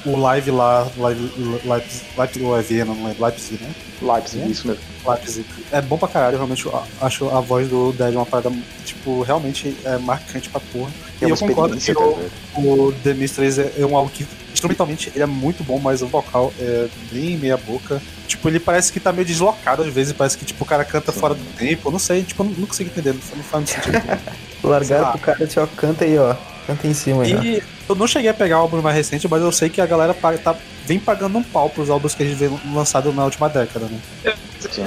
o- 0.04 0.16
live 0.20 0.50
lá, 0.50 0.86
live, 0.98 1.32
Leipzig, 1.64 2.04
Leipzig 2.16 2.44
ou 2.44 2.58
é 2.58 2.62
Viena, 2.62 2.92
não 2.94 3.06
lembro, 3.06 3.24
Leipzig, 3.24 3.62
né? 3.62 3.70
Leipzig, 4.02 4.50
isso 4.50 4.66
mesmo. 4.68 4.82
Leipzig. 5.08 5.46
É 5.72 5.80
bom 5.80 5.96
pra 5.96 6.08
caralho, 6.08 6.36
realmente 6.36 6.66
eu 6.66 6.82
acho 7.00 7.28
a 7.30 7.40
voz 7.40 7.68
do 7.68 7.90
Dead 7.92 8.14
uma 8.14 8.26
parada, 8.26 8.52
tipo, 8.84 9.22
realmente 9.22 9.74
é 9.84 9.96
marcante 9.96 10.50
pra 10.50 10.60
porra. 10.60 10.90
É 11.22 11.26
e 11.26 11.30
eu 11.30 11.36
concordo 11.38 11.74
que 11.78 11.92
o, 11.92 12.14
velho. 12.16 12.30
o 12.54 12.92
The 13.02 13.14
Mysteries 13.14 13.58
é, 13.58 13.72
é 13.78 13.86
um 13.86 13.96
álbum 13.96 14.10
que, 14.10 14.26
instrumentalmente, 14.52 15.10
ele 15.14 15.22
é 15.22 15.26
muito 15.26 15.64
bom, 15.64 15.78
mas 15.78 16.02
o 16.02 16.06
vocal 16.06 16.52
é 16.60 16.86
bem 17.10 17.38
meia 17.38 17.56
boca. 17.56 18.02
Tipo, 18.28 18.48
ele 18.48 18.60
parece 18.60 18.92
que 18.92 19.00
tá 19.00 19.10
meio 19.10 19.24
deslocado 19.26 19.82
às 19.82 19.88
vezes, 19.88 20.12
parece 20.12 20.36
que 20.36 20.44
tipo, 20.44 20.64
o 20.64 20.66
cara 20.66 20.84
canta 20.84 21.12
fora 21.12 21.32
do 21.32 21.44
tempo, 21.56 21.88
eu 21.88 21.92
não 21.92 21.98
sei, 21.98 22.22
tipo, 22.24 22.42
eu 22.42 22.46
não, 22.50 22.52
não 22.58 22.66
consigo 22.66 22.90
entender, 22.90 23.14
não 23.14 23.20
faz 23.20 23.64
muito 23.64 23.70
sentido. 23.70 24.02
Largaram 24.62 25.10
pro 25.12 25.20
cara 25.20 25.44
assim, 25.44 25.60
ó, 25.60 25.66
canta 25.66 26.04
aí, 26.04 26.18
ó. 26.18 26.34
Canta 26.66 26.86
em 26.86 26.94
cima 26.94 27.22
aí, 27.22 27.34
ó. 27.36 27.42
E 27.42 27.62
eu 27.88 27.94
não 27.94 28.06
cheguei 28.08 28.28
a 28.30 28.34
pegar 28.34 28.58
o 28.58 28.62
álbum 28.62 28.82
mais 28.82 28.96
recente, 28.96 29.28
mas 29.28 29.40
eu 29.42 29.52
sei 29.52 29.68
que 29.68 29.80
a 29.80 29.86
galera 29.86 30.12
paga- 30.12 30.38
tá, 30.38 30.56
vem 30.84 30.98
pagando 30.98 31.38
um 31.38 31.42
pau 31.42 31.70
pros 31.70 31.88
álbuns 31.90 32.14
que 32.14 32.22
a 32.24 32.26
gente 32.26 32.36
vê 32.36 32.50
lançado 32.74 33.12
na 33.12 33.24
última 33.24 33.48
década, 33.48 33.86
né? 33.86 33.98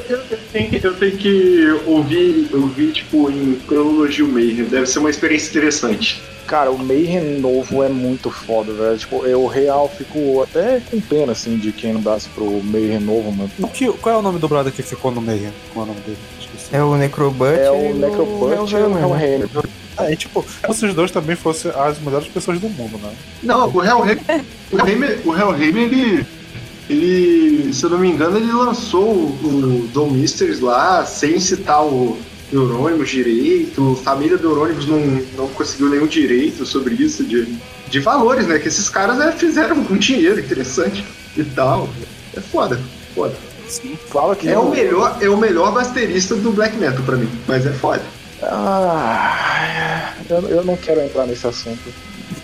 Eu 0.09 0.21
tenho, 0.51 0.69
que- 0.69 0.85
eu 0.85 0.93
tenho 0.95 1.17
que 1.17 1.67
ouvir, 1.85 2.49
ouvir, 2.53 2.91
tipo, 2.91 3.31
em 3.31 3.55
cronologia 3.67 4.25
o 4.25 4.27
Mayhem. 4.27 4.65
Deve 4.65 4.87
ser 4.87 4.99
uma 4.99 5.09
experiência 5.09 5.49
interessante. 5.51 6.21
Cara, 6.45 6.71
o 6.71 6.77
Mayhem 6.77 7.39
novo 7.39 7.83
é 7.83 7.87
muito 7.87 8.29
foda, 8.31 8.73
velho. 8.73 8.97
Tipo, 8.97 9.25
eu 9.25 9.45
real 9.45 9.87
fico 9.95 10.41
até 10.41 10.81
com 10.91 10.99
pena, 10.99 11.31
assim, 11.31 11.57
de 11.57 11.71
quem 11.71 11.93
não 11.93 12.01
dasse 12.01 12.27
pro 12.29 12.61
Mayhem 12.63 12.99
novo, 12.99 13.31
mano. 13.31 13.49
O 13.59 13.67
que, 13.67 13.87
qual 13.93 14.15
é 14.15 14.17
o 14.17 14.21
nome 14.21 14.39
do 14.39 14.47
brother 14.49 14.73
que 14.73 14.81
ficou 14.83 15.11
no 15.11 15.21
meio? 15.21 15.53
Qual 15.73 15.85
é 15.85 15.89
o 15.89 15.93
nome 15.93 16.01
dele? 16.05 16.17
É 16.71 16.81
o 16.81 16.95
Necrobut 16.95 17.51
É 17.51 17.65
e 17.65 17.91
o 17.91 17.95
Necrobut 17.95 18.53
e 18.53 18.75
o 18.75 18.77
Hellhammer? 18.77 19.21
Hellhammer. 19.21 19.49
É, 19.97 20.15
tipo, 20.15 20.45
como 20.61 20.73
se 20.73 20.85
os 20.85 20.93
dois 20.93 21.11
também 21.11 21.35
fossem 21.35 21.71
as 21.71 21.99
melhores 21.99 22.27
pessoas 22.27 22.59
do 22.59 22.69
mundo, 22.69 22.97
né? 22.97 23.11
Não, 23.43 23.69
o 23.69 23.83
Hellhammer, 23.83 24.19
o 24.71 24.77
Hellhammer, 24.77 25.19
o 25.25 25.35
Hellhammer 25.35 25.83
ele, 25.83 26.25
ele, 26.89 27.73
se 27.73 27.83
eu 27.83 27.89
não 27.89 27.97
me 27.97 28.09
engano, 28.09 28.37
ele 28.37 28.51
lançou 28.51 29.03
o, 29.03 29.83
o 29.83 29.89
Dom 29.93 30.09
Mysteries 30.09 30.59
lá 30.59 31.05
sem 31.05 31.39
citar 31.39 31.83
o 31.83 32.17
Eurônimos 32.51 33.09
direito. 33.09 33.97
A 33.99 34.03
família 34.03 34.37
do 34.37 34.49
Eurônimos 34.49 34.87
não, 34.87 34.99
não 35.37 35.47
conseguiu 35.49 35.89
nenhum 35.89 36.07
direito 36.07 36.65
sobre 36.65 36.95
isso, 36.95 37.23
de, 37.23 37.57
de 37.89 37.99
valores, 37.99 38.47
né? 38.47 38.57
Que 38.57 38.69
esses 38.69 38.89
caras 38.89 39.17
né, 39.17 39.33
fizeram 39.37 39.75
um 39.77 39.97
dinheiro 39.97 40.39
interessante 40.39 41.03
e 41.35 41.43
tal. 41.43 41.89
É 42.35 42.39
foda, 42.39 42.79
foda. 43.13 43.35
Sim. 43.69 43.97
Fala 44.07 44.35
que 44.35 44.49
É 44.49 44.57
o 44.57 44.69
melhor, 44.69 45.17
é 45.21 45.29
o 45.29 45.37
melhor 45.37 45.71
baterista 45.71 46.35
do 46.35 46.51
black 46.51 46.75
metal 46.77 47.03
pra 47.03 47.15
mim, 47.15 47.29
mas 47.47 47.65
é 47.65 47.71
foda. 47.71 48.01
Ah, 48.41 50.13
eu, 50.29 50.41
eu 50.49 50.63
não 50.63 50.75
quero 50.75 51.01
entrar 51.01 51.25
nesse 51.25 51.45
assunto. 51.45 51.93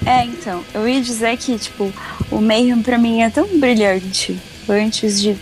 É, 0.05 0.23
então, 0.23 0.63
eu 0.73 0.88
ia 0.88 1.01
dizer 1.01 1.36
que, 1.38 1.57
tipo, 1.57 1.91
o 2.32 2.39
Mayhem 2.39 2.82
pra 2.82 2.97
mim 2.97 3.21
é 3.21 3.30
tão 3.30 3.47
brilhante 3.57 4.38
antes 4.69 5.19
de 5.19 5.36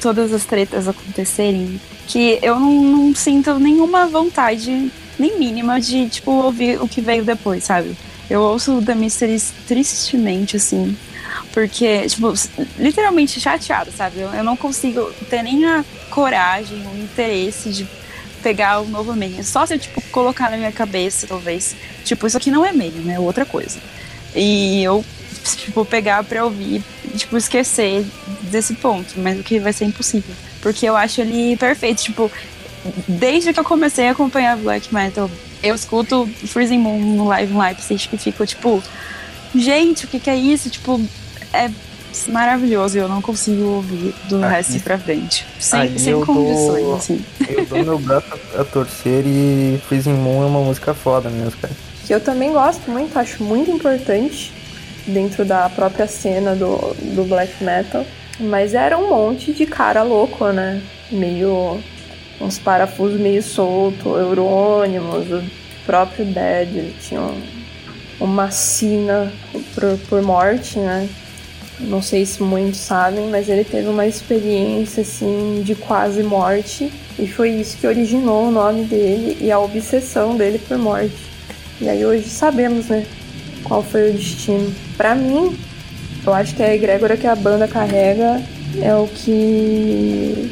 todas 0.00 0.32
as 0.32 0.44
tretas 0.44 0.88
acontecerem 0.88 1.80
que 2.06 2.38
eu 2.42 2.58
não, 2.58 2.82
não 2.82 3.14
sinto 3.14 3.58
nenhuma 3.58 4.06
vontade, 4.06 4.90
nem 5.18 5.38
mínima, 5.38 5.80
de, 5.80 6.08
tipo, 6.08 6.30
ouvir 6.30 6.80
o 6.80 6.88
que 6.88 7.00
veio 7.00 7.24
depois, 7.24 7.64
sabe? 7.64 7.94
Eu 8.30 8.40
ouço 8.40 8.78
o 8.78 8.82
The 8.82 8.94
Mysteries 8.94 9.52
tristemente, 9.66 10.56
assim, 10.56 10.96
porque, 11.52 12.06
tipo, 12.06 12.32
literalmente 12.78 13.40
chateado, 13.40 13.90
sabe? 13.90 14.20
Eu, 14.20 14.28
eu 14.32 14.44
não 14.44 14.56
consigo 14.56 15.12
ter 15.28 15.42
nem 15.42 15.64
a 15.64 15.84
coragem, 16.10 16.86
o 16.86 16.98
interesse 16.98 17.70
de 17.70 17.88
pegar 18.42 18.80
o 18.80 18.86
novo 18.86 19.14
Mayhem. 19.16 19.42
Só 19.42 19.66
se 19.66 19.74
eu, 19.74 19.78
tipo, 19.78 20.00
colocar 20.10 20.50
na 20.50 20.56
minha 20.56 20.72
cabeça, 20.72 21.26
talvez, 21.26 21.74
tipo, 22.04 22.26
isso 22.26 22.36
aqui 22.36 22.50
não 22.50 22.64
é 22.64 22.72
Mayhem, 22.72 23.02
né? 23.02 23.14
É 23.14 23.20
outra 23.20 23.44
coisa. 23.44 23.78
E 24.34 24.82
eu, 24.82 25.04
tipo, 25.56 25.84
pegar 25.84 26.22
pra 26.24 26.44
ouvir 26.44 26.82
tipo, 27.16 27.36
esquecer 27.36 28.04
desse 28.42 28.74
ponto, 28.74 29.14
mas 29.18 29.38
o 29.38 29.42
que 29.42 29.58
vai 29.58 29.72
ser 29.72 29.84
impossível. 29.84 30.34
Porque 30.60 30.86
eu 30.86 30.96
acho 30.96 31.20
ele 31.20 31.56
perfeito, 31.56 32.02
tipo, 32.02 32.30
desde 33.06 33.52
que 33.52 33.60
eu 33.60 33.64
comecei 33.64 34.08
a 34.08 34.12
acompanhar 34.12 34.56
black 34.56 34.92
metal, 34.92 35.30
eu 35.62 35.74
escuto 35.74 36.26
Freezing 36.46 36.78
Moon 36.78 36.98
no 36.98 37.26
Live 37.26 37.52
in 37.52 37.58
Leipzig 37.58 38.08
e 38.12 38.18
fico, 38.18 38.46
tipo, 38.46 38.82
gente, 39.54 40.04
o 40.04 40.08
que 40.08 40.20
que 40.20 40.30
é 40.30 40.36
isso? 40.36 40.70
Tipo, 40.70 41.00
é 41.52 41.70
maravilhoso 42.28 42.96
e 42.96 43.00
eu 43.00 43.08
não 43.08 43.20
consigo 43.22 43.62
ouvir 43.64 44.14
do 44.28 44.42
Ah, 44.42 44.48
resto 44.48 44.80
pra 44.80 44.98
frente. 44.98 45.44
Sem, 45.58 45.80
Aí 45.80 45.98
sem 45.98 46.12
eu 46.12 46.24
condições, 46.24 46.82
dou- 46.84 46.96
assim. 46.96 47.24
Eu 47.48 47.66
dou 47.66 47.84
meu 47.84 47.98
braço 47.98 48.26
a 48.58 48.64
torcer 48.64 49.24
e 49.26 49.80
Freezing 49.88 50.14
Moon 50.14 50.42
é 50.42 50.46
uma 50.46 50.60
música 50.60 50.94
foda 50.94 51.28
mesmo, 51.30 51.52
cara. 51.60 51.72
que 52.06 52.14
eu 52.14 52.20
também 52.20 52.52
gosto 52.52 52.90
muito, 52.90 53.18
acho 53.18 53.42
muito 53.44 53.70
importante 53.70 54.50
dentro 55.06 55.44
da 55.44 55.68
própria 55.68 56.06
cena 56.06 56.54
do, 56.54 56.94
do 57.14 57.24
black 57.28 57.62
metal. 57.62 58.04
Mas 58.40 58.72
era 58.72 58.96
um 58.96 59.08
monte 59.10 59.52
de 59.52 59.66
cara 59.66 60.02
louco, 60.02 60.46
né? 60.52 60.80
Meio. 61.10 61.80
uns 62.40 62.56
parafusos 62.58 63.18
meio 63.20 63.42
solto, 63.42 64.16
Eurônimos, 64.16 65.28
o 65.30 65.42
próprio 65.84 66.24
Dead, 66.24 66.68
ele 66.68 66.94
tinha 67.02 67.20
um- 67.20 67.42
uma 68.20 68.50
sina 68.52 69.32
por, 69.74 69.98
por 70.08 70.22
morte, 70.22 70.78
né? 70.78 71.08
Não 71.80 72.02
sei 72.02 72.26
se 72.26 72.42
muitos 72.42 72.80
sabem, 72.80 73.28
mas 73.28 73.48
ele 73.48 73.62
teve 73.62 73.88
uma 73.88 74.06
experiência 74.06 75.02
assim 75.02 75.62
de 75.64 75.74
quase 75.76 76.22
morte 76.22 76.92
e 77.18 77.26
foi 77.26 77.50
isso 77.50 77.76
que 77.78 77.86
originou 77.86 78.48
o 78.48 78.50
nome 78.50 78.84
dele 78.84 79.38
e 79.40 79.50
a 79.50 79.60
obsessão 79.60 80.36
dele 80.36 80.58
por 80.58 80.76
morte. 80.76 81.14
E 81.80 81.88
aí 81.88 82.04
hoje 82.04 82.28
sabemos, 82.28 82.86
né, 82.86 83.06
qual 83.62 83.82
foi 83.82 84.10
o 84.10 84.12
destino. 84.12 84.74
Pra 84.96 85.14
mim, 85.14 85.56
eu 86.26 86.34
acho 86.34 86.56
que 86.56 86.62
a 86.62 86.74
egrégora 86.74 87.16
que 87.16 87.26
a 87.26 87.36
banda 87.36 87.68
carrega 87.68 88.42
é 88.82 88.94
o 88.94 89.06
que 89.06 90.50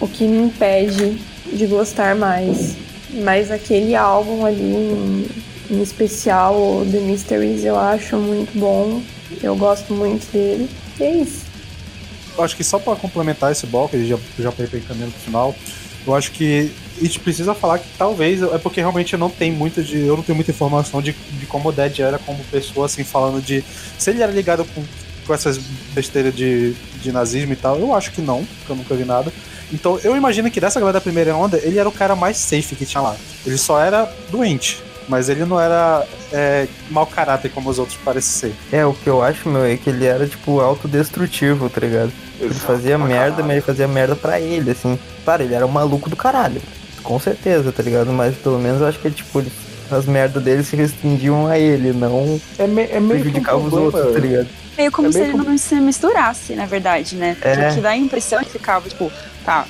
o 0.00 0.08
que 0.08 0.26
me 0.26 0.38
impede 0.38 1.18
de 1.52 1.66
gostar 1.66 2.14
mais. 2.14 2.76
Mas 3.10 3.50
aquele 3.50 3.94
álbum 3.94 4.44
ali 4.44 4.62
em, 4.62 5.26
em 5.70 5.82
especial, 5.82 6.84
The 6.90 6.98
Mysteries, 6.98 7.64
eu 7.64 7.78
acho 7.78 8.16
muito 8.16 8.58
bom. 8.58 9.00
Eu 9.42 9.56
gosto 9.56 9.92
muito 9.92 10.30
dele. 10.32 10.68
E 10.98 11.02
é 11.02 11.10
isso. 11.16 11.44
Eu 12.36 12.44
acho 12.44 12.56
que 12.56 12.64
só 12.64 12.78
pra 12.78 12.94
complementar 12.96 13.50
esse 13.50 13.66
bloco, 13.66 13.96
e 13.96 14.06
já, 14.06 14.18
já 14.38 14.50
ir 14.50 14.76
encaminhando 14.76 15.12
pro 15.12 15.22
final, 15.22 15.54
eu 16.06 16.14
acho 16.14 16.30
que 16.32 16.70
a 16.98 17.04
gente 17.04 17.18
precisa 17.20 17.54
falar 17.54 17.78
que 17.78 17.86
talvez, 17.98 18.42
é 18.42 18.58
porque 18.58 18.80
realmente 18.80 19.12
eu 19.12 19.18
não 19.18 19.28
tenho 19.28 19.54
muito 19.54 19.82
de. 19.82 19.98
Eu 19.98 20.16
não 20.16 20.22
tenho 20.22 20.36
muita 20.36 20.50
informação 20.50 21.02
de, 21.02 21.12
de 21.12 21.46
como 21.46 21.68
o 21.68 21.72
Dead 21.72 22.00
era 22.00 22.18
como 22.18 22.42
pessoa, 22.44 22.86
assim, 22.86 23.04
falando 23.04 23.42
de. 23.42 23.64
Se 23.98 24.10
ele 24.10 24.22
era 24.22 24.32
ligado 24.32 24.64
com, 24.64 24.84
com 25.26 25.34
essas 25.34 25.58
besteiras 25.92 26.34
de, 26.34 26.74
de 27.02 27.10
nazismo 27.12 27.52
e 27.52 27.56
tal, 27.56 27.78
eu 27.78 27.94
acho 27.94 28.12
que 28.12 28.20
não, 28.20 28.44
porque 28.44 28.72
eu 28.72 28.76
nunca 28.76 28.94
vi 28.94 29.04
nada. 29.04 29.32
Então 29.72 29.98
eu 30.04 30.16
imagino 30.16 30.50
que 30.50 30.60
dessa 30.60 30.78
galera 30.78 30.98
da 30.98 31.00
primeira 31.00 31.34
onda, 31.34 31.58
ele 31.58 31.78
era 31.78 31.88
o 31.88 31.92
cara 31.92 32.14
mais 32.14 32.36
safe 32.36 32.76
que 32.76 32.86
tinha 32.86 33.00
lá. 33.00 33.16
Ele 33.44 33.58
só 33.58 33.80
era 33.80 34.10
doente. 34.30 34.85
Mas 35.08 35.28
ele 35.28 35.44
não 35.44 35.60
era 35.60 36.04
é, 36.32 36.66
mau 36.90 37.06
caráter 37.06 37.50
como 37.52 37.70
os 37.70 37.78
outros 37.78 37.96
parecem 38.04 38.50
ser. 38.50 38.76
É, 38.76 38.84
o 38.84 38.92
que 38.92 39.08
eu 39.08 39.22
acho, 39.22 39.48
meu, 39.48 39.64
é 39.64 39.76
que 39.76 39.88
ele 39.88 40.04
era, 40.04 40.26
tipo, 40.26 40.60
autodestrutivo, 40.60 41.68
tá 41.70 41.80
ligado? 41.80 42.12
Ele 42.40 42.52
fazia 42.54 42.98
merda, 42.98 43.42
mas 43.42 43.52
ele 43.52 43.60
fazia 43.60 43.86
merda 43.88 44.16
pra 44.16 44.40
ele, 44.40 44.70
assim. 44.72 44.98
Claro, 45.24 45.42
ele 45.42 45.54
era 45.54 45.64
um 45.64 45.70
maluco 45.70 46.10
do 46.10 46.16
caralho. 46.16 46.60
Com 47.02 47.20
certeza, 47.20 47.70
tá 47.70 47.82
ligado? 47.82 48.10
Mas 48.12 48.34
pelo 48.36 48.58
menos 48.58 48.80
eu 48.80 48.86
acho 48.88 48.98
que, 48.98 49.10
tipo, 49.10 49.38
ele- 49.40 49.52
as 49.90 50.04
merdas 50.06 50.42
dele 50.42 50.64
se 50.64 50.74
restringiam 50.74 51.46
a 51.46 51.56
ele, 51.56 51.92
não 51.92 52.40
É, 52.58 52.66
me, 52.66 52.82
é 52.82 52.98
meio 52.98 53.22
que 53.22 53.28
um 53.38 53.40
os 53.40 53.44
problema. 53.46 53.80
outros, 53.82 54.12
tá 54.12 54.18
ligado? 54.18 54.48
Meio 54.76 54.90
como 54.90 55.08
É 55.08 55.12
se 55.12 55.18
meio 55.20 55.30
ele 55.36 55.42
não 55.48 55.56
se 55.56 55.74
misturasse, 55.76 56.54
na 56.54 56.66
verdade, 56.66 57.14
né? 57.14 57.36
Porque 57.40 57.60
É. 57.60 57.72
que 57.72 57.80
dá 57.80 57.90
a 57.90 57.96
impressão 57.96 58.42
que 58.42 58.50
ficava, 58.50 58.88
tipo, 58.88 59.10
tá, 59.44 59.64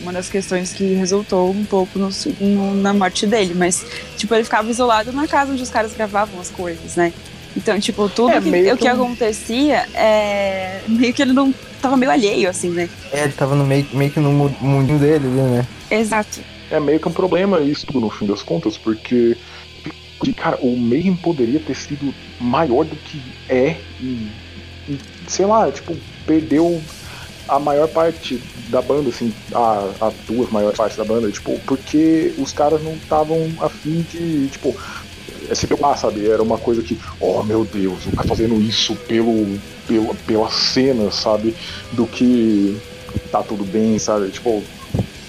uma 0.00 0.12
das 0.12 0.28
questões 0.28 0.72
que 0.72 0.94
resultou 0.94 1.50
um 1.50 1.64
pouco 1.64 1.98
no, 1.98 2.08
no- 2.40 2.74
na 2.74 2.92
morte 2.92 3.26
dele, 3.26 3.54
mas, 3.54 3.84
tipo, 4.16 4.34
ele 4.34 4.44
ficava 4.44 4.70
isolado 4.70 5.12
na 5.12 5.26
casa 5.26 5.52
onde 5.52 5.62
os 5.62 5.70
caras 5.70 5.92
gravavam 5.94 6.40
as 6.40 6.50
coisas, 6.50 6.96
né? 6.96 7.12
Então, 7.56 7.80
tipo, 7.80 8.06
tudo 8.10 8.32
É, 8.32 8.40
que, 8.40 8.50
meio 8.50 8.74
o 8.74 8.76
que 8.76 8.82
que 8.82 8.88
acontecia 8.88 9.86
é. 9.94 10.82
meio 10.86 11.14
que 11.14 11.22
ele 11.22 11.32
não 11.32 11.54
tava 11.80 11.96
meio 11.96 12.12
alheio, 12.12 12.50
assim, 12.50 12.68
né? 12.68 12.88
É, 13.10 13.24
ele 13.24 13.32
tava 13.32 13.54
no 13.54 13.64
meio, 13.64 13.86
meio 13.94 14.10
que 14.10 14.20
no 14.20 14.30
mu- 14.30 14.54
mundinho 14.60 14.98
dele 14.98 15.26
né? 15.26 15.66
Exato. 15.90 16.40
É 16.70 16.78
meio 16.78 17.00
que 17.00 17.08
um 17.08 17.12
problema 17.12 17.60
isso 17.60 17.86
tudo, 17.86 18.00
no 18.00 18.10
fim 18.10 18.26
das 18.26 18.42
contas, 18.42 18.76
porque, 18.76 19.36
cara, 20.36 20.58
o 20.60 20.76
Mayhem 20.76 21.14
poderia 21.16 21.58
ter 21.60 21.74
sido 21.76 22.12
maior 22.38 22.84
do 22.84 22.94
que 22.96 23.22
é 23.48 23.76
e, 24.00 24.28
e, 24.88 24.98
sei 25.26 25.46
lá, 25.46 25.70
tipo, 25.70 25.96
perdeu 26.26 26.82
a 27.48 27.58
maior 27.58 27.88
parte 27.88 28.42
da 28.68 28.82
banda, 28.82 29.08
assim, 29.08 29.32
a, 29.54 29.90
a 30.00 30.12
duas 30.26 30.50
maiores 30.50 30.76
partes 30.76 30.96
da 30.96 31.04
banda, 31.04 31.30
tipo, 31.30 31.58
porque 31.60 32.34
os 32.38 32.52
caras 32.52 32.82
não 32.82 32.94
estavam 32.94 33.50
afim 33.60 34.04
de, 34.10 34.48
tipo, 34.48 34.74
é 35.48 35.54
se 35.54 35.66
preocupar, 35.66 35.96
sabe? 35.96 36.28
Era 36.28 36.42
uma 36.42 36.58
coisa 36.58 36.82
que, 36.82 36.98
oh 37.20 37.42
meu 37.42 37.64
Deus, 37.64 38.06
o 38.06 38.16
cara 38.16 38.28
fazendo 38.28 38.60
isso 38.60 38.96
pelo, 38.96 39.58
pelo, 39.86 40.14
pela 40.26 40.50
cena, 40.50 41.10
sabe? 41.10 41.54
Do 41.92 42.06
que 42.06 42.80
tá 43.30 43.42
tudo 43.42 43.64
bem, 43.64 43.98
sabe? 43.98 44.30
Tipo, 44.30 44.62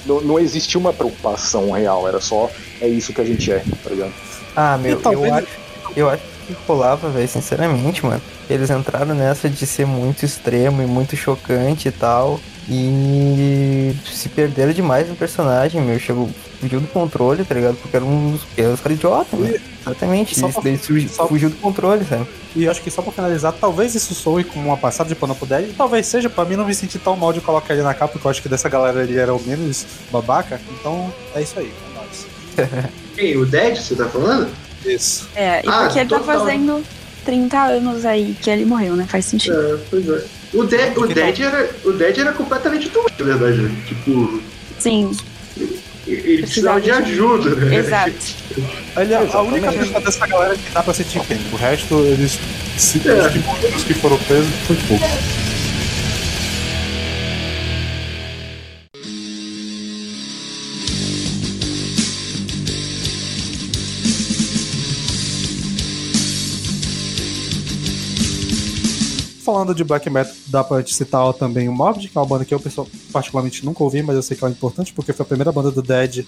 não, 0.06 0.22
não 0.22 0.40
existia 0.40 0.80
uma 0.80 0.94
preocupação 0.94 1.72
real, 1.72 2.08
era 2.08 2.20
só, 2.20 2.50
é 2.82 2.88
isso 2.88 3.14
que 3.14 3.22
a 3.22 3.26
gente 3.26 3.52
é, 3.52 3.64
tá 3.84 3.90
ligado? 3.90 4.14
Ah, 4.56 4.78
meu, 4.78 5.00
eu 5.00 5.34
acho, 5.34 5.48
eu 5.96 6.10
acho 6.10 6.24
que 6.48 6.56
rolava, 6.68 7.10
velho, 7.10 7.28
sinceramente, 7.28 8.04
mano. 8.04 8.22
Eles 8.50 8.70
entraram 8.70 9.14
nessa 9.14 9.50
de 9.50 9.66
ser 9.66 9.86
muito 9.86 10.24
extremo 10.24 10.82
e 10.82 10.86
muito 10.86 11.16
chocante 11.16 11.88
e 11.88 11.92
tal. 11.92 12.40
E 12.70 13.94
se 14.14 14.30
perderam 14.30 14.72
demais 14.74 15.08
no 15.08 15.16
personagem, 15.16 15.82
meu. 15.82 15.98
Chegou, 16.00 16.30
fugiu 16.60 16.80
do 16.80 16.88
controle, 16.88 17.44
tá 17.46 17.56
ligado? 17.56 17.76
Porque 17.76 17.96
eram 17.96 18.08
uns, 18.08 18.42
eram 18.58 18.74
uns 18.74 18.80
caras 18.82 18.98
idiotas, 18.98 19.40
né? 19.40 19.60
Exatamente. 19.82 20.34
Isso 20.34 20.50
pra- 20.50 20.62
daí 20.62 20.78
fugiu, 20.78 21.10
só- 21.10 21.28
fugiu 21.28 21.50
do 21.50 21.56
controle, 21.58 22.06
sabe? 22.06 22.28
E 22.56 22.68
acho 22.68 22.82
que 22.82 22.92
só 22.92 23.02
pra 23.02 23.12
finalizar, 23.12 23.54
talvez 23.54 23.96
isso 23.96 24.14
soe 24.14 24.44
como 24.44 24.68
uma 24.68 24.78
passada 24.78 25.08
de 25.08 25.16
pano 25.16 25.34
pro 25.36 25.46
Dead. 25.46 25.70
E 25.70 25.74
talvez 25.74 26.06
seja, 26.08 26.30
pra 26.30 26.44
mim 26.46 26.56
não 26.56 26.66
me 26.66 26.74
sentir 26.76 27.00
tão 27.00 27.16
mal 27.16 27.32
de 27.32 27.40
colocar 27.42 27.74
ele 27.74 27.84
na 27.84 27.94
capa, 27.94 28.14
porque 28.14 28.28
eu 28.28 28.32
acho 28.32 28.42
que 28.42 28.50
dessa 28.50 28.68
galera 28.70 29.04
ele 29.04 29.18
era 29.18 29.34
o 29.34 29.42
menos 29.46 29.86
babaca. 30.12 30.60
Então 30.80 31.14
é 31.36 31.42
isso 31.42 31.58
aí, 31.60 31.72
é 31.72 31.98
nóis. 31.98 32.26
Quem? 33.16 33.38
O 33.38 33.46
Dead, 33.46 33.78
você 33.78 33.96
tá 33.96 34.06
falando? 34.10 34.50
Isso. 34.86 35.28
É, 35.36 35.62
e 35.66 35.70
Ah, 35.70 35.84
porque 35.84 36.00
ele 36.00 36.10
tá 36.10 36.20
fazendo 36.20 36.84
30 37.28 37.62
anos 37.62 38.06
aí 38.06 38.36
que 38.42 38.50
ele 38.50 38.64
morreu, 38.64 38.96
né? 38.96 39.06
Faz 39.08 39.26
sentido. 39.26 39.54
É, 39.60 39.78
pois 39.90 40.08
é. 40.10 40.24
O, 40.54 40.64
De 40.64 40.76
o, 40.78 40.92
Porque 40.94 41.14
Dead 41.14 41.42
era, 41.42 41.70
o 41.84 41.92
Dead 41.92 42.18
era 42.18 42.32
completamente 42.32 42.88
doente, 42.90 43.14
na 43.22 43.36
verdade. 43.36 43.70
Tipo, 43.86 44.42
Sim, 44.80 45.12
ele 46.08 46.44
precisava 46.44 46.80
de 46.80 46.90
ajuda, 46.90 47.50
né? 47.56 47.76
exato. 47.76 48.12
É 48.98 49.36
a 49.38 49.42
única 49.42 49.72
pessoa 49.72 50.00
dessa 50.02 50.26
galera 50.26 50.56
que 50.56 50.72
dá 50.72 50.82
pra 50.82 50.92
sentir 50.92 51.20
pena. 51.26 51.42
O 51.52 51.56
resto, 51.56 52.00
eles 52.00 52.40
se, 52.76 53.00
É. 53.08 53.14
os, 53.28 53.28
que, 53.32 53.76
os 53.76 53.84
que 53.84 53.94
foram 53.94 54.18
presos 54.18 54.50
foi 54.66 54.76
pouco. 54.88 55.06
Falando 69.48 69.74
de 69.74 69.82
black 69.82 70.10
metal, 70.10 70.34
dá 70.48 70.62
pra 70.62 70.84
te 70.84 70.94
citar 70.94 71.34
também 71.34 71.70
o 71.70 71.72
Morbid, 71.72 72.10
que 72.10 72.18
é 72.18 72.20
uma 72.20 72.28
banda 72.28 72.44
que 72.44 72.54
eu 72.54 72.60
pessoal, 72.60 72.86
particularmente 73.14 73.64
nunca 73.66 73.82
ouvi, 73.82 74.02
mas 74.04 74.18
eu 74.18 74.22
sei 74.22 74.36
que 74.36 74.44
ela 74.44 74.52
é 74.52 74.54
importante 74.54 74.92
porque 74.92 75.14
foi 75.14 75.24
a 75.24 75.26
primeira 75.26 75.54
banda 75.54 75.72
do 75.72 75.82
Dead 75.82 76.26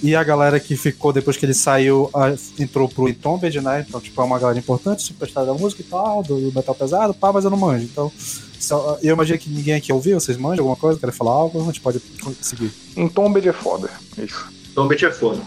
e 0.00 0.14
a 0.14 0.22
galera 0.22 0.60
que 0.60 0.76
ficou 0.76 1.12
depois 1.12 1.36
que 1.36 1.44
ele 1.44 1.54
saiu 1.54 2.08
a- 2.14 2.32
entrou 2.60 2.88
pro 2.88 3.08
Entombed, 3.08 3.60
né? 3.60 3.84
Então, 3.88 4.00
tipo, 4.00 4.20
é 4.20 4.24
uma 4.24 4.38
galera 4.38 4.56
importante, 4.60 5.02
superstar 5.02 5.44
da 5.44 5.52
música 5.54 5.82
e 5.82 5.84
tal, 5.86 6.22
do 6.22 6.52
metal 6.54 6.72
pesado, 6.72 7.12
pá, 7.12 7.32
mas 7.32 7.42
eu 7.44 7.50
não 7.50 7.58
manjo. 7.58 7.82
Então, 7.82 8.12
só- 8.60 8.96
eu 9.02 9.12
imagino 9.14 9.40
que 9.40 9.50
ninguém 9.50 9.74
aqui 9.74 9.92
ouviu, 9.92 10.20
vocês 10.20 10.38
manjam 10.38 10.60
alguma 10.62 10.76
coisa, 10.76 11.00
querem 11.00 11.12
falar 11.12 11.32
algo, 11.32 11.60
a 11.60 11.64
gente 11.64 11.80
pode 11.80 12.00
seguir. 12.40 12.70
Entombed 12.96 13.48
é 13.48 13.52
foda, 13.52 13.90
isso. 14.16 14.46
Totalmente 14.72 15.04
é 15.04 15.10
foda. 15.10 15.40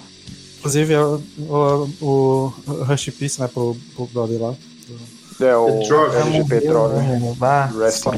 Inclusive, 0.59 0.95
o, 0.97 1.21
o, 2.01 2.53
o 2.67 2.83
Rush 2.83 3.09
Peace, 3.17 3.39
né, 3.39 3.47
pro, 3.47 3.77
pro 3.95 4.05
brother 4.07 4.41
lá. 4.41 4.53
É 5.39 5.55
o 5.55 5.79
Petrov, 5.79 6.15
LG 6.15 6.43
Petrov, 6.45 6.93
né? 6.93 7.01
né? 7.03 7.17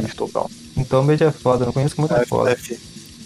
Peace 0.02 0.16
total. 0.16 0.50
então 0.76 1.06
beijo 1.06 1.24
é 1.24 1.32
foda, 1.32 1.64
eu 1.64 1.66
não 1.68 1.74
conheço 1.74 1.96
muito 2.00 2.14
foda. 2.28 2.56
FF. 2.56 2.80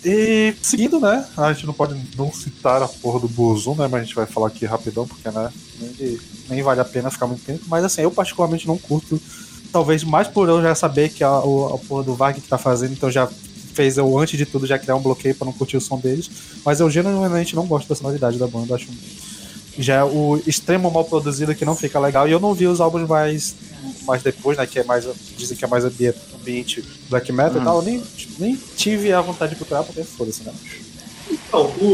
E 0.04 0.56
seguindo, 0.64 1.00
né? 1.00 1.26
A 1.38 1.54
gente 1.54 1.66
não 1.68 1.74
pode 1.74 1.96
não 2.18 2.32
citar 2.34 2.82
a 2.82 2.88
porra 2.88 3.20
do 3.20 3.28
Burzum, 3.28 3.76
né? 3.76 3.88
Mas 3.88 4.02
a 4.02 4.04
gente 4.04 4.16
vai 4.16 4.26
falar 4.26 4.48
aqui 4.48 4.66
rapidão, 4.66 5.06
porque 5.08 5.30
né, 5.30 5.52
nem, 6.00 6.20
nem 6.50 6.64
vale 6.64 6.80
a 6.82 6.86
pena 6.86 7.12
ficar 7.12 7.28
muito 7.28 7.44
tempo. 7.46 7.66
Mas 7.68 7.84
assim, 7.84 8.02
eu 8.02 8.10
particularmente 8.10 8.68
não 8.68 8.78
curto. 8.78 9.22
Talvez 9.72 10.04
mais 10.04 10.28
por 10.28 10.50
eu 10.50 10.62
já 10.62 10.74
saber 10.74 11.10
que 11.10 11.24
a, 11.24 11.40
o- 11.40 11.76
a 11.76 11.78
porra 11.78 12.04
do 12.04 12.16
Varg 12.16 12.42
que 12.42 12.48
tá 12.48 12.58
fazendo, 12.58 12.94
então 12.94 13.12
já 13.12 13.28
fez 13.74 13.98
eu, 13.98 14.18
antes 14.18 14.38
de 14.38 14.46
tudo, 14.46 14.66
já 14.66 14.80
criar 14.80 14.96
um 14.96 15.02
bloqueio 15.02 15.36
pra 15.36 15.46
não 15.46 15.54
curtir 15.54 15.78
o 15.78 15.82
som 15.82 16.00
deles. 16.00 16.30
Mas 16.66 16.80
eu 16.80 16.90
genuinamente 16.90 17.56
não 17.56 17.68
gosto 17.68 17.88
da 17.88 17.96
sonoridade 17.96 18.40
da 18.40 18.48
banda. 18.48 18.74
Acho 18.76 18.88
já 19.78 19.96
é 19.98 20.04
o 20.04 20.42
extremo 20.46 20.90
mal 20.92 21.06
produzido 21.06 21.54
que 21.56 21.64
não 21.64 21.76
fica 21.76 22.00
legal. 22.00 22.28
E 22.28 22.32
eu 22.32 22.40
não 22.40 22.54
vi 22.54 22.68
os 22.68 22.82
álbuns 22.82 23.08
mais, 23.08 23.56
mais 24.06 24.22
depois, 24.24 24.58
né? 24.58 24.66
Que 24.66 24.80
é 24.80 24.84
mais. 24.84 25.06
Dizem 25.38 25.58
que 25.58 25.66
é 25.66 25.68
mais 25.68 25.84
ambi- 25.86 26.14
ambiente 26.40 26.84
black 27.10 27.32
metal 27.32 27.62
e 27.62 27.64
tal. 27.64 27.78
Eu 27.78 27.84
nem, 27.84 28.04
nem 28.40 28.60
tive 28.76 29.12
a 29.14 29.22
vontade 29.22 29.52
de 29.52 29.56
procurar, 29.58 29.84
porque 29.84 30.04
foda-se, 30.04 30.44
né? 30.44 30.54
Não, 31.54 31.62
o, 31.66 31.86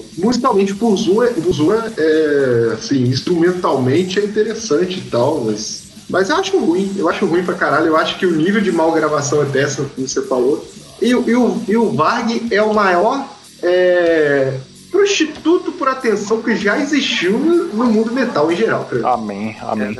o, 0.00 0.04
musicalmente 0.18 0.72
o 0.72 0.76
Burzum 0.76 1.22
é, 1.22 1.28
é, 1.28 1.92
é, 1.98 2.72
assim, 2.74 3.02
instrumentalmente 3.02 4.18
é 4.18 4.24
interessante 4.24 4.98
e 4.98 5.02
tal, 5.10 5.40
mas, 5.44 5.82
mas 6.08 6.30
eu 6.30 6.36
acho 6.36 6.58
ruim, 6.58 6.92
eu 6.96 7.08
acho 7.08 7.26
ruim 7.26 7.44
pra 7.44 7.54
caralho, 7.54 7.86
eu 7.88 7.96
acho 7.96 8.18
que 8.18 8.24
o 8.26 8.34
nível 8.34 8.60
de 8.62 8.72
mal 8.72 8.92
gravação 8.92 9.42
é 9.42 9.46
péssimo, 9.46 9.88
como 9.94 10.06
você 10.08 10.22
falou. 10.22 10.66
E, 11.00 11.14
o- 11.14 11.28
e, 11.28 11.34
o, 11.36 11.62
e 11.68 11.76
o 11.76 11.92
Varg 11.92 12.46
é 12.50 12.62
o 12.62 12.72
maior 12.74 13.28
é, 13.62 14.54
prostituto 14.90 15.72
por 15.72 15.88
atenção 15.88 16.40
que 16.40 16.56
já 16.56 16.78
existiu 16.78 17.38
no, 17.38 17.64
no 17.74 17.84
mundo 17.86 18.12
metal 18.12 18.50
em 18.50 18.56
geral. 18.56 18.88
Amém, 19.04 19.56
amém. 19.60 19.96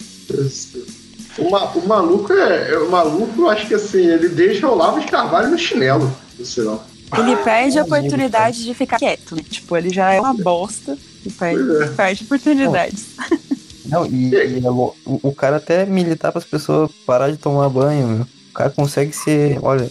O, 1.38 1.50
ma- 1.50 1.70
o 1.72 1.86
maluco 1.86 2.32
é, 2.32 2.72
é- 2.72 2.78
O 2.78 2.90
maluco, 2.90 3.42
eu 3.42 3.50
acho 3.50 3.66
que 3.66 3.74
assim, 3.74 4.06
ele 4.06 4.28
deixa 4.28 4.66
o 4.68 4.72
Olavo 4.72 5.00
de 5.00 5.06
Carvalho 5.06 5.50
no 5.50 5.58
chinelo, 5.58 6.10
no 6.38 6.44
sinal. 6.44 6.84
Ele 7.18 7.36
perde 7.36 7.78
a 7.78 7.82
oportunidade 7.84 8.64
de 8.64 8.74
ficar 8.74 8.98
quieto, 8.98 9.36
né? 9.36 9.42
Tipo, 9.48 9.76
ele 9.76 9.90
já 9.90 10.12
é 10.12 10.20
uma 10.20 10.34
bosta 10.34 10.96
e 11.24 11.30
perde, 11.30 11.82
é. 11.84 11.86
perde 11.88 12.24
oportunidades. 12.24 13.06
Não, 13.86 14.06
e, 14.06 14.30
e 14.34 14.62
é 14.64 14.70
o, 14.70 14.94
o 15.04 15.32
cara 15.34 15.56
até 15.56 15.84
militar 15.84 16.32
para 16.32 16.38
as 16.38 16.44
pessoas 16.44 16.90
parar 17.06 17.30
de 17.30 17.36
tomar 17.36 17.68
banho, 17.68 18.06
meu. 18.08 18.22
O 18.22 18.52
cara 18.54 18.70
consegue 18.70 19.12
ser. 19.12 19.58
Olha, 19.62 19.88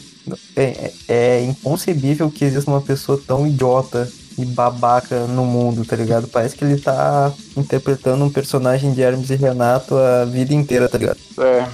é, 0.56 0.64
é- 0.64 0.94
é 1.08 1.42
inconcebível 1.44 2.30
que 2.32 2.44
exista 2.44 2.70
uma 2.72 2.82
pessoa 2.82 3.22
tão 3.26 3.46
idiota 3.48 4.12
e 4.38 4.46
babaca 4.46 5.22
no 5.28 5.46
mundo, 5.46 5.86
tá 5.86 5.96
ligado? 5.96 6.28
Parece 6.28 6.56
que 6.56 6.64
ele 6.66 6.80
tá 6.80 7.32
interpretando 7.56 8.24
um 8.24 8.30
personagem 8.30 8.92
de 8.94 9.02
Hermes 9.02 9.30
e 9.30 9.36
Renato 9.36 9.96
a 9.96 10.26
vida 10.26 10.54
inteira, 10.54 10.90
tá 10.90 10.98
ligado? 10.98 11.18
É, 11.40 11.66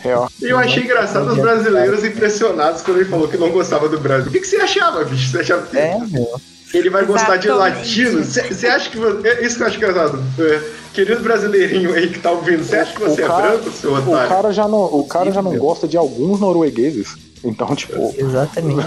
real. 0.00 0.30
E 0.40 0.46
eu 0.46 0.58
achei 0.58 0.82
engraçado 0.84 1.26
os 1.30 1.38
brasileiros 1.38 2.02
impressionados 2.04 2.82
quando 2.82 2.98
ele 3.00 3.08
falou 3.10 3.28
que 3.28 3.36
não 3.36 3.50
gostava 3.50 3.88
do 3.88 3.98
Brasil. 4.00 4.28
O 4.28 4.32
que, 4.32 4.40
que 4.40 4.46
você 4.46 4.56
achava, 4.56 5.04
bicho? 5.04 5.30
Você 5.30 5.38
achava 5.40 5.62
que 5.66 5.76
É, 5.78 5.98
meu. 6.10 6.40
ele 6.72 6.88
vai 6.88 7.04
gostar 7.04 7.36
de 7.36 7.48
latino? 7.48 8.24
Você 8.24 8.66
acha 8.66 8.88
que. 8.88 8.96
você- 8.98 9.28
é 9.28 9.44
Isso 9.44 9.56
que 9.56 9.62
eu 9.62 9.66
acho 9.66 9.76
engraçado. 9.76 10.22
É, 10.38 10.60
querido 10.94 11.20
brasileirinho 11.22 11.92
aí 11.92 12.08
que 12.08 12.18
tá 12.18 12.30
ouvindo, 12.30 12.64
você 12.64 12.76
acha 12.76 12.92
que 12.94 13.00
você 13.00 13.20
O 13.20 13.24
é 13.24 13.28
cara- 13.28 13.48
branco, 13.48 13.70
seu 13.72 13.92
O 13.92 13.96
otário? 13.98 14.28
cara 14.28 14.52
já 14.52 14.66
não, 14.66 14.84
o 14.84 15.04
cara 15.06 15.30
já 15.30 15.42
não 15.42 15.50
Meu. 15.52 15.60
gosta 15.60 15.86
de 15.86 15.96
alguns 15.98 16.40
noruegueses. 16.40 17.16
Então, 17.44 17.74
tipo, 17.74 18.14
Exatamente. 18.18 18.86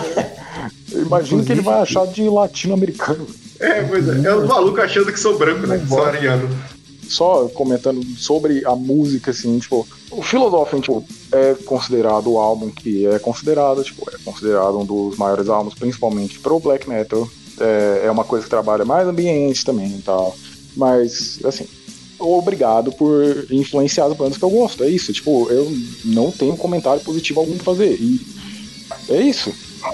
Imagina 0.94 1.44
que 1.44 1.52
ele 1.52 1.62
vai 1.62 1.82
achar 1.82 2.06
de 2.08 2.24
latino-americano. 2.30 3.28
É, 3.60 3.84
pois 3.84 4.08
é. 4.08 4.28
É 4.28 4.36
os 4.36 4.48
malucos 4.48 4.84
achando 4.84 5.12
que 5.12 5.20
sou 5.20 5.38
branco, 5.38 5.66
né? 5.68 5.84
Sou 5.88 6.04
ariano. 6.04 6.50
Só 7.08 7.48
comentando 7.50 8.04
sobre 8.18 8.66
a 8.66 8.76
música, 8.76 9.32
assim, 9.32 9.60
tipo, 9.60 9.88
o 10.10 10.22
Philosophy, 10.22 10.80
tipo, 10.80 11.06
é 11.32 11.54
considerado 11.66 12.32
o 12.32 12.40
álbum 12.40 12.70
que 12.70 13.06
é 13.06 13.20
considerado, 13.20 13.84
tipo, 13.84 14.10
é 14.10 14.18
considerado 14.24 14.80
um 14.80 14.86
dos 14.86 15.18
maiores 15.18 15.50
álbuns, 15.50 15.76
principalmente 15.76 16.40
pro 16.40 16.60
black 16.60 16.88
metal. 16.88 17.28
É, 17.60 18.04
é 18.06 18.12
uma 18.12 18.24
coisa 18.24 18.46
que 18.46 18.50
trabalha 18.50 18.86
mais 18.86 19.08
ambiente 19.08 19.64
também 19.64 19.88
e 19.88 20.02
tal. 20.02 20.36
Mas, 20.76 21.40
assim, 21.44 21.68
obrigado 22.18 22.92
por 22.94 23.46
influenciar 23.52 24.06
as 24.06 24.18
bandas 24.18 24.38
que 24.38 24.44
eu 24.44 24.50
gosto. 24.50 24.84
É 24.84 24.90
isso, 24.90 25.14
tipo, 25.14 25.50
eu 25.52 25.72
não 26.06 26.32
tenho 26.32 26.58
comentário 26.58 27.02
positivo 27.04 27.42
algum 27.42 27.56
pra 27.56 27.66
fazer. 27.66 27.94
E 28.00 28.20
é 29.10 29.22
isso. 29.22 29.54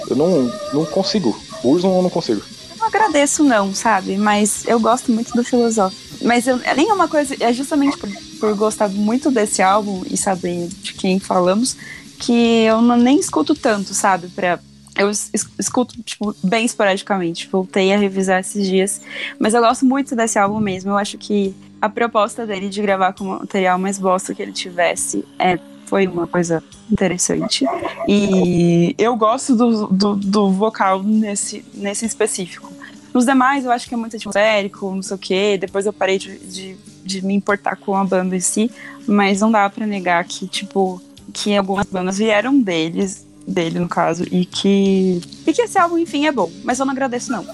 Eu 0.09 0.15
não, 0.15 0.51
não 0.73 0.85
consigo. 0.85 1.37
Burzum 1.63 1.95
eu 1.97 2.01
não 2.03 2.09
consigo. 2.09 2.41
não 2.79 2.87
agradeço, 2.87 3.43
não, 3.43 3.73
sabe? 3.73 4.17
Mas 4.17 4.63
eu 4.67 4.79
gosto 4.79 5.11
muito 5.11 5.33
do 5.33 5.43
filosófico. 5.43 6.01
Mas 6.23 6.47
eu, 6.47 6.57
nem 6.75 6.89
é 6.89 6.93
uma 6.93 7.07
coisa. 7.07 7.35
É 7.39 7.51
justamente 7.53 7.97
por, 7.97 8.09
por 8.39 8.55
gostar 8.55 8.89
muito 8.89 9.29
desse 9.31 9.61
álbum 9.61 10.03
e 10.09 10.17
saber 10.17 10.67
de 10.67 10.93
quem 10.93 11.19
falamos 11.19 11.75
que 12.17 12.63
eu 12.63 12.81
não, 12.81 12.97
nem 12.97 13.17
escuto 13.19 13.55
tanto, 13.55 13.93
sabe? 13.93 14.27
Pra, 14.29 14.59
eu 14.97 15.09
es- 15.09 15.31
escuto, 15.57 16.01
tipo, 16.03 16.35
bem 16.43 16.65
esporadicamente. 16.65 17.47
Voltei 17.49 17.93
a 17.93 17.97
revisar 17.97 18.41
esses 18.41 18.67
dias. 18.67 18.99
Mas 19.39 19.53
eu 19.53 19.61
gosto 19.61 19.85
muito 19.85 20.15
desse 20.15 20.37
álbum 20.37 20.59
mesmo. 20.59 20.91
Eu 20.91 20.97
acho 20.97 21.17
que 21.17 21.55
a 21.81 21.87
proposta 21.87 22.45
dele 22.45 22.67
de 22.67 22.81
gravar 22.81 23.13
com 23.13 23.23
o 23.23 23.27
material 23.39 23.79
mais 23.79 23.97
bosta 23.97 24.35
que 24.35 24.41
ele 24.41 24.51
tivesse 24.51 25.23
é, 25.39 25.57
foi 25.89 26.05
uma 26.05 26.27
coisa 26.27 26.63
interessante. 26.91 27.65
E 28.07 28.93
eu 28.97 29.15
gosto 29.15 29.55
do, 29.55 29.87
do, 29.87 30.15
do 30.15 30.51
vocal 30.51 31.01
nesse, 31.01 31.65
nesse 31.73 32.05
específico. 32.05 32.71
Nos 33.11 33.25
demais, 33.25 33.65
eu 33.65 33.71
acho 33.71 33.87
que 33.87 33.95
é 33.95 33.97
muito 33.97 34.15
atmosférico, 34.15 34.93
não 34.93 35.01
sei 35.01 35.15
o 35.15 35.19
quê. 35.19 35.57
Depois 35.59 35.87
eu 35.87 35.91
parei 35.91 36.19
de, 36.19 36.37
de, 36.37 36.77
de 37.03 37.25
me 37.25 37.33
importar 37.33 37.75
com 37.75 37.95
a 37.95 38.05
banda 38.05 38.35
em 38.35 38.39
si. 38.39 38.69
Mas 39.07 39.41
não 39.41 39.51
dá 39.51 39.67
pra 39.67 39.87
negar 39.87 40.23
que, 40.25 40.47
tipo, 40.47 41.01
que 41.33 41.57
algumas 41.57 41.87
bandas 41.87 42.19
vieram 42.19 42.59
deles 42.61 43.25
dele, 43.49 43.79
no 43.79 43.89
caso, 43.89 44.23
e 44.31 44.45
que. 44.45 45.21
E 45.45 45.53
que 45.53 45.61
esse 45.61 45.77
álbum, 45.77 45.97
enfim, 45.97 46.25
é 46.25 46.31
bom. 46.31 46.49
Mas 46.63 46.79
eu 46.79 46.85
não 46.85 46.93
agradeço, 46.93 47.31
não. 47.31 47.45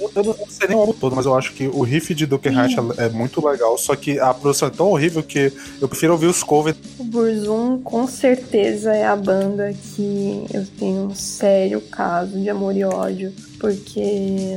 Eu, 0.00 0.10
eu 0.16 0.24
não 0.24 0.36
sei 0.48 0.68
nem 0.68 0.76
o 0.76 0.80
álbum 0.80 0.92
todo, 0.92 1.14
mas 1.14 1.26
eu 1.26 1.34
acho 1.34 1.52
que 1.52 1.68
o 1.68 1.82
riff 1.82 2.12
de 2.14 2.26
Duke 2.26 2.48
Heart 2.48 2.72
é 2.98 3.08
muito 3.08 3.46
legal, 3.46 3.78
só 3.78 3.94
que 3.94 4.18
a 4.18 4.34
produção 4.34 4.68
é 4.68 4.70
tão 4.70 4.88
horrível 4.90 5.22
que 5.22 5.52
eu 5.80 5.88
prefiro 5.88 6.12
ouvir 6.12 6.26
os 6.26 6.42
covers. 6.42 6.76
O 6.98 7.04
Burzum 7.04 7.80
com 7.82 8.06
certeza 8.06 8.92
é 8.92 9.06
a 9.06 9.14
banda 9.14 9.72
que 9.72 10.44
eu 10.52 10.66
tenho 10.78 11.06
um 11.06 11.14
sério 11.14 11.80
caso 11.80 12.38
de 12.40 12.50
amor 12.50 12.76
e 12.76 12.84
ódio, 12.84 13.32
porque 13.60 14.56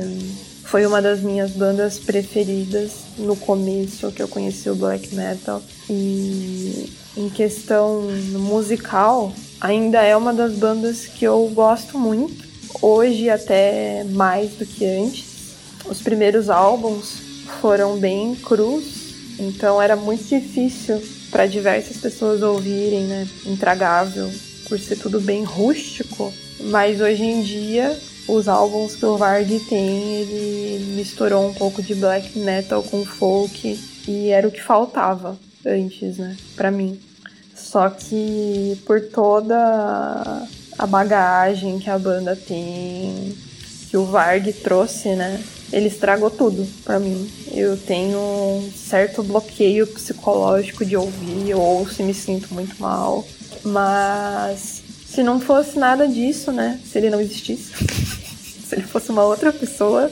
foi 0.64 0.84
uma 0.84 1.00
das 1.00 1.20
minhas 1.20 1.52
bandas 1.52 1.98
preferidas 1.98 2.92
no 3.16 3.36
começo 3.36 4.10
que 4.10 4.22
eu 4.22 4.28
conheci 4.28 4.68
o 4.68 4.74
black 4.74 5.14
metal 5.14 5.62
e 5.88 6.92
em 7.16 7.28
questão 7.28 8.02
musical 8.32 9.32
ainda 9.60 10.02
é 10.02 10.16
uma 10.16 10.34
das 10.34 10.52
bandas 10.54 11.06
que 11.06 11.24
eu 11.24 11.50
gosto 11.54 11.98
muito 11.98 12.46
hoje 12.82 13.30
até 13.30 14.04
mais 14.04 14.52
do 14.52 14.66
que 14.66 14.84
antes. 14.84 15.24
Os 15.88 16.02
primeiros 16.02 16.50
álbuns 16.50 17.20
foram 17.60 17.96
bem 17.98 18.34
crus 18.34 19.06
então 19.38 19.80
era 19.80 19.96
muito 19.96 20.24
difícil 20.24 21.02
para 21.30 21.46
diversas 21.46 21.98
pessoas 21.98 22.42
ouvirem 22.42 23.04
né? 23.04 23.28
Intragável 23.44 24.30
por 24.68 24.78
ser 24.78 24.96
tudo 24.96 25.20
bem 25.20 25.44
rústico. 25.44 26.32
Mas 26.60 27.00
hoje 27.00 27.22
em 27.22 27.42
dia 27.42 27.96
os 28.26 28.48
álbuns 28.48 28.96
que 28.96 29.06
o 29.06 29.16
Varg 29.16 29.60
tem, 29.68 30.14
ele 30.14 30.94
misturou 30.96 31.48
um 31.48 31.54
pouco 31.54 31.82
de 31.82 31.94
black 31.94 32.38
metal 32.38 32.82
com 32.82 33.04
folk 33.04 33.78
e 34.08 34.28
era 34.30 34.48
o 34.48 34.50
que 34.50 34.62
faltava 34.62 35.38
antes, 35.66 36.18
né, 36.18 36.36
para 36.54 36.70
mim. 36.70 36.98
Só 37.54 37.90
que 37.90 38.80
por 38.86 39.00
toda 39.00 40.46
a 40.78 40.86
bagagem 40.86 41.78
que 41.78 41.90
a 41.90 41.98
banda 41.98 42.36
tem, 42.36 43.36
que 43.90 43.96
o 43.96 44.04
Varg 44.04 44.52
trouxe, 44.52 45.14
né, 45.14 45.42
ele 45.72 45.88
estragou 45.88 46.30
tudo 46.30 46.66
para 46.84 46.98
mim. 46.98 47.30
Eu 47.52 47.76
tenho 47.76 48.18
um 48.18 48.70
certo 48.72 49.22
bloqueio 49.22 49.86
psicológico 49.86 50.84
de 50.84 50.96
ouvir, 50.96 51.50
eu 51.50 51.60
ouço 51.60 52.02
e 52.02 52.04
me 52.04 52.14
sinto 52.14 52.54
muito 52.54 52.80
mal. 52.80 53.26
Mas 53.64 54.82
se 55.08 55.22
não 55.22 55.40
fosse 55.40 55.78
nada 55.78 56.06
disso, 56.06 56.52
né? 56.52 56.78
Se 56.84 56.98
ele 56.98 57.10
não 57.10 57.20
existisse, 57.20 57.72
se 58.66 58.74
ele 58.74 58.82
fosse 58.82 59.10
uma 59.10 59.24
outra 59.24 59.52
pessoa, 59.52 60.10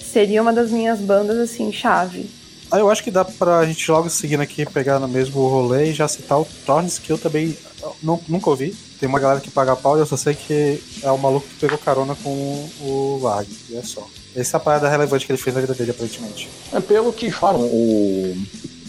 seria 0.00 0.40
uma 0.40 0.52
das 0.52 0.70
minhas 0.70 1.00
bandas, 1.00 1.36
assim, 1.38 1.72
chave. 1.72 2.30
Ah, 2.70 2.78
eu 2.78 2.90
acho 2.90 3.02
que 3.02 3.10
dá 3.10 3.24
pra 3.24 3.64
gente 3.64 3.90
logo 3.90 4.10
seguindo 4.10 4.40
aqui 4.40 4.66
pegar 4.66 4.98
no 4.98 5.06
mesmo 5.06 5.46
rolê 5.48 5.90
e 5.90 5.94
já 5.94 6.08
citar 6.08 6.40
o 6.40 6.46
Tornes, 6.64 6.98
que 6.98 7.10
eu 7.10 7.18
também 7.18 7.56
não, 8.02 8.20
nunca 8.28 8.50
ouvi. 8.50 8.74
Tem 8.98 9.08
uma 9.08 9.20
galera 9.20 9.40
que 9.40 9.50
paga 9.50 9.76
pau 9.76 9.96
e 9.96 10.00
eu 10.00 10.06
só 10.06 10.16
sei 10.16 10.34
que 10.34 10.82
é 11.02 11.10
o 11.10 11.18
maluco 11.18 11.46
que 11.46 11.60
pegou 11.60 11.78
carona 11.78 12.16
com 12.16 12.68
o 12.80 13.18
Varg, 13.22 13.48
e 13.70 13.76
é 13.76 13.82
só. 13.82 14.06
Essa 14.34 14.56
é 14.56 14.58
a 14.58 14.60
parada 14.60 14.88
relevante 14.88 15.26
que 15.26 15.32
ele 15.32 15.38
fez 15.38 15.54
na 15.54 15.62
vida 15.62 15.74
dele, 15.74 15.92
aparentemente. 15.92 16.48
É, 16.72 16.80
pelo 16.80 17.12
que 17.12 17.30
falam, 17.30 17.62
o, 17.62 18.36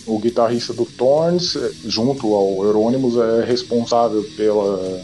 o 0.06 0.20
guitarrista 0.20 0.74
do 0.74 0.86
Thorns, 0.86 1.58
junto 1.86 2.34
ao 2.34 2.66
Euronymous, 2.66 3.16
é 3.18 3.46
responsável 3.46 4.24
pela 4.36 5.02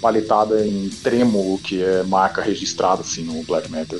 paletada 0.00 0.66
em 0.66 0.88
trêmulo, 1.02 1.58
que 1.58 1.82
é 1.82 2.02
marca 2.02 2.42
registrada 2.42 3.02
assim 3.02 3.22
no 3.22 3.42
black 3.44 3.70
metal. 3.70 3.98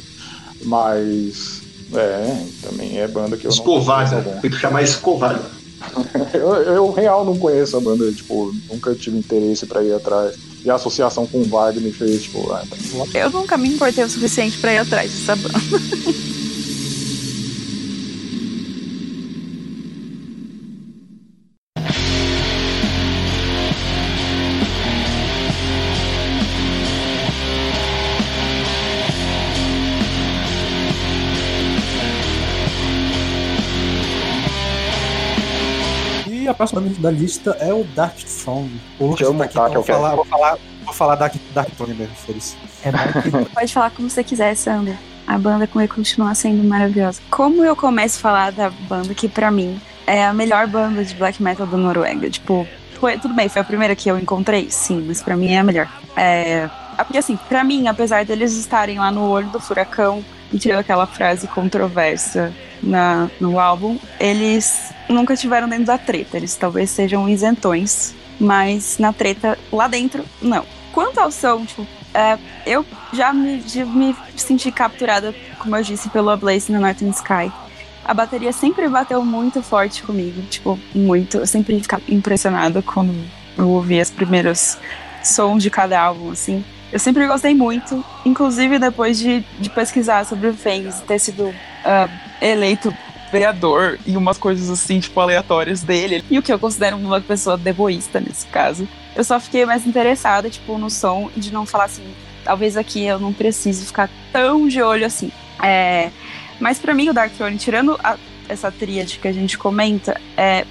Mas 0.63 1.58
é, 1.95 2.47
também 2.63 2.99
é 2.99 3.09
banda 3.09 3.37
que 3.37 3.47
eu 3.47 3.51
Escovada, 3.51 4.21
não 4.21 4.41
tem 4.41 4.51
que 4.51 4.59
chamar 4.59 4.83
Escovada. 4.83 5.41
eu, 6.35 6.55
eu 6.55 6.91
real 6.93 7.25
não 7.25 7.39
conheço 7.39 7.77
a 7.77 7.81
banda, 7.81 8.11
tipo, 8.13 8.53
nunca 8.71 8.95
tive 8.95 9.19
interesse 9.19 9.67
para 9.67 9.83
ir 9.83 9.93
atrás. 9.93 10.37
E 10.65 10.71
a 10.71 10.75
associação 10.75 11.27
com 11.27 11.39
o 11.39 11.45
Wagner 11.45 11.83
me 11.83 11.93
fez, 11.93 12.25
tipo, 12.25 12.51
ah, 12.53 12.65
tá 12.69 12.77
Eu 13.19 13.31
nunca 13.31 13.57
me 13.57 13.69
importei 13.69 14.05
o 14.05 14.09
suficiente 14.09 14.59
para 14.59 14.75
ir 14.75 14.79
atrás 14.79 15.13
dessa 15.13 15.37
banda. 15.37 15.59
A 36.59 36.67
próxima 36.67 36.81
da 36.81 37.11
lista 37.13 37.57
é 37.61 37.73
o 37.73 37.85
Dark 37.85 38.17
Throne. 38.17 38.81
O 38.99 39.07
Lucas 39.07 39.29
tá 39.29 39.45
aqui, 39.45 39.57
montar, 39.57 39.69
então 39.69 39.75
vou 39.75 39.85
falar, 39.85 40.15
vou 40.17 40.25
falar, 40.25 40.59
vou 40.85 40.93
falar 40.93 41.15
Dark, 41.15 41.35
Dark 41.55 41.71
Throne 41.77 41.95
mesmo, 41.95 42.17
foda-se. 42.17 42.57
É 42.83 42.91
Dark 42.91 43.15
Pode 43.55 43.73
falar 43.73 43.91
como 43.93 44.11
você 44.11 44.25
quiser, 44.25 44.57
Sander. 44.57 44.97
A 45.25 45.39
banda 45.39 45.69
vai 45.73 45.87
continuar 45.87 46.35
sendo 46.35 46.65
maravilhosa. 46.65 47.21
Como 47.31 47.65
eu 47.65 47.77
começo 47.77 48.19
a 48.19 48.21
falar 48.21 48.51
da 48.51 48.71
banda 48.71 49.15
que, 49.15 49.29
pra 49.29 49.53
mim, 49.53 49.81
é 50.05 50.27
a 50.27 50.35
melhor 50.35 50.67
banda 50.67 51.05
de 51.05 51.15
black 51.15 51.41
metal 51.41 51.65
da 51.65 51.77
Noruega? 51.77 52.29
Tipo, 52.29 52.67
foi, 52.99 53.17
tudo 53.19 53.35
bem, 53.35 53.49
foi 53.49 53.63
a 53.63 53.65
primeira 53.65 53.95
que 53.95 54.11
eu 54.11 54.19
encontrei, 54.19 54.69
sim, 54.69 55.05
mas 55.07 55.23
pra 55.23 55.37
mim 55.37 55.53
é 55.53 55.59
a 55.59 55.63
melhor. 55.63 55.89
É, 56.17 56.69
porque, 56.97 57.19
assim, 57.19 57.39
pra 57.49 57.63
mim, 57.63 57.87
apesar 57.87 58.25
deles 58.25 58.57
estarem 58.57 58.99
lá 58.99 59.13
no 59.13 59.29
olho 59.29 59.49
do 59.51 59.61
furacão, 59.61 60.25
tirando 60.57 60.81
aquela 60.81 61.07
frase 61.07 61.47
controversa 61.49 62.53
na, 62.83 63.29
no 63.41 63.59
álbum, 63.59 63.99
eles 64.19 64.93
nunca 65.09 65.37
tiveram 65.37 65.69
dentro 65.69 65.87
da 65.87 65.99
treta. 65.99 66.37
Eles 66.37 66.55
talvez 66.57 66.91
sejam 66.91 67.29
isentões, 67.29 68.15
mas 68.39 68.99
na 68.99 69.13
treta 69.13 69.59
lá 69.73 69.89
dentro, 69.89 70.25
não. 70.41 70.65
Quanto 70.93 71.19
ao 71.19 71.31
som, 71.31 71.65
tipo, 71.65 71.87
é, 72.15 72.39
eu 72.67 72.85
já 73.13 73.33
me, 73.33 73.63
já 73.67 73.85
me 73.85 74.17
senti 74.37 74.73
capturada, 74.73 75.35
como 75.59 75.77
eu 75.77 75.83
disse, 75.83 76.09
pelo 76.09 76.31
A 76.31 76.37
Blaze 76.37 76.73
no 76.73 76.81
Northern 76.81 77.15
Sky. 77.15 77.53
A 78.05 78.15
bateria 78.15 78.53
sempre 78.53 78.89
bateu 78.89 79.23
muito 79.25 79.63
forte 79.63 80.03
comigo, 80.03 80.41
tipo, 80.49 80.79
muito. 80.95 81.39
Eu 81.39 81.47
sempre 81.47 81.79
ficava 81.81 82.03
impressionada 82.09 82.81
quando 82.81 83.15
eu 83.57 83.69
ouvia 83.69 84.03
os 84.03 84.11
primeiros 84.11 84.79
sons 85.23 85.63
de 85.63 85.69
cada 85.69 86.01
álbum, 86.01 86.31
assim. 86.31 86.65
Eu 86.93 86.99
sempre 86.99 87.27
gostei 87.27 87.55
muito, 87.55 88.03
inclusive 88.25 88.79
depois 88.79 89.19
de, 89.19 89.41
de 89.59 89.69
pesquisar 89.71 90.25
sobre 90.25 90.49
o 90.49 90.55
Fengs 90.55 91.01
ter 91.07 91.19
sido 91.19 91.55
ah, 91.85 92.09
eleito 92.41 92.95
vereador 93.31 93.99
e 94.07 94.17
umas 94.17 94.39
coisas 94.39 94.71
assim, 94.71 94.99
tipo, 95.01 95.21
aleatórias 95.21 95.83
dele. 95.83 96.25
E 96.31 96.39
o 96.39 96.43
que 96.43 96.51
eu 96.53 96.59
considero 96.59 96.97
uma 96.97 97.21
pessoa 97.21 97.59
deboísta 97.59 98.19
nesse 98.21 98.47
caso. 98.47 98.89
Eu 99.15 99.23
só 99.23 99.39
fiquei 99.39 99.67
mais 99.67 99.87
interessada, 99.87 100.49
tipo, 100.49 100.79
no 100.79 100.89
som 100.89 101.31
de 101.37 101.53
não 101.53 101.67
falar 101.67 101.85
assim, 101.85 102.05
talvez 102.43 102.75
aqui 102.77 103.05
eu 103.05 103.19
não 103.19 103.33
preciso 103.35 103.85
ficar 103.85 104.09
tão 104.33 104.67
de 104.67 104.81
olho 104.81 105.05
assim. 105.05 105.31
É, 105.63 106.11
mas 106.59 106.79
pra 106.79 106.95
mim 106.95 107.11
o 107.11 107.13
Dark 107.13 107.33
Throne, 107.35 107.59
tirando 107.59 107.99
a- 108.03 108.17
essa 108.49 108.73
tríade 108.73 109.19
que 109.19 109.29
a 109.29 109.33
gente 109.33 109.59
comenta, 109.59 110.19
é, 110.35 110.65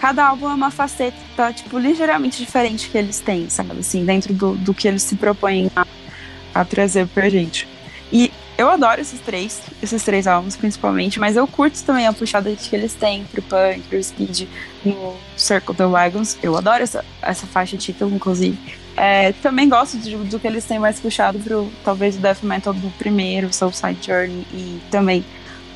cada 0.00 0.26
álbum 0.26 0.48
é 0.50 0.54
uma 0.54 0.70
faceta, 0.70 1.52
tipo, 1.52 1.78
ligeiramente 1.78 2.38
diferente 2.38 2.88
que 2.88 2.96
eles 2.96 3.20
têm, 3.20 3.50
sabe? 3.50 3.78
Assim, 3.78 4.02
dentro 4.04 4.32
do, 4.32 4.54
do 4.56 4.72
que 4.72 4.88
eles 4.88 5.02
se 5.02 5.14
propõem 5.14 5.70
a, 5.76 5.86
a 6.54 6.64
trazer 6.64 7.06
pra 7.08 7.28
gente. 7.28 7.68
E 8.10 8.32
eu 8.56 8.68
adoro 8.70 9.00
esses 9.00 9.20
três, 9.20 9.60
esses 9.82 10.02
três 10.02 10.26
álbuns 10.26 10.56
principalmente, 10.56 11.20
mas 11.20 11.36
eu 11.36 11.46
curto 11.46 11.82
também 11.84 12.06
a 12.06 12.12
puxada 12.12 12.50
que 12.56 12.74
eles 12.74 12.94
têm 12.94 13.24
pro 13.24 13.42
punk, 13.42 13.80
pro 13.88 14.02
speed, 14.02 14.48
no 14.84 15.16
Circle 15.36 15.74
the 15.74 15.86
Wagons. 15.86 16.38
Eu 16.42 16.56
adoro 16.56 16.82
essa, 16.82 17.04
essa 17.20 17.46
faixa 17.46 17.76
título, 17.76 18.14
inclusive. 18.14 18.58
É, 18.96 19.32
também 19.32 19.68
gosto 19.68 19.98
de- 19.98 20.16
do 20.16 20.38
que 20.40 20.46
eles 20.46 20.64
têm 20.64 20.78
mais 20.78 20.98
puxado 20.98 21.38
pro, 21.38 21.70
talvez, 21.84 22.16
o 22.16 22.18
death 22.20 22.42
metal 22.42 22.72
do 22.72 22.90
primeiro, 22.98 23.52
Soulside 23.52 23.98
Journey, 24.06 24.46
e 24.52 24.80
também 24.90 25.24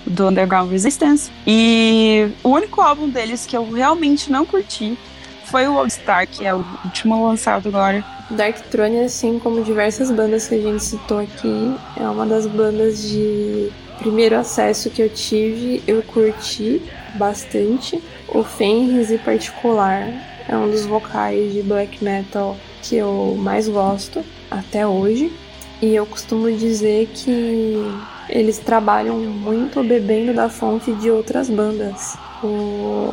do 0.06 0.28
Underground 0.28 0.70
Resistance. 0.70 1.31
E 1.47 2.28
o 2.43 2.51
único 2.51 2.81
álbum 2.81 3.09
deles 3.09 3.47
que 3.47 3.56
eu 3.56 3.70
realmente 3.70 4.31
não 4.31 4.44
curti 4.44 4.97
foi 5.44 5.66
o 5.68 5.74
Old 5.76 5.93
Star, 5.93 6.26
que 6.26 6.44
é 6.44 6.55
o 6.55 6.64
último 6.85 7.26
lançado 7.26 7.68
agora. 7.68 8.05
Dark 8.31 8.56
Throne, 8.70 9.01
assim 9.01 9.39
como 9.39 9.62
diversas 9.62 10.10
bandas 10.10 10.48
que 10.48 10.55
a 10.55 10.60
gente 10.60 10.82
citou 10.82 11.18
aqui, 11.18 11.74
é 11.97 12.02
uma 12.09 12.26
das 12.26 12.47
bandas 12.47 13.02
de 13.02 13.70
primeiro 13.98 14.36
acesso 14.36 14.90
que 14.90 15.02
eu 15.02 15.09
tive, 15.09 15.82
eu 15.86 16.02
curti 16.02 16.82
bastante. 17.14 18.02
O 18.28 18.43
Fenris, 18.43 19.10
em 19.10 19.18
particular, 19.18 20.09
é 20.48 20.56
um 20.56 20.70
dos 20.70 20.85
vocais 20.85 21.52
de 21.52 21.62
black 21.62 22.02
metal 22.02 22.56
que 22.82 22.97
eu 22.97 23.36
mais 23.39 23.68
gosto 23.68 24.24
até 24.51 24.86
hoje. 24.86 25.32
E 25.81 25.94
eu 25.94 26.06
costumo 26.06 26.51
dizer 26.51 27.09
que 27.14 27.93
eles 28.28 28.59
trabalham 28.59 29.16
muito 29.18 29.82
bebendo 29.82 30.32
da 30.32 30.48
fonte 30.48 30.92
de 30.92 31.10
outras 31.10 31.48
bandas. 31.48 32.16
O, 32.42 33.12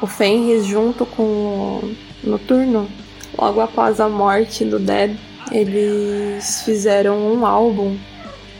o 0.00 0.06
Fenris, 0.06 0.66
junto 0.66 1.04
com 1.06 1.22
o 1.22 1.94
Noturno, 2.22 2.88
logo 3.38 3.60
após 3.60 4.00
a 4.00 4.08
morte 4.08 4.64
do 4.64 4.78
Dead, 4.78 5.16
eles 5.50 6.62
fizeram 6.62 7.18
um 7.18 7.44
álbum 7.44 7.96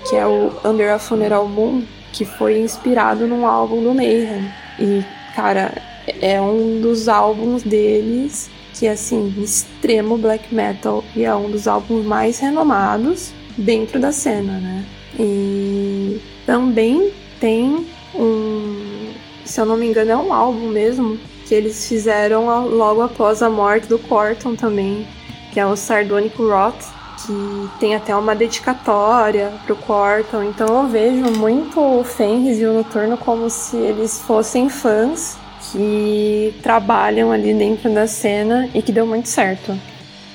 que 0.09 0.16
é 0.16 0.27
o 0.27 0.52
Under 0.64 0.94
a 0.94 0.98
Funeral 0.98 1.47
Moon, 1.47 1.82
que 2.12 2.24
foi 2.24 2.59
inspirado 2.59 3.27
num 3.27 3.47
álbum 3.47 3.82
do 3.82 3.94
Mayhem. 3.94 4.51
E, 4.78 5.05
cara, 5.35 5.72
é 6.20 6.40
um 6.40 6.81
dos 6.81 7.09
álbuns 7.09 7.62
deles 7.62 8.51
que 8.74 8.86
é 8.86 8.93
assim, 8.93 9.35
extremo 9.39 10.16
black 10.16 10.55
metal 10.55 11.05
e 11.14 11.24
é 11.24 11.35
um 11.35 11.51
dos 11.51 11.68
álbuns 11.68 12.05
mais 12.06 12.39
renomados 12.39 13.31
dentro 13.59 14.01
da 14.01 14.10
cena, 14.10 14.59
né? 14.59 14.85
E 15.18 15.90
também 16.51 17.12
tem 17.39 17.86
um, 18.12 19.12
se 19.44 19.60
eu 19.60 19.64
não 19.64 19.77
me 19.77 19.86
engano, 19.86 20.10
é 20.10 20.16
um 20.16 20.32
álbum 20.32 20.66
mesmo 20.66 21.16
que 21.47 21.55
eles 21.55 21.86
fizeram 21.86 22.66
logo 22.68 23.02
após 23.02 23.40
a 23.40 23.48
morte 23.48 23.86
do 23.86 23.97
Corton 24.01 24.56
também, 24.56 25.06
que 25.52 25.60
é 25.60 25.64
o 25.64 25.77
Sardonic 25.77 26.36
Rot, 26.36 26.74
que 27.24 27.78
tem 27.78 27.94
até 27.94 28.16
uma 28.16 28.35
dedicatória 28.35 29.52
pro 29.64 29.77
Corton. 29.77 30.43
Então 30.43 30.82
eu 30.82 30.89
vejo 30.89 31.31
muito 31.39 31.78
o 31.78 32.02
Fenris 32.02 32.59
e 32.59 32.66
o 32.66 32.72
Noturno 32.72 33.16
como 33.16 33.48
se 33.48 33.77
eles 33.77 34.18
fossem 34.18 34.68
fãs 34.68 35.39
que 35.70 36.52
trabalham 36.64 37.31
ali 37.31 37.55
dentro 37.55 37.94
da 37.94 38.09
cena 38.09 38.68
e 38.74 38.82
que 38.82 38.90
deu 38.90 39.06
muito 39.06 39.28
certo. 39.28 39.78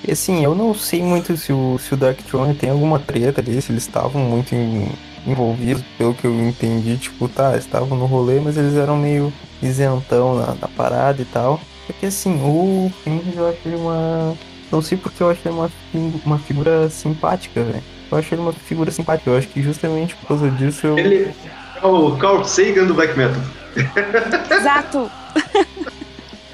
E 0.08 0.14
assim, 0.14 0.46
eu 0.46 0.56
não 0.56 0.74
sei 0.74 1.04
muito 1.04 1.36
se 1.36 1.52
o, 1.52 1.78
se 1.78 1.94
o 1.94 1.98
Dark 1.98 2.20
Throne 2.20 2.56
tem 2.56 2.70
alguma 2.70 3.00
treta 3.00 3.42
ali, 3.42 3.62
se 3.62 3.74
eles 3.74 3.84
estavam 3.84 4.22
muito 4.22 4.56
em, 4.56 4.88
envolvidos, 5.26 5.84
pelo 5.98 6.14
que 6.14 6.26
eu 6.26 6.34
entendi, 6.48 6.98
tipo, 6.98 7.28
tá, 7.28 7.58
estavam 7.58 7.98
no 7.98 8.06
rolê, 8.06 8.40
mas 8.40 8.58
eles 8.58 8.76
eram 8.76 8.98
meio 8.98 9.34
isentão 9.62 10.36
na, 10.36 10.56
na 10.56 10.68
parada 10.68 11.22
e 11.22 11.26
tal. 11.26 11.60
Porque 11.86 12.08
assim, 12.08 12.42
o 12.44 12.92
Fenris 13.04 13.36
eu 13.36 13.50
achei 13.50 13.76
uma. 13.76 14.36
Não 14.72 14.82
sei 14.82 14.98
porque 14.98 15.22
eu 15.22 15.30
achei 15.30 15.52
uma, 15.52 15.70
uma 16.26 16.40
figura 16.40 16.90
simpática, 16.90 17.64
velho. 17.64 17.84
Eu 18.12 18.18
achei 18.18 18.36
ele 18.36 18.42
uma 18.42 18.54
figura 18.54 18.92
simpática. 18.92 19.30
Eu 19.30 19.38
acho 19.38 19.48
que 19.48 19.62
justamente 19.62 20.16
por 20.16 20.28
causa 20.28 20.50
disso 20.50 20.88
eu. 20.88 20.98
Ele 20.98 21.32
é 21.82 21.86
o 21.86 22.16
Carl 22.18 22.44
Sagan 22.44 22.86
do 22.86 22.94
Black 22.94 23.18
Metal. 23.18 23.42
Exato! 24.50 25.12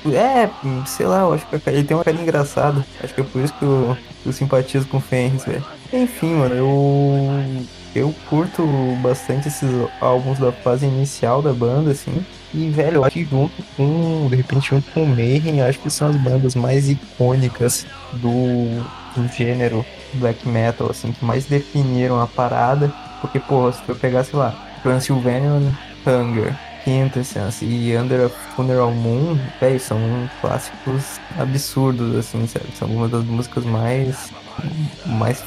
É, 0.03 0.49
sei 0.87 1.05
lá, 1.05 1.19
eu 1.19 1.33
acho 1.33 1.45
que 1.45 1.69
ele 1.69 1.83
tem 1.83 1.95
uma 1.95 2.03
cara 2.03 2.17
engraçada. 2.17 2.83
Acho 3.03 3.13
que 3.13 3.21
é 3.21 3.23
por 3.23 3.39
isso 3.39 3.53
que 3.53 3.63
eu, 3.63 3.95
eu 4.25 4.33
simpatizo 4.33 4.87
com 4.87 4.97
o 4.97 5.01
Fenris, 5.01 5.45
velho. 5.45 5.63
Enfim, 5.93 6.33
mano, 6.33 6.55
eu. 6.55 7.65
Eu 7.93 8.15
curto 8.29 8.63
bastante 9.01 9.49
esses 9.49 9.69
álbuns 9.99 10.39
da 10.39 10.51
fase 10.51 10.85
inicial 10.85 11.41
da 11.41 11.51
banda, 11.51 11.91
assim. 11.91 12.25
E, 12.53 12.69
velho, 12.69 12.97
eu 12.97 13.03
acho 13.03 13.13
que 13.13 13.25
junto 13.25 13.63
com, 13.75 14.27
de 14.29 14.35
repente, 14.37 14.69
junto 14.69 14.89
com 14.91 15.03
o 15.03 15.07
Mayhem, 15.07 15.61
acho 15.61 15.79
que 15.79 15.89
são 15.89 16.09
as 16.09 16.15
bandas 16.15 16.55
mais 16.55 16.89
icônicas 16.89 17.85
do, 18.13 18.81
do 19.15 19.27
gênero 19.35 19.85
black 20.13 20.47
metal, 20.47 20.89
assim, 20.89 21.11
que 21.11 21.23
mais 21.23 21.45
definiram 21.45 22.21
a 22.21 22.27
parada. 22.27 22.93
Porque, 23.19 23.39
pô, 23.39 23.71
se 23.71 23.81
eu 23.87 23.95
pegar, 23.95 24.23
sei 24.23 24.39
lá, 24.39 24.55
Transylvanian 24.83 25.61
Hunger, 26.07 26.55
Quintessence 26.83 27.63
e 27.63 27.95
Under 27.95 28.25
a 28.25 28.29
Funeral 28.29 28.91
Moon, 28.91 29.37
velho, 29.59 29.79
são 29.79 29.99
clássicos 30.39 31.19
absurdos, 31.37 32.15
assim, 32.15 32.47
sabe? 32.47 32.65
São 32.73 32.87
algumas 32.87 33.11
das 33.11 33.23
músicas 33.23 33.65
mais, 33.65 34.31
mais 35.05 35.43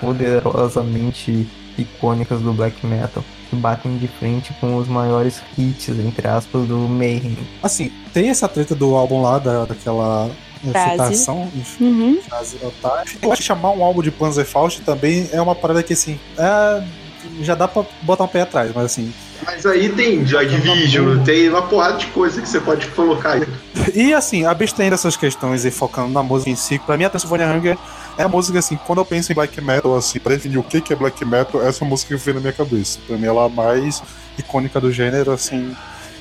poderosamente 0.00 1.46
icônicas 1.78 2.40
do 2.40 2.52
black 2.52 2.84
metal 2.86 3.24
que 3.50 3.56
batem 3.56 3.98
de 3.98 4.08
frente 4.08 4.54
com 4.60 4.76
os 4.76 4.88
maiores 4.88 5.42
hits, 5.58 5.88
entre 5.90 6.26
aspas, 6.26 6.66
do 6.66 6.76
Mayhem. 6.78 7.36
Assim, 7.62 7.92
tem 8.14 8.30
essa 8.30 8.48
treta 8.48 8.74
do 8.74 8.94
álbum 8.94 9.20
lá, 9.20 9.38
da, 9.38 9.66
daquela 9.66 10.30
citação, 10.64 11.50
Uhum. 11.80 12.18
frase 12.26 12.56
otária. 12.62 13.12
Eu 13.20 13.32
acho 13.32 13.42
que 13.42 13.46
chamar 13.46 13.70
um 13.72 13.84
álbum 13.84 14.00
de 14.02 14.10
Panzerfaust 14.10 14.80
também 14.82 15.28
é 15.32 15.40
uma 15.40 15.54
parada 15.54 15.82
que, 15.82 15.92
assim, 15.92 16.18
é, 16.38 16.82
já 17.42 17.54
dá 17.54 17.68
pra 17.68 17.84
botar 18.02 18.24
um 18.24 18.28
pé 18.28 18.42
atrás, 18.42 18.72
mas 18.74 18.84
assim... 18.86 19.12
Mas 19.44 19.66
aí 19.66 19.88
tem 19.88 20.24
Joy 20.24 20.46
Division, 20.46 21.22
tem 21.24 21.48
uma 21.48 21.62
porrada 21.62 21.98
de 21.98 22.06
coisa 22.06 22.40
que 22.40 22.48
você 22.48 22.60
pode 22.60 22.86
colocar 22.88 23.32
aí. 23.32 23.46
E 23.92 24.14
assim, 24.14 24.46
abstraindo 24.46 24.94
essas 24.94 25.16
questões 25.16 25.64
e 25.64 25.70
focando 25.70 26.10
na 26.10 26.22
música 26.22 26.50
em 26.50 26.56
si, 26.56 26.78
pra 26.78 26.96
mim 26.96 27.04
a 27.04 27.10
Transylvania 27.10 27.48
Hunger 27.48 27.76
é 28.22 28.26
a 28.26 28.28
música 28.28 28.58
assim, 28.58 28.78
quando 28.86 29.00
eu 29.00 29.04
penso 29.04 29.32
em 29.32 29.34
black 29.34 29.60
metal, 29.60 29.96
assim, 29.96 30.18
pra 30.18 30.34
definir 30.34 30.58
o 30.58 30.62
que 30.62 30.80
que 30.80 30.92
é 30.92 30.96
black 30.96 31.24
metal, 31.24 31.62
essa 31.62 31.84
é 31.84 31.88
música 31.88 32.16
que 32.16 32.24
vem 32.24 32.34
na 32.34 32.40
minha 32.40 32.52
cabeça. 32.52 32.98
Pra 33.06 33.16
mim 33.16 33.26
ela 33.26 33.42
é 33.42 33.46
a 33.46 33.48
mais 33.48 34.02
icônica 34.38 34.80
do 34.80 34.92
gênero, 34.92 35.32
assim, 35.32 35.76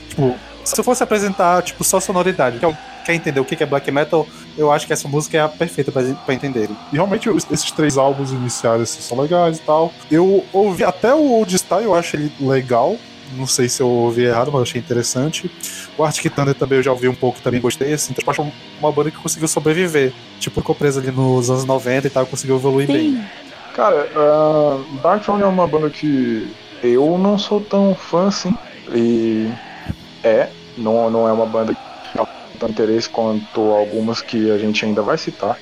tipo, 0.09 0.35
se 0.63 0.79
eu 0.79 0.83
fosse 0.83 1.03
apresentar, 1.03 1.61
tipo, 1.61 1.83
só 1.83 1.99
sonoridade, 1.99 2.59
quer, 2.59 3.03
quer 3.05 3.13
entender 3.13 3.39
o 3.39 3.45
que 3.45 3.55
que 3.55 3.63
é 3.63 3.65
black 3.65 3.89
metal, 3.91 4.27
eu 4.57 4.71
acho 4.71 4.87
que 4.87 4.93
essa 4.93 5.07
música 5.07 5.37
é 5.37 5.41
a 5.41 5.49
perfeita 5.49 5.91
pra 5.91 6.33
entenderem. 6.33 6.75
E 6.91 6.95
realmente 6.95 7.29
esses 7.51 7.71
três 7.71 7.97
álbuns 7.97 8.31
iniciais 8.31 8.81
assim, 8.81 9.01
são 9.01 9.19
legais 9.19 9.57
e 9.57 9.61
tal. 9.61 9.93
Eu 10.09 10.43
ouvi 10.51 10.83
até 10.83 11.13
o 11.13 11.31
Old 11.31 11.55
Style, 11.55 11.83
eu 11.83 11.95
acho 11.95 12.15
ele 12.15 12.31
legal. 12.39 12.97
Não 13.33 13.47
sei 13.47 13.69
se 13.69 13.81
eu 13.81 13.87
ouvi 13.87 14.23
errado, 14.23 14.51
mas 14.51 14.63
achei 14.63 14.79
interessante. 14.79 15.49
O 15.97 16.03
Arctic 16.03 16.33
Thunder 16.33 16.55
também 16.55 16.77
eu 16.79 16.83
já 16.83 16.91
ouvi 16.91 17.07
um 17.07 17.15
pouco 17.15 17.39
e 17.39 17.41
também 17.41 17.61
gostei. 17.61 17.93
Assim, 17.93 18.13
tipo, 18.13 18.29
acho 18.29 18.45
uma 18.79 18.91
banda 18.91 19.11
que 19.11 19.17
conseguiu 19.17 19.47
sobreviver. 19.47 20.13
Tipo, 20.39 20.61
ficou 20.61 20.75
presa 20.75 20.99
ali 20.99 21.11
nos 21.11 21.49
anos 21.49 21.65
90 21.65 22.07
e 22.07 22.09
tal, 22.09 22.25
conseguiu 22.25 22.55
evoluir 22.55 22.87
bem. 22.87 23.13
Sim. 23.13 23.23
Cara, 23.73 24.09
uh, 24.15 24.83
Dark 25.01 25.23
Throne 25.23 25.43
é 25.43 25.45
uma 25.45 25.65
banda 25.65 25.89
que 25.89 26.51
eu 26.83 27.17
não 27.17 27.37
sou 27.37 27.61
tão 27.61 27.95
fã 27.95 28.27
assim. 28.27 28.53
E 28.93 29.49
é, 30.23 30.49
não, 30.77 31.09
não 31.09 31.27
é 31.27 31.31
uma 31.31 31.45
banda 31.45 31.73
que 31.73 31.81
tem 32.13 32.25
tanto 32.59 32.71
interesse 32.71 33.09
quanto 33.09 33.61
algumas 33.61 34.21
que 34.21 34.51
a 34.51 34.57
gente 34.57 34.83
ainda 34.85 35.01
vai 35.01 35.17
citar. 35.17 35.57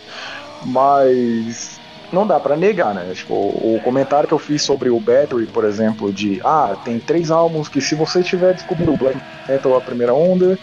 Mas 0.65 1.78
não 2.11 2.26
dá 2.26 2.40
pra 2.40 2.56
negar, 2.56 2.94
né? 2.94 3.11
Tipo, 3.14 3.34
o 3.34 3.80
comentário 3.84 4.27
que 4.27 4.34
eu 4.34 4.40
fiz 4.40 4.61
sobre 4.61 4.90
o 4.90 4.99
Battery, 4.99 5.45
por 5.48 5.64
exemplo, 5.64 6.11
de 6.11 6.41
ah, 6.44 6.76
tem 6.84 6.99
três 6.99 7.30
álbuns 7.31 7.68
que 7.68 7.81
se 7.81 7.95
você 7.95 8.22
estiver 8.22 8.53
descobrindo 8.53 8.94
o 8.94 8.98
Black 8.98 9.19
Metal 9.48 9.77
a 9.77 9.81
primeira 9.81 10.14
onda, 10.14 10.57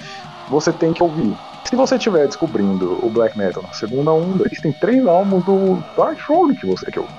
você 0.48 0.72
tem 0.72 0.92
que 0.92 1.02
ouvir. 1.02 1.34
Se 1.64 1.74
você 1.74 1.96
estiver 1.96 2.26
descobrindo 2.26 3.04
o 3.04 3.10
Black 3.10 3.36
Metal 3.36 3.62
na 3.62 3.72
segunda 3.72 4.12
onda, 4.12 4.44
existem 4.46 4.72
três 4.72 5.04
álbuns 5.06 5.44
do 5.44 5.82
Dark 5.96 6.18
Throne 6.24 6.56
que 6.56 6.66
você 6.66 6.84
tem 6.86 6.92
que 6.92 7.00
ouvir. 7.00 7.14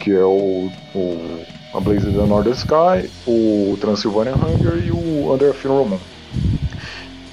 Que 0.00 0.12
é 0.12 0.24
o, 0.24 0.70
o 0.94 1.44
A 1.74 1.80
Blaze 1.80 2.06
of 2.06 2.16
the 2.16 2.26
Northern 2.26 2.56
Sky, 2.56 3.10
o 3.26 3.76
Transylvanian 3.80 4.36
Hunger 4.36 4.82
e 4.84 4.90
o 4.90 5.32
Under 5.32 5.52
Funeral 5.52 5.84
Moon. 5.84 5.98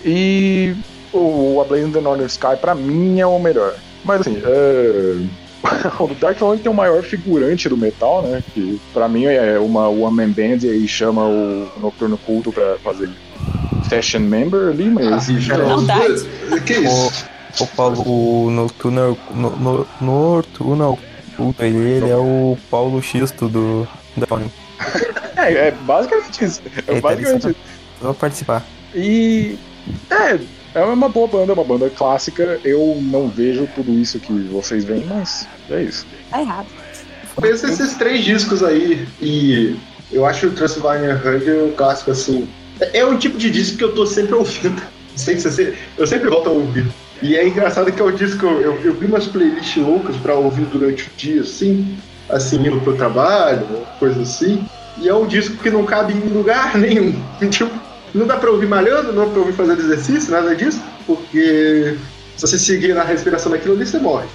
E 0.04 0.76
o 1.14 1.62
A 1.62 1.66
Blaze 1.66 1.86
of 1.86 1.94
the 1.94 2.02
Northern 2.02 2.28
Sky, 2.28 2.58
pra 2.60 2.76
mim, 2.76 3.20
é 3.20 3.26
o 3.26 3.40
melhor. 3.40 3.76
Mas 4.04 4.22
assim, 4.22 4.42
é... 4.44 5.41
o 6.00 6.08
Dark 6.16 6.38
Throne 6.38 6.60
tem 6.60 6.72
o 6.72 6.76
maior 6.76 7.04
figurante 7.04 7.70
do 7.70 7.78
metal, 7.78 8.24
né? 8.24 8.44
Que 8.54 8.80
pra 8.94 9.08
mim 9.08 9.26
é 9.26 9.60
uma 9.60 9.88
one 9.88 10.16
man 10.16 10.30
band 10.30 10.60
e 10.64 10.70
aí 10.70 10.88
chama 10.88 11.24
o 11.26 11.68
Nocturno 11.80 12.18
Culto 12.18 12.52
pra 12.52 12.78
fazer 12.84 13.10
session 13.88 14.22
member 14.22 14.70
ali, 14.70 14.90
mas. 14.90 15.28
Maldade. 15.30 16.26
Que 16.66 16.74
isso? 16.74 17.26
O 17.60 17.68
Paulo, 17.68 18.02
o 18.08 18.50
Noturno, 18.50 19.18
no, 19.36 19.50
no, 19.50 19.88
Culto, 21.36 21.64
ele, 21.64 21.78
ele 21.78 22.10
é 22.10 22.16
o 22.16 22.58
Paulo 22.70 23.02
Xisto 23.02 23.48
do 23.48 23.88
da 24.16 24.26
Tony. 24.26 24.52
É, 25.38 25.70
é 25.70 25.72
basicamente 25.72 26.44
isso. 26.46 26.62
É 26.86 26.92
ali 26.92 27.02
basicamente 27.02 27.42
só 27.42 27.50
isso. 27.50 27.60
pra- 27.60 28.06
Vou 28.08 28.14
participar. 28.14 28.66
E 28.94 29.58
é, 30.12 30.40
é 30.74 30.84
uma 30.84 31.10
boa 31.10 31.28
banda, 31.28 31.54
uma 31.54 31.64
banda 31.64 31.90
clássica. 31.90 32.60
Eu 32.64 32.98
não 33.02 33.28
vejo 33.28 33.68
tudo 33.76 33.92
isso 33.94 34.20
que 34.20 34.32
vocês 34.32 34.84
veem, 34.84 35.06
mas 35.06 35.48
é 35.70 35.84
isso. 35.84 36.06
Tá 36.30 36.42
errado. 36.42 36.68
Pensa 37.40 37.68
esses 37.70 37.94
três 37.96 38.24
discos 38.24 38.62
aí 38.64 39.08
e 39.22 39.76
eu 40.12 40.26
acho 40.26 40.48
o 40.48 40.52
Transylvania 40.52 41.16
Hunger 41.16 41.64
um 41.64 41.72
clássico 41.72 42.12
assim. 42.12 42.48
É 42.94 43.06
um 43.06 43.18
tipo 43.18 43.38
de 43.38 43.50
disco 43.50 43.78
que 43.78 43.84
eu 43.84 43.94
tô 43.94 44.06
sempre 44.06 44.34
ouvindo. 44.36 44.82
Sem 45.16 45.40
ser- 45.40 45.78
Eu 45.98 46.08
sempre 46.08 46.30
volto 46.30 46.48
a 46.50 46.52
ouvir. 46.54 46.86
E 47.22 47.36
é 47.36 47.48
engraçado 47.48 47.92
que 47.92 48.02
é 48.02 48.06
um 48.06 48.12
disco, 48.12 48.46
eu, 48.46 48.76
eu 48.82 48.94
vi 48.96 49.06
umas 49.06 49.28
playlists 49.28 49.76
loucas 49.84 50.16
pra 50.18 50.34
ouvir 50.34 50.66
durante 50.66 51.04
o 51.04 51.10
dia, 51.16 51.42
assim, 51.42 51.96
assim, 52.30 52.58
indo 52.66 52.80
pro 52.82 52.96
trabalho, 52.96 53.66
coisa 54.00 54.22
assim. 54.24 54.66
E 54.98 55.08
é 55.08 55.14
um 55.14 55.28
disco 55.28 55.56
que 55.58 55.70
não 55.70 55.86
cabe 55.86 56.14
em 56.14 56.30
lugar 56.30 56.76
nenhum. 56.78 57.14
Tipo, 57.52 57.72
não 58.14 58.28
dá 58.28 58.38
pra 58.38 58.52
ouvir 58.52 58.68
malhando, 58.68 59.14
não 59.14 59.26
dá 59.26 59.32
pra 59.32 59.40
ouvir 59.40 59.54
fazendo 59.54 59.80
exercício, 59.80 60.32
nada 60.32 60.56
disso, 60.56 60.82
porque 61.06 61.96
se 62.36 62.42
você 62.42 62.60
seguir 62.60 62.94
na 62.94 63.04
respiração 63.04 63.52
daquilo 63.52 63.76
ali, 63.76 63.86
você 63.86 64.00
morre. 64.00 64.28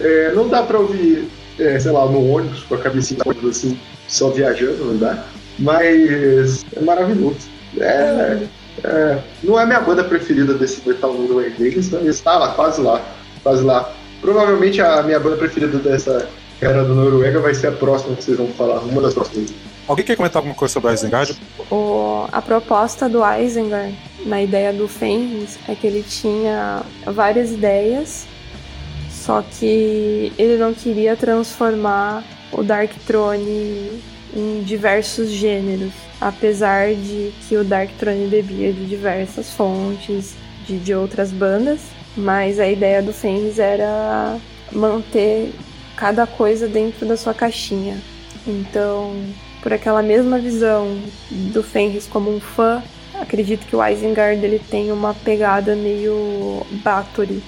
É, 0.00 0.32
não 0.34 0.48
dá 0.48 0.62
pra 0.62 0.78
ouvir, 0.78 1.28
é, 1.58 1.78
sei 1.78 1.92
lá, 1.92 2.06
no 2.06 2.30
ônibus, 2.30 2.62
com 2.64 2.74
a 2.74 2.78
cabecinha 2.78 3.20
assim, 3.48 3.78
só 4.08 4.30
viajando, 4.30 4.84
não 4.84 4.96
dá. 4.96 5.24
Mas 5.58 6.64
é 6.74 6.80
maravilhoso. 6.80 7.48
É, 7.78 8.46
é, 8.82 9.18
não 9.42 9.58
é 9.58 9.66
minha 9.66 9.80
banda 9.80 10.04
preferida 10.04 10.54
desse 10.54 10.86
metal 10.86 11.12
no 11.12 11.40
deles, 11.42 11.90
mas 11.90 12.06
está 12.06 12.36
lá, 12.38 12.54
quase 12.54 12.80
lá, 12.80 13.00
quase 13.42 13.62
lá. 13.62 13.92
Provavelmente 14.20 14.80
a 14.80 15.02
minha 15.02 15.20
banda 15.20 15.36
preferida 15.36 15.78
dessa 15.78 16.28
era 16.60 16.82
do 16.84 16.94
Noruega 16.94 17.40
vai 17.40 17.54
ser 17.54 17.68
a 17.68 17.72
próxima 17.72 18.16
que 18.16 18.24
vocês 18.24 18.38
vão 18.38 18.48
falar, 18.48 18.80
uma 18.80 19.02
das 19.02 19.14
próximas. 19.14 19.52
Alguém 19.86 20.04
quer 20.04 20.16
comentar 20.16 20.40
alguma 20.40 20.54
coisa 20.54 20.72
sobre 20.72 20.90
a 20.90 20.94
Isengard? 20.94 21.36
O, 21.70 22.26
a 22.32 22.40
proposta 22.40 23.08
do 23.08 23.22
Eisinger 23.24 23.92
na 24.24 24.42
ideia 24.42 24.72
do 24.72 24.88
Fenris 24.88 25.58
é 25.68 25.74
que 25.74 25.86
ele 25.86 26.02
tinha 26.02 26.82
várias 27.06 27.52
ideias, 27.52 28.26
só 29.10 29.42
que 29.42 30.32
ele 30.38 30.56
não 30.56 30.72
queria 30.72 31.16
transformar 31.16 32.24
o 32.50 32.62
Dark 32.62 32.92
Throne 33.06 34.02
em 34.34 34.62
diversos 34.64 35.30
gêneros, 35.30 35.92
apesar 36.20 36.94
de 36.94 37.32
que 37.46 37.56
o 37.56 37.64
Dark 37.64 37.90
Throne 37.98 38.26
bebia 38.26 38.72
de 38.72 38.86
diversas 38.86 39.50
fontes, 39.50 40.34
de, 40.66 40.78
de 40.78 40.94
outras 40.94 41.30
bandas. 41.30 41.80
mas 42.16 42.60
a 42.60 42.68
ideia 42.68 43.02
do 43.02 43.12
Fenris 43.12 43.58
era 43.58 44.38
manter 44.72 45.52
cada 45.96 46.26
coisa 46.26 46.68
dentro 46.68 47.06
da 47.06 47.16
sua 47.16 47.34
caixinha. 47.34 48.00
Então, 48.46 49.14
por 49.64 49.72
aquela 49.72 50.02
mesma 50.02 50.38
visão 50.38 51.00
do 51.30 51.62
Fenris 51.62 52.06
como 52.06 52.30
um 52.30 52.38
fã, 52.38 52.82
acredito 53.18 53.66
que 53.66 53.74
o 53.74 53.82
Isengard 53.82 54.44
ele 54.44 54.58
tem 54.58 54.92
uma 54.92 55.14
pegada 55.14 55.74
meio 55.74 56.60
Bathory, 56.84 57.42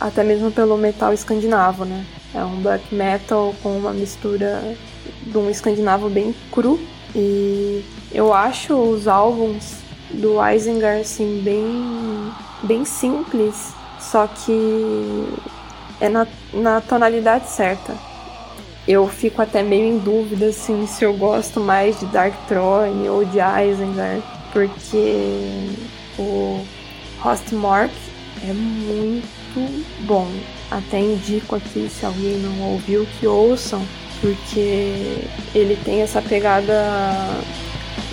até 0.00 0.24
mesmo 0.24 0.50
pelo 0.50 0.76
metal 0.76 1.12
escandinavo, 1.12 1.84
né? 1.84 2.04
É 2.34 2.44
um 2.44 2.60
black 2.60 2.92
metal 2.92 3.54
com 3.62 3.78
uma 3.78 3.92
mistura 3.92 4.60
de 5.22 5.38
um 5.38 5.48
escandinavo 5.48 6.10
bem 6.10 6.34
cru 6.50 6.80
e 7.14 7.84
eu 8.12 8.34
acho 8.34 8.74
os 8.74 9.06
álbuns 9.06 9.76
do 10.10 10.44
Isengard 10.44 11.02
assim 11.02 11.40
bem 11.44 12.32
bem 12.64 12.84
simples, 12.84 13.72
só 14.00 14.26
que 14.26 15.28
é 16.00 16.08
na, 16.08 16.26
na 16.52 16.80
tonalidade 16.80 17.48
certa. 17.48 18.07
Eu 18.88 19.06
fico 19.06 19.42
até 19.42 19.62
meio 19.62 19.84
em 19.84 19.98
dúvida 19.98 20.46
assim 20.46 20.86
se 20.86 21.04
eu 21.04 21.12
gosto 21.12 21.60
mais 21.60 22.00
de 22.00 22.06
Dark 22.06 22.32
Throne 22.48 23.06
ou 23.06 23.22
de 23.22 23.36
Isengard, 23.36 24.22
porque 24.50 25.68
o 26.18 26.64
Hostmark 27.22 27.92
é 28.42 28.52
muito 28.54 29.84
bom. 30.06 30.26
Até 30.70 31.00
indico 31.00 31.56
aqui, 31.56 31.86
se 31.90 32.06
alguém 32.06 32.38
não 32.38 32.72
ouviu, 32.72 33.06
que 33.20 33.26
ouçam, 33.26 33.86
porque 34.22 35.18
ele 35.54 35.78
tem 35.84 36.00
essa 36.00 36.22
pegada 36.22 36.72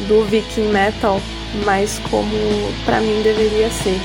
do 0.09 0.25
Viking 0.25 0.73
Metal, 0.73 1.21
mas 1.63 1.99
como 2.09 2.29
para 2.83 2.99
mim 2.99 3.21
deveria 3.23 3.69
ser. 3.69 3.99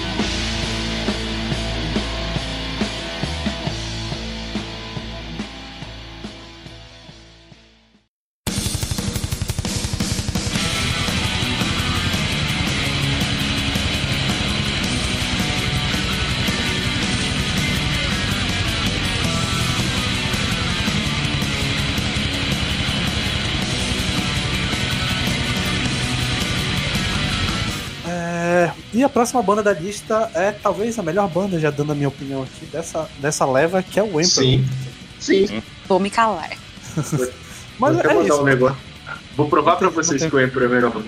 Próxima 29.20 29.42
banda 29.42 29.62
da 29.62 29.74
lista 29.74 30.30
é 30.34 30.50
talvez 30.50 30.98
a 30.98 31.02
melhor 31.02 31.28
banda, 31.28 31.60
já 31.60 31.70
dando 31.70 31.92
a 31.92 31.94
minha 31.94 32.08
opinião 32.08 32.42
aqui, 32.42 32.64
dessa, 32.66 33.06
dessa 33.18 33.44
leva, 33.44 33.82
que 33.82 34.00
é 34.00 34.02
o 34.02 34.06
Emperor. 34.06 34.24
Sim. 34.24 34.66
Sim. 35.18 35.62
Vou 35.86 36.00
me 36.00 36.08
calar. 36.08 36.48
Mas 37.78 37.96
Vou 37.96 38.10
é 38.10 38.24
isso. 38.26 38.40
um 38.40 38.44
negócio. 38.44 38.76
Vou 39.36 39.46
provar 39.48 39.76
pra 39.76 39.90
vocês 39.90 40.24
que 40.24 40.34
o 40.34 40.40
Emperor 40.42 40.64
é 40.70 40.74
melhor. 40.74 41.02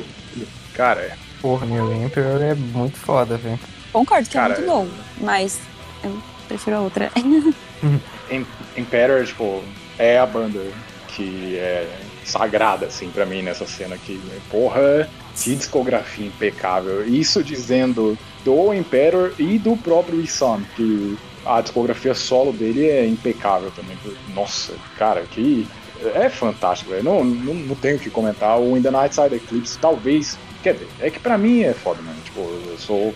Cara, 0.74 1.16
Porra, 1.40 1.64
meu 1.66 1.90
Emperor 2.04 2.42
é 2.42 2.54
muito 2.54 2.98
foda, 2.98 3.38
velho. 3.38 3.58
Concordo 3.92 4.26
que 4.28 4.34
Cara, 4.34 4.52
é 4.54 4.56
muito 4.58 4.70
bom, 4.70 4.88
mas 5.18 5.58
eu 6.04 6.22
prefiro 6.46 6.76
a 6.76 6.80
outra. 6.80 7.10
Em- 8.30 8.46
Imperator, 8.76 9.24
tipo, 9.26 9.62
é 9.98 10.18
a 10.18 10.26
banda 10.26 10.62
que 11.08 11.56
é 11.56 11.88
sagrada, 12.24 12.86
assim, 12.86 13.10
pra 13.10 13.24
mim 13.24 13.40
nessa 13.42 13.66
cena 13.66 13.94
aqui. 13.94 14.20
Porra, 14.50 15.08
que 15.34 15.54
discografia 15.54 16.26
impecável. 16.26 17.06
Isso 17.06 17.42
dizendo 17.42 18.16
do 18.44 18.74
Imperator 18.74 19.32
e 19.38 19.58
do 19.58 19.76
próprio 19.76 20.20
Isan, 20.20 20.62
que 20.76 21.16
a 21.44 21.60
discografia 21.60 22.14
solo 22.14 22.52
dele 22.52 22.86
é 22.88 23.06
impecável 23.06 23.70
também. 23.72 23.96
Nossa, 24.34 24.74
cara, 24.96 25.22
que. 25.22 25.66
É 26.14 26.28
fantástico, 26.28 26.90
velho. 26.90 27.04
Não, 27.04 27.22
não, 27.22 27.54
não 27.54 27.74
tenho 27.76 27.96
o 27.96 27.98
que 27.98 28.10
comentar. 28.10 28.58
O 28.58 28.76
In 28.76 28.82
the 28.82 28.90
Night 28.90 29.14
Side 29.14 29.36
Eclipse, 29.36 29.78
talvez. 29.78 30.36
Quer 30.60 30.74
dizer, 30.74 30.88
é 31.00 31.10
que 31.10 31.20
pra 31.20 31.38
mim 31.38 31.62
é 31.62 31.72
foda, 31.72 32.02
mano. 32.02 32.18
Tipo, 32.24 32.40
eu 32.40 32.76
sou 32.76 33.14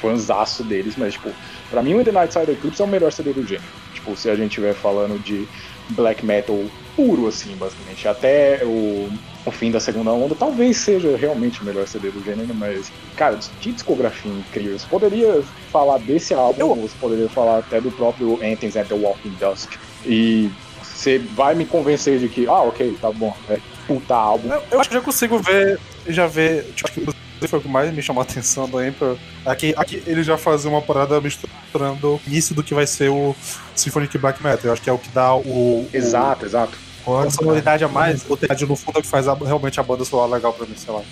fãzaço 0.00 0.62
deles, 0.62 0.94
mas, 0.96 1.14
tipo, 1.14 1.30
pra 1.68 1.82
mim 1.82 1.94
o 1.94 2.00
In 2.00 2.04
the 2.04 2.12
Night 2.12 2.32
Side 2.32 2.52
Eclipse 2.52 2.80
é 2.80 2.84
o 2.84 2.88
melhor 2.88 3.10
CD 3.10 3.32
do 3.32 3.44
gênero. 3.44 3.66
Tipo, 3.92 4.16
se 4.16 4.30
a 4.30 4.36
gente 4.36 4.50
estiver 4.50 4.72
falando 4.72 5.20
de 5.20 5.48
black 5.90 6.24
metal 6.24 6.64
puro, 6.94 7.26
assim, 7.26 7.56
basicamente. 7.56 8.06
Até 8.06 8.60
o, 8.64 9.10
o 9.48 9.52
fim 9.52 9.70
da 9.70 9.80
segunda 9.80 10.10
onda, 10.12 10.34
talvez 10.34 10.76
seja 10.76 11.16
realmente 11.16 11.60
o 11.60 11.64
melhor 11.64 11.86
CD 11.86 12.10
do 12.10 12.22
gênero, 12.24 12.54
mas, 12.54 12.92
cara, 13.16 13.38
que 13.60 13.72
discografia 13.72 14.30
incrível. 14.30 14.78
Você 14.78 14.86
poderia 14.86 15.42
falar 15.72 15.98
desse 15.98 16.34
álbum, 16.34 16.66
ou 16.66 16.76
você 16.76 16.94
poderia 17.00 17.28
falar 17.28 17.58
até 17.58 17.80
do 17.80 17.90
próprio 17.90 18.34
Anthems 18.42 18.76
at 18.76 18.86
the 18.86 18.94
Walking 18.94 19.36
Dusk. 19.40 19.72
E 20.04 20.50
você 20.82 21.18
vai 21.18 21.54
me 21.54 21.64
convencer 21.64 22.18
de 22.18 22.28
que, 22.28 22.46
ah, 22.46 22.62
ok, 22.62 22.96
tá 23.00 23.10
bom, 23.10 23.34
é 23.48 23.58
puta 23.86 24.14
álbum. 24.14 24.52
Eu, 24.52 24.62
eu 24.70 24.80
acho 24.80 24.88
que 24.88 24.94
já 24.94 25.00
consigo 25.00 25.38
ver, 25.38 25.78
já 26.06 26.26
ver, 26.26 26.64
tipo, 26.74 26.88
acho 26.88 27.18
que 27.40 27.48
foi 27.48 27.58
o 27.58 27.62
que 27.62 27.68
mais 27.68 27.92
me 27.92 28.02
chamou 28.02 28.20
a 28.20 28.24
atenção 28.24 28.68
do 28.68 28.84
Emperor. 28.84 29.16
Aqui, 29.46 29.74
aqui 29.76 30.02
ele 30.06 30.22
já 30.22 30.36
fazia 30.36 30.70
uma 30.70 30.82
parada 30.82 31.20
misturando 31.20 32.14
o 32.14 32.20
início 32.26 32.54
do 32.54 32.62
que 32.62 32.74
vai 32.74 32.86
ser 32.86 33.10
o 33.10 33.34
Symphonic 33.74 34.18
Black 34.18 34.42
Metal. 34.42 34.60
Eu 34.64 34.72
acho 34.72 34.82
que 34.82 34.90
é 34.90 34.92
o 34.92 34.98
que 34.98 35.08
dá 35.10 35.34
o. 35.34 35.88
Exato, 35.92 36.44
exato. 36.44 36.87
O, 37.06 37.16
a 37.16 37.30
sonoridade 37.30 37.84
a 37.84 37.88
mais, 37.88 38.22
o 38.28 38.36
teclado 38.36 38.66
no 38.66 38.76
fundo 38.76 38.96
é 38.96 39.00
o 39.00 39.02
que 39.02 39.08
faz 39.08 39.26
a- 39.28 39.34
realmente 39.34 39.80
a 39.80 39.82
banda 39.82 40.04
soar 40.04 40.28
legal 40.28 40.52
pra 40.52 40.66
mim, 40.66 40.74
sei 40.76 40.92
lá. 40.92 41.02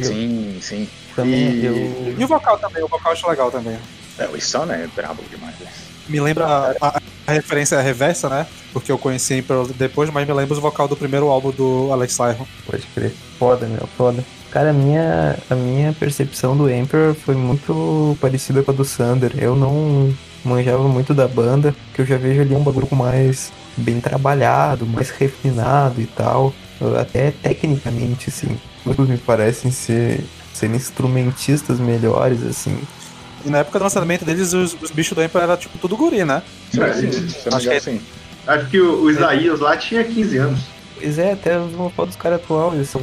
Sim, 0.00 0.58
sim. 0.60 0.88
Também 1.14 1.34
E- 1.34 1.64
eu. 1.66 2.14
E 2.18 2.24
o 2.24 2.26
vocal 2.26 2.58
também, 2.58 2.82
o 2.82 2.88
vocal 2.88 3.12
eu 3.12 3.12
acho 3.12 3.28
legal 3.28 3.50
também. 3.50 3.78
É, 4.18 4.26
o 4.28 4.36
Isan 4.36 4.66
é 4.72 4.86
brabo 4.94 5.22
demais, 5.30 5.54
né? 5.60 5.66
Me 6.08 6.20
lembra 6.20 6.46
a, 6.46 6.70
a- 6.88 7.00
a 7.26 7.32
referência 7.32 7.80
reversa, 7.80 8.28
né? 8.28 8.46
Porque 8.72 8.90
eu 8.90 8.98
conheci 8.98 9.34
Emperor 9.34 9.66
depois, 9.72 10.10
mas 10.10 10.26
me 10.26 10.32
lembra 10.34 10.56
o 10.56 10.60
vocal 10.60 10.86
do 10.88 10.96
primeiro 10.96 11.28
álbum 11.28 11.50
do 11.50 11.88
Alex 11.92 12.18
Lyon. 12.18 12.44
Pode 12.66 12.82
crer. 12.94 13.12
Foda, 13.38 13.66
meu, 13.66 13.86
foda. 13.96 14.24
Cara, 14.50 14.70
a 14.70 14.72
minha, 14.72 15.36
a 15.50 15.54
minha 15.54 15.92
percepção 15.92 16.56
do 16.56 16.70
Emperor 16.70 17.14
foi 17.14 17.34
muito 17.34 18.16
parecida 18.20 18.62
com 18.62 18.70
a 18.70 18.74
do 18.74 18.84
Sander. 18.84 19.32
Eu 19.36 19.56
não 19.56 20.14
manjava 20.44 20.86
muito 20.86 21.14
da 21.14 21.26
banda, 21.26 21.74
que 21.94 22.02
eu 22.02 22.06
já 22.06 22.16
vejo 22.18 22.40
ali 22.42 22.54
um 22.54 22.62
bagulho 22.62 22.86
mais 22.94 23.50
bem 23.76 24.00
trabalhado, 24.00 24.86
mais 24.86 25.10
refinado 25.10 26.00
e 26.00 26.06
tal. 26.06 26.54
Até 27.00 27.30
tecnicamente, 27.30 28.28
assim. 28.28 28.58
Todos 28.82 29.08
me 29.08 29.16
parecem 29.16 29.70
ser, 29.70 30.24
ser 30.52 30.70
instrumentistas 30.70 31.80
melhores, 31.80 32.42
assim. 32.42 32.78
E 33.44 33.50
na 33.50 33.58
época 33.58 33.78
do 33.78 33.82
lançamento 33.82 34.24
deles, 34.24 34.52
os, 34.52 34.76
os 34.80 34.90
bichos 34.90 35.14
do 35.14 35.22
Emperor 35.22 35.44
era 35.44 35.56
tipo 35.56 35.78
tudo 35.78 35.96
guri, 35.96 36.24
né? 36.24 36.42
Sim, 36.72 36.82
É, 36.82 36.92
sim, 36.94 37.12
sim. 37.12 37.48
Acho 37.52 37.68
que 37.68 37.80
sim. 37.80 38.00
Acho 38.46 38.66
que 38.68 38.80
o, 38.80 39.02
o 39.04 39.10
Isaías 39.10 39.60
lá 39.60 39.76
tinha 39.76 40.04
15 40.04 40.36
anos. 40.38 40.60
Pois 40.98 41.18
é, 41.18 41.32
até 41.32 41.58
os 41.58 41.72
foto 41.94 42.08
dos 42.08 42.16
caras 42.16 42.40
atuais, 42.40 42.74
eles 42.74 42.88
são, 42.88 43.00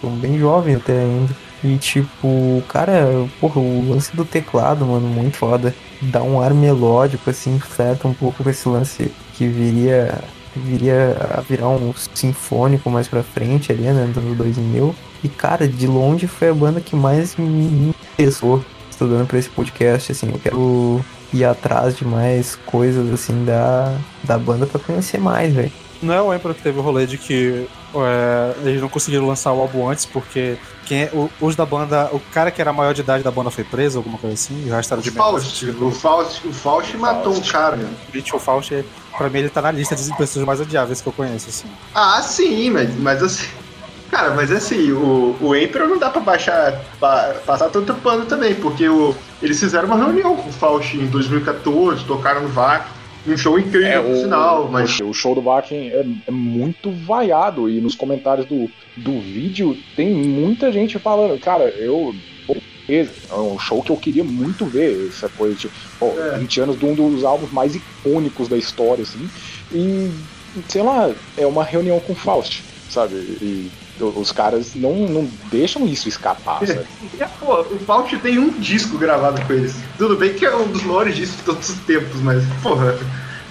são 0.00 0.10
bem 0.10 0.38
jovens 0.38 0.76
até 0.76 0.98
ainda. 1.00 1.34
E 1.62 1.76
tipo, 1.76 2.62
cara, 2.68 3.28
porra, 3.38 3.60
o 3.60 3.90
lance 3.90 4.14
do 4.16 4.24
teclado, 4.24 4.86
mano, 4.86 5.06
muito 5.06 5.36
foda. 5.36 5.74
Dá 6.00 6.22
um 6.22 6.40
ar 6.40 6.54
melódico, 6.54 7.28
assim, 7.28 7.58
flerta 7.58 8.08
um 8.08 8.14
pouco 8.14 8.42
com 8.42 8.48
esse 8.48 8.66
lance 8.66 9.12
que 9.40 9.48
viria, 9.48 10.22
viria 10.54 11.16
a 11.34 11.40
virar 11.40 11.70
um 11.70 11.94
sinfônico 12.14 12.90
mais 12.90 13.08
pra 13.08 13.22
frente 13.22 13.72
ali, 13.72 13.84
né, 13.84 14.04
nos 14.04 14.18
anos 14.18 14.36
2000. 14.36 14.94
E 15.24 15.30
cara, 15.30 15.66
de 15.66 15.86
longe 15.86 16.26
foi 16.26 16.50
a 16.50 16.54
banda 16.54 16.78
que 16.78 16.94
mais 16.94 17.36
me 17.36 17.94
interessou 18.18 18.62
estudando 18.90 19.26
pra 19.26 19.38
esse 19.38 19.48
podcast, 19.48 20.12
assim, 20.12 20.28
eu 20.30 20.38
quero 20.38 21.04
ir 21.32 21.42
atrás 21.46 21.96
de 21.96 22.04
mais 22.04 22.54
coisas, 22.66 23.10
assim, 23.14 23.46
da, 23.46 23.96
da 24.22 24.36
banda 24.36 24.66
pra 24.66 24.78
conhecer 24.78 25.18
mais, 25.18 25.54
velho. 25.54 25.72
Não 26.02 26.12
é 26.12 26.20
o 26.20 26.34
Emperor 26.34 26.54
que 26.54 26.62
teve 26.62 26.78
o 26.78 26.82
rolê 26.82 27.06
de 27.06 27.16
que 27.16 27.66
é, 27.94 28.68
eles 28.68 28.82
não 28.82 28.90
conseguiram 28.90 29.26
lançar 29.26 29.54
o 29.54 29.60
álbum 29.60 29.88
antes 29.88 30.04
porque 30.04 30.58
quem, 30.90 31.02
é- 31.04 31.10
o- 31.12 31.30
os 31.40 31.54
da 31.54 31.64
banda, 31.64 32.10
o 32.12 32.18
cara 32.18 32.50
que 32.50 32.60
era 32.60 32.72
maior 32.72 32.92
de 32.92 33.00
idade 33.00 33.22
da 33.22 33.30
banda 33.30 33.48
foi 33.48 33.62
preso, 33.62 33.98
alguma 33.98 34.18
coisa 34.18 34.34
assim, 34.34 34.64
e 34.66 34.68
o 34.68 34.74
resto 34.74 34.92
era 34.92 35.00
de 35.00 35.08
O 35.08 35.12
Faust. 35.12 35.64
O 35.70 35.90
Faust, 35.92 36.48
o 36.48 36.52
Faust 36.52 36.96
matou 36.96 37.32
um 37.32 37.40
cara. 37.40 37.78
O 38.34 38.38
Faust, 38.40 38.84
pra 39.16 39.30
mim, 39.30 39.38
ele 39.38 39.48
tá 39.50 39.62
na 39.62 39.70
lista 39.70 39.94
de 39.94 40.12
pessoas 40.16 40.44
mais 40.44 40.60
odiáveis 40.60 41.00
que 41.00 41.06
eu 41.06 41.12
conheço, 41.12 41.48
assim. 41.48 41.68
Ah, 41.94 42.20
sim, 42.20 42.70
mas, 42.70 42.92
mas 42.98 43.22
assim. 43.22 43.46
Cara, 44.10 44.34
mas 44.34 44.50
assim, 44.50 44.90
o, 44.90 45.36
o 45.40 45.54
Emperor 45.54 45.86
não 45.88 45.96
dá 45.96 46.10
pra 46.10 46.20
baixar, 46.20 46.80
pa- 46.98 47.32
passar 47.46 47.68
tanto 47.68 47.94
pano 47.94 48.26
também, 48.26 48.56
porque 48.56 48.88
o, 48.88 49.14
eles 49.40 49.60
fizeram 49.60 49.86
uma 49.86 49.96
reunião 49.96 50.34
com 50.34 50.48
o 50.50 50.52
Faust 50.52 50.96
em 50.96 51.06
2014, 51.06 52.04
tocaram 52.04 52.42
no 52.42 52.48
VAC, 52.48 52.88
um 53.26 53.36
show 53.36 53.58
incrível, 53.58 53.88
É, 53.88 54.00
o, 54.00 54.16
sinal, 54.22 54.68
mas. 54.70 54.98
o 55.00 55.12
show 55.12 55.34
do 55.34 55.42
Vakin 55.42 55.88
é, 55.88 56.06
é 56.26 56.30
muito 56.30 56.90
vaiado 56.90 57.68
e 57.68 57.80
nos 57.80 57.94
comentários 57.94 58.46
do, 58.46 58.70
do 58.96 59.20
vídeo 59.20 59.76
tem 59.96 60.12
muita 60.14 60.72
gente 60.72 60.98
falando, 60.98 61.38
cara, 61.40 61.64
eu. 61.70 62.14
É 62.88 63.06
um 63.34 63.56
show 63.56 63.80
que 63.84 63.92
eu 63.92 63.96
queria 63.96 64.24
muito 64.24 64.64
ver. 64.64 65.08
Essa 65.08 65.28
coisa, 65.28 65.54
tipo, 65.54 65.72
pô, 65.98 66.06
É. 66.18 66.38
20 66.38 66.60
anos 66.60 66.78
de 66.78 66.84
um 66.84 66.94
dos 66.94 67.22
álbuns 67.24 67.52
mais 67.52 67.76
icônicos 67.76 68.48
da 68.48 68.58
história, 68.58 69.02
assim. 69.02 69.30
E, 69.72 70.10
sei 70.68 70.82
lá, 70.82 71.08
é 71.36 71.46
uma 71.46 71.62
reunião 71.62 72.00
com 72.00 72.12
o 72.14 72.16
Faust, 72.16 72.64
sabe? 72.88 73.14
E 73.14 73.70
Os 74.02 74.32
caras 74.32 74.74
não, 74.74 74.94
não 75.08 75.28
deixam 75.50 75.86
isso 75.86 76.08
escapar, 76.08 76.66
sabe? 76.66 76.86
É, 77.20 77.26
pô, 77.38 77.60
o 77.60 77.78
Faust 77.80 78.16
tem 78.18 78.38
um 78.38 78.48
disco 78.50 78.96
gravado 78.98 79.40
com 79.46 79.52
eles. 79.52 79.74
Tudo 79.98 80.16
bem 80.16 80.32
que 80.34 80.44
é 80.46 80.54
um 80.56 80.68
dos 80.68 80.82
maiores 80.82 81.14
discos 81.16 81.36
de 81.38 81.42
todos 81.44 81.68
os 81.68 81.78
tempos, 81.80 82.20
mas, 82.20 82.42
porra. 82.62 82.98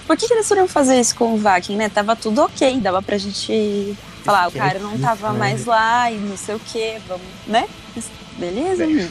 Por 0.06 0.16
que, 0.16 0.26
que 0.26 0.32
eles 0.34 0.48
foram 0.48 0.66
fazer 0.66 0.98
isso 0.98 1.14
com 1.14 1.34
o 1.34 1.38
Vakin, 1.38 1.76
né? 1.76 1.88
Tava 1.88 2.16
tudo 2.16 2.42
ok, 2.42 2.80
dava 2.80 3.00
pra 3.00 3.16
gente 3.16 3.96
falar, 4.24 4.48
o 4.48 4.52
cara 4.52 4.78
não 4.80 4.98
tava 4.98 5.32
mais 5.32 5.66
lá 5.66 6.10
e 6.10 6.16
não 6.18 6.36
sei 6.36 6.56
o 6.56 6.58
que, 6.60 6.98
vamos, 7.06 7.22
né? 7.46 7.66
Beleza, 8.36 8.84
amigo? 8.84 9.08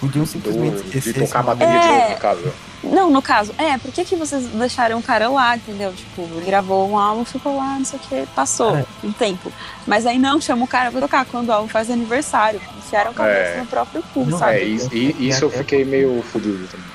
Podiam 0.00 0.24
simplesmente 0.24 0.76
Do- 0.76 0.82
de 0.90 0.98
esquecer. 0.98 1.26
tocar 1.26 1.40
esse 1.40 1.46
bateria 1.46 1.74
É. 1.74 1.80
de 1.80 1.88
novo, 2.00 2.10
no 2.10 2.16
caso. 2.16 2.52
Não, 2.82 3.10
no 3.10 3.20
caso, 3.20 3.52
é, 3.58 3.76
por 3.76 3.92
que, 3.92 4.04
que 4.04 4.16
vocês 4.16 4.46
deixaram 4.46 4.98
o 4.98 5.02
cara 5.02 5.28
lá, 5.28 5.54
entendeu? 5.56 5.92
Tipo, 5.92 6.22
ele 6.22 6.46
gravou 6.46 6.88
um 6.88 6.96
álbum, 6.98 7.24
ficou 7.24 7.56
lá, 7.56 7.76
não 7.78 7.84
sei 7.84 7.98
o 7.98 8.02
que, 8.02 8.26
passou 8.34 8.76
É. 8.76 8.84
um 9.04 9.12
tempo. 9.12 9.52
Mas 9.86 10.06
aí 10.06 10.18
não, 10.18 10.40
chama 10.40 10.64
o 10.64 10.68
cara 10.68 10.90
pra 10.90 11.00
tocar 11.00 11.24
quando 11.26 11.48
o 11.50 11.52
álbum 11.52 11.68
faz 11.68 11.90
aniversário. 11.90 12.60
Enfiaram 12.78 13.10
a 13.10 13.14
cabeça 13.14 13.38
É. 13.50 13.58
no 13.60 13.66
próprio 13.66 14.02
cu, 14.14 14.24
Não, 14.24 14.38
sabe? 14.38 14.52
É, 14.56 14.64
isso, 14.64 14.88
e- 14.94 15.28
isso 15.28 15.44
eu 15.44 15.50
fiquei 15.50 15.84
meio 15.84 16.22
fudido 16.32 16.66
também. 16.68 16.86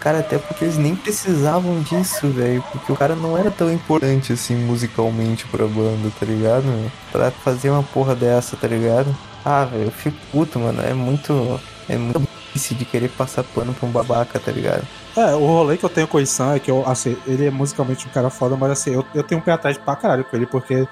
Cara, 0.00 0.18
até 0.18 0.36
porque 0.36 0.64
eles 0.64 0.76
nem 0.76 0.94
precisavam 0.94 1.80
disso, 1.80 2.28
velho. 2.28 2.62
Porque 2.72 2.92
o 2.92 2.96
cara 2.96 3.14
não 3.16 3.38
era 3.38 3.50
tão 3.50 3.72
importante 3.72 4.34
assim 4.34 4.54
musicalmente 4.54 5.46
pra 5.46 5.66
banda, 5.66 6.10
tá 6.20 6.26
ligado? 6.26 6.90
Pra 7.10 7.30
fazer 7.30 7.70
uma 7.70 7.82
porra 7.82 8.14
dessa, 8.14 8.54
tá 8.56 8.66
ligado? 8.68 9.14
Ah, 9.42 9.64
velho, 9.64 9.84
eu 9.84 9.90
fico 9.90 10.16
puto, 10.30 10.58
mano. 10.58 10.82
É 10.82 10.92
muito. 10.92 11.58
É 11.88 11.96
muito 11.96 12.20
burrice 12.54 12.74
de 12.74 12.84
querer 12.84 13.08
passar 13.10 13.42
pano 13.42 13.74
pra 13.74 13.86
um 13.88 13.90
babaca, 13.90 14.38
tá 14.38 14.52
ligado? 14.52 14.86
É, 15.16 15.34
o 15.34 15.44
rolê 15.46 15.76
que 15.76 15.84
eu 15.84 15.88
tenho 15.90 16.06
com 16.06 16.18
o 16.18 16.20
Issan 16.20 16.54
é 16.54 16.58
que 16.58 16.70
eu, 16.70 16.86
assim, 16.88 17.16
ele 17.26 17.46
é 17.46 17.50
musicalmente 17.50 18.06
um 18.06 18.10
cara 18.10 18.30
foda, 18.30 18.56
mas 18.56 18.70
assim, 18.72 18.94
eu, 18.94 19.04
eu 19.14 19.22
tenho 19.22 19.40
um 19.40 19.44
pé 19.44 19.52
atrás 19.52 19.76
pra 19.76 19.96
caralho 19.96 20.24
com 20.24 20.36
ele, 20.36 20.46
porque 20.46 20.86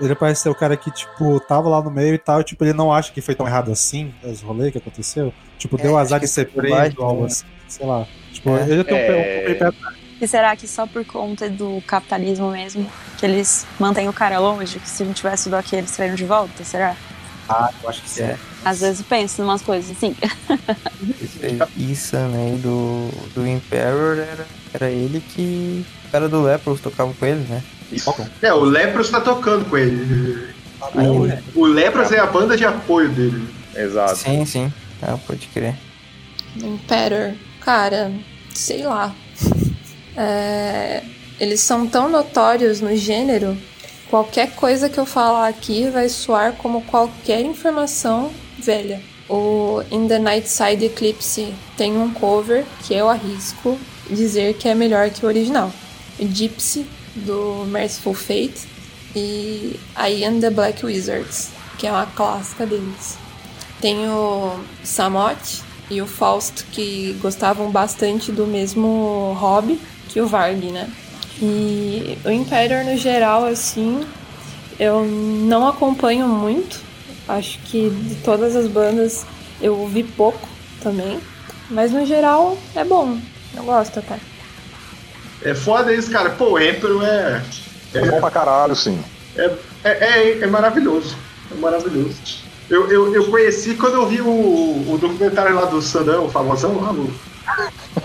ele 0.00 0.14
parece 0.14 0.42
ser 0.42 0.48
o 0.48 0.54
cara 0.54 0.76
que, 0.76 0.90
tipo, 0.90 1.40
tava 1.40 1.68
lá 1.68 1.82
no 1.82 1.90
meio 1.90 2.14
e 2.14 2.18
tal, 2.18 2.40
e, 2.40 2.44
tipo, 2.44 2.64
ele 2.64 2.72
não 2.72 2.92
acha 2.92 3.12
que 3.12 3.20
foi 3.20 3.34
tão 3.34 3.46
errado 3.46 3.70
assim, 3.72 4.14
os 4.22 4.40
rolês 4.40 4.70
que 4.72 4.78
aconteceu. 4.78 5.32
Tipo, 5.58 5.76
É, 5.78 5.82
deu 5.82 5.98
azar 5.98 6.20
de 6.20 6.28
ser 6.28 6.48
preso, 6.50 7.02
algo 7.02 7.22
né? 7.22 7.26
assim, 7.26 7.44
sei 7.68 7.86
lá. 7.86 8.06
Tipo, 8.32 8.50
É. 8.56 8.62
ele 8.68 8.84
tem 8.84 8.94
um, 8.94 8.98
pé, 8.98 9.08
É. 9.08 9.42
um 9.42 9.46
pé- 9.46 9.54
pé 9.54 9.64
atrás. 9.66 9.96
E 10.20 10.26
será 10.26 10.56
que 10.56 10.66
só 10.66 10.84
por 10.84 11.04
conta 11.04 11.48
do 11.48 11.80
capitalismo 11.86 12.50
mesmo, 12.50 12.90
que 13.16 13.24
eles 13.24 13.64
mantêm 13.78 14.08
o 14.08 14.12
cara 14.12 14.38
longe, 14.40 14.80
que 14.80 14.88
se 14.88 15.04
não 15.04 15.12
tivesse 15.12 15.44
tudo 15.44 15.54
aqui 15.54 15.76
eles 15.76 15.92
treinam 15.92 16.16
de 16.16 16.24
volta, 16.24 16.64
será? 16.64 16.96
Ah, 17.48 17.70
eu 17.82 17.88
acho 17.88 18.02
que 18.02 18.10
sim. 18.10 18.22
É. 18.22 18.36
Às 18.64 18.80
vezes 18.80 19.00
eu 19.00 19.06
penso 19.08 19.40
em 19.40 19.44
umas 19.44 19.62
coisas 19.62 19.90
assim. 19.96 20.14
Isso, 21.76 22.16
né? 22.16 22.58
Do, 22.62 23.10
do 23.34 23.46
Emperor 23.46 24.18
era, 24.18 24.46
era 24.74 24.90
ele 24.90 25.20
que. 25.20 25.84
O 26.06 26.10
cara 26.10 26.28
do 26.28 26.42
Lepros 26.42 26.80
tocava 26.80 27.12
com 27.14 27.26
ele, 27.26 27.46
né? 27.48 27.62
Isso. 27.90 28.14
É, 28.42 28.52
o 28.52 28.64
Lepros 28.64 29.10
tá 29.10 29.20
tocando 29.20 29.68
com 29.68 29.76
ele. 29.76 30.48
Ainda. 30.94 31.42
O 31.54 31.66
Lepros 31.66 32.12
é 32.12 32.18
a 32.18 32.26
banda 32.26 32.56
de 32.56 32.64
apoio 32.64 33.08
dele. 33.08 33.48
Exato. 33.74 34.16
Sim, 34.16 34.44
sim. 34.44 34.72
Ah, 35.02 35.16
pode 35.26 35.46
crer. 35.48 35.76
Imperator, 36.56 37.34
cara, 37.60 38.12
sei 38.54 38.82
lá. 38.84 39.14
É, 40.16 41.02
eles 41.38 41.60
são 41.60 41.86
tão 41.86 42.08
notórios 42.08 42.80
no 42.80 42.94
gênero, 42.96 43.56
qualquer 44.10 44.54
coisa 44.54 44.88
que 44.88 44.98
eu 44.98 45.06
falar 45.06 45.48
aqui 45.48 45.88
vai 45.90 46.08
soar 46.08 46.54
como 46.54 46.82
qualquer 46.82 47.40
informação 47.40 48.30
velha. 48.58 49.00
O 49.28 49.82
In 49.90 50.08
the 50.08 50.18
Night 50.18 50.48
Side 50.48 50.84
Eclipse 50.84 51.54
tem 51.76 51.96
um 51.96 52.12
cover 52.12 52.64
que 52.86 52.94
eu 52.94 53.08
arrisco 53.08 53.78
dizer 54.10 54.54
que 54.54 54.68
é 54.68 54.74
melhor 54.74 55.10
que 55.10 55.24
o 55.24 55.28
original. 55.28 55.70
Gypsy, 56.18 56.86
do 57.14 57.64
Merciful 57.66 58.14
Fate, 58.14 58.66
e 59.14 59.78
I 59.96 60.24
Am 60.24 60.40
the 60.40 60.50
Black 60.50 60.84
Wizards, 60.84 61.50
que 61.78 61.86
é 61.86 61.90
uma 61.90 62.06
clássica 62.06 62.66
deles. 62.66 63.16
Tem 63.80 64.08
o 64.08 64.58
Samot 64.82 65.62
e 65.90 66.00
o 66.00 66.06
Fausto, 66.06 66.64
que 66.72 67.16
gostavam 67.20 67.70
bastante 67.70 68.32
do 68.32 68.46
mesmo 68.46 69.36
hobby 69.38 69.80
que 70.08 70.20
o 70.20 70.26
Varg, 70.26 70.72
né? 70.72 70.90
E 71.40 72.18
o 72.24 72.30
Imperior, 72.30 72.84
no 72.84 72.96
geral, 72.96 73.44
assim, 73.44 74.06
eu 74.78 75.04
não 75.04 75.68
acompanho 75.68 76.26
muito. 76.26 76.80
Acho 77.28 77.58
que 77.60 77.90
de 77.90 78.14
todas 78.16 78.56
as 78.56 78.66
bandas 78.66 79.26
eu 79.60 79.76
ouvi 79.78 80.02
pouco 80.02 80.48
também. 80.82 81.20
Mas 81.70 81.92
no 81.92 82.04
geral 82.06 82.56
é 82.74 82.84
bom. 82.84 83.18
Eu 83.54 83.64
gosto 83.64 83.98
até. 83.98 84.18
É 85.42 85.54
foda 85.54 85.92
isso, 85.92 86.10
cara. 86.10 86.30
Pô, 86.30 86.52
o 86.52 86.58
Emperor 86.58 87.04
é. 87.04 87.42
É 87.94 88.06
bom 88.06 88.20
pra 88.20 88.30
caralho, 88.30 88.74
sim. 88.74 88.98
É, 89.36 89.50
é, 89.84 89.90
é, 89.90 90.38
é 90.40 90.46
maravilhoso. 90.46 91.16
É 91.50 91.54
maravilhoso. 91.54 92.16
Eu, 92.68 92.90
eu, 92.90 93.14
eu 93.14 93.30
conheci 93.30 93.74
quando 93.74 93.94
eu 93.94 94.06
vi 94.06 94.20
o, 94.20 94.26
o 94.26 94.98
documentário 95.00 95.54
lá 95.54 95.64
do 95.64 95.80
Sandão, 95.80 96.26
o 96.26 96.30
famosão 96.30 96.80
lá, 96.80 96.92
o, 96.92 97.10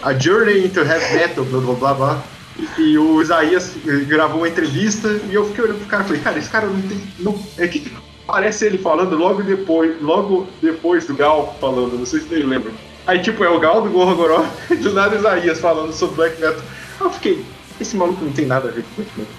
A 0.01 0.13
Journey 0.13 0.65
into 0.65 0.79
Heavy 0.79 1.15
Metal, 1.15 1.43
blá 1.43 1.59
blá 1.59 1.73
blá 1.73 1.93
blá. 1.93 2.23
E, 2.57 2.81
e 2.81 2.97
o 2.97 3.21
Isaías 3.21 3.71
gravou 4.07 4.37
uma 4.41 4.47
entrevista 4.47 5.07
e 5.29 5.33
eu 5.33 5.45
fiquei 5.47 5.63
olhando 5.63 5.79
pro 5.79 5.87
cara 5.87 6.03
e 6.03 6.07
falei, 6.07 6.21
cara, 6.21 6.37
esse 6.39 6.49
cara 6.49 6.67
não 6.67 6.81
tem. 6.83 7.01
Não, 7.19 7.39
é 7.57 7.67
que 7.67 7.91
parece 8.27 8.65
ele 8.65 8.77
falando 8.77 9.15
logo 9.17 9.41
depois, 9.41 9.99
logo 10.01 10.47
depois 10.61 11.05
do 11.07 11.15
Gal 11.15 11.55
falando, 11.59 11.97
não 11.97 12.05
sei 12.05 12.19
se 12.21 12.27
vocês 12.27 12.45
lembram. 12.45 12.71
Aí 13.07 13.19
tipo, 13.21 13.43
é 13.43 13.49
o 13.49 13.59
Gal 13.59 13.81
do 13.81 13.89
Gorgoró 13.89 14.45
e 14.69 14.75
do 14.77 14.93
nada 14.93 15.15
o 15.15 15.19
Isaías 15.19 15.59
falando 15.59 15.91
sobre 15.93 16.15
Black 16.15 16.39
Metal. 16.39 16.61
Aí 16.99 17.05
eu 17.07 17.11
fiquei, 17.11 17.45
esse 17.81 17.95
maluco 17.97 18.23
não 18.23 18.31
tem 18.31 18.45
nada 18.45 18.69
a 18.69 18.71
ver 18.71 18.83
com 18.83 19.01
Black 19.01 19.11
Metal. 19.17 19.33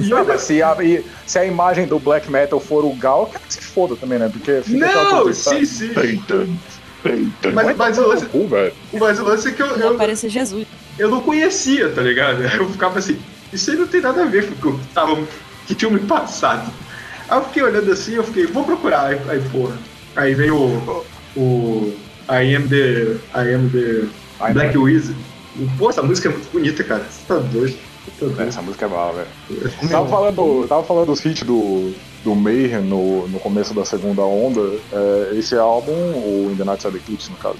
E, 0.00 0.04
Não, 0.08 0.24
mas 0.24 0.40
se 0.42 0.62
a, 0.62 0.76
e 0.82 1.04
se 1.26 1.38
a 1.38 1.44
imagem 1.44 1.86
do 1.86 1.98
black 1.98 2.28
metal 2.30 2.58
for 2.58 2.84
o 2.84 2.94
Gal, 2.94 3.30
que 3.46 3.54
se 3.54 3.60
foda 3.60 3.94
também, 3.94 4.18
né? 4.18 4.28
Porque 4.32 4.62
Não, 4.66 5.32
sim, 5.32 5.64
sim. 5.64 5.88
Peita, 5.94 6.46
peita. 7.02 7.50
Mas- 7.52 7.76
mas 7.76 7.96
tomar 7.96 8.06
o 8.08 8.08
no 8.08 8.14
lance- 8.14 8.26
cu. 8.26 8.48
Mas 8.98 9.20
o 9.20 9.24
lance 9.24 9.48
é 9.48 9.52
que 9.52 9.62
eu, 9.62 9.76
Não 9.78 9.86
eu, 9.88 9.94
aparece 9.94 10.28
Jesus. 10.28 10.66
Eu 10.98 11.10
não 11.10 11.20
conhecia, 11.20 11.90
tá 11.90 12.02
ligado? 12.02 12.42
Eu 12.56 12.68
ficava 12.68 12.98
assim, 12.98 13.18
isso 13.52 13.70
aí 13.70 13.76
não 13.76 13.86
tem 13.86 14.00
nada 14.00 14.22
a 14.22 14.26
ver 14.26 14.50
com 14.56 14.70
o 14.70 14.78
que 14.78 14.86
tava, 14.88 15.16
que 15.66 15.74
tinha 15.74 15.90
me 15.90 16.00
passado. 16.00 16.70
Aí 17.28 17.38
eu 17.38 17.44
fiquei 17.44 17.62
olhando 17.62 17.90
assim, 17.90 18.14
eu 18.14 18.22
fiquei, 18.22 18.46
vou 18.46 18.64
procurar, 18.64 19.06
aí, 19.06 19.20
aí 19.28 19.40
porra. 19.50 19.76
Aí 20.14 20.34
veio 20.34 20.56
o, 20.56 21.04
o 21.36 21.94
I 22.30 22.54
am 22.54 22.68
the, 22.68 23.16
I 23.34 23.54
am 23.54 23.68
the 23.70 24.08
I 24.40 24.52
Black 24.52 24.78
Wizard. 24.78 25.16
Pô, 25.78 25.90
essa 25.90 26.02
música 26.02 26.28
é 26.28 26.32
muito 26.32 26.50
bonita, 26.52 26.84
cara. 26.84 27.04
Você 27.04 27.26
tá 27.26 27.36
doido. 27.38 27.76
Tá. 28.36 28.44
Essa 28.44 28.62
música 28.62 28.86
é 28.86 28.88
boa, 28.88 29.12
velho. 29.12 29.28
Tava 29.90 30.08
falando, 30.08 30.68
tava 30.68 30.84
falando 30.84 31.06
dos 31.06 31.24
hits 31.24 31.42
do, 31.42 31.92
do 32.22 32.34
Mayhem 32.34 32.82
no, 32.82 33.26
no 33.28 33.40
começo 33.40 33.74
da 33.74 33.84
segunda 33.84 34.22
onda. 34.22 34.60
É, 34.92 35.32
esse 35.36 35.56
álbum, 35.56 35.92
o 35.92 36.50
In 36.52 36.56
the 36.56 36.64
Night 36.64 36.82
Side 36.82 36.96
Eclipse, 36.96 37.30
no 37.30 37.36
caso, 37.36 37.56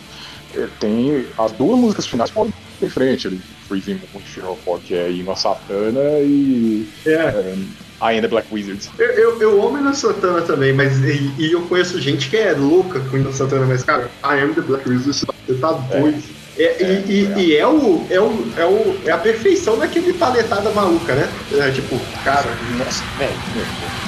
ele 0.55 0.71
tem 0.79 1.27
as 1.37 1.53
duas 1.53 1.79
músicas 1.79 2.07
finais 2.07 2.31
podem 2.31 2.53
em 2.83 2.89
frente. 2.89 3.27
Ele, 3.27 3.41
Freezing 3.69 4.01
Moon 4.13 4.57
For, 4.65 4.81
que 4.81 4.95
é 4.95 5.11
Hino 5.11 5.31
a 5.33 5.37
Satana 5.37 6.01
e 6.21 6.89
É. 7.05 7.11
é, 7.13 7.55
I 8.01 8.17
Am 8.17 8.21
the 8.21 8.29
Black 8.29 8.47
Wizards. 8.53 8.91
Eu, 8.99 9.07
eu, 9.07 9.43
eu 9.43 9.67
amo 9.67 9.79
Ina 9.79 9.95
Santana 9.95 10.43
também, 10.43 10.73
mas 10.73 10.99
e, 10.99 11.33
e 11.39 11.53
eu 11.53 11.63
conheço 11.63 12.01
gente 12.01 12.29
que 12.29 12.37
é 12.37 12.53
louca 12.53 13.01
com 13.01 13.17
Ina 13.17 13.33
Santana, 13.33 13.67
mas 13.67 13.83
cara, 13.83 14.11
I 14.23 14.41
am 14.43 14.53
the 14.55 14.61
Black 14.61 14.89
Wizard, 14.89 15.13
você 15.47 15.55
tá 15.55 15.73
doido. 15.73 16.23
É, 16.59 16.83
e, 16.83 17.13
e, 17.13 17.39
e 17.39 17.57
é, 17.57 17.67
o, 17.67 18.07
é, 18.09 18.19
o, 18.19 18.53
é, 18.57 18.65
o, 18.65 18.99
é 19.05 19.11
a 19.11 19.19
perfeição 19.19 19.79
daquele 19.79 20.15
paletada 20.15 20.71
maluca, 20.71 21.15
né? 21.15 21.29
É 21.53 21.71
tipo, 21.71 22.01
cara, 22.25 22.49
Nossa, 22.79 23.05
velho. 23.19 23.33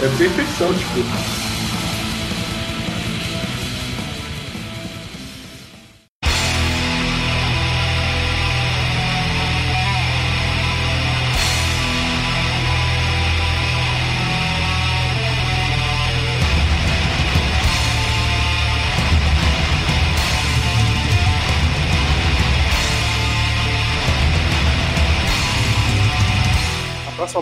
é 0.02 0.08
perfeição, 0.16 0.72
tipo. 0.72 1.47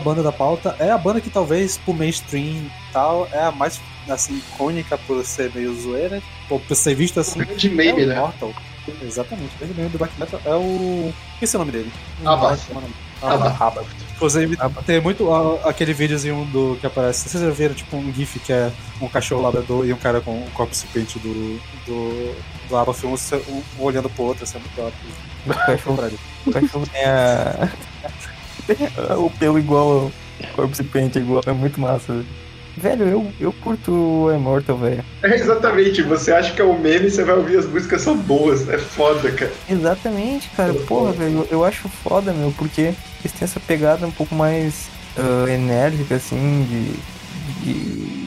Banda 0.07 0.23
da 0.23 0.31
pauta 0.31 0.77
é 0.79 0.89
a 0.89 0.97
banda 0.97 1.21
que 1.21 1.29
talvez 1.29 1.79
pro 1.79 1.93
mainstream 1.93 2.45
e 2.45 2.71
tal 2.93 3.29
é 3.33 3.43
a 3.43 3.51
mais 3.51 3.81
assim, 4.09 4.37
icônica 4.37 4.97
por 4.99 5.25
ser 5.25 5.51
meio 5.53 5.75
zoeira, 5.75 6.23
ou 6.49 6.61
por 6.61 6.77
ser 6.77 6.95
vista 6.95 7.23
assim. 7.23 7.41
grande 7.41 7.67
é 7.67 7.71
meme, 7.71 8.05
o 8.05 8.07
né? 8.07 8.15
Mortal. 8.15 8.55
Exatamente, 9.03 9.53
o 9.57 9.59
grande 9.59 9.75
meme 9.75 9.89
do 9.89 9.99
Black 9.99 10.15
Metal 10.17 10.41
é 10.45 10.55
o. 10.55 11.13
Esqueci 11.35 11.57
o 11.57 11.59
nome 11.59 11.73
dele. 11.73 11.93
Abath. 12.25 12.67
Como 12.69 12.81
é 12.81 12.85
o 12.85 13.39
nome? 13.39 13.57
Abath. 13.59 13.87
Inclusive, 14.15 14.57
tem 14.87 15.01
muito 15.01 15.35
ah, 15.35 15.69
aquele 15.69 15.93
videozinho 15.93 16.45
do 16.53 16.79
que 16.81 16.87
aparece. 16.87 17.29
Vocês 17.29 17.43
já 17.43 17.51
viram 17.51 17.75
tipo 17.75 17.97
um 17.97 18.15
GIF 18.15 18.39
que 18.39 18.53
é 18.53 18.71
um 19.01 19.09
cachorro 19.09 19.43
labrador 19.43 19.85
e 19.85 19.93
um 19.93 19.99
cara 19.99 20.21
com 20.21 20.39
o 20.39 20.51
corpo 20.53 20.73
pente 20.93 21.19
do, 21.19 21.61
do, 21.85 22.37
do 22.69 22.77
Abath, 22.77 23.03
um, 23.03 23.15
um, 23.15 23.63
um 23.81 23.83
olhando 23.83 24.09
pro 24.09 24.23
outro, 24.23 24.45
assim, 24.45 24.59
é 24.59 24.61
muito 24.61 24.81
ótimo. 24.81 25.27
O 25.47 25.55
cachorro, 25.55 26.19
o 26.47 26.53
cachorro 26.53 26.87
tem 26.93 27.05
a. 27.05 27.69
o 29.19 29.31
pelo 29.31 29.59
igual 29.59 29.91
ao 29.91 30.13
corpo 30.55 30.75
se 30.75 30.85
pente 30.85 31.19
igual. 31.19 31.43
É 31.47 31.53
muito 31.53 31.81
massa. 31.81 32.13
velho. 32.13 32.27
Velho, 32.77 33.05
eu, 33.05 33.33
eu 33.41 33.53
curto 33.55 33.91
o 33.91 34.33
Immortal, 34.33 34.77
velho. 34.77 35.03
É 35.23 35.35
exatamente, 35.35 36.03
você 36.03 36.31
acha 36.31 36.53
que 36.53 36.61
é 36.61 36.65
um 36.65 36.79
meme 36.79 37.07
e 37.07 37.11
você 37.11 37.25
vai 37.25 37.35
ouvir 37.35 37.57
as 37.57 37.67
músicas 37.67 38.03
são 38.03 38.15
boas. 38.15 38.69
É 38.69 38.77
foda, 38.77 39.33
cara. 39.33 39.53
Exatamente, 39.69 40.51
cara. 40.51 40.75
Porra, 40.75 41.13
velho, 41.13 41.49
eu, 41.51 41.65
acho 41.65 41.89
foda, 41.89 42.35
meu, 42.35 42.53
porque 42.59 42.83
eles 42.83 43.33
têm 43.33 43.45
essa 43.45 43.59
pegada 43.59 44.07
um 44.07 44.11
pouco 44.11 44.35
mais 44.35 44.91
ah, 45.17 45.51
enérgica, 45.51 46.17
assim, 46.17 46.67
de. 47.65 47.65
de 47.65 48.26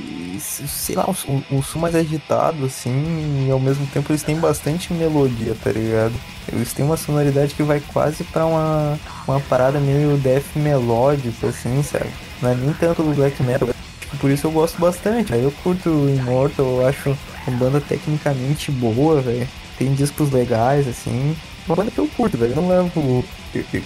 sei 0.67 0.95
lá, 0.95 1.09
um, 1.27 1.57
um 1.57 1.61
som 1.61 1.79
mais 1.79 1.95
agitado, 1.95 2.65
assim, 2.65 3.45
e 3.47 3.51
ao 3.51 3.59
mesmo 3.59 3.85
tempo 3.87 4.11
eles 4.11 4.23
têm 4.23 4.37
bastante 4.37 4.93
melodia, 4.93 5.55
tá 5.63 5.71
ligado? 5.71 6.13
Eles 6.51 6.73
têm 6.73 6.85
uma 6.85 6.97
sonoridade 6.97 7.53
que 7.53 7.63
vai 7.63 7.79
quase 7.79 8.23
pra 8.23 8.45
uma, 8.45 8.99
uma 9.27 9.39
parada 9.41 9.79
meio 9.79 10.17
death 10.17 10.55
melódico, 10.55 11.47
assim, 11.47 11.81
sabe? 11.83 12.09
Não 12.41 12.51
é 12.51 12.55
nem 12.55 12.73
tanto 12.73 13.03
do 13.03 13.13
black 13.13 13.41
metal. 13.43 13.67
Tipo, 13.67 14.17
por 14.17 14.31
isso 14.31 14.47
eu 14.47 14.51
gosto 14.51 14.79
bastante. 14.79 15.33
Aí 15.33 15.43
eu 15.43 15.51
curto 15.63 15.89
o 15.89 16.09
Immortal, 16.09 16.65
eu 16.65 16.87
acho 16.87 17.17
uma 17.47 17.57
banda 17.57 17.81
tecnicamente 17.81 18.71
boa, 18.71 19.21
velho. 19.21 19.47
Tem 19.77 19.93
discos 19.93 20.31
legais, 20.31 20.87
assim. 20.87 21.35
Uma 21.67 21.75
banda 21.75 21.91
que 21.91 21.99
eu 21.99 22.07
curto, 22.07 22.37
velho. 22.37 22.55
Não 22.55 22.67
levo. 22.67 23.23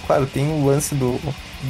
Claro, 0.06 0.26
tem 0.26 0.46
o 0.46 0.66
lance 0.66 0.94
do, 0.94 1.20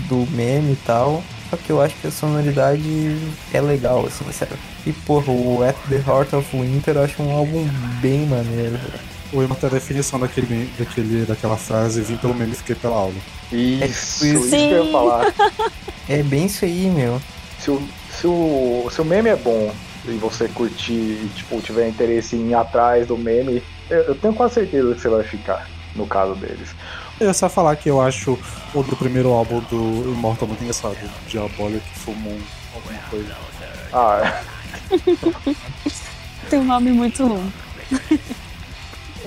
do 0.08 0.26
meme 0.30 0.72
e 0.72 0.78
tal. 0.84 1.22
Só 1.54 1.56
que 1.62 1.70
eu 1.70 1.80
acho 1.80 1.94
que 2.00 2.08
a 2.08 2.10
sonoridade 2.10 3.16
é 3.52 3.60
legal, 3.60 4.04
assim, 4.06 4.24
sério. 4.32 4.56
E 4.84 4.92
porra, 4.92 5.30
o 5.30 5.62
At 5.62 5.76
the 5.88 6.02
Heart 6.04 6.32
of 6.32 6.56
Winter 6.56 6.96
eu 6.96 7.04
acho 7.04 7.22
um 7.22 7.30
álbum 7.30 7.64
bem 8.00 8.26
maneiro, 8.26 8.72
velho. 8.76 9.14
O 9.32 9.40
Immortal 9.42 9.70
é 9.70 9.72
a 9.72 9.74
definição 9.76 10.18
daquele, 10.18 10.48
meme- 10.48 10.70
daquele, 10.76 11.24
daquela 11.24 11.56
frase, 11.56 12.00
vim 12.02 12.16
pelo 12.16 12.34
meme 12.34 12.52
e 12.52 12.56
fiquei 12.56 12.74
pela 12.74 12.96
aula. 12.96 13.14
Isso, 13.52 14.24
Sim. 14.24 14.34
isso 14.40 14.50
que 14.50 14.56
eu 14.56 14.84
ia 14.86 14.92
falar. 14.92 15.32
É 16.08 16.22
bem 16.22 16.44
isso 16.44 16.64
aí, 16.66 16.90
meu. 16.90 17.18
Se 17.58 17.70
o, 17.70 17.80
se, 18.10 18.26
o, 18.26 18.88
se 18.92 19.00
o 19.00 19.04
meme 19.06 19.30
é 19.30 19.36
bom 19.36 19.72
e 20.06 20.10
você 20.18 20.48
curtir 20.48 20.92
e 20.92 21.30
tipo, 21.34 21.58
tiver 21.62 21.88
interesse 21.88 22.36
em 22.36 22.50
ir 22.50 22.54
atrás 22.54 23.06
do 23.06 23.16
meme, 23.16 23.62
eu, 23.88 24.00
eu 24.02 24.14
tenho 24.16 24.34
quase 24.34 24.54
certeza 24.54 24.94
que 24.94 25.00
você 25.00 25.08
vai 25.08 25.22
ficar, 25.24 25.66
no 25.96 26.06
caso 26.06 26.34
deles. 26.34 26.68
Eu 27.20 27.28
ia 27.28 27.34
só 27.34 27.48
falar 27.48 27.76
que 27.76 27.88
eu 27.88 28.00
acho 28.00 28.38
o 28.74 28.82
do 28.82 28.96
primeiro 28.96 29.30
álbum 29.32 29.60
do 29.70 30.12
Immortal 30.16 30.48
muito 30.48 30.60
engraçado. 30.62 30.96
Diabólico 31.28 31.84
que 31.92 31.98
fumou 31.98 32.36
alguma 32.74 32.98
coisa. 33.10 33.36
Ah, 33.92 34.42
Tem 36.50 36.58
um 36.58 36.64
nome 36.64 36.90
muito 36.92 37.26
ruim. 37.26 37.52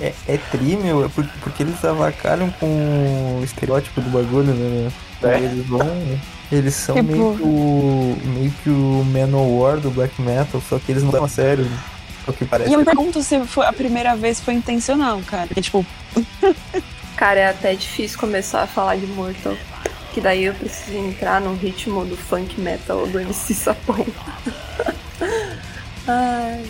É, 0.00 0.12
é 0.28 0.36
tri, 0.50 0.76
meu, 0.76 1.04
é 1.04 1.08
por- 1.08 1.26
porque 1.42 1.62
eles 1.62 1.82
avacalham 1.84 2.50
com 2.60 3.38
o 3.40 3.44
estereótipo 3.44 4.00
do 4.00 4.10
bagulho, 4.10 4.52
né? 4.54 4.90
meu? 5.22 5.30
É. 5.30 5.38
Eles 5.40 5.66
vão. 5.66 6.18
Eles 6.52 6.74
são 6.74 6.94
Tipo- 6.96 7.08
meio 7.12 7.36
que 7.36 7.42
o. 7.42 8.16
meio 8.26 8.50
que 8.62 8.70
o 8.70 9.04
Manowar 9.04 9.78
do 9.78 9.90
Black 9.90 10.20
Metal, 10.22 10.62
só 10.68 10.78
que 10.78 10.92
eles 10.92 11.02
não 11.02 11.10
levam 11.10 11.26
a 11.26 11.28
sério. 11.28 11.64
né? 11.64 11.78
É 12.26 12.30
o 12.30 12.32
que 12.34 12.44
parece. 12.44 12.70
E 12.70 12.74
eu 12.74 12.78
me 12.78 12.84
pergunto 12.84 13.22
se 13.22 13.40
foi, 13.46 13.66
a 13.66 13.72
primeira 13.72 14.14
vez 14.14 14.38
foi 14.40 14.54
intencional, 14.54 15.20
cara. 15.26 15.46
Porque, 15.48 15.60
tipo, 15.62 15.84
Cara, 17.18 17.40
é 17.40 17.48
até 17.48 17.74
difícil 17.74 18.16
começar 18.16 18.62
a 18.62 18.66
falar 18.68 18.94
de 18.94 19.06
Mortal. 19.08 19.56
Que 20.14 20.20
daí 20.20 20.44
eu 20.44 20.54
preciso 20.54 20.96
entrar 20.96 21.40
no 21.40 21.52
ritmo 21.52 22.04
do 22.04 22.16
funk 22.16 22.60
metal 22.60 23.08
do 23.08 23.18
MC 23.18 23.54
Sapão. 23.54 24.06
Ai, 26.06 26.64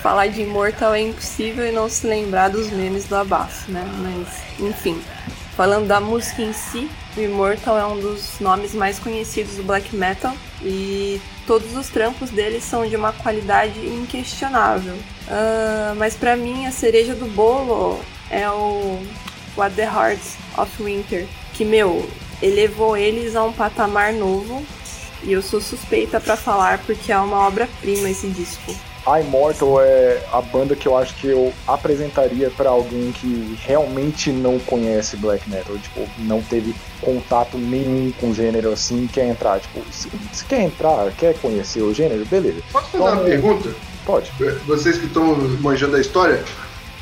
falar 0.00 0.28
de 0.28 0.42
Immortal 0.42 0.94
é 0.94 1.00
impossível 1.00 1.66
e 1.66 1.72
não 1.72 1.88
se 1.88 2.06
lembrar 2.06 2.48
dos 2.48 2.70
memes 2.70 3.06
do 3.06 3.16
Abafo, 3.16 3.72
né? 3.72 3.84
Mas, 3.98 4.64
enfim. 4.64 5.02
Falando 5.56 5.88
da 5.88 6.00
música 6.00 6.42
em 6.42 6.52
si, 6.52 6.88
o 7.16 7.20
Immortal 7.20 7.76
é 7.76 7.84
um 7.84 7.98
dos 7.98 8.38
nomes 8.38 8.74
mais 8.74 9.00
conhecidos 9.00 9.56
do 9.56 9.64
black 9.64 9.96
metal 9.96 10.32
e 10.62 11.20
todos 11.44 11.76
os 11.76 11.88
trampos 11.88 12.30
dele 12.30 12.60
são 12.60 12.86
de 12.86 12.94
uma 12.94 13.12
qualidade 13.12 13.80
inquestionável. 13.80 14.96
Ah, 15.28 15.92
mas 15.96 16.14
pra 16.14 16.36
mim 16.36 16.66
a 16.66 16.70
cereja 16.70 17.16
do 17.16 17.26
bolo 17.26 18.00
é 18.30 18.48
o 18.48 19.02
What 19.58 19.74
the 19.74 19.84
Hearts 19.84 20.36
of 20.56 20.70
Winter, 20.82 21.26
que 21.54 21.64
meu, 21.64 22.08
elevou 22.40 22.96
eles 22.96 23.34
a 23.34 23.42
um 23.42 23.52
patamar 23.52 24.12
novo 24.12 24.62
e 25.24 25.32
eu 25.32 25.42
sou 25.42 25.60
suspeita 25.60 26.20
pra 26.20 26.36
falar 26.36 26.78
porque 26.86 27.10
é 27.10 27.18
uma 27.18 27.46
obra-prima 27.48 28.08
esse 28.08 28.28
disco. 28.28 28.72
a 29.04 29.20
Immortal 29.20 29.80
é 29.80 30.22
a 30.32 30.40
banda 30.40 30.76
que 30.76 30.86
eu 30.86 30.96
acho 30.96 31.14
que 31.14 31.26
eu 31.26 31.52
apresentaria 31.66 32.50
pra 32.50 32.70
alguém 32.70 33.10
que 33.10 33.58
realmente 33.66 34.30
não 34.30 34.58
conhece 34.60 35.16
black 35.16 35.48
metal, 35.50 35.76
tipo, 35.78 36.06
não 36.18 36.40
teve 36.42 36.72
contato 37.00 37.56
nenhum 37.58 38.12
com 38.20 38.30
o 38.30 38.34
gênero 38.34 38.70
assim, 38.72 39.08
quer 39.12 39.26
entrar, 39.26 39.58
tipo, 39.58 39.80
se, 39.90 40.08
se 40.32 40.44
quer 40.44 40.60
entrar, 40.62 41.10
quer 41.18 41.34
conhecer 41.40 41.82
o 41.82 41.92
gênero, 41.92 42.24
beleza. 42.26 42.62
Posso 42.70 42.86
fazer 42.90 43.02
uma 43.02 43.12
Então, 43.14 43.24
pergunta? 43.24 43.70
Pode. 44.06 44.30
Vocês 44.66 44.98
que 44.98 45.06
estão 45.06 45.36
manjando 45.60 45.96
a 45.96 46.00
história, 46.00 46.44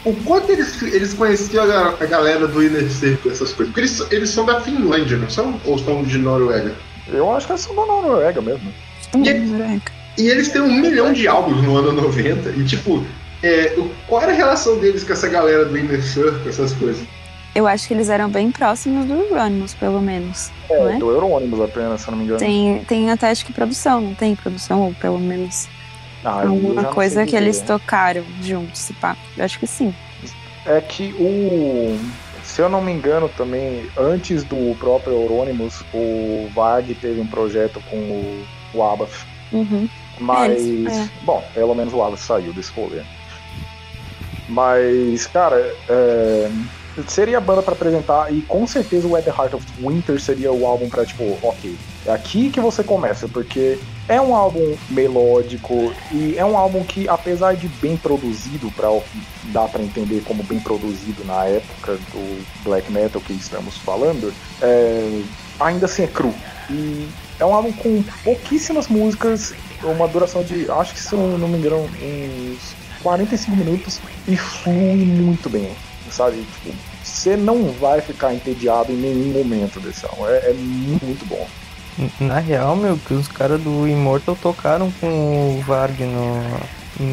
o 0.07 0.15
quanto 0.24 0.51
eles, 0.53 0.81
eles 0.83 1.12
conheciam 1.12 1.65
a, 1.65 1.89
a 2.01 2.07
galera 2.07 2.47
do 2.47 2.62
Inner 2.62 2.89
Circle, 2.89 3.33
essas 3.33 3.53
coisas? 3.53 3.74
Porque 3.74 3.81
eles, 3.81 4.12
eles 4.12 4.31
são 4.31 4.47
da 4.47 4.61
Finlândia, 4.61 5.16
não 5.16 5.28
são? 5.28 5.61
Ou 5.65 5.77
são 5.78 6.03
de 6.05 6.16
Noruega? 6.16 6.73
Eu 7.09 7.31
acho 7.35 7.47
que 7.47 7.53
é 7.53 7.57
só 7.57 7.74
da 7.74 7.85
Noruega 7.85 8.41
mesmo. 8.41 8.73
E 10.16 10.28
eles 10.28 10.49
têm 10.49 10.62
um 10.62 10.81
milhão 10.81 11.12
de 11.12 11.27
álbuns 11.27 11.62
no 11.62 11.77
ano 11.77 11.93
90. 11.93 12.51
E, 12.51 12.65
tipo, 12.65 13.05
é, 13.43 13.77
qual 14.07 14.23
era 14.23 14.33
a 14.33 14.35
relação 14.35 14.78
deles 14.78 15.03
com 15.03 15.12
essa 15.12 15.28
galera 15.28 15.65
do 15.65 15.77
Inner 15.77 16.03
Circle, 16.03 16.49
essas 16.49 16.73
coisas? 16.73 17.05
eu 17.57 17.66
acho 17.66 17.89
que 17.89 17.95
eles 17.95 18.11
eram 18.11 18.28
bem 18.28 18.51
próximos 18.51 19.07
do 19.07 19.15
Euronymous, 19.15 19.73
pelo 19.73 20.01
menos. 20.03 20.51
não 20.69 20.91
É, 20.91 20.95
é? 20.95 20.99
do 20.99 21.11
Eurônimos 21.11 21.59
apenas, 21.59 22.03
se 22.03 22.09
eu 22.09 22.11
não 22.11 22.19
me 22.19 22.24
engano. 22.24 22.39
Tem, 22.39 22.85
tem 22.87 23.11
até 23.11 23.31
acho 23.31 23.47
que 23.47 23.53
produção, 23.53 23.99
não 24.03 24.15
tem 24.15 24.37
produção, 24.37 24.83
ou 24.83 24.95
pelo 24.95 25.19
menos 25.19 25.66
Ah, 26.27 26.43
alguma 26.48 26.82
não 26.82 26.93
coisa 26.93 27.24
que 27.24 27.36
eles 27.36 27.61
tocaram 27.62 28.24
juntos, 28.43 28.81
se 28.81 28.93
pá. 28.94 29.16
Eu 29.36 29.44
acho 29.44 29.59
que 29.61 29.66
sim. 29.66 29.94
É 30.66 30.81
que 30.81 31.15
o. 31.20 31.98
Se 32.43 32.61
eu 32.62 32.69
não 32.69 32.81
me 32.82 32.90
engano 32.93 33.28
também, 33.28 33.89
antes 33.97 34.43
do 34.44 34.77
próprio 34.78 35.12
Eurônimos, 35.15 35.82
o 35.94 36.48
Varg 36.55 36.94
teve 36.94 37.20
um 37.20 37.27
projeto 37.27 37.81
com 37.90 37.97
o, 37.97 38.44
o 38.74 38.82
Abath. 38.82 39.24
Uhum. 39.53 39.89
Mas. 40.19 40.61
eles- 40.61 40.93
é. 40.93 41.09
Bom, 41.23 41.44
pelo 41.55 41.74
menos 41.74 41.94
o 41.94 42.03
Abath 42.03 42.19
saiu 42.20 42.53
desse 42.53 42.73
rolê. 42.73 43.03
Mas, 44.48 45.27
cara, 45.27 45.57
é, 45.89 46.51
seria 47.09 47.39
a 47.39 47.40
banda 47.40 47.62
pra 47.62 47.73
apresentar 47.73 48.32
e 48.32 48.43
com 48.43 48.66
certeza 48.66 49.07
o 49.07 49.16
At 49.16 49.24
the 49.24 49.31
Heart 49.31 49.55
of 49.55 49.66
Winter 49.81 50.20
seria 50.20 50.53
o 50.53 50.66
álbum 50.66 50.89
pra, 50.89 51.05
tipo, 51.05 51.36
ok, 51.43 51.77
é 52.07 52.12
aqui 52.12 52.51
que 52.51 52.61
você 52.61 52.82
começa, 52.85 53.28
porque 53.28 53.78
é 54.09 54.20
um 54.20 54.35
álbum 54.35 54.77
melódico 54.89 55.93
e 56.12 56.37
é 56.37 56.45
um 56.45 56.57
álbum 56.57 56.85
que, 56.85 57.09
apesar 57.09 57.57
de 57.57 57.69
bem 57.69 57.97
produzido, 57.97 58.70
para 58.70 58.91
o 58.91 59.01
que 59.01 59.20
dá 59.53 59.66
pra 59.66 59.83
entender 59.83 60.23
como 60.24 60.43
bem 60.45 60.61
produzido 60.61 61.24
na 61.24 61.45
época 61.45 61.95
do 62.12 62.45
black 62.62 62.91
metal 62.93 63.20
que 63.20 63.33
estamos 63.33 63.77
falando, 63.78 64.33
é, 64.62 65.23
ainda 65.59 65.87
assim 65.87 66.05
é 66.05 66.07
cru. 66.07 66.33
E 66.70 67.09
é 67.39 67.45
um 67.45 67.55
álbum 67.55 67.73
com 67.73 68.03
pouquíssimas 68.23 68.89
músicas, 68.89 69.55
uma 69.83 70.07
duração 70.07 70.43
de, 70.43 70.70
acho 70.70 70.95
que 70.95 71.01
se 71.01 71.15
não 71.15 71.49
me 71.49 71.59
engano, 71.59 71.89
uns 72.01 72.74
45 73.03 73.57
minutos 73.57 74.01
e 74.27 74.37
flui 74.37 75.05
muito 75.05 75.51
bem, 75.51 75.70
sabe? 76.11 76.37
Tipo, 76.37 76.77
você 77.03 77.37
não 77.37 77.73
vai 77.73 78.01
ficar 78.01 78.35
entediado 78.35 78.93
em 78.93 78.97
nenhum 78.97 79.33
momento 79.33 79.81
desse 79.81 80.05
álbum. 80.07 80.27
É, 80.28 80.51
é 80.51 80.53
muito, 80.53 81.05
muito 81.05 81.27
bom. 81.27 81.47
Na 82.20 82.39
real, 82.40 82.77
meu, 82.77 82.98
que 82.98 83.14
os 83.14 83.27
caras 83.28 83.60
do 83.60 83.89
Immortal 83.89 84.36
tocaram 84.36 84.90
com 85.01 85.06
o 85.59 85.62
Varg 85.66 85.98
no. 86.05 86.43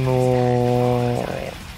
no. 0.04 1.24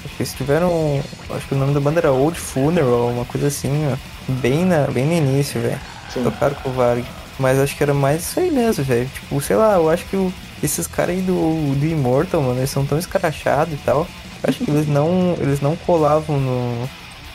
Acho 0.03 0.15
que 0.15 0.23
eles 0.23 0.33
tiveram. 0.33 1.01
Acho 1.29 1.47
que 1.47 1.53
o 1.53 1.57
nome 1.57 1.73
da 1.73 1.79
banda 1.79 1.99
era 1.99 2.11
Old 2.11 2.39
Funeral, 2.39 3.09
uma 3.09 3.25
coisa 3.25 3.47
assim, 3.47 3.71
ó. 3.91 3.95
Bem, 4.33 4.65
na, 4.65 4.87
bem 4.87 5.05
no 5.05 5.13
início, 5.13 5.61
velho. 5.61 5.79
Tocaram 6.23 6.55
com 6.55 6.69
o 6.69 6.73
Varg. 6.73 7.03
Mas 7.37 7.59
acho 7.59 7.75
que 7.75 7.83
era 7.83 7.93
mais 7.93 8.21
isso 8.23 8.39
aí 8.39 8.49
mesmo, 8.49 8.83
velho. 8.83 9.07
Tipo, 9.13 9.41
sei 9.41 9.55
lá, 9.55 9.73
eu 9.75 9.89
acho 9.89 10.05
que 10.05 10.15
o- 10.15 10.33
esses 10.63 10.87
caras 10.87 11.15
aí 11.15 11.21
do, 11.21 11.75
do 11.75 11.85
Immortal, 11.85 12.41
mano, 12.41 12.59
eles 12.59 12.69
são 12.69 12.85
tão 12.85 12.97
escrachados 12.97 13.73
e 13.73 13.77
tal. 13.77 14.07
Acho 14.43 14.63
que 14.63 14.71
eles 14.71 14.87
não. 14.87 15.35
Eles 15.39 15.61
não 15.61 15.75
colavam 15.75 16.39
no. 16.39 16.89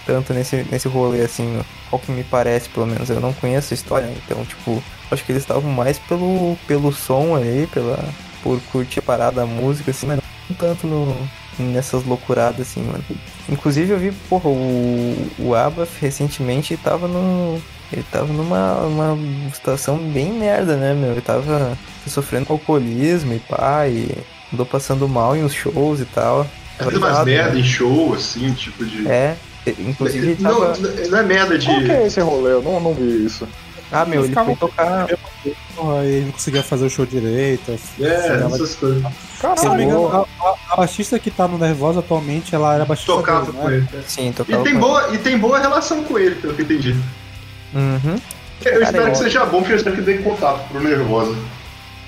Tanto 0.06 0.32
nesse, 0.32 0.66
nesse 0.70 0.88
rolê 0.88 1.20
assim, 1.22 1.60
ao 1.92 1.98
que 1.98 2.10
me 2.10 2.24
parece, 2.24 2.68
pelo 2.70 2.86
menos. 2.86 3.10
Eu 3.10 3.20
não 3.20 3.32
conheço 3.34 3.72
a 3.72 3.76
história, 3.76 4.10
então, 4.24 4.44
tipo, 4.44 4.82
acho 5.10 5.24
que 5.24 5.32
eles 5.32 5.42
estavam 5.42 5.70
mais 5.70 5.98
pelo, 5.98 6.56
pelo 6.66 6.92
som 6.92 7.36
aí, 7.36 7.68
pela, 7.72 7.98
por 8.42 8.60
curtir 8.72 9.00
a 9.00 9.02
parada 9.02 9.40
da 9.40 9.46
música, 9.46 9.90
assim, 9.90 10.06
mas 10.06 10.20
não 10.48 10.56
tanto 10.56 10.86
no, 10.86 11.16
nessas 11.58 12.04
loucuradas, 12.04 12.60
assim, 12.60 12.82
mano. 12.82 13.04
Inclusive 13.48 13.92
eu 13.92 13.98
vi, 13.98 14.12
porra, 14.28 14.48
o, 14.48 15.30
o 15.38 15.54
Abath 15.54 15.90
recentemente 16.00 16.76
tava 16.76 17.06
no. 17.06 17.60
Ele 17.92 18.04
tava 18.10 18.32
numa 18.32 18.82
uma 18.82 19.18
situação 19.52 19.98
bem 19.98 20.32
merda, 20.32 20.76
né, 20.76 20.94
meu? 20.94 21.10
Ele 21.10 21.20
tava 21.20 21.76
sofrendo 22.06 22.46
com 22.46 22.52
alcoolismo 22.52 23.34
e 23.34 23.40
pá, 23.40 23.88
e 23.88 24.16
andou 24.52 24.64
passando 24.64 25.08
mal 25.08 25.36
em 25.36 25.42
uns 25.42 25.52
shows 25.52 26.00
e 26.00 26.04
tal. 26.04 26.46
Fazer 26.78 26.96
umas 26.96 27.08
Coitado, 27.10 27.26
merda 27.26 27.54
né? 27.54 27.60
em 27.60 27.64
show, 27.64 28.14
assim, 28.14 28.52
tipo 28.52 28.84
de. 28.84 29.08
É, 29.08 29.36
inclusive 29.78 30.30
ele 30.30 30.42
não, 30.42 30.60
tava. 30.60 30.76
não 30.78 31.18
é 31.18 31.22
merda 31.22 31.58
de. 31.58 31.66
Qual 31.66 31.80
que 31.80 31.90
é 31.90 32.06
esse 32.06 32.20
rolê? 32.20 32.52
Eu 32.52 32.62
não, 32.62 32.78
não 32.78 32.94
vi 32.94 33.24
isso. 33.24 33.46
Ah, 33.92 34.04
meu, 34.04 34.24
ele 34.24 34.32
foi 34.34 34.56
tocar. 34.56 35.06
Porra, 35.74 36.00
Aí 36.00 36.22
não 36.24 36.32
conseguia 36.32 36.62
fazer 36.62 36.86
o 36.86 36.90
show 36.90 37.04
direito. 37.06 37.72
É, 37.72 38.22
chegava- 38.22 38.54
essas 38.54 38.74
coisas. 38.76 39.02
Se 39.02 39.46
eu 39.46 39.70
não 39.70 39.74
me 39.76 39.84
engano, 39.84 40.06
a, 40.40 40.44
a, 40.44 40.54
a 40.70 40.76
baixista 40.76 41.18
que 41.18 41.30
tá 41.30 41.48
no 41.48 41.58
Nervosa 41.58 42.00
atualmente, 42.00 42.54
ela 42.54 42.74
era 42.74 42.84
baixista 42.84 43.12
Tocava 43.12 43.46
dele, 43.46 43.58
com 43.58 43.68
né? 43.68 43.74
ele. 43.92 44.04
Sim, 44.06 44.28
E 44.28 44.32
tocava. 44.32 44.62
tem, 44.62 44.74
com- 44.74 44.80
boa, 44.80 45.08
e 45.14 45.18
tem 45.18 45.38
boa 45.38 45.58
relação 45.58 46.04
com 46.04 46.18
ele, 46.18 46.34
pelo 46.36 46.54
que 46.54 46.62
eu 46.62 46.64
entendi. 46.66 46.96
Uhum. 47.74 48.16
Eu 48.64 48.72
Cara, 48.72 48.84
espero 48.84 49.04
eu- 49.06 49.12
que 49.12 49.18
seja 49.18 49.44
bom, 49.46 49.58
porque 49.58 49.72
eu 49.72 49.76
espero 49.76 49.96
que 49.96 50.02
dê 50.02 50.18
contato 50.18 50.68
pro 50.68 50.80
Nervosa. 50.82 51.34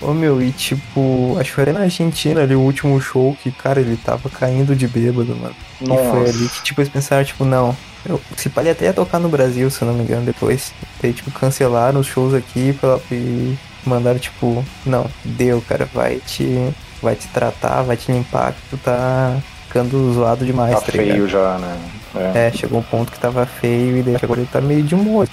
Ô 0.01 0.13
meu, 0.13 0.43
e 0.43 0.51
tipo, 0.51 1.37
acho 1.41 1.51
que 1.51 1.55
foi 1.55 1.73
na 1.73 1.81
Argentina 1.81 2.43
ali 2.43 2.55
o 2.57 2.61
último 2.61 3.01
show 3.01 3.37
que, 3.43 3.51
cara, 3.53 3.81
ele 3.81 3.97
tava 3.97 4.29
caindo 4.29 4.75
de 4.77 4.87
bêbado, 4.89 5.35
mano. 5.37 5.55
E 5.81 5.87
foi 5.87 5.97
Nossa. 5.97 6.17
ali 6.31 6.49
que, 6.49 6.63
tipo, 6.65 6.81
eles 6.81 6.93
pensaram, 6.93 7.25
tipo, 7.25 7.45
não. 7.45 7.77
Eu, 8.05 8.21
se 8.37 8.51
ele 8.57 8.71
até 8.71 8.87
ia 8.87 8.93
tocar 8.93 9.19
no 9.19 9.29
Brasil, 9.29 9.71
se 9.71 9.83
eu 9.83 9.89
não 9.89 9.95
me 9.95 10.03
engano, 10.03 10.27
depois. 10.27 10.73
Daí, 11.01 11.13
tipo, 11.13 11.31
cancelaram 11.31 12.01
os 12.01 12.07
shows 12.07 12.35
aqui 12.35 12.73
pra, 12.81 12.99
e 13.11 13.57
mandaram, 13.87 14.19
tipo, 14.19 14.65
não, 14.85 15.09
deu, 15.25 15.63
cara, 15.69 15.89
vai 15.93 16.17
te. 16.27 16.73
Vai 17.01 17.17
te 17.17 17.27
tratar, 17.29 17.83
vai 17.83 17.97
te 17.97 18.13
limpar, 18.13 18.53
que 18.53 18.61
tu 18.71 18.77
tá 18.77 19.37
ficando 19.67 20.13
zoado 20.15 20.45
demais, 20.47 20.75
Tá 20.77 20.81
tá, 20.83 20.93
ligado? 20.93 21.07
feio 21.09 21.29
já, 21.29 21.59
né? 21.59 21.77
É. 22.15 22.47
É, 22.47 22.53
chegou 22.53 22.79
um 22.79 22.83
ponto 22.83 23.11
que 23.11 23.19
tava 23.19 23.45
feio 23.45 23.97
e 23.97 24.03
daí 24.03 24.17
agora 24.23 24.39
ele 24.39 24.49
tá 24.53 24.61
meio 24.61 24.85
de 24.85 24.95
humor. 24.95 25.27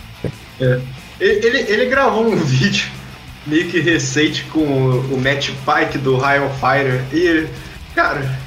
Ele, 0.59 0.81
ele, 1.19 1.57
ele 1.59 1.85
gravou 1.85 2.25
um 2.25 2.35
vídeo 2.43 2.89
meio 3.45 3.69
que 3.69 3.79
recente 3.79 4.43
com 4.45 4.59
o, 4.59 5.13
o 5.13 5.21
Matt 5.21 5.49
Pike 5.65 5.97
do 5.99 6.17
High 6.17 6.39
on 6.41 6.49
Fire 6.49 7.01
e, 7.13 7.47
cara, 7.93 8.37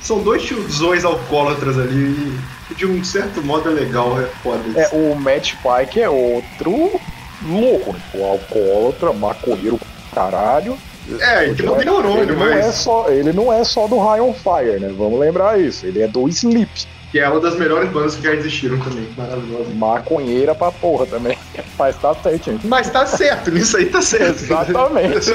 são 0.00 0.22
dois 0.22 0.42
tiozões 0.42 1.04
alcoólatras 1.04 1.78
ali 1.78 1.94
e 1.94 2.38
de 2.74 2.86
um 2.86 3.02
certo 3.04 3.42
modo 3.42 3.68
é 3.70 3.72
legal, 3.72 4.20
é 4.20 4.24
foda 4.42 4.62
É, 4.74 4.84
isso. 4.86 4.96
o 4.96 5.14
Matt 5.16 5.54
Pike 5.56 6.00
é 6.00 6.08
outro 6.08 7.00
louco, 7.46 7.92
né? 7.92 8.00
O 8.14 8.24
alcoólatra, 8.24 9.12
maconheiro 9.12 9.78
caralho. 10.14 10.76
É, 11.20 11.48
não 11.48 11.76
tem 11.76 11.84
neurônio, 11.86 12.22
ele 12.22 12.32
não 12.36 12.46
é 12.46 12.62
mas 12.62 12.74
só 12.76 13.08
Ele 13.08 13.32
não 13.32 13.52
é 13.52 13.64
só 13.64 13.88
do 13.88 13.98
High 13.98 14.20
on 14.20 14.32
Fire, 14.32 14.78
né? 14.78 14.94
Vamos 14.96 15.18
lembrar 15.18 15.60
isso. 15.60 15.84
Ele 15.84 16.00
é 16.00 16.06
do 16.06 16.28
Sleep. 16.28 16.70
que 17.10 17.18
é 17.18 17.28
uma 17.28 17.40
das 17.40 17.56
melhores 17.56 17.90
bandas 17.90 18.14
que 18.14 18.22
já 18.22 18.32
existiram 18.32 18.78
também, 18.78 19.08
maravilhosa. 19.16 19.70
Maconheira 19.74 20.54
pra 20.54 20.70
porra 20.70 21.04
também. 21.06 21.36
Mas 21.76 21.96
tá 21.96 22.14
certo, 22.14 22.44
gente. 22.44 22.66
Mas 22.66 22.88
tá 22.88 23.04
certo, 23.04 23.50
nisso 23.50 23.76
aí 23.76 23.86
tá 23.86 24.00
certo. 24.00 24.44
Exatamente. 24.44 25.30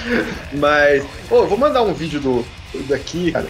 Mas, 0.54 1.04
pô, 1.28 1.36
eu 1.38 1.46
vou 1.48 1.58
mandar 1.58 1.82
um 1.82 1.92
vídeo 1.92 2.18
do 2.20 2.44
daqui, 2.88 3.32
cara. 3.32 3.46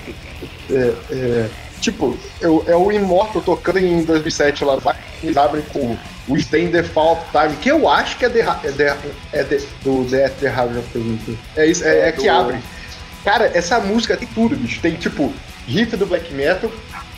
É, 0.71 0.93
é, 1.13 1.49
tipo, 1.81 2.17
eu, 2.41 2.65
é 2.67 2.77
o 2.77 2.91
Immortal 2.93 3.43
tocando 3.43 3.79
em 3.79 4.03
2007 4.05 4.65
lá. 4.65 4.77
vai, 4.77 4.97
Eles 5.23 5.37
abrem 5.37 5.63
com 5.73 5.97
o 6.29 6.39
Stay 6.39 6.65
in 6.65 6.71
Default 6.71 7.23
Time, 7.33 7.57
que 7.57 7.71
eu 7.71 7.89
acho 7.89 8.17
que 8.19 8.25
é, 8.25 8.29
de, 8.29 8.41
é, 8.41 8.71
de, 8.71 8.83
é 9.33 9.43
de, 9.43 9.67
do 9.83 10.05
Death 10.05 10.33
the 10.41 10.49
Harvey 10.49 10.79
of 10.79 10.89
the. 10.93 11.61
É 11.61 11.67
isso, 11.67 11.85
é, 11.85 12.09
é 12.09 12.13
que 12.13 12.23
do- 12.23 12.31
abre. 12.31 12.59
Cara, 13.25 13.51
essa 13.55 13.79
música 13.81 14.17
tem 14.17 14.29
tudo, 14.29 14.57
bicho. 14.57 14.81
Tem 14.81 14.95
tipo 14.95 15.33
riff 15.67 15.97
do 15.97 16.07
black 16.07 16.33
metal, 16.33 16.71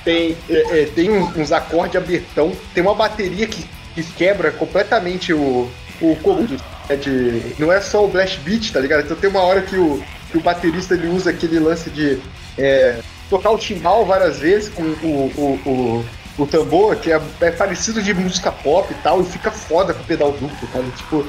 tem, 0.04 0.36
é, 0.48 0.82
é, 0.82 0.86
tem 0.86 1.10
uns, 1.10 1.52
acordes 1.52 1.96
abertão, 1.96 2.52
tem 2.74 2.82
uma 2.82 2.94
bateria 2.94 3.46
que, 3.46 3.64
que 3.94 4.02
quebra 4.02 4.50
completamente 4.50 5.32
o, 5.32 5.70
o 6.00 6.16
combo 6.16 6.56
é 6.88 6.96
de. 6.96 7.54
Não 7.58 7.72
é 7.72 7.80
só 7.80 8.04
o 8.04 8.08
blast 8.08 8.38
beat, 8.40 8.72
tá 8.72 8.80
ligado? 8.80 9.04
Então 9.04 9.16
tem 9.16 9.30
uma 9.30 9.40
hora 9.42 9.62
que 9.62 9.76
o, 9.76 10.02
que 10.30 10.38
o 10.38 10.40
baterista 10.40 10.94
ele 10.94 11.06
usa 11.08 11.30
aquele 11.30 11.58
lance 11.60 11.88
de 11.90 12.18
é, 12.58 12.96
tocar 13.32 13.50
o 13.50 13.56
timbal 13.58 14.04
várias 14.04 14.38
vezes 14.38 14.68
com 14.68 14.82
o, 14.82 15.32
o, 15.66 16.04
o, 16.38 16.42
o 16.42 16.46
tambor, 16.46 16.96
que 16.96 17.10
é, 17.10 17.18
é 17.40 17.50
parecido 17.50 18.02
de 18.02 18.12
música 18.12 18.52
pop 18.52 18.86
e 18.92 18.94
tal, 19.02 19.22
e 19.22 19.24
fica 19.24 19.50
foda 19.50 19.94
com 19.94 20.02
o 20.02 20.04
pedal 20.04 20.32
duplo, 20.32 20.68
cara. 20.70 20.84
Tipo, 20.96 21.26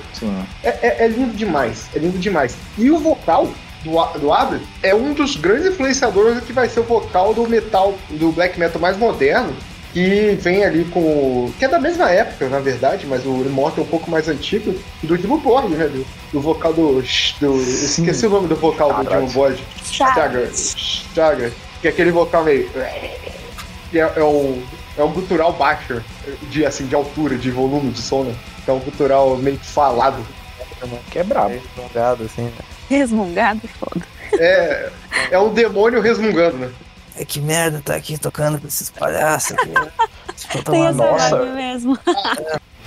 é, 0.64 0.70
é- 0.82 1.06
é 1.06 1.08
lindo 1.08 1.34
demais, 1.34 1.86
é 1.96 2.00
lindo 2.00 2.18
demais. 2.20 2.56
E 2.78 2.92
o 2.92 3.00
vocal 3.00 3.48
do, 3.86 4.20
do 4.20 4.34
Abel 4.34 4.60
é 4.82 4.94
um 4.94 5.14
dos 5.14 5.38
grandes 5.38 5.68
influenciadores 5.68 6.36
do 6.36 6.42
que 6.42 6.52
vai 6.52 6.68
ser 6.68 6.82
o 6.82 6.84
vocal 6.84 7.34
do 7.34 7.48
metal, 7.48 7.94
do 8.10 8.34
black 8.34 8.60
metal 8.60 8.82
mais 8.82 8.98
moderno, 8.98 9.54
que 9.94 10.38
vem 10.42 10.66
ali 10.66 10.84
com. 10.86 11.00
o- 11.00 11.54
que 11.58 11.64
é 11.64 11.68
da 11.70 11.80
mesma 11.80 12.10
época, 12.10 12.50
na 12.50 12.60
verdade, 12.60 13.06
mas 13.08 13.26
o 13.26 13.44
Immortal 13.46 13.84
é 13.84 13.88
um 13.88 13.90
pouco 13.90 14.10
mais 14.12 14.28
antigo, 14.28 14.74
do 15.04 15.18
Dimmu 15.18 15.38
Borg, 15.38 15.70
né? 15.70 15.86
Do, 15.88 16.06
do 16.34 16.42
vocal 16.42 16.74
do. 16.74 17.02
do 17.40 17.62
esqueci 17.62 18.26
o 18.26 18.30
nome 18.30 18.48
do 18.50 18.56
vocal 18.58 18.92
do 18.94 19.02
Stagger. 19.04 19.20
Dimmu 19.22 19.32
Borg. 19.34 19.60
Stagger. 19.86 20.50
Stagger. 20.54 21.52
Que 21.84 21.90
é 21.90 21.92
aquele 21.92 22.12
vocal 22.12 22.46
meio. 22.46 22.72
Que 23.92 24.00
é, 24.00 24.14
é 24.16 24.24
um. 24.24 24.64
É 24.98 25.04
um 25.04 25.12
gutural 25.12 25.52
baixo, 25.52 26.02
de, 26.44 26.66
assim, 26.66 26.86
de 26.86 26.96
altura, 26.96 27.36
de 27.36 27.52
volume 27.52 27.92
de 27.92 28.00
som, 28.00 28.24
né? 28.24 28.34
Que 28.64 28.70
é 28.70 28.74
um 28.74 28.80
gutural 28.80 29.36
meio 29.36 29.58
falado. 29.60 30.26
Que 31.12 31.20
é 31.20 31.24
brabo. 31.24 31.60
Prolongado, 31.76 32.24
assim, 32.24 32.44
né? 32.44 32.54
Resmungado, 32.90 33.68
foda. 33.68 34.06
É, 34.40 34.90
é 35.32 35.40
um 35.40 35.54
demônio 35.54 36.00
resmungando, 36.00 36.58
né? 36.58 36.72
É 37.18 37.26
que 37.26 37.42
merda 37.42 37.82
tá 37.84 37.96
aqui 37.96 38.18
tocando 38.18 38.62
com 38.62 38.68
esses 38.68 38.90
palhaços 38.90 39.52
aqui. 39.52 39.70
né? 39.70 39.92
Tem 40.64 40.86
essa 40.86 40.94
nossa. 40.94 41.46
mesmo. 41.48 42.00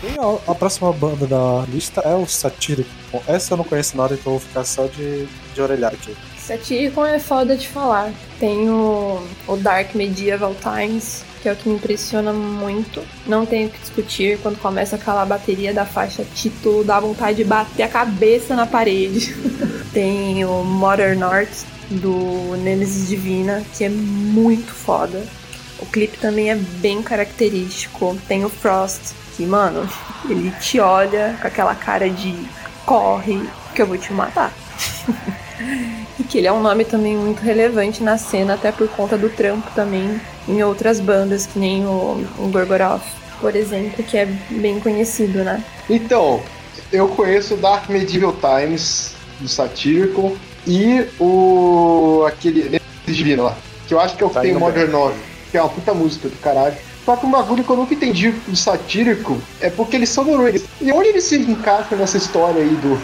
E 0.03 0.19
a, 0.19 0.53
a 0.53 0.55
próxima 0.55 0.91
banda 0.93 1.27
da 1.27 1.65
lista 1.69 2.01
é 2.01 2.15
o 2.15 2.27
Satírico. 2.27 2.89
Bom, 3.13 3.23
essa 3.27 3.53
eu 3.53 3.59
não 3.59 3.65
conheço 3.65 3.95
nada, 3.97 4.15
então 4.15 4.33
eu 4.33 4.39
vou 4.39 4.49
ficar 4.49 4.65
só 4.65 4.87
de, 4.87 5.27
de 5.27 5.61
orelhar 5.61 5.93
aqui. 5.93 6.17
Satyricon 6.47 7.05
é 7.05 7.19
foda 7.19 7.57
de 7.57 7.67
falar. 7.67 8.13
Tem 8.39 8.71
o, 8.71 9.21
o 9.49 9.57
Dark 9.57 9.97
Medieval 9.97 10.55
Times, 10.55 11.25
que 11.43 11.49
é 11.49 11.53
o 11.53 11.57
que 11.57 11.69
me 11.69 11.75
impressiona 11.75 12.33
muito. 12.33 13.03
Não 13.27 13.45
tenho 13.45 13.69
que 13.69 13.81
discutir. 13.81 14.39
Quando 14.39 14.57
começa 14.61 14.95
aquela 14.95 15.25
bateria 15.25 15.75
da 15.75 15.85
faixa 15.85 16.25
título, 16.25 16.85
dá 16.85 17.01
vontade 17.01 17.39
de 17.39 17.45
bater 17.45 17.83
a 17.83 17.89
cabeça 17.89 18.55
na 18.55 18.65
parede. 18.65 19.35
Tem 19.93 20.45
o 20.45 20.63
Modern 20.63 21.21
Art 21.25 21.51
do 21.91 22.57
Nemesis 22.59 23.09
Divina, 23.09 23.65
que 23.77 23.83
é 23.83 23.89
muito 23.89 24.73
foda. 24.73 25.27
O 25.81 25.87
clipe 25.87 26.17
também 26.19 26.51
é 26.51 26.55
bem 26.55 27.03
característico. 27.03 28.17
Tem 28.29 28.45
o 28.45 28.49
Frost, 28.49 29.15
que, 29.37 29.45
mano, 29.45 29.89
ele 30.29 30.53
te 30.61 30.79
olha 30.79 31.37
com 31.41 31.49
aquela 31.49 31.75
cara 31.75 32.09
de 32.09 32.33
corre, 32.85 33.43
que 33.75 33.83
eu 33.83 33.87
vou 33.87 33.99
te 33.99 34.13
matar. 34.13 34.55
E 36.19 36.25
que 36.25 36.39
ele 36.39 36.47
é 36.47 36.53
um 36.53 36.61
nome 36.61 36.85
também 36.85 37.17
muito 37.17 37.41
relevante 37.41 38.03
na 38.03 38.19
cena, 38.19 38.55
até 38.55 38.73
por 38.73 38.89
conta 38.89 39.17
do 39.17 39.29
trampo 39.29 39.71
também 39.75 40.21
em 40.49 40.63
outras 40.63 41.01
bandas, 41.01 41.47
que 41.47 41.59
nem 41.59 41.85
o, 41.85 42.25
o 42.39 42.49
Gorgoroth, 42.49 43.03
por 43.41 43.55
exemplo, 43.55 44.03
que 44.05 44.17
é 44.17 44.27
bem 44.51 44.81
conhecido, 44.81 45.45
né? 45.45 45.63
Então, 45.89 46.43
eu 46.93 47.09
conheço 47.09 47.55
o 47.55 47.57
Dark 47.57 47.89
Medieval 47.89 48.35
Times 48.35 49.15
do 49.41 49.49
Satírico 49.49 50.37
e 50.67 51.07
o. 51.21 52.25
aquele 52.27 52.81
Divino 53.07 53.45
lá, 53.45 53.57
que 53.87 53.95
eu 53.95 54.01
acho 54.01 54.17
que 54.17 54.23
é 54.25 54.27
o 54.27 54.29
que 54.29 54.35
Tá 54.35 54.41
tem 54.41 54.53
Modern 54.55 54.91
9, 54.91 55.15
que 55.51 55.57
é 55.57 55.63
uma 55.63 55.69
puta 55.69 55.95
música 55.95 56.29
do 56.29 56.37
caralho. 56.37 56.75
Só 57.05 57.15
que 57.15 57.25
um 57.25 57.31
bagulho 57.31 57.63
que 57.63 57.71
eu 57.71 57.77
nunca 57.77 57.95
entendi 57.95 58.31
do 58.31 58.57
Satírico 58.57 59.41
é 59.61 59.71
porque 59.71 59.95
eles 59.95 60.09
são 60.09 60.25
noruegueses. 60.25 60.67
E 60.81 60.91
onde 60.91 61.11
eles 61.11 61.23
se 61.23 61.37
encaixam 61.37 61.97
nessa 61.97 62.17
história 62.17 62.61
aí 62.61 62.69
do. 62.69 63.01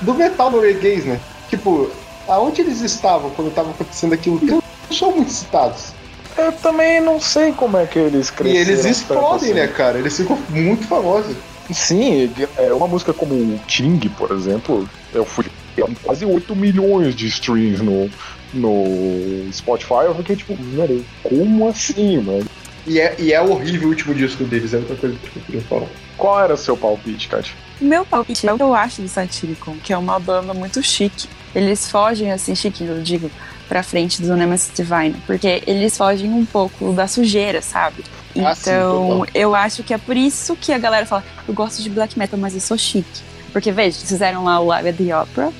do 0.00 0.14
metal 0.14 0.50
norueguês, 0.50 1.04
né? 1.04 1.20
Tipo, 1.50 1.90
aonde 2.28 2.62
eles 2.62 2.80
estavam 2.80 3.30
quando 3.30 3.52
tava 3.52 3.70
acontecendo 3.70 4.14
aquilo? 4.14 4.38
Porque 4.38 4.54
eles 4.54 4.64
não 4.88 4.96
são 4.96 5.12
muito 5.12 5.30
citados. 5.32 5.92
Eu 6.38 6.52
também 6.52 7.00
não 7.00 7.20
sei 7.20 7.52
como 7.52 7.76
é 7.76 7.86
que 7.86 7.98
eles 7.98 8.28
E 8.28 8.32
cresceram. 8.32 8.60
eles 8.60 8.80
tanto 8.82 8.90
explodem, 8.92 9.50
assim. 9.50 9.52
né, 9.60 9.66
cara? 9.66 9.98
Eles 9.98 10.16
ficam 10.16 10.38
muito 10.48 10.86
famosos. 10.86 11.36
Sim, 11.72 12.32
é 12.56 12.72
uma 12.72 12.88
música 12.88 13.12
como 13.12 13.34
o 13.34 13.60
Ting, 13.66 13.98
por 14.16 14.30
exemplo, 14.32 14.88
eu 15.12 15.24
fui 15.24 15.44
tem 15.76 15.84
quase 16.02 16.24
8 16.24 16.56
milhões 16.56 17.14
de 17.14 17.28
streams 17.28 17.80
no, 17.82 18.10
no 18.52 19.52
Spotify, 19.52 20.04
eu 20.06 20.14
fiquei 20.16 20.36
tipo, 20.36 20.54
velho, 20.56 21.04
como 21.22 21.68
assim, 21.68 22.18
mano? 22.18 22.44
E 22.86 22.98
é, 22.98 23.14
e 23.18 23.32
é 23.32 23.40
horrível 23.40 23.88
o 23.88 23.90
último 23.90 24.14
disco 24.14 24.42
deles, 24.44 24.74
é 24.74 24.78
outra 24.78 24.96
coisa 24.96 25.16
que 25.16 25.38
eu 25.38 25.42
queria 25.44 25.60
falar. 25.62 25.86
Qual 26.16 26.40
era 26.42 26.54
o 26.54 26.56
seu 26.56 26.76
palpite, 26.76 27.28
Kat? 27.28 27.54
O 27.80 27.84
meu 27.84 28.04
palpite 28.04 28.48
é 28.48 28.52
o 28.52 28.56
que 28.56 28.62
eu 28.62 28.74
acho 28.74 29.02
do 29.02 29.08
Satyricon, 29.08 29.76
que 29.82 29.92
é 29.92 29.96
uma 29.98 30.18
banda 30.18 30.52
muito 30.52 30.82
chique. 30.82 31.28
Eles 31.54 31.90
fogem, 31.90 32.30
assim, 32.32 32.54
chique, 32.54 32.84
eu 32.84 33.02
digo, 33.02 33.30
pra 33.68 33.82
frente 33.82 34.22
do 34.22 34.36
Nemesis 34.36 34.70
Divine, 34.74 35.14
porque 35.26 35.62
eles 35.66 35.96
fogem 35.96 36.30
um 36.32 36.44
pouco 36.44 36.92
da 36.92 37.06
sujeira, 37.08 37.60
sabe? 37.62 38.04
Ah, 38.36 38.54
Então, 38.60 39.26
eu 39.34 39.54
acho 39.54 39.82
que 39.82 39.92
é 39.92 39.98
por 39.98 40.16
isso 40.16 40.56
que 40.56 40.72
a 40.72 40.78
galera 40.78 41.06
fala, 41.06 41.24
eu 41.46 41.54
gosto 41.54 41.82
de 41.82 41.90
black 41.90 42.18
metal, 42.18 42.38
mas 42.38 42.54
eu 42.54 42.60
sou 42.60 42.78
chique. 42.78 43.22
Porque, 43.52 43.72
veja, 43.72 43.98
fizeram 43.98 44.44
lá 44.44 44.60
o 44.60 44.66
Live 44.66 44.88
at 44.90 44.96
the 44.96 45.16
Opera, 45.16 45.52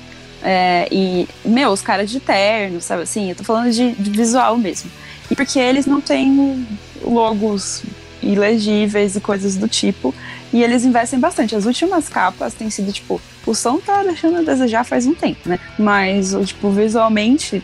é, 0.43 0.87
e, 0.91 1.27
meu, 1.45 1.69
os 1.69 1.81
caras 1.81 2.09
de 2.09 2.19
terno, 2.19 2.81
sabe 2.81 3.03
assim? 3.03 3.29
Eu 3.29 3.35
tô 3.35 3.43
falando 3.43 3.71
de, 3.71 3.91
de 3.91 4.09
visual 4.09 4.57
mesmo. 4.57 4.89
E 5.29 5.35
porque 5.35 5.59
eles 5.59 5.85
não 5.85 6.01
têm 6.01 6.65
logos 7.03 7.83
ilegíveis 8.21 9.15
e 9.15 9.21
coisas 9.21 9.55
do 9.55 9.67
tipo. 9.67 10.13
E 10.53 10.63
eles 10.63 10.83
investem 10.83 11.19
bastante. 11.19 11.55
As 11.55 11.65
últimas 11.65 12.09
capas 12.09 12.53
têm 12.53 12.69
sido, 12.69 12.91
tipo, 12.91 13.21
o 13.45 13.55
som 13.55 13.77
tá 13.77 14.03
deixando 14.03 14.37
a 14.37 14.41
desejar 14.41 14.83
faz 14.83 15.05
um 15.05 15.13
tempo, 15.13 15.47
né? 15.47 15.59
Mas, 15.79 16.35
tipo, 16.45 16.69
visualmente, 16.69 17.63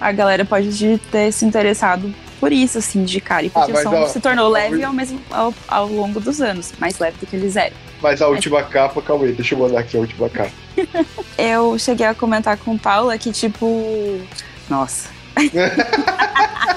a 0.00 0.12
galera 0.12 0.44
pode 0.44 0.98
ter 1.10 1.32
se 1.32 1.44
interessado 1.44 2.12
por 2.40 2.52
isso, 2.52 2.78
assim, 2.78 3.04
de 3.04 3.20
cara. 3.20 3.44
E 3.46 3.50
porque 3.50 3.72
Ah, 3.72 3.74
o 3.74 3.82
som 3.82 3.94
ó, 3.94 4.06
se 4.08 4.20
tornou 4.20 4.48
leve 4.48 4.82
ao, 4.82 4.92
mesmo, 4.92 5.20
ao, 5.30 5.54
ao 5.68 5.86
longo 5.86 6.20
dos 6.20 6.40
anos. 6.40 6.72
Mais 6.78 6.98
leve 6.98 7.16
do 7.18 7.26
que 7.26 7.36
eles 7.36 7.56
eram. 7.56 7.76
Mas 8.02 8.20
a 8.20 8.28
última 8.28 8.62
capa, 8.62 9.00
calma 9.00 9.24
aí, 9.24 9.32
deixa 9.32 9.54
eu 9.54 9.58
mandar 9.58 9.80
aqui 9.80 9.96
a 9.96 10.00
última 10.00 10.28
capa. 10.28 10.52
Eu 11.38 11.78
cheguei 11.78 12.06
a 12.06 12.14
comentar 12.14 12.56
com 12.58 12.76
Paula 12.76 13.16
que, 13.16 13.32
tipo. 13.32 14.20
Nossa. 14.68 15.08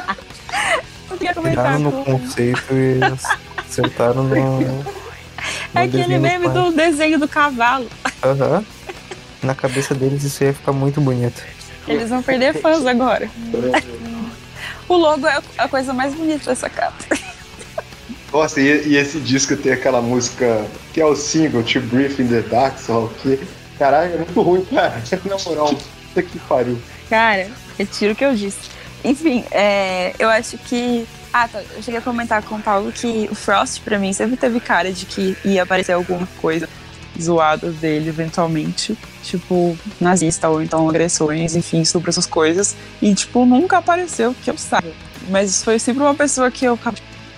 queria 1.19 1.33
comentar 1.35 1.65
Tiraram 1.65 1.79
no 1.79 1.91
com. 1.91 2.03
conceito 2.19 2.73
e 2.73 2.99
acertaram 3.57 4.23
no. 4.23 4.35
no 4.59 4.85
É 5.75 5.83
aquele 5.83 6.03
desenho 6.03 6.21
meme 6.21 6.49
do 6.49 6.71
desenho 6.71 7.19
do 7.19 7.27
cavalo. 7.27 7.87
Aham. 8.23 8.65
Na 9.43 9.55
cabeça 9.55 9.93
deles 9.93 10.23
isso 10.23 10.43
ia 10.43 10.53
ficar 10.53 10.71
muito 10.73 10.99
bonito. 10.99 11.41
Eles 11.87 12.09
vão 12.09 12.21
perder 12.21 12.53
fãs 12.61 12.85
agora. 12.85 13.29
O 14.87 14.97
logo 14.97 15.27
é 15.27 15.39
a 15.55 15.67
coisa 15.67 15.93
mais 15.93 16.15
bonita 16.15 16.49
dessa 16.49 16.67
capa. 16.67 16.97
Nossa, 18.33 18.59
e, 18.59 18.87
e 18.87 18.97
esse 18.97 19.19
disco 19.19 19.55
tem 19.55 19.71
aquela 19.71 20.01
música 20.01 20.65
que 20.91 20.99
é 20.99 21.05
o 21.05 21.15
single, 21.15 21.61
To 21.61 21.79
Brief 21.81 22.19
in 22.19 22.27
the 22.27 22.41
Dark, 22.41 22.79
só 22.79 23.07
que. 23.21 23.39
Caralho, 23.77 24.15
é 24.15 24.17
muito 24.17 24.41
ruim, 24.41 24.65
cara. 24.65 24.99
Na 25.29 25.37
moral, 25.45 25.75
puta 25.75 26.23
que 26.23 26.39
pariu. 26.39 26.81
Cara, 27.07 27.49
retiro 27.77 28.13
o 28.13 28.15
que 28.15 28.25
eu 28.25 28.33
disse. 28.33 28.57
Enfim, 29.03 29.43
é, 29.51 30.13
eu 30.19 30.29
acho 30.29 30.57
que. 30.57 31.05
Ah, 31.31 31.47
tá. 31.47 31.61
Eu 31.75 31.81
cheguei 31.83 31.99
a 31.99 32.01
comentar 32.03 32.41
com 32.43 32.55
o 32.55 32.61
Paulo 32.61 32.91
que 32.91 33.27
o 33.31 33.35
Frost, 33.35 33.81
pra 33.81 33.99
mim, 33.99 34.11
sempre 34.13 34.35
teve 34.35 34.59
cara 34.59 34.91
de 34.91 35.05
que 35.05 35.37
ia 35.45 35.63
aparecer 35.63 35.93
alguma 35.93 36.27
coisa 36.41 36.67
zoada 37.19 37.69
dele 37.71 38.09
eventualmente. 38.09 38.97
Tipo, 39.23 39.77
nazista 39.99 40.49
ou 40.49 40.61
então 40.61 40.89
agressões, 40.89 41.55
enfim, 41.55 41.85
sobre 41.85 42.09
essas 42.09 42.25
coisas. 42.25 42.75
E, 43.01 43.13
tipo, 43.13 43.45
nunca 43.45 43.77
apareceu, 43.77 44.35
que 44.43 44.49
eu 44.49 44.57
saiba. 44.57 44.91
Mas 45.29 45.63
foi 45.63 45.77
sempre 45.77 46.01
uma 46.01 46.15
pessoa 46.15 46.49
que 46.49 46.65
eu. 46.65 46.79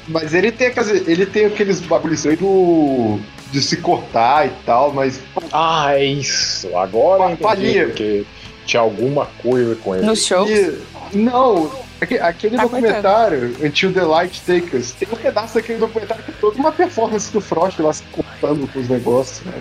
Mas 0.08 0.34
ele 0.34 0.52
tem, 0.52 0.72
ele 1.06 1.26
tem 1.26 1.46
aqueles 1.46 1.80
bagulhos 1.82 2.26
aí 2.26 2.36
do. 2.36 3.20
de 3.52 3.62
se 3.62 3.78
cortar 3.78 4.48
e 4.48 4.52
tal, 4.66 4.94
mas. 4.94 5.20
Ah, 5.52 5.94
é 5.94 6.06
isso. 6.06 6.76
Agora 6.78 7.24
eu 7.24 7.30
entendi, 7.32 7.86
porque 7.86 8.26
tinha 8.66 8.82
alguma 8.82 9.26
coisa 9.42 9.76
com 9.76 9.96
ele. 9.96 10.06
No 10.06 10.16
show. 10.16 10.48
E- 10.48 10.80
não, 11.14 11.72
aque- 12.00 12.20
aquele 12.20 12.56
Tá 12.58 12.64
documentário, 12.64 13.56
Until 13.64 13.94
the 13.94 14.04
Light 14.04 14.42
Takers, 14.42 14.92
tem 14.92 15.08
um 15.12 15.16
pedaço 15.16 15.56
daquele 15.56 15.80
documentário 15.80 16.24
que 16.24 16.32
é 16.32 16.34
toda 16.40 16.58
uma 16.58 16.72
performance 16.72 17.32
do 17.32 17.40
Frost 17.42 17.80
lá 17.80 17.92
se 17.94 18.04
cortando 18.12 18.72
com 18.72 18.80
os 18.80 18.88
negócios, 18.90 19.46
né? 19.46 19.54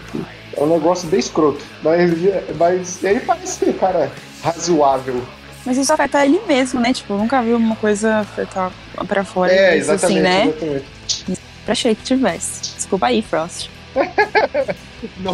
É 0.57 0.63
um 0.63 0.67
negócio 0.67 1.09
bem 1.09 1.21
escroto. 1.21 1.65
Mas, 1.83 2.11
mas 2.59 3.05
ele 3.05 3.21
parece 3.21 3.59
ser 3.59 3.69
um 3.71 3.73
cara 3.75 4.11
razoável. 4.43 5.23
Mas 5.65 5.77
isso 5.77 5.93
afeta 5.93 6.25
ele 6.25 6.41
mesmo, 6.49 6.81
né? 6.81 6.93
Tipo, 6.93 7.15
nunca 7.15 7.43
vi 7.43 7.53
uma 7.53 7.77
coisa 7.77 8.17
afetar 8.19 8.73
pra 9.07 9.25
fora 9.25 9.53
É, 9.53 9.77
disso, 9.77 9.93
exatamente, 9.93 10.27
assim, 10.27 10.37
né? 10.37 10.47
exatamente. 10.49 11.41
Achei 11.69 11.95
que 11.95 12.03
tivesse. 12.03 12.75
Desculpa 12.77 13.07
aí, 13.07 13.23
Frost. 13.23 13.69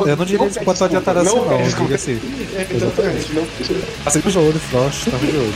Eu 0.07 0.17
não 0.17 0.25
diria 0.25 0.47
isso 0.47 0.61
quanto 0.61 0.85
adiantar 0.85 1.17
assim, 1.19 1.35
não. 1.35 1.61
Eu 1.61 1.67
diria 1.69 1.97
assim. 1.97 2.21
Exatamente, 2.71 3.33
não 3.33 3.47
Passei 4.05 4.23
de 4.23 4.39
olho, 4.39 4.59
Frost, 4.59 5.11
tava 5.11 5.27
de 5.27 5.37
olho. 5.37 5.55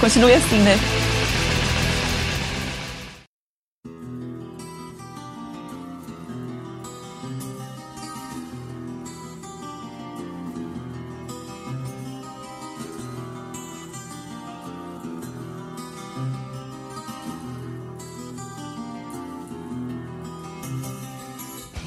Continue 0.00 0.34
assim, 0.34 0.58
né? 0.58 0.76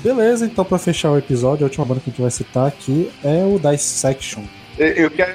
Beleza, 0.05 0.45
então 0.45 0.63
pra 0.63 0.77
fechar 0.77 1.09
o 1.09 1.17
episódio, 1.17 1.63
a 1.63 1.67
última 1.67 1.83
banda 1.83 1.99
que 1.99 2.11
a 2.11 2.11
gente 2.11 2.21
vai 2.21 2.29
citar 2.29 2.67
aqui 2.67 3.09
é 3.23 3.43
o 3.43 3.57
Dissection. 3.57 4.43
Eu- 4.77 4.87
Eu 4.89 5.09
quero, 5.09 5.31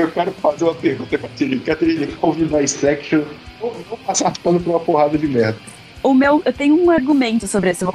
eu 0.00 0.10
quero 0.10 0.32
fazer 0.32 0.64
uma 0.64 0.74
pergunta 0.74 1.18
pra 1.18 1.28
Caterine. 1.28 1.60
Caterine, 1.60 2.08
ouvindo 2.22 2.56
a 2.56 2.66
Section, 2.66 3.20
vou 3.60 3.72
vou 3.86 3.98
passar 3.98 4.32
pano 4.42 4.58
pra 4.58 4.70
uma 4.70 4.80
porrada 4.80 5.18
de 5.18 5.26
merda. 5.28 5.58
O 6.02 6.14
meu, 6.14 6.40
eu 6.42 6.52
tenho 6.54 6.74
um 6.74 6.90
argumento 6.90 7.46
sobre 7.46 7.68
esse. 7.68 7.84
Eu 7.84 7.92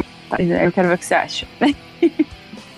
quero 0.71 0.89
ver 0.89 0.93
o 0.93 0.97
que 0.99 1.05
você 1.07 1.15
acha. 1.15 1.47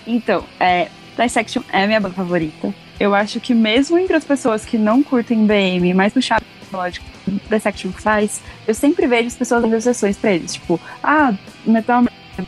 então, 0.06 0.44
é, 0.58 0.88
Dissection 1.22 1.62
é 1.70 1.84
a 1.84 1.86
minha 1.86 2.00
banda 2.00 2.14
favorita. 2.14 2.72
Eu 2.98 3.14
acho 3.14 3.38
que 3.38 3.52
mesmo 3.52 3.98
entre 3.98 4.16
as 4.16 4.24
pessoas 4.24 4.64
que 4.64 4.78
não 4.78 5.02
curtem 5.02 5.44
BM, 5.46 5.92
mais 5.92 6.14
puxado 6.14 6.42
melódico 6.72 7.04
que 7.26 7.30
Dissection 7.50 7.92
faz, 7.92 8.40
eu 8.66 8.72
sempre 8.72 9.06
vejo 9.06 9.26
as 9.26 9.36
pessoas 9.36 9.60
dando 9.60 9.76
exceções 9.76 10.16
pra 10.16 10.32
eles. 10.32 10.54
Tipo, 10.54 10.80
ah, 11.02 11.34
metal, 11.66 12.02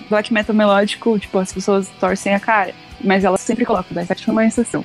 black 0.08 0.32
metal 0.32 0.54
melódico, 0.54 1.18
tipo, 1.18 1.38
as 1.38 1.52
pessoas 1.52 1.88
torcem 2.00 2.34
a 2.34 2.40
cara. 2.40 2.74
Mas 3.02 3.24
elas 3.24 3.40
sempre 3.40 3.64
colocam 3.64 3.96
Dissection 3.96 4.32
uma 4.32 4.46
exceção. 4.46 4.84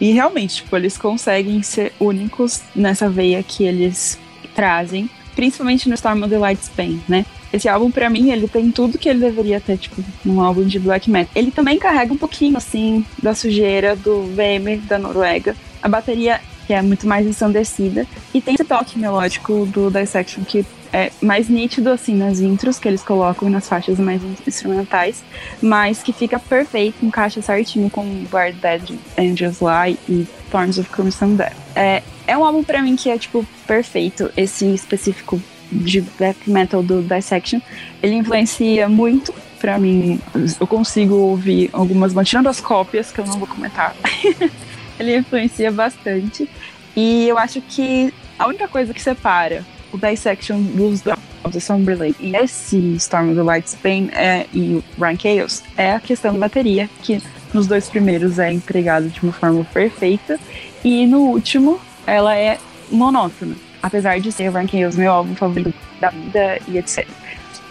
E 0.00 0.12
realmente, 0.12 0.56
tipo, 0.56 0.76
eles 0.76 0.98
conseguem 0.98 1.62
ser 1.62 1.92
únicos 1.98 2.62
nessa 2.74 3.08
veia 3.08 3.42
que 3.42 3.64
eles 3.64 4.18
trazem, 4.54 5.08
principalmente 5.34 5.88
no 5.88 5.94
Storm 5.94 6.22
of 6.22 6.30
the 6.30 6.38
Light 6.38 6.62
Spain, 6.62 7.00
né? 7.08 7.24
Esse 7.52 7.68
álbum, 7.68 7.90
pra 7.90 8.10
mim, 8.10 8.30
ele 8.30 8.48
tem 8.48 8.70
tudo 8.70 8.98
que 8.98 9.08
ele 9.08 9.20
deveria 9.20 9.60
ter, 9.60 9.78
tipo, 9.78 10.02
num 10.24 10.40
álbum 10.40 10.64
de 10.64 10.78
black 10.78 11.10
metal. 11.10 11.30
Ele 11.34 11.50
também 11.50 11.78
carrega 11.78 12.12
um 12.12 12.16
pouquinho, 12.16 12.56
assim, 12.56 13.04
da 13.22 13.34
sujeira 13.34 13.96
do 13.96 14.24
VM 14.24 14.80
da 14.86 14.98
Noruega. 14.98 15.56
A 15.82 15.88
bateria, 15.88 16.40
que 16.66 16.74
é 16.74 16.82
muito 16.82 17.06
mais 17.06 17.26
ensandecida. 17.26 18.06
E 18.34 18.40
tem 18.40 18.54
esse 18.54 18.64
toque 18.64 18.98
melódico 18.98 19.66
do 19.66 19.90
Dissection, 19.90 20.44
que 20.44 20.64
é 20.92 21.10
mais 21.20 21.48
nítido, 21.48 21.90
assim, 21.90 22.14
nas 22.14 22.40
intros 22.40 22.78
que 22.78 22.88
eles 22.88 23.02
colocam 23.02 23.48
nas 23.50 23.68
faixas 23.68 23.98
mais 23.98 24.20
instrumentais. 24.46 25.22
Mas 25.60 26.02
que 26.02 26.12
fica 26.12 26.38
perfeito, 26.38 27.04
encaixa 27.04 27.40
certinho 27.42 27.90
com 27.90 28.24
Guard 28.30 28.56
Dead 28.56 28.98
Angels 29.18 29.60
lá 29.60 29.88
e 29.90 30.26
Thorns 30.50 30.78
of 30.78 30.88
Crimson 30.90 31.34
Death. 31.34 31.52
É, 31.74 32.02
é 32.26 32.36
um 32.36 32.44
álbum 32.44 32.64
pra 32.64 32.82
mim 32.82 32.96
que 32.96 33.10
é, 33.10 33.18
tipo, 33.18 33.46
perfeito. 33.66 34.30
Esse 34.36 34.66
específico 34.74 35.40
de 35.70 36.00
black 36.00 36.48
metal 36.48 36.82
do 36.82 37.02
Dissection, 37.02 37.60
ele 38.02 38.14
influencia 38.14 38.88
muito 38.88 39.34
pra 39.60 39.78
mim. 39.78 40.20
Eu 40.60 40.66
consigo 40.66 41.14
ouvir 41.14 41.70
algumas, 41.72 42.12
mas 42.12 42.28
tirando 42.28 42.48
as 42.48 42.60
cópias, 42.60 43.10
que 43.12 43.20
eu 43.20 43.26
não 43.26 43.38
vou 43.38 43.48
comentar. 43.48 43.94
ele 44.98 45.16
influencia 45.16 45.70
bastante. 45.70 46.48
E 46.94 47.28
eu 47.28 47.38
acho 47.38 47.60
que 47.60 48.12
a 48.38 48.46
única 48.46 48.68
coisa 48.68 48.92
que 48.92 49.02
separa 49.02 49.64
o 49.92 49.98
Dissection 49.98 50.60
dos 50.60 51.02
of 51.46 51.52
the 51.52 51.60
Somber 51.60 51.96
Lake 51.96 52.16
e 52.20 52.34
esse 52.36 52.96
Storm 52.96 53.28
of 53.28 53.36
the 53.36 53.42
Light 53.42 53.68
Spain 53.68 54.10
é, 54.12 54.46
e 54.52 54.74
o 54.74 54.84
Ryan 54.98 55.18
Chaos 55.18 55.62
é 55.76 55.92
a 55.92 56.00
questão 56.00 56.32
da 56.32 56.40
bateria, 56.40 56.90
que 57.02 57.22
nos 57.54 57.66
dois 57.66 57.88
primeiros 57.88 58.38
é 58.38 58.52
empregado 58.52 59.08
de 59.08 59.22
uma 59.22 59.32
forma 59.32 59.64
perfeita 59.64 60.38
e 60.84 61.06
no 61.06 61.20
último 61.20 61.80
ela 62.06 62.36
é 62.36 62.58
monótona, 62.90 63.54
apesar 63.82 64.20
de 64.20 64.32
ser 64.32 64.48
o 64.48 64.52
Ryan 64.52 64.68
Chaos 64.68 64.96
meu 64.96 65.12
álbum 65.12 65.34
favorito 65.34 65.74
da 66.00 66.10
vida 66.10 66.58
e 66.68 66.78
etc. 66.78 67.06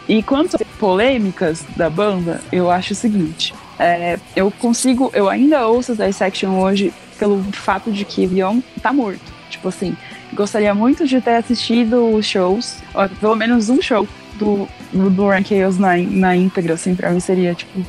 E 0.07 0.22
quanto 0.23 0.56
às 0.56 0.64
polêmicas 0.80 1.65
da 1.76 1.89
banda, 1.89 2.41
eu 2.52 2.69
acho 2.69 2.93
o 2.93 2.95
seguinte: 2.95 3.53
é, 3.80 4.19
eu 4.35 4.52
consigo, 4.52 5.11
eu 5.14 5.30
ainda 5.30 5.68
ouço 5.68 5.95
Dissection 5.95 6.60
hoje 6.60 6.93
pelo 7.18 7.44
fato 7.54 7.92
de 7.92 8.06
que 8.06 8.26
Vion 8.26 8.60
tá 8.82 8.92
morto. 8.94 9.34
Tipo 9.50 9.70
assim, 9.70 9.96
gostaria 10.34 10.74
muito 10.74 11.08
de 11.08 11.22
ter 11.22 11.36
assistido 11.38 12.14
os 12.14 12.26
shows, 12.26 12.78
ó, 12.94 13.08
pelo 13.08 13.36
menos 13.36 13.70
um 13.70 13.82
show 13.82 14.08
do, 14.36 14.68
do, 14.92 15.30
Ryan 15.30 15.44
Chaos 15.44 15.78
na, 15.78 15.98
na 15.98 16.36
íntegra, 16.36 16.74
assim, 16.74 16.96
pra 16.96 17.12
mim 17.12 17.20
seria 17.20 17.54
tipo, 17.54 17.86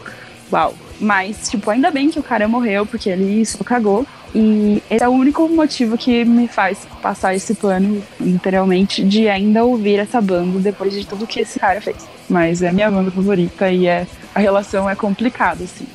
uau. 0.53 0.75
Mas, 0.99 1.51
tipo, 1.51 1.71
ainda 1.71 1.91
bem 1.91 2.09
que 2.09 2.19
o 2.19 2.23
cara 2.23 2.49
morreu, 2.49 2.87
porque 2.87 3.11
ele 3.11 3.45
só 3.45 3.63
cagou. 3.63 4.07
E 4.35 4.83
esse 4.91 5.03
é 5.03 5.09
o 5.09 5.13
único 5.13 5.49
motivo 5.49 5.97
que 5.97 6.25
me 6.25 6.49
faz 6.49 6.87
passar 7.03 7.35
esse 7.35 7.55
plano 7.55 8.03
inteiramente 8.21 9.03
de 9.05 9.29
ainda 9.29 9.65
ouvir 9.65 9.99
essa 9.99 10.21
banda 10.21 10.59
depois 10.59 10.93
de 10.93 11.07
tudo 11.07 11.27
que 11.27 11.41
esse 11.41 11.59
cara 11.59 11.81
fez. 11.81 11.97
Mas 12.29 12.63
é 12.63 12.69
a 12.69 12.73
minha 12.73 12.91
banda 12.91 13.11
favorita 13.11 13.71
e 13.71 13.87
é, 13.87 14.07
a 14.35 14.41
relação 14.41 14.89
é 14.89 14.95
complicada, 14.95 15.65
assim. 15.65 15.87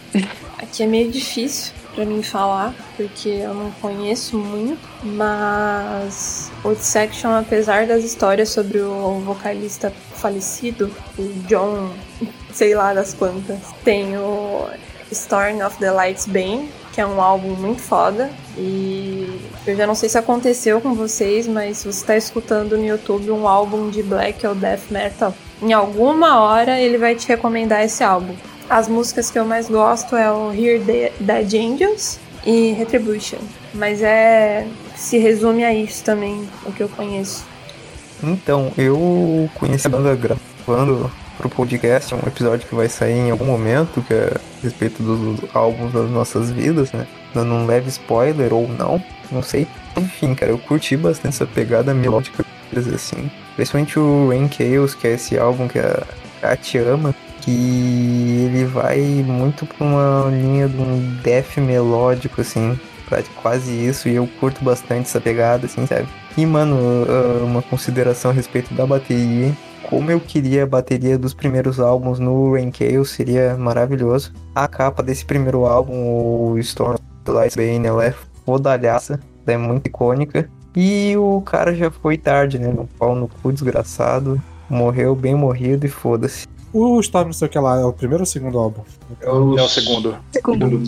Aqui 0.60 0.84
é 0.84 0.88
meio 0.88 1.12
difícil 1.12 1.74
pra 1.94 2.06
mim 2.06 2.24
falar, 2.24 2.74
porque 2.96 3.30
eu 3.30 3.54
não 3.54 3.72
conheço 3.72 4.38
muito, 4.38 4.80
mas 5.04 6.52
o 6.64 6.76
Section, 6.76 7.32
apesar 7.32 7.86
das 7.86 8.04
histórias 8.04 8.50
sobre 8.50 8.80
o 8.80 9.20
vocalista 9.20 9.92
falecido, 10.16 10.92
o 11.18 11.24
John, 11.48 11.92
sei 12.54 12.74
lá 12.76 12.94
das 12.94 13.14
quantas, 13.14 13.60
tem 13.84 14.18
o 14.18 14.68
Storm 15.12 15.66
of 15.66 15.78
the 15.78 15.92
Lights 15.92 16.26
Bane, 16.26 16.70
que 16.94 17.02
é 17.02 17.06
um 17.06 17.22
álbum 17.22 17.56
muito 17.56 17.82
foda. 17.82 18.30
E 18.58 19.40
eu 19.66 19.76
já 19.76 19.88
não 19.88 19.96
sei 19.96 20.10
se 20.10 20.18
aconteceu 20.18 20.82
com 20.82 20.94
vocês, 20.94 21.48
mas 21.48 21.78
se 21.78 21.92
você 21.92 22.06
tá 22.06 22.18
escutando 22.18 22.78
no 22.78 22.86
YouTube 22.86 23.32
um 23.32 23.48
álbum 23.48 23.90
de 23.90 24.04
black 24.04 24.46
ou 24.46 24.56
death 24.56 24.90
metal, 24.90 25.34
em 25.62 25.74
alguma 25.74 26.40
hora 26.42 26.80
ele 26.80 26.98
vai 26.98 27.16
te 27.16 27.28
recomendar 27.28 27.84
esse 27.84 28.04
álbum. 28.04 28.36
As 28.72 28.88
músicas 28.88 29.30
que 29.30 29.38
eu 29.38 29.44
mais 29.44 29.68
gosto 29.68 30.16
é 30.16 30.32
o 30.32 30.50
Here 30.50 30.80
The- 30.80 31.12
Dead 31.20 31.54
Angels 31.56 32.18
e 32.46 32.72
Retribution. 32.72 33.40
Mas 33.74 34.02
é. 34.02 34.66
se 34.96 35.18
resume 35.18 35.66
a 35.66 35.74
isso 35.74 36.02
também, 36.06 36.48
o 36.66 36.72
que 36.72 36.82
eu 36.82 36.88
conheço. 36.88 37.44
Então, 38.24 38.72
eu 38.78 39.50
conheci 39.56 39.88
a 39.88 39.90
banda 39.90 40.16
gravando 40.16 41.12
pro 41.38 41.50
podcast, 41.50 42.16
um 42.16 42.20
episódio 42.26 42.66
que 42.66 42.74
vai 42.74 42.88
sair 42.88 43.18
em 43.18 43.32
algum 43.32 43.44
momento, 43.44 44.02
que 44.04 44.14
é 44.14 44.38
a 44.38 44.64
respeito 44.64 45.04
dos 45.04 45.54
álbuns 45.54 45.92
das 45.92 46.10
nossas 46.10 46.50
vidas, 46.50 46.94
né? 46.94 47.06
Dando 47.34 47.54
um 47.54 47.66
leve 47.66 47.90
spoiler 47.90 48.54
ou 48.54 48.70
não, 48.70 49.04
não 49.30 49.44
sei. 49.44 49.68
Enfim, 49.98 50.34
cara, 50.34 50.50
eu 50.50 50.58
curti 50.58 50.96
bastante 50.96 51.36
essa 51.36 51.46
pegada 51.46 51.94
melódica, 51.94 52.46
assim. 52.96 53.30
Principalmente 53.58 54.00
o 54.00 54.30
Rain 54.30 54.50
Chaos, 54.50 54.96
que 54.96 55.10
é 55.10 55.16
esse 55.16 55.38
álbum 55.38 55.68
que 55.68 55.78
a 55.78 56.04
Kat 56.40 56.78
ama, 56.78 57.14
que 57.42 58.46
ele 58.46 58.66
vai 58.66 59.00
muito 59.26 59.66
pra 59.66 59.86
uma 59.86 60.30
linha 60.30 60.68
de 60.68 60.78
um 60.78 61.18
death 61.24 61.58
melódico, 61.58 62.42
assim, 62.42 62.80
quase 63.42 63.72
isso, 63.72 64.08
e 64.08 64.16
eu 64.16 64.28
curto 64.40 64.64
bastante 64.64 65.02
essa 65.02 65.20
pegada, 65.20 65.66
assim, 65.66 65.86
sabe? 65.86 66.08
E, 66.38 66.46
mano, 66.46 66.76
uh, 66.78 67.44
uma 67.44 67.62
consideração 67.62 68.32
a 68.32 68.34
respeito 68.34 68.74
da 68.74 68.86
bateria. 68.86 69.52
Como 69.90 70.10
eu 70.10 70.20
queria 70.22 70.64
a 70.64 70.68
bateria 70.68 71.18
dos 71.18 71.34
primeiros 71.34 71.80
álbuns 71.80 72.18
no 72.20 72.54
Rain 72.54 72.72
Chaos, 72.72 73.10
seria 73.10 73.58
maravilhoso. 73.58 74.32
A 74.56 74.68
capa 74.68 75.04
desse 75.04 75.26
primeiro 75.26 75.66
álbum, 75.66 76.54
o 76.54 76.58
Storm 76.60 76.98
Light 77.28 77.56
Bane, 77.58 77.86
ela 77.86 78.06
é 78.06 78.14
fodalhaça, 78.46 79.20
é 79.46 79.58
muito 79.58 79.88
icônica. 79.88 80.50
E 80.74 81.18
o 81.18 81.42
cara 81.42 81.76
já 81.76 81.92
foi 81.92 82.18
tarde, 82.18 82.58
né? 82.58 82.70
No 82.70 82.88
pau 82.98 83.14
no 83.14 83.28
cu 83.28 83.52
desgraçado. 83.52 84.42
Morreu 84.70 85.14
bem 85.14 85.36
morrido 85.36 85.86
e 85.86 85.90
foda-se. 85.90 86.48
O 86.74 87.00
Storm, 87.02 87.28
não 87.28 87.34
sei 87.34 87.48
o 87.48 87.52
que 87.52 87.60
lá, 87.60 87.80
é 87.80 87.86
o 87.86 87.94
primeiro 87.94 88.22
ou 88.22 88.24
o 88.24 88.28
segundo 88.28 88.58
álbum? 88.58 88.82
É 89.20 89.30
o, 89.30 89.58
É 89.58 89.62
o 89.64 89.68
segundo. 89.68 90.18
Segundo. 90.32 90.82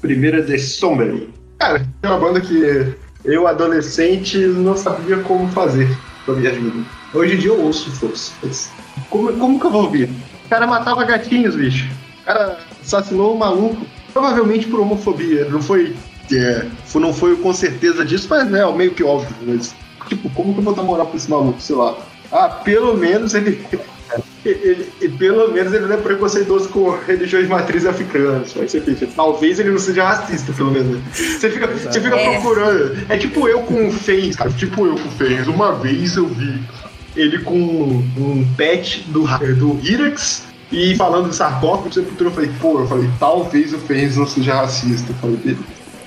Primeiro 0.00 0.38
é 0.38 0.42
The 0.42 0.58
Somber. 0.58 1.28
Cara, 1.58 1.86
é 2.02 2.06
uma 2.06 2.18
banda 2.18 2.40
que 2.40 2.94
eu, 3.24 3.46
adolescente, 3.46 4.36
não 4.38 4.76
sabia 4.76 5.16
como 5.18 5.48
fazer 5.48 5.88
pra 6.26 6.34
minha 6.34 6.52
vida. 6.52 6.84
Hoje 7.14 7.34
em 7.34 7.38
dia 7.38 7.50
eu 7.50 7.60
ouço 7.60 7.90
força. 7.92 8.32
Como, 9.08 9.32
como 9.34 9.58
que 9.58 9.66
eu 9.66 9.70
vou 9.70 9.84
ouvir? 9.84 10.10
O 10.44 10.48
cara 10.48 10.66
matava 10.66 11.04
gatinhos, 11.04 11.56
bicho. 11.56 11.88
O 12.20 12.24
cara 12.24 12.58
assassinou 12.82 13.34
um 13.34 13.38
maluco, 13.38 13.80
provavelmente 14.12 14.66
por 14.66 14.80
homofobia. 14.80 15.48
Não 15.48 15.62
foi. 15.62 15.96
É, 16.32 16.66
não 16.94 17.12
foi 17.12 17.36
com 17.36 17.52
certeza 17.52 18.04
disso, 18.04 18.26
mas 18.28 18.52
é 18.52 18.72
meio 18.72 18.94
que 18.94 19.02
óbvio. 19.02 19.34
Mas, 19.46 19.74
tipo, 20.08 20.28
como 20.30 20.52
que 20.52 20.60
eu 20.60 20.64
vou 20.64 20.74
dar 20.74 20.82
moral 20.82 21.06
pra 21.06 21.16
esse 21.16 21.30
maluco? 21.30 21.60
Sei 21.60 21.76
lá. 21.76 21.96
Ah, 22.32 22.48
pelo 22.48 22.94
menos 22.96 23.34
ele. 23.34 23.64
Ele, 24.44 24.86
e 25.00 25.08
pelo 25.08 25.50
menos 25.52 25.72
ele 25.72 25.86
não 25.86 25.94
é 25.94 25.96
preconceituoso 25.96 26.68
com 26.68 26.90
religiões 27.06 27.48
matrizes 27.48 27.86
africanas. 27.88 28.52
Você 28.52 28.80
pensa, 28.80 29.08
talvez 29.16 29.58
ele 29.58 29.70
não 29.70 29.78
seja 29.78 30.04
racista, 30.04 30.52
pelo 30.52 30.70
menos. 30.70 30.98
Você 31.12 31.50
fica, 31.50 31.66
você 31.66 32.00
fica 32.00 32.14
É. 32.16 32.32
procurando. 32.32 32.98
É 33.08 33.16
tipo 33.16 33.48
eu 33.48 33.60
com 33.62 33.88
o 33.88 33.92
Fens, 33.92 34.36
cara. 34.36 34.50
Tipo 34.50 34.86
eu 34.86 34.94
com 34.96 35.08
o 35.08 35.12
Fens. 35.12 35.46
Uma 35.48 35.72
vez 35.72 36.16
eu 36.16 36.26
vi 36.26 36.60
ele 37.16 37.38
com 37.38 37.56
um 37.56 38.46
pet 38.56 39.04
do, 39.08 39.22
do 39.54 39.80
Irax 39.82 40.42
e 40.70 40.94
falando 40.96 41.30
de 41.30 41.36
sarcófago 41.36 41.88
de 41.88 41.94
sepultura. 41.94 42.28
Eu 42.28 42.34
falei, 42.34 42.50
pô, 42.60 42.80
eu 42.80 42.86
falei, 42.86 43.08
talvez 43.18 43.72
o 43.72 43.78
Fens 43.78 44.16
não 44.16 44.26
seja 44.26 44.54
racista. 44.54 45.10
Eu 45.10 45.16
falei, 45.16 45.36
beleza. 45.36 45.62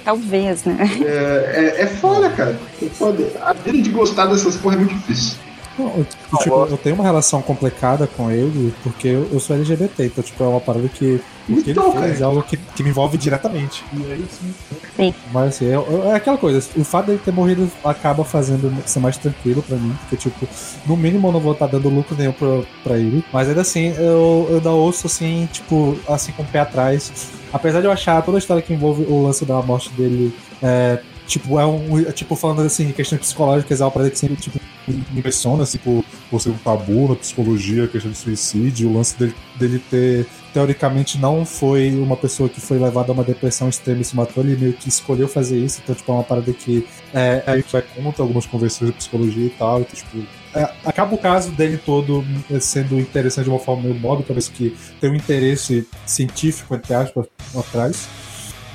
Talvez, 0.06 0.64
né? 0.64 0.78
É, 1.04 1.76
é, 1.80 1.82
é 1.82 1.88
foda, 1.88 2.30
cara. 2.30 2.58
É 2.82 2.86
foda. 2.86 3.30
A 3.42 3.52
vida 3.54 3.82
de 3.82 3.90
gostar 3.90 4.28
dessas 4.28 4.56
porra 4.56 4.76
é 4.76 4.78
muito 4.78 4.94
difícil. 4.94 5.38
Não, 5.78 5.88
eu, 5.98 6.06
tipo, 6.40 6.66
eu 6.72 6.78
tenho 6.78 6.96
uma 6.96 7.04
relação 7.04 7.42
complicada 7.42 8.08
com 8.08 8.32
ele, 8.32 8.74
porque 8.84 9.08
eu, 9.10 9.28
eu 9.32 9.40
sou 9.40 9.56
LGBT, 9.56 10.06
então, 10.06 10.24
tipo, 10.24 10.44
é 10.44 10.48
uma 10.48 10.60
parada 10.60 10.88
que 10.90 11.22
o 11.50 11.62
que 11.62 11.70
ele 11.70 11.72
Então, 11.72 11.92
fez 11.92 12.04
cara. 12.04 12.20
é 12.20 12.24
algo 12.24 12.42
que, 12.44 12.58
que 12.58 12.84
me 12.84 12.90
envolve 12.90 13.18
diretamente. 13.18 13.84
E 13.94 14.12
aí 14.12 14.26
sim. 14.30 14.54
Sim. 14.96 15.14
Mas 15.32 15.50
assim, 15.56 15.66
é, 15.68 16.10
é 16.10 16.14
aquela 16.16 16.38
coisa, 16.38 16.68
o 16.76 16.84
fato 16.84 17.06
dele 17.08 17.22
ter 17.24 17.32
morrido 17.32 17.70
acaba 17.84 18.24
fazendo 18.26 18.74
ser 18.86 19.00
mais 19.00 19.18
tranquilo 19.18 19.62
pra 19.62 19.78
mim, 19.78 19.96
porque, 20.02 20.18
tipo, 20.18 20.48
no 20.86 20.98
mínimo 20.98 21.28
eu 21.28 21.32
não 21.32 21.40
vou 21.40 21.54
estar 21.54 21.68
dando 21.68 21.90
lucro 21.90 22.16
nenhum 22.18 22.34
pra, 22.34 22.62
pra 22.84 22.98
ele. 22.98 23.24
Mas 23.32 23.48
ainda 23.48 23.62
assim, 23.62 23.94
eu, 23.98 24.48
eu 24.50 24.56
ainda 24.58 24.72
ouço 24.72 25.08
assim, 25.08 25.48
tipo, 25.52 25.98
assim, 26.10 26.32
com 26.32 26.44
o 26.44 26.46
pé 26.46 26.60
atrás. 26.60 27.12
Apesar 27.54 27.80
de 27.80 27.86
eu 27.86 27.92
achar 27.92 28.22
toda 28.24 28.38
a 28.38 28.40
história 28.40 28.62
que 28.62 28.74
envolve 28.74 29.04
o 29.04 29.24
lance 29.24 29.46
da 29.46 29.62
morte 29.62 29.90
dele. 29.92 30.34
É, 30.62 31.00
Tipo, 31.28 31.60
é 31.60 31.66
um. 31.66 32.00
é, 32.00 32.12
Tipo, 32.12 32.36
falando 32.36 32.62
assim, 32.62 32.92
questões 32.92 33.20
psicológicas, 33.20 33.82
é 33.82 33.84
uma 33.84 33.92
parada 33.92 34.10
que 34.10 34.18
sempre, 34.18 34.38
tipo, 34.38 34.60
me 34.88 35.20
impressiona, 35.20 35.64
assim, 35.64 35.78
por, 35.78 36.04
por 36.30 36.42
ser 36.42 36.50
um 36.50 36.58
tabu 36.58 37.10
na 37.10 37.16
psicologia, 37.16 37.88
questão 37.88 38.12
de 38.12 38.18
suicídio, 38.18 38.90
o 38.90 38.94
lance 38.94 39.18
dele, 39.20 39.36
dele 39.60 39.80
ter, 39.90 40.26
teoricamente, 40.54 41.18
não 41.18 41.46
foi 41.46 41.94
uma 41.96 42.16
pessoa 42.16 42.48
que 42.48 42.62
foi 42.62 42.80
levada 42.80 43.12
a 43.12 43.14
uma 43.14 43.24
depressão 43.24 43.68
extrema 43.68 44.02
e 44.02 44.06
se 44.06 44.16
matou, 44.16 44.44
ele 44.44 44.56
meio 44.56 44.74
que 44.74 44.88
escolheu 44.88 45.28
fazer 45.28 45.58
isso, 45.60 45.82
então, 45.84 45.94
tipo, 45.94 46.10
é 46.12 46.16
uma 46.16 46.24
parada 46.24 46.54
que 46.54 46.88
é, 47.14 47.44
é 47.46 47.62
que 47.62 47.72
vai 47.72 47.82
contra 47.82 48.24
algumas 48.24 48.46
convenções 48.46 48.92
de 48.92 48.98
psicologia 48.98 49.46
e 49.46 49.50
tal, 49.52 49.82
então, 49.82 49.94
tipo, 49.94 50.26
é, 50.56 50.74
acaba 50.86 51.14
o 51.14 51.18
caso 51.18 51.52
dele 51.52 51.78
todo 51.78 52.26
é, 52.50 52.60
sendo 52.60 52.98
interessante 53.00 53.44
de 53.46 53.50
uma 53.52 53.60
forma 53.60 53.84
meio 53.84 53.96
mórbida, 53.96 54.34
mas 54.34 54.48
que 54.48 54.76
tem 55.00 55.12
um 55.12 55.16
interesse 55.16 55.88
científico, 56.06 56.74
entre 56.74 56.94
aspas, 56.94 57.28
atrás. 57.56 58.08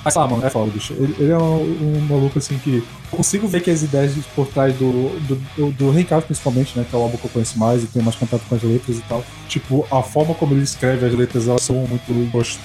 Mas 0.05 0.17
ah, 0.17 0.27
mano, 0.27 0.45
é 0.45 0.51
foda, 0.51 0.71
bicho. 0.71 0.93
Ele, 0.95 1.15
ele 1.19 1.31
é 1.31 1.39
um, 1.39 1.63
um 1.63 2.07
maluco 2.09 2.39
assim 2.39 2.59
que. 2.59 2.83
Eu 3.13 3.17
consigo 3.19 3.47
ver 3.47 3.61
que 3.61 3.71
as 3.71 3.83
ideias 3.83 4.15
por 4.35 4.47
trás 4.49 4.75
do, 4.75 5.11
do, 5.27 5.37
do, 5.57 5.71
do 5.71 6.23
principalmente, 6.23 6.77
né? 6.79 6.85
Que 6.89 6.97
é 6.97 6.99
o 6.99 7.03
álbum 7.03 7.17
que 7.17 7.25
eu 7.25 7.31
conheço 7.31 7.59
mais 7.59 7.85
e 7.85 7.87
tenho 7.87 8.05
mais 8.05 8.17
contato 8.17 8.43
com 8.49 8.55
as 8.55 8.63
letras 8.63 8.97
e 8.97 9.03
tal. 9.03 9.25
Tipo, 9.49 9.87
a 9.91 10.03
forma 10.03 10.35
como 10.35 10.55
ele 10.55 10.63
escreve 10.63 11.07
as 11.07 11.15
letras, 11.15 11.47
elas 11.47 11.63
são 11.63 11.77
muito. 11.77 12.13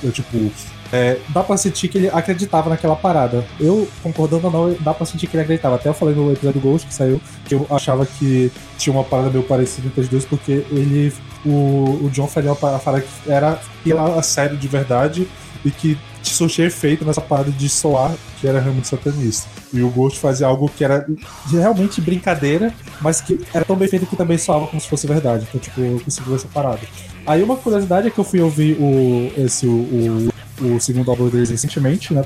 é, 0.03 0.11
Tipo. 0.11 0.51
é, 0.91 1.19
dá 1.29 1.43
pra 1.43 1.57
sentir 1.57 1.89
que 1.89 1.97
ele 1.97 2.07
acreditava 2.07 2.69
naquela 2.69 2.95
parada. 2.95 3.45
Eu, 3.59 3.87
concordando 4.01 4.47
ou 4.47 4.69
não, 4.69 4.75
dá 4.79 4.93
pra 4.93 5.05
sentir 5.05 5.27
que 5.27 5.35
ele 5.35 5.43
acreditava. 5.43 5.75
Até 5.75 5.89
eu 5.89 5.93
falei 5.93 6.15
no 6.15 6.31
episódio 6.31 6.61
Ghost 6.61 6.87
que 6.87 6.93
saiu 6.93 7.21
que 7.45 7.53
eu 7.53 7.67
achava 7.69 8.05
que 8.05 8.51
tinha 8.77 8.95
uma 8.95 9.03
parada 9.03 9.29
meio 9.29 9.43
parecida 9.43 9.87
entre 9.87 10.01
os 10.01 10.07
dois, 10.07 10.25
porque 10.25 10.65
ele. 10.71 11.13
O, 11.45 11.99
o 12.03 12.09
John 12.11 12.27
faria 12.27 12.51
uma 12.51 12.55
parada 12.55 13.01
que 13.01 13.31
era 13.31 13.61
ir 13.85 13.93
lá 13.93 14.15
a 14.17 14.23
sério 14.23 14.57
de 14.57 14.67
verdade 14.67 15.27
e 15.67 15.71
que 15.71 15.97
surtia 16.23 16.65
efeito 16.65 17.05
nessa 17.05 17.21
parada 17.21 17.51
de 17.51 17.69
soar 17.69 18.13
que 18.39 18.47
era 18.47 18.59
realmente 18.59 18.87
satanista. 18.87 19.47
E 19.73 19.81
o 19.81 19.89
Ghost 19.89 20.19
fazia 20.19 20.47
algo 20.47 20.69
que 20.69 20.83
era 20.83 21.05
realmente 21.49 21.99
brincadeira, 21.99 22.73
mas 23.01 23.21
que 23.21 23.39
era 23.53 23.65
tão 23.65 23.75
bem 23.75 23.87
feito 23.87 24.05
que 24.05 24.15
também 24.15 24.37
soava 24.37 24.67
como 24.67 24.79
se 24.79 24.87
fosse 24.87 25.07
verdade. 25.07 25.45
Então, 25.47 25.59
tipo, 25.59 25.79
eu 25.81 25.99
consegui 25.99 26.33
essa 26.33 26.47
parada. 26.47 26.79
Aí 27.25 27.43
uma 27.43 27.55
curiosidade 27.55 28.07
é 28.07 28.11
que 28.11 28.19
eu 28.19 28.23
fui 28.23 28.39
ouvir 28.39 28.77
o, 28.79 29.31
esse, 29.37 29.65
o, 29.65 30.29
o, 30.61 30.75
o 30.75 30.79
segundo 30.79 31.09
álbum 31.09 31.29
deles 31.29 31.49
recentemente, 31.49 32.13
né? 32.13 32.23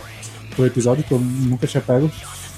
Pro 0.56 0.66
episódio, 0.66 1.04
que 1.04 1.12
eu 1.12 1.20
nunca 1.20 1.66
tinha 1.66 1.82
pego. 1.82 2.12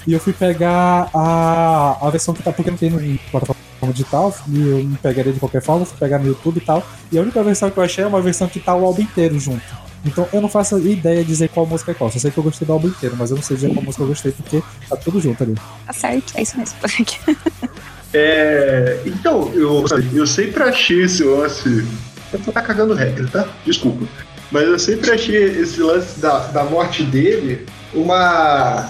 E 0.06 0.12
eu 0.12 0.20
fui 0.20 0.32
pegar 0.32 1.08
a, 1.14 2.06
a 2.06 2.10
versão 2.10 2.34
que 2.34 2.42
tá, 2.42 2.52
porque 2.52 2.70
não 2.70 2.76
tem 2.76 2.90
no 2.90 3.18
plataforma 3.30 3.64
digital, 3.92 4.34
e 4.48 4.60
eu 4.60 4.84
não 4.84 4.96
pegaria 4.96 5.32
de 5.32 5.40
qualquer 5.40 5.62
forma, 5.62 5.86
fui 5.86 5.96
pegar 5.98 6.18
no 6.18 6.26
YouTube 6.26 6.58
e 6.58 6.60
tal. 6.60 6.86
E 7.10 7.18
a 7.18 7.22
única 7.22 7.42
versão 7.42 7.70
que 7.70 7.78
eu 7.78 7.82
achei 7.82 8.04
é 8.04 8.06
uma 8.06 8.20
versão 8.20 8.48
que 8.48 8.60
tá 8.60 8.74
o 8.74 8.84
álbum 8.84 9.02
inteiro 9.02 9.38
junto. 9.38 9.83
Então 10.04 10.28
eu 10.32 10.40
não 10.40 10.48
faço 10.48 10.78
ideia 10.78 11.22
de 11.22 11.28
dizer 11.28 11.48
qual 11.48 11.66
música 11.66 11.92
é 11.92 11.94
qual. 11.94 12.10
Só 12.10 12.18
sei 12.18 12.30
que 12.30 12.38
eu 12.38 12.44
gostei 12.44 12.66
do 12.66 12.72
álbum 12.72 12.88
inteiro, 12.88 13.16
mas 13.18 13.30
eu 13.30 13.36
não 13.36 13.42
sei 13.42 13.56
dizer 13.56 13.72
qual 13.72 13.84
música 13.84 14.02
eu 14.02 14.08
gostei, 14.08 14.32
porque 14.32 14.62
tá 14.88 14.96
tudo 14.96 15.20
junto 15.20 15.42
ali. 15.42 15.54
Tá 15.86 15.92
certo, 15.92 16.36
é 16.36 16.42
isso 16.42 16.58
mesmo. 16.58 16.76
É, 18.16 19.00
então, 19.04 19.50
eu, 19.54 19.84
eu 20.14 20.24
sempre 20.24 20.62
achei 20.62 21.02
esse 21.02 21.24
lance. 21.24 21.84
Eu 22.32 22.38
tô 22.38 22.52
tá 22.52 22.62
cagando 22.62 22.94
regra, 22.94 23.26
tá? 23.26 23.48
Desculpa. 23.66 24.06
Mas 24.52 24.62
eu 24.68 24.78
sempre 24.78 25.10
achei 25.10 25.60
esse 25.60 25.80
lance 25.80 26.20
da, 26.20 26.38
da 26.46 26.62
morte 26.62 27.02
dele 27.02 27.66
uma. 27.92 28.88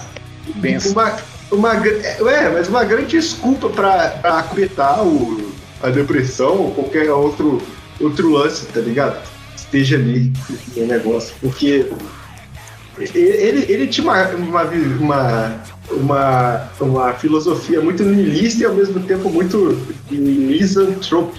Pensa. 0.61 0.89
Uma, 0.89 1.17
uma, 1.51 1.87
é, 1.87 2.49
mas 2.53 2.67
uma 2.67 2.83
grande 2.83 3.17
desculpa 3.17 3.67
acobertar 4.23 5.03
o, 5.03 5.51
a 5.81 5.89
depressão 5.89 6.57
ou 6.57 6.71
qualquer 6.75 7.09
outro, 7.09 7.59
outro 7.99 8.31
lance, 8.31 8.67
tá 8.67 8.79
ligado? 8.79 9.17
Esteja 9.75 9.97
ali 9.97 10.31
no 10.77 10.87
negócio. 10.87 11.35
Porque 11.41 11.91
ele, 12.97 13.65
ele 13.69 13.87
tinha 13.87 14.05
uma, 14.05 14.27
uma, 14.29 14.63
uma, 14.63 15.61
uma, 15.91 16.69
uma 16.79 17.13
filosofia 17.13 17.81
muito 17.81 18.03
niilista 18.03 18.63
e 18.63 18.65
ao 18.65 18.73
mesmo 18.73 19.01
tempo 19.01 19.29
muito 19.29 19.77
misantropa, 20.09 21.37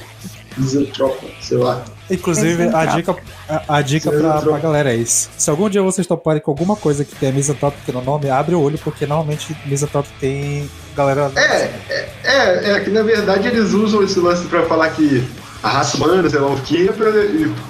misantropa 0.59 1.27
sei 1.41 1.57
lá. 1.57 1.83
Inclusive, 2.11 2.65
a 2.73 2.85
dica, 2.85 3.17
a, 3.49 3.79
a 3.79 3.83
dica 3.83 4.13
pra, 4.13 4.41
pra 4.41 4.59
galera 4.59 4.93
é 4.93 4.97
isso. 4.97 5.31
Se 5.37 5.51
algum 5.51 5.69
dia 5.69 5.83
vocês 5.83 6.07
toparem 6.07 6.41
com 6.41 6.51
alguma 6.51 6.77
coisa 6.77 7.05
que 7.05 7.17
tem 7.17 7.33
Misanthropic 7.33 7.89
no 7.89 8.03
nome, 8.03 8.31
abre 8.31 8.55
o 8.55 8.61
olho, 8.61 8.79
porque 8.79 9.07
normalmente 9.07 9.57
Misanthropic 9.65 10.13
tem 10.21 10.71
galera. 10.95 11.33
É, 11.35 11.71
é, 11.89 12.09
é, 12.23 12.71
é 12.73 12.81
que 12.81 12.91
na 12.91 13.03
verdade 13.03 13.49
eles 13.49 13.73
usam 13.73 14.05
esse 14.05 14.21
lance 14.21 14.47
pra 14.47 14.63
falar 14.67 14.91
que 14.91 15.27
a 15.63 15.69
raça 15.69 15.97
humana, 15.97 16.29
sei 16.29 16.41
lá 16.41 16.49
o 16.49 16.61
que, 16.61 16.87
pra, 16.93 17.07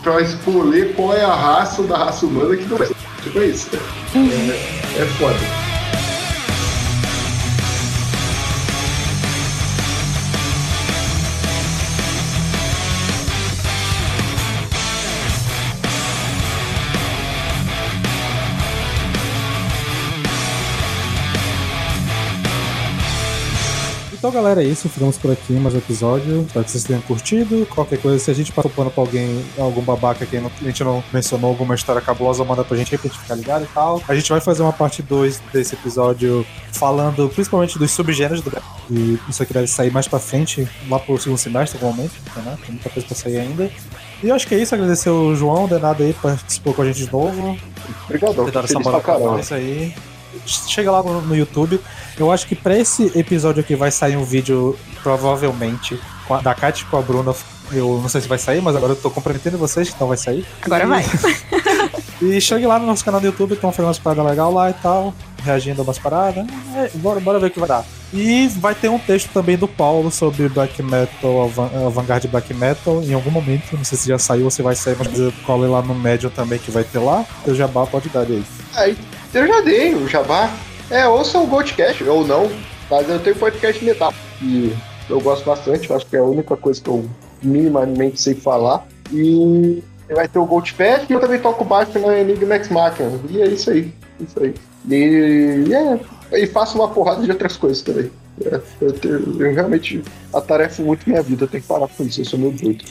pra 0.03 0.21
escolher 0.21 0.95
qual 0.95 1.15
é 1.15 1.25
a 1.25 1.35
raça 1.35 1.83
da 1.83 1.97
raça 1.97 2.27
humana 2.27 2.57
que 2.57 2.65
não 2.65 2.77
é. 2.79 2.89
Tipo 3.23 3.43
isso. 3.43 3.69
É, 4.15 5.03
é 5.03 5.07
foda. 5.19 5.66
Então 24.27 24.43
galera, 24.43 24.61
é 24.61 24.67
isso. 24.67 24.89
Ficamos 24.89 25.17
por 25.17 25.31
aqui 25.31 25.53
mais 25.53 25.73
um 25.73 25.79
episódio. 25.79 26.41
Espero 26.41 26.65
que 26.65 26.71
vocês 26.73 26.83
tenham 26.83 27.01
curtido. 27.03 27.65
Qualquer 27.73 27.97
coisa, 28.03 28.19
se 28.19 28.29
a 28.29 28.35
gente 28.35 28.51
passou 28.51 28.69
pano 28.69 28.91
pra 28.91 29.01
alguém, 29.01 29.45
algum 29.57 29.81
babaca 29.81 30.27
que 30.27 30.37
a 30.37 30.41
gente 30.41 30.83
não 30.83 31.01
mencionou, 31.13 31.49
alguma 31.51 31.77
história 31.77 32.03
cabulosa, 32.03 32.43
manda 32.43 32.65
pra 32.65 32.77
gente 32.77 32.93
aí 32.93 32.99
pra 32.99 33.09
gente 33.09 33.21
ficar 33.21 33.37
ligado 33.37 33.63
e 33.63 33.69
tal. 33.69 34.03
A 34.09 34.17
gente 34.17 34.29
vai 34.29 34.41
fazer 34.41 34.65
uma 34.65 34.73
parte 34.73 35.01
2 35.01 35.41
desse 35.53 35.77
episódio 35.77 36.45
falando 36.73 37.29
principalmente 37.29 37.79
dos 37.79 37.93
subgêneros 37.93 38.43
do 38.43 38.51
E 38.91 39.17
isso 39.29 39.45
aqui 39.45 39.55
deve 39.55 39.69
sair 39.69 39.93
mais 39.93 40.09
pra 40.09 40.19
frente, 40.19 40.69
lá 40.91 40.99
pro 40.99 41.17
segundo 41.21 41.39
semestre, 41.39 41.79
algum 41.81 41.97
momento, 41.97 42.15
né? 42.35 42.59
Tem 42.63 42.71
muita 42.71 42.91
coisa 42.91 43.07
pra 43.07 43.17
sair 43.17 43.39
ainda. 43.39 43.71
E 44.25 44.29
eu 44.29 44.35
acho 44.35 44.49
que 44.49 44.57
é 44.57 44.59
isso. 44.59 44.75
Agradecer 44.75 45.09
o 45.09 45.37
João, 45.37 45.69
Denado 45.69 46.03
aí, 46.03 46.13
participou 46.13 46.75
com 46.75 46.83
a 46.83 46.87
gente 46.87 47.05
de 47.05 47.13
novo. 47.13 47.57
Dado 48.53 48.65
essa 48.65 48.81
moral 48.81 49.01
pra 49.01 49.15
caramba. 49.15 49.37
nós 49.37 49.53
aí. 49.53 49.95
Chega 50.47 50.91
lá 50.91 51.03
no, 51.03 51.21
no 51.23 51.37
YouTube. 51.37 51.81
Eu 52.19 52.31
acho 52.33 52.47
que 52.47 52.55
pra 52.55 52.77
esse 52.77 53.13
episódio 53.19 53.61
aqui 53.61 53.75
vai 53.75 53.91
sair 53.91 54.17
um 54.17 54.25
vídeo, 54.25 54.77
provavelmente, 55.03 55.99
a- 56.31 56.41
da 56.41 56.55
Kat 56.55 56.85
com 56.87 56.97
a 56.99 57.03
Bruna. 57.03 57.35
Eu 57.73 57.99
não 58.01 58.09
sei 58.09 58.21
se 58.21 58.29
vai 58.29 58.39
sair, 58.39 58.63
mas 58.63 58.77
agora 58.77 58.93
eu 58.93 58.97
tô 58.97 59.11
comprometendo 59.11 59.59
vocês, 59.59 59.89
então 59.89 60.07
vai 60.07 60.17
sair. 60.17 60.47
Agora 60.63 60.85
E- 60.85 60.87
vai. 60.87 61.05
E 62.23 62.41
chegue 62.41 62.67
lá 62.67 62.79
no 62.79 62.87
nosso 62.87 63.05
canal 63.05 63.21
do 63.21 63.27
YouTube, 63.27 63.53
estão 63.53 63.71
fazendo 63.71 63.89
umas 63.89 63.99
paradas 63.99 64.25
legais 64.25 64.51
lá 64.55 64.71
e 64.71 64.73
tal, 64.73 65.13
reagindo 65.45 65.83
a 65.83 65.85
umas 65.85 65.99
paradas. 65.99 66.47
É, 66.75 66.91
bora, 66.95 67.21
bora 67.21 67.39
ver 67.39 67.49
o 67.49 67.51
que 67.51 67.59
vai 67.61 67.69
dar. 67.69 67.85
E 68.11 68.49
vai 68.57 68.75
ter 68.75 68.89
um 68.89 68.99
texto 68.99 69.29
também 69.35 69.55
do 69.55 69.69
Paulo 69.69 70.11
sobre 70.11 70.49
black 70.49 70.83
metal, 70.83 71.51
avant-garde 71.87 72.27
black 72.27 72.55
metal, 72.55 73.03
em 73.03 73.13
algum 73.13 73.31
momento. 73.31 73.77
Não 73.77 73.85
sei 73.85 73.99
se 73.99 74.09
já 74.09 74.19
saiu 74.19 74.45
ou 74.47 74.51
se 74.51 74.63
vai 74.63 74.75
sair, 74.75 74.97
mas 74.99 75.19
eu 75.19 75.31
colei 75.45 75.69
lá 75.69 75.83
no 75.83 75.95
Medium 75.95 76.31
também 76.31 76.59
que 76.59 76.71
vai 76.71 76.85
ter 76.85 77.01
lá. 77.01 77.23
O 77.47 77.55
Jabá 77.55 77.85
pode 77.85 78.09
dar 78.09 78.21
aí. 78.23 78.43
Aí, 78.77 78.97
eu 79.37 79.47
já 79.47 79.61
dei 79.61 79.95
o 79.95 80.09
jabá. 80.09 80.51
É, 80.91 81.07
ouça 81.07 81.39
o 81.39 81.47
Goldcast, 81.47 82.03
ou 82.05 82.27
não, 82.27 82.51
mas 82.91 83.09
eu 83.09 83.19
tenho 83.19 83.37
podcast 83.37 83.85
metal. 83.85 84.15
E 84.41 84.73
eu 85.11 85.21
gosto 85.21 85.45
bastante, 85.45 85.93
acho 85.93 86.07
que 86.07 86.17
é 86.17 86.21
a 86.21 86.25
única 86.25 86.57
coisa 86.57 86.81
que 86.81 86.89
eu 86.89 87.05
minimamente 87.43 88.21
sei 88.21 88.35
falar. 88.35 88.87
E 89.13 89.83
vai 90.09 90.29
ter 90.29 90.39
o 90.39 90.47
Goldfest 90.47 91.11
e 91.11 91.13
eu 91.13 91.21
também 91.21 91.41
toco 91.41 91.65
baixo 91.65 91.99
na 91.99 92.19
Enigma 92.19 92.55
X 92.55 92.69
Machina. 92.69 93.21
E 93.29 93.43
é 93.43 93.47
isso 93.49 93.71
aí. 93.71 93.93
Isso 94.21 94.41
aí. 94.41 94.55
E, 94.89 95.75
é, 95.75 96.41
e 96.41 96.47
faço 96.47 96.79
uma 96.79 96.89
porrada 96.89 97.23
de 97.23 97.31
outras 97.31 97.57
coisas 97.57 97.83
também. 97.83 98.11
É, 98.45 98.61
eu, 98.83 98.93
tenho- 98.93 99.43
eu 99.43 99.55
realmente 99.55 100.03
atarefo 100.33 100.83
muito 100.83 101.09
minha 101.09 101.23
vida, 101.23 101.45
eu 101.45 101.49
tenho 101.49 101.63
que 101.63 101.69
parar 101.69 101.89
com 101.89 102.05
isso, 102.05 102.21
eu 102.21 102.25
sou 102.27 102.39
meio 102.39 102.53
doido. 102.53 102.85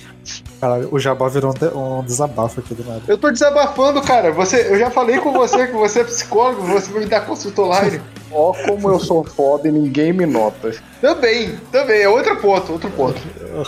Caralho, 0.59 0.89
o 0.91 0.99
Jabá 0.99 1.27
virou 1.30 1.51
um, 1.51 1.53
de- 1.53 1.77
um 1.77 2.03
desabafo 2.03 2.59
aqui 2.59 2.73
do 2.73 2.84
nada. 2.84 3.01
Eu 3.07 3.17
tô 3.17 3.30
desabafando, 3.30 4.01
cara. 4.01 4.31
Você, 4.31 4.67
eu 4.72 4.80
já 4.80 4.89
falei 4.89 5.19
com 5.19 5.31
você 5.31 5.67
que 5.67 5.73
você 5.73 5.99
é 5.99 6.03
psicólogo, 6.03 6.63
você 6.63 6.91
vai 6.91 7.01
me 7.01 7.05
dar 7.07 7.22
consulta 7.26 7.61
online. 7.61 8.01
Ó, 8.31 8.53
como 8.65 8.89
eu 8.89 8.99
sou 8.99 9.23
foda 9.23 9.67
e 9.67 9.72
ninguém 9.72 10.11
me 10.11 10.26
nota. 10.26 10.72
Também, 10.99 11.55
também, 11.72 12.01
é 12.01 12.09
outro 12.09 12.35
ponto, 12.38 12.72
outro 12.73 12.89
ponto. 12.89 13.22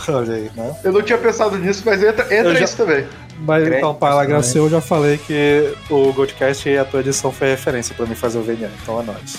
Olha 0.09 0.33
aí, 0.33 0.51
né? 0.55 0.75
Eu 0.83 0.91
não 0.91 1.03
tinha 1.03 1.17
pensado 1.19 1.57
nisso, 1.59 1.83
mas 1.85 2.01
entra, 2.01 2.23
entra 2.25 2.49
Eu 2.49 2.55
já- 2.55 2.65
isso 2.65 2.75
também. 2.77 3.05
Mas 3.39 3.61
Crente, 3.63 3.77
então, 3.77 3.93
para 3.93 4.09
também. 4.13 4.23
agradecer, 4.25 4.57
eu 4.57 4.67
já 4.67 4.81
falei 4.81 5.19
que 5.19 5.71
o 5.91 6.11
Goldcast 6.11 6.67
e 6.67 6.75
a 6.75 6.83
tua 6.83 7.01
edição 7.01 7.31
foi 7.31 7.49
referência 7.49 7.93
pra 7.95 8.07
mim 8.07 8.15
fazer 8.15 8.39
o 8.39 8.41
VNA, 8.41 8.71
então 8.81 8.99
é 8.99 9.03
nóis. 9.03 9.37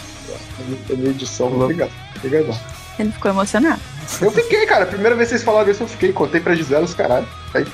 A 0.90 0.94
minha 0.97 1.10
edição, 1.10 1.52
obrigado. 1.52 1.90
Obrigado. 2.16 2.59
Ele 2.98 3.12
ficou 3.12 3.31
emocionado. 3.31 3.81
Eu 4.20 4.31
fiquei, 4.32 4.66
cara. 4.66 4.86
Primeira 4.86 5.15
vez 5.15 5.28
que 5.28 5.35
vocês 5.36 5.44
falaram 5.44 5.70
isso, 5.70 5.82
eu 5.85 5.86
fiquei. 5.86 6.12
Contei 6.12 6.40
pra 6.40 6.55
Gisela 6.55 6.85
os 6.85 6.94
caralho. 6.94 7.27
Aí. 7.55 7.65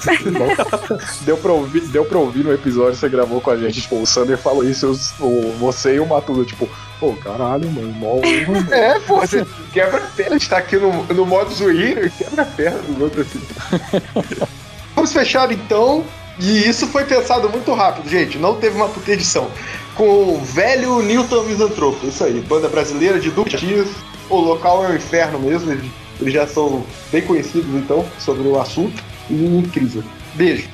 Deu 1.23 1.37
pra, 1.39 1.53
ouvir, 1.53 1.81
deu 1.89 2.05
pra 2.05 2.19
ouvir 2.19 2.45
no 2.45 2.53
episódio 2.53 2.93
que 2.93 2.99
você 2.99 3.09
gravou 3.09 3.41
com 3.41 3.51
a 3.51 3.57
gente. 3.57 3.81
Tipo, 3.81 4.01
o 4.03 4.07
Sander 4.07 4.37
falou 4.37 4.63
isso, 4.65 4.87
eu- 4.87 5.53
você 5.59 5.95
e 5.95 6.01
o 6.01 6.07
Matuda, 6.07 6.45
tipo, 6.45 6.69
pô, 7.01 7.15
caralho, 7.15 7.71
mano, 7.71 7.93
mó 7.95 8.21
é, 8.71 8.99
pô, 9.01 9.21
você 9.21 9.47
quebra 9.73 9.97
a 9.99 10.01
perna 10.01 10.37
de 10.37 10.43
estar 10.43 10.59
aqui 10.59 10.77
no, 10.77 11.05
no 11.05 11.25
modo 11.25 11.53
zoeiro, 11.55 12.11
quebra 12.11 12.43
a 12.43 12.47
perna 12.47 12.79
do 12.81 13.03
outro 13.05 13.23
assim. 13.23 13.41
Vamos 14.95 15.13
fechar 15.13 15.51
então. 15.51 16.05
E 16.39 16.69
isso 16.69 16.89
foi 16.89 17.05
pensado 17.05 17.49
muito 17.49 17.73
rápido, 17.75 18.09
gente. 18.11 18.39
Não 18.39 18.57
teve 18.57 18.77
uma 18.77 18.89
puta 18.89 19.13
edição. 19.13 19.49
Com 19.95 20.35
o 20.35 20.41
velho 20.41 21.03
Newton 21.03 21.45
Misantropo. 21.45 22.07
Isso 22.07 22.25
aí, 22.25 22.41
banda 22.41 22.69
brasileira 22.69 23.21
de 23.21 23.31
Duque 23.31 23.57
Dias. 23.57 23.89
O 24.29 24.39
local 24.39 24.85
é 24.85 24.91
o 24.91 24.97
inferno 24.97 25.39
mesmo. 25.39 25.71
Eles 26.21 26.35
já 26.35 26.47
são 26.47 26.85
bem 27.13 27.23
conhecidos 27.23 27.75
então 27.75 28.05
sobre 28.19 28.47
o 28.49 28.59
assunto. 28.59 29.03
E 29.31 29.35
incrível. 29.35 30.03
Beijo. 30.35 30.69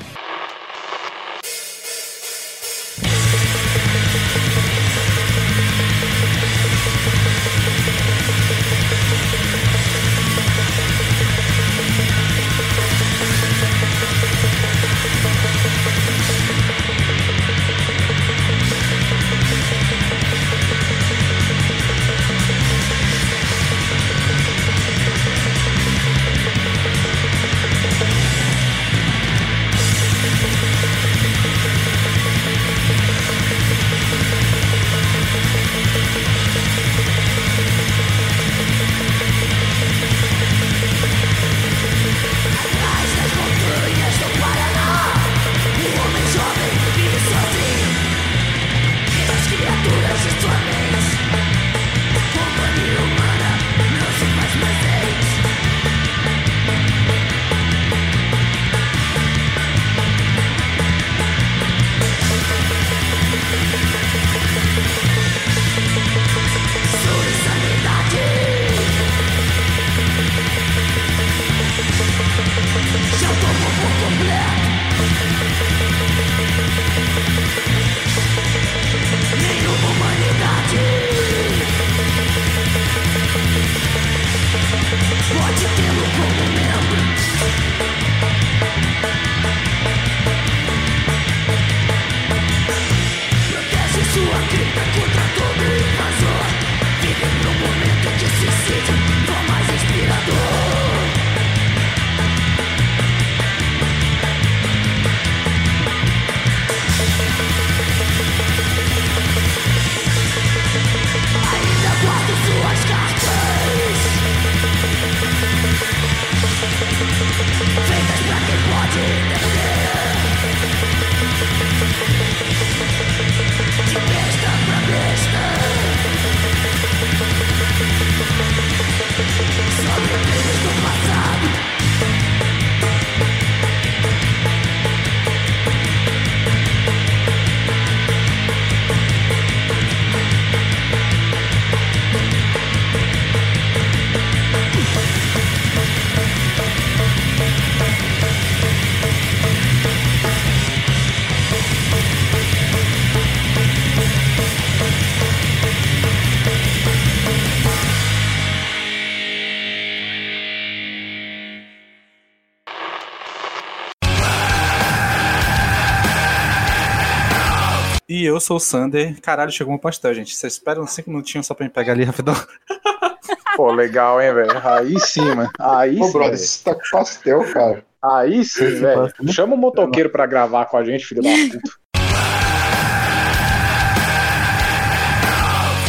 E 168.20 168.26
eu 168.26 168.38
sou 168.38 168.58
o 168.58 168.60
Sander. 168.60 169.18
Caralho, 169.22 169.50
chegou 169.50 169.72
um 169.72 169.78
pastel, 169.78 170.12
gente. 170.12 170.36
Vocês 170.36 170.52
esperam 170.52 170.86
cinco 170.86 171.08
minutinhos 171.08 171.46
só 171.46 171.54
pra 171.54 171.64
me 171.64 171.72
pegar 171.72 171.94
ali 171.94 172.04
rapidão? 172.04 172.34
Pô, 173.56 173.72
legal, 173.72 174.20
hein, 174.20 174.34
velho? 174.34 174.60
Aí 174.62 175.00
sim, 175.00 175.24
mano. 175.24 175.50
Aí 175.58 175.98
Ô, 175.98 176.04
sim. 176.04 176.12
brother, 176.12 176.36
você 176.36 176.62
tá 176.62 176.74
com 176.74 176.82
pastel, 176.92 177.50
cara. 177.50 177.82
Aí 178.02 178.44
sim, 178.44 178.78
velho. 178.78 179.10
Chama 179.32 179.54
o 179.54 179.56
motoqueiro 179.56 180.10
pra 180.10 180.26
gravar 180.26 180.66
com 180.66 180.76
a 180.76 180.84
gente, 180.84 181.06
filho 181.06 181.22
da 181.22 181.30
puta. 181.30 181.60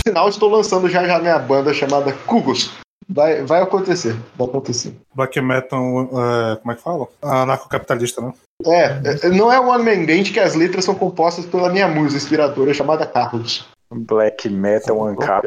Sinal, 0.07 0.29
estou 0.29 0.49
lançando 0.49 0.87
já 0.87 1.05
já 1.05 1.19
minha 1.19 1.37
banda 1.37 1.73
chamada 1.73 2.13
Cubos. 2.25 2.71
Vai, 3.13 3.43
vai 3.43 3.61
acontecer, 3.61 4.15
vai 4.37 4.47
acontecer. 4.47 4.95
Black 5.13 5.41
Metal, 5.41 5.81
é, 5.81 6.55
como 6.55 6.71
é 6.71 6.75
que 6.75 6.81
fala? 6.81 7.07
Anarcocapitalista, 7.21 8.21
né? 8.21 8.31
É, 8.65 9.25
é, 9.25 9.29
não 9.29 9.51
é 9.51 9.59
o 9.59 9.67
One 9.67 9.83
Man 9.83 10.05
Band 10.05 10.23
que 10.31 10.39
as 10.39 10.55
letras 10.55 10.85
são 10.85 10.95
compostas 10.95 11.45
pela 11.45 11.69
minha 11.69 11.89
musa 11.89 12.15
inspiradora 12.15 12.73
chamada 12.73 13.05
Carlos. 13.05 13.67
Black 13.93 14.49
Metal 14.49 15.05
Ancap. 15.05 15.45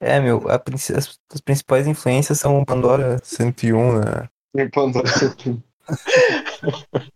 É, 0.00 0.20
meu, 0.20 0.48
a 0.48 0.54
as, 0.54 1.18
as 1.34 1.40
principais 1.40 1.88
influências 1.88 2.38
são 2.38 2.64
Pandora 2.64 3.18
101, 3.24 3.98
né? 3.98 4.28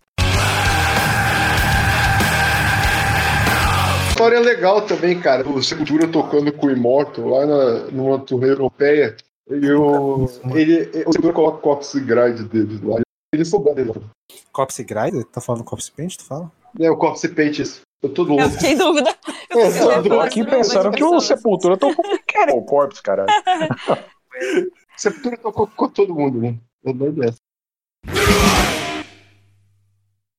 História 4.09 4.41
legal 4.41 4.81
também, 4.81 5.17
cara. 5.19 5.47
O 5.47 5.63
Sepultura 5.63 6.07
tocando 6.07 6.51
com 6.51 6.67
o 6.67 6.71
Immortal 6.71 7.27
lá 7.27 7.45
na, 7.45 7.91
numa 7.91 8.19
turnê 8.19 8.49
europeia. 8.49 9.15
E 9.49 9.71
o, 9.71 10.25
ele, 10.55 10.83
o 11.05 11.11
Sepultura 11.11 11.33
coloca 11.33 11.57
o 11.57 11.61
Corpse 11.61 11.99
Gride 11.99 12.43
deles 12.45 12.81
lá. 12.81 13.01
Eles 13.33 13.47
são 13.49 13.61
dele. 13.73 13.91
Copse 14.51 14.83
Grider? 14.83 15.23
Tá 15.25 15.41
falando 15.41 15.63
Copse 15.63 15.91
Paint, 15.91 16.15
tu 16.17 16.25
fala? 16.25 16.51
É, 16.79 16.89
o 16.89 16.95
Corpse 16.97 17.27
Pages. 17.29 17.81
Eu 18.01 18.13
tô 18.13 18.23
Eu 18.23 18.27
louco. 18.29 18.49
fiquei 18.51 18.71
em 18.73 18.77
dúvida. 18.77 19.09
É, 19.09 19.53
tô 19.53 19.59
Eu 19.91 20.03
Tô 20.03 20.09
louco. 20.09 20.19
aqui 20.25 20.43
pensando 20.45 20.91
que 20.91 21.03
o 21.03 21.19
Sepultura 21.19 21.77
tocou 21.77 22.03
com 22.03 22.17
quem? 22.27 22.49
O 22.57 22.61
Corpse, 22.63 23.01
caralho. 23.01 23.29
Sepultura 24.97 25.37
tocou 25.37 25.67
com 25.67 25.89
todo 25.89 26.13
mundo, 26.13 26.39
né? 26.39 26.57
É 26.85 26.93
doido 26.93 27.23
essa. 27.23 27.37